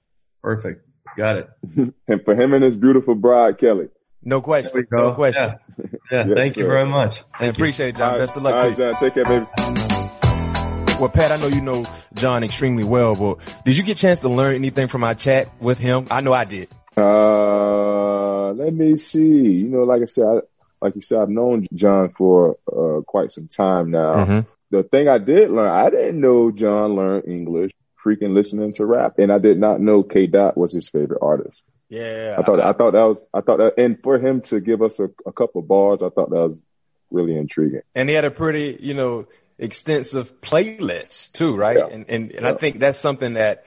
Perfect. 0.41 0.87
Got 1.17 1.37
it. 1.37 1.49
and 2.07 2.23
for 2.23 2.33
him 2.33 2.53
and 2.53 2.63
his 2.63 2.77
beautiful 2.77 3.15
bride, 3.15 3.57
Kelley. 3.57 3.89
No 4.23 4.41
question. 4.41 4.87
No 4.91 5.11
question. 5.11 5.55
Yeah. 5.77 5.85
yeah 6.11 6.25
yes, 6.27 6.37
thank 6.37 6.53
sir. 6.53 6.61
you 6.61 6.67
very 6.67 6.85
much. 6.85 7.21
I 7.37 7.47
appreciate 7.47 7.89
it, 7.89 7.95
Jon. 7.97 8.13
Right. 8.13 8.19
Best 8.19 8.37
of 8.37 8.43
luck 8.43 8.55
All 8.55 8.61
to 8.61 8.67
right, 8.69 8.77
you. 8.77 8.83
Jon. 8.83 8.99
Take 8.99 9.13
care, 9.15 9.25
baby. 9.25 9.45
Well, 10.99 11.09
Pat, 11.09 11.31
I 11.31 11.37
know 11.37 11.47
you 11.47 11.59
know 11.59 11.83
Jon 12.13 12.43
extremely 12.43 12.85
well, 12.85 13.15
but 13.15 13.39
did 13.65 13.75
you 13.75 13.83
get 13.83 13.97
a 13.97 14.01
chance 14.01 14.21
to 14.21 14.29
learn 14.29 14.55
anything 14.55 14.87
from 14.87 15.03
our 15.03 15.15
chat 15.15 15.49
with 15.59 15.77
him? 15.77 16.07
I 16.09 16.21
know 16.21 16.31
I 16.31 16.45
did. 16.45 16.69
Uh, 16.97 18.51
let 18.53 18.73
me 18.73 18.97
see. 18.97 19.21
You 19.21 19.69
know, 19.69 19.83
like 19.83 20.01
I 20.01 20.05
said, 20.05 20.25
I, 20.25 20.39
like 20.81 20.95
you 20.95 21.01
said, 21.01 21.19
I've 21.19 21.29
known 21.29 21.65
Jon 21.73 22.09
for 22.09 22.57
uh, 22.71 23.01
quite 23.01 23.31
some 23.31 23.47
time 23.47 23.91
now. 23.91 24.15
Mm-hmm. 24.15 24.39
The 24.71 24.83
thing 24.83 25.07
I 25.07 25.17
did 25.17 25.51
learn, 25.51 25.69
I 25.69 25.89
didn't 25.89 26.19
know 26.19 26.51
Jon 26.51 26.95
learned 26.95 27.27
English 27.27 27.71
freaking 28.05 28.33
listening 28.33 28.73
to 28.73 28.85
rap, 28.85 29.17
and 29.17 29.31
I 29.31 29.37
did 29.37 29.57
not 29.57 29.79
know 29.79 30.03
K. 30.03 30.27
Dot 30.27 30.57
was 30.57 30.73
his 30.73 30.89
favorite 30.89 31.19
artist. 31.21 31.61
Yeah, 31.89 32.35
I 32.39 32.43
thought 32.43 32.59
I, 32.59 32.69
I 32.69 32.73
thought 32.73 32.91
that 32.91 33.03
was 33.03 33.27
I 33.33 33.41
thought 33.41 33.57
that, 33.57 33.73
and 33.77 34.01
for 34.01 34.17
him 34.17 34.41
to 34.41 34.59
give 34.59 34.81
us 34.81 34.99
a, 34.99 35.09
a 35.25 35.31
couple 35.31 35.61
bars, 35.61 36.01
I 36.01 36.09
thought 36.09 36.31
that 36.31 36.35
was 36.35 36.59
really 37.11 37.37
intriguing. 37.37 37.81
And 37.93 38.09
he 38.09 38.15
had 38.15 38.25
a 38.25 38.31
pretty, 38.31 38.77
you 38.81 38.95
know, 38.95 39.27
extensive 39.59 40.41
playlist 40.41 41.33
too, 41.33 41.55
right? 41.55 41.77
Yeah. 41.77 41.85
And 41.85 42.05
and, 42.09 42.31
and 42.31 42.41
yeah. 42.41 42.51
I 42.51 42.55
think 42.55 42.79
that's 42.79 42.97
something 42.97 43.33
that 43.33 43.65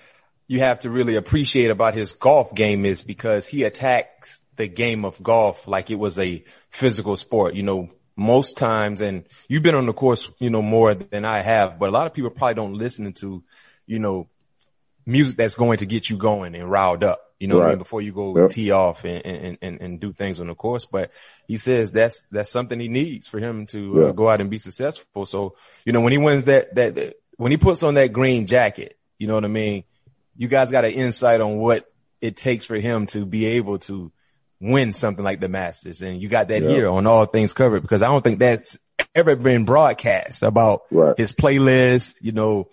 you 0.48 0.60
have 0.60 0.80
to 0.80 0.90
really 0.90 1.16
appreciate 1.16 1.70
about 1.70 1.94
his 1.94 2.12
golf 2.12 2.54
game 2.54 2.84
is 2.84 3.02
because 3.02 3.46
he 3.46 3.64
attacks 3.64 4.40
the 4.56 4.68
game 4.68 5.04
of 5.04 5.22
golf 5.22 5.66
like 5.66 5.90
it 5.90 5.98
was 5.98 6.18
a 6.18 6.44
physical 6.70 7.16
sport. 7.16 7.54
You 7.54 7.62
know, 7.62 7.90
most 8.16 8.56
times, 8.56 9.00
and 9.00 9.24
you've 9.48 9.62
been 9.62 9.74
on 9.74 9.86
the 9.86 9.92
course, 9.92 10.30
you 10.38 10.50
know, 10.50 10.62
more 10.62 10.94
than 10.94 11.24
I 11.24 11.42
have, 11.42 11.78
but 11.78 11.88
a 11.88 11.92
lot 11.92 12.06
of 12.06 12.14
people 12.14 12.30
probably 12.30 12.54
don't 12.54 12.74
listen 12.74 13.12
to, 13.14 13.42
you 13.86 13.98
know, 13.98 14.28
music 15.04 15.36
that's 15.36 15.54
going 15.54 15.78
to 15.78 15.86
get 15.86 16.08
you 16.10 16.16
going 16.16 16.54
and 16.54 16.70
riled 16.70 17.04
up. 17.04 17.20
You 17.38 17.48
know 17.48 17.60
right. 17.60 17.66
I 17.66 17.68
mean? 17.70 17.78
Before 17.78 18.00
you 18.00 18.12
go 18.12 18.38
yep. 18.38 18.50
tee 18.50 18.70
off 18.70 19.04
and, 19.04 19.24
and, 19.26 19.58
and, 19.60 19.80
and, 19.82 20.00
do 20.00 20.14
things 20.14 20.40
on 20.40 20.46
the 20.46 20.54
course. 20.54 20.86
But 20.86 21.10
he 21.46 21.58
says 21.58 21.92
that's, 21.92 22.24
that's 22.30 22.50
something 22.50 22.80
he 22.80 22.88
needs 22.88 23.26
for 23.26 23.38
him 23.38 23.66
to 23.66 24.06
uh, 24.06 24.12
go 24.12 24.30
out 24.30 24.40
and 24.40 24.48
be 24.48 24.58
successful. 24.58 25.26
So, 25.26 25.54
you 25.84 25.92
know, 25.92 26.00
when 26.00 26.12
he 26.12 26.18
wins 26.18 26.44
that, 26.44 26.74
that, 26.76 26.94
that, 26.94 27.16
when 27.36 27.52
he 27.52 27.58
puts 27.58 27.82
on 27.82 27.94
that 27.94 28.14
green 28.14 28.46
jacket, 28.46 28.98
you 29.18 29.26
know 29.26 29.34
what 29.34 29.44
I 29.44 29.48
mean? 29.48 29.84
You 30.36 30.48
guys 30.48 30.70
got 30.70 30.84
an 30.84 30.92
insight 30.92 31.40
on 31.40 31.56
what 31.56 31.90
it 32.20 32.36
takes 32.36 32.64
for 32.64 32.76
him 32.76 33.06
to 33.08 33.24
be 33.24 33.44
able 33.46 33.78
to 33.80 34.12
win 34.60 34.92
something 34.92 35.24
like 35.24 35.40
the 35.40 35.48
Masters. 35.48 36.02
And 36.02 36.20
you 36.20 36.28
got 36.28 36.48
that 36.48 36.62
yep. 36.62 36.70
here 36.70 36.88
on 36.88 37.06
All 37.06 37.26
Things 37.26 37.52
Covered 37.52 37.82
because 37.82 38.02
I 38.02 38.06
don't 38.06 38.22
think 38.22 38.38
that's 38.38 38.78
ever 39.14 39.36
been 39.36 39.64
broadcast 39.64 40.42
about 40.42 40.82
right. 40.90 41.16
his 41.16 41.32
playlist, 41.32 42.16
you 42.20 42.32
know, 42.32 42.68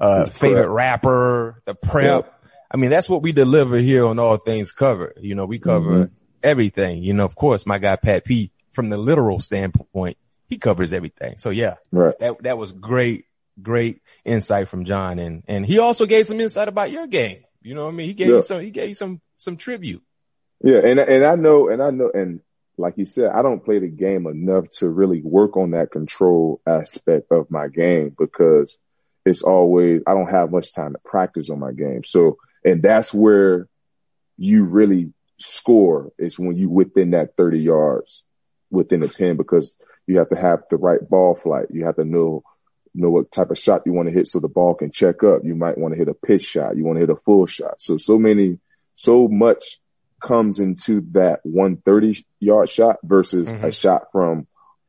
uh, 0.00 0.26
favorite 0.26 0.64
prep. 0.64 0.74
rapper, 0.74 1.62
the 1.64 1.74
prep. 1.74 2.24
Yep. 2.24 2.32
I 2.70 2.76
mean, 2.78 2.90
that's 2.90 3.08
what 3.08 3.22
we 3.22 3.32
deliver 3.32 3.78
here 3.78 4.06
on 4.06 4.18
All 4.18 4.36
Things 4.36 4.72
Covered. 4.72 5.18
You 5.20 5.34
know, 5.34 5.46
we 5.46 5.58
cover 5.58 5.90
mm-hmm. 5.90 6.14
everything. 6.42 7.02
You 7.02 7.14
know, 7.14 7.24
of 7.24 7.34
course, 7.34 7.66
my 7.66 7.78
guy 7.78 7.96
Pat 7.96 8.24
P 8.24 8.50
from 8.72 8.90
the 8.90 8.96
literal 8.96 9.40
standpoint, 9.40 10.18
he 10.48 10.58
covers 10.58 10.92
everything. 10.92 11.38
So 11.38 11.50
yeah, 11.50 11.74
right. 11.92 12.18
that, 12.18 12.42
that 12.42 12.58
was 12.58 12.72
great, 12.72 13.24
great 13.60 14.02
insight 14.24 14.68
from 14.68 14.84
Jon. 14.84 15.18
And, 15.18 15.42
and 15.46 15.66
he 15.66 15.78
also 15.78 16.06
gave 16.06 16.26
some 16.26 16.40
insight 16.40 16.68
about 16.68 16.90
your 16.90 17.06
game. 17.06 17.44
You 17.62 17.74
know 17.74 17.84
what 17.84 17.92
I 17.92 17.94
mean? 17.94 18.08
He 18.08 18.14
gave 18.14 18.28
yeah. 18.28 18.36
you 18.36 18.42
some, 18.42 18.60
he 18.60 18.70
gave 18.70 18.88
you 18.88 18.94
some, 18.94 19.20
some 19.36 19.56
tribute. 19.56 20.02
Yeah, 20.62 20.78
and 20.78 20.98
and 20.98 21.24
I 21.26 21.34
know, 21.34 21.68
and 21.68 21.82
I 21.82 21.90
know, 21.90 22.10
and 22.12 22.40
like 22.78 22.96
you 22.96 23.06
said, 23.06 23.30
I 23.30 23.42
don't 23.42 23.64
play 23.64 23.78
the 23.78 23.88
game 23.88 24.26
enough 24.26 24.70
to 24.78 24.88
really 24.88 25.20
work 25.22 25.56
on 25.56 25.72
that 25.72 25.90
control 25.90 26.60
aspect 26.66 27.30
of 27.30 27.50
my 27.50 27.68
game 27.68 28.14
because 28.18 28.76
it's 29.24 29.42
always 29.42 30.02
I 30.06 30.14
don't 30.14 30.30
have 30.30 30.50
much 30.50 30.74
time 30.74 30.92
to 30.92 30.98
practice 31.04 31.50
on 31.50 31.58
my 31.58 31.72
game. 31.72 32.04
So, 32.04 32.38
and 32.64 32.82
that's 32.82 33.12
where 33.12 33.68
you 34.38 34.64
really 34.64 35.12
score 35.38 36.12
is 36.18 36.38
when 36.38 36.56
you 36.56 36.70
within 36.70 37.10
that 37.10 37.36
30 37.36 37.60
yards 37.60 38.22
within 38.70 39.00
the 39.00 39.08
pin 39.08 39.36
because 39.36 39.76
you 40.06 40.18
have 40.18 40.30
to 40.30 40.36
have 40.36 40.62
the 40.70 40.76
right 40.76 41.06
ball 41.06 41.34
flight. 41.34 41.66
You 41.70 41.84
have 41.84 41.96
to 41.96 42.04
know 42.04 42.44
know 42.96 43.10
what 43.10 43.30
type 43.30 43.50
of 43.50 43.58
shot 43.58 43.82
you 43.86 43.92
want 43.92 44.08
to 44.08 44.14
hit 44.14 44.26
so 44.26 44.40
the 44.40 44.48
ball 44.48 44.74
can 44.74 44.90
check 44.90 45.22
up. 45.22 45.42
You 45.44 45.54
might 45.54 45.78
want 45.78 45.94
to 45.94 45.98
hit 45.98 46.08
a 46.08 46.14
pitch 46.14 46.44
shot. 46.44 46.76
You 46.76 46.84
want 46.84 46.96
to 46.96 47.00
hit 47.00 47.10
a 47.10 47.16
full 47.16 47.46
shot. 47.46 47.80
So 47.80 47.98
so 47.98 48.18
many 48.18 48.58
so 48.96 49.28
much 49.28 49.78
comes 50.22 50.58
into 50.58 51.02
that 51.12 51.40
130 51.44 52.24
yard 52.40 52.68
shot 52.68 52.96
versus 53.02 53.52
mm-hmm. 53.52 53.66
a 53.66 53.72
shot 53.72 54.08
from 54.12 54.46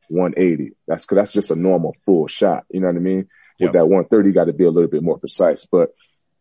180. 0.08 0.72
That's 0.86 1.04
cause 1.04 1.16
that's 1.16 1.32
just 1.32 1.50
a 1.50 1.56
normal 1.56 1.94
full 2.04 2.26
shot. 2.26 2.64
You 2.70 2.80
know 2.80 2.88
what 2.88 2.96
I 2.96 3.00
mean? 3.00 3.28
Yep. 3.58 3.68
With 3.68 3.72
that 3.74 3.86
130, 3.86 4.32
got 4.32 4.44
to 4.44 4.52
be 4.52 4.64
a 4.64 4.70
little 4.70 4.90
bit 4.90 5.02
more 5.02 5.18
precise. 5.18 5.66
But 5.66 5.90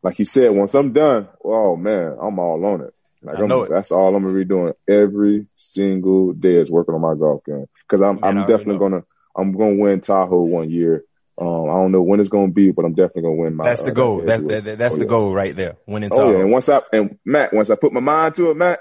like 0.03 0.19
you 0.19 0.25
said, 0.25 0.51
once 0.51 0.73
I'm 0.75 0.93
done, 0.93 1.27
oh 1.43 1.75
man, 1.75 2.17
I'm 2.21 2.39
all 2.39 2.63
on 2.65 2.81
it. 2.81 2.93
Like 3.21 3.39
I 3.39 3.45
know 3.45 3.63
it. 3.63 3.71
that's 3.71 3.91
all 3.91 4.15
I'm 4.15 4.23
gonna 4.23 4.35
be 4.35 4.45
doing 4.45 4.73
every 4.87 5.47
single 5.57 6.33
day 6.33 6.57
is 6.57 6.69
working 6.69 6.95
on 6.95 7.01
my 7.01 7.15
golf 7.15 7.43
game. 7.43 7.65
Cause 7.89 8.01
I'm, 8.01 8.23
I'm 8.23 8.41
definitely 8.41 8.77
gonna, 8.77 9.03
I'm 9.35 9.51
gonna 9.53 9.75
win 9.75 10.01
Tahoe 10.01 10.41
one 10.41 10.69
year. 10.69 11.03
Um, 11.39 11.69
I 11.69 11.73
don't 11.73 11.91
know 11.91 12.01
when 12.01 12.19
it's 12.19 12.29
going 12.29 12.47
to 12.47 12.53
be, 12.53 12.71
but 12.71 12.83
I'm 12.83 12.93
definitely 12.93 13.23
going 13.23 13.37
to 13.37 13.41
win 13.43 13.55
my. 13.55 13.65
That's 13.65 13.81
the 13.81 13.91
uh, 13.91 13.93
goal. 13.93 14.21
That's 14.21 14.43
that, 14.43 14.77
that's 14.77 14.95
oh, 14.95 14.97
the 14.97 15.05
yeah. 15.05 15.09
goal 15.09 15.33
right 15.33 15.55
there. 15.55 15.77
Winning. 15.85 16.09
Oh 16.11 16.31
yeah, 16.31 16.39
and 16.39 16.51
once 16.51 16.67
I 16.67 16.81
and 16.91 17.19
Matt, 17.25 17.53
once 17.53 17.69
I 17.69 17.75
put 17.75 17.93
my 17.93 17.99
mind 17.99 18.35
to 18.35 18.49
it, 18.49 18.57
Matt, 18.57 18.79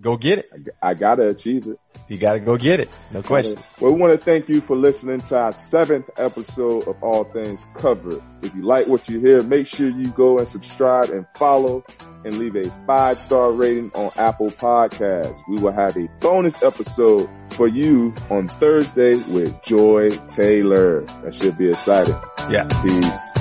go 0.00 0.16
get 0.16 0.40
it. 0.40 0.50
I, 0.82 0.90
I 0.90 0.94
gotta 0.94 1.28
achieve 1.28 1.66
it. 1.66 1.78
You 2.08 2.16
gotta 2.18 2.40
go 2.40 2.56
get 2.56 2.80
it. 2.80 2.88
No 3.12 3.22
question. 3.22 3.58
Well, 3.80 3.92
we 3.92 4.00
want 4.00 4.12
to 4.12 4.24
thank 4.24 4.48
you 4.48 4.60
for 4.60 4.76
listening 4.76 5.20
to 5.20 5.38
our 5.38 5.52
seventh 5.52 6.08
episode 6.16 6.88
of 6.88 7.02
All 7.02 7.24
Things 7.24 7.66
Covered. 7.76 8.22
If 8.42 8.54
you 8.54 8.62
like 8.62 8.86
what 8.86 9.08
you 9.08 9.20
hear, 9.20 9.42
make 9.42 9.66
sure 9.66 9.88
you 9.88 10.06
go 10.12 10.38
and 10.38 10.48
subscribe 10.48 11.10
and 11.10 11.26
follow 11.36 11.84
and 12.24 12.38
leave 12.38 12.56
a 12.56 12.70
five 12.86 13.18
star 13.18 13.52
rating 13.52 13.90
on 13.94 14.10
Apple 14.16 14.50
Podcasts. 14.50 15.40
We 15.48 15.60
will 15.60 15.72
have 15.72 15.96
a 15.96 16.08
bonus 16.20 16.62
episode 16.62 17.28
for 17.50 17.68
you 17.68 18.14
on 18.30 18.48
Thursday 18.48 19.14
with 19.14 19.62
Joy 19.62 20.10
Taylor. 20.30 21.02
That 21.22 21.34
should 21.34 21.58
be 21.58 21.68
exciting. 21.68 22.16
Yeah. 22.48 22.68
Peace. 22.82 23.32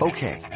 Okay. 0.00 0.55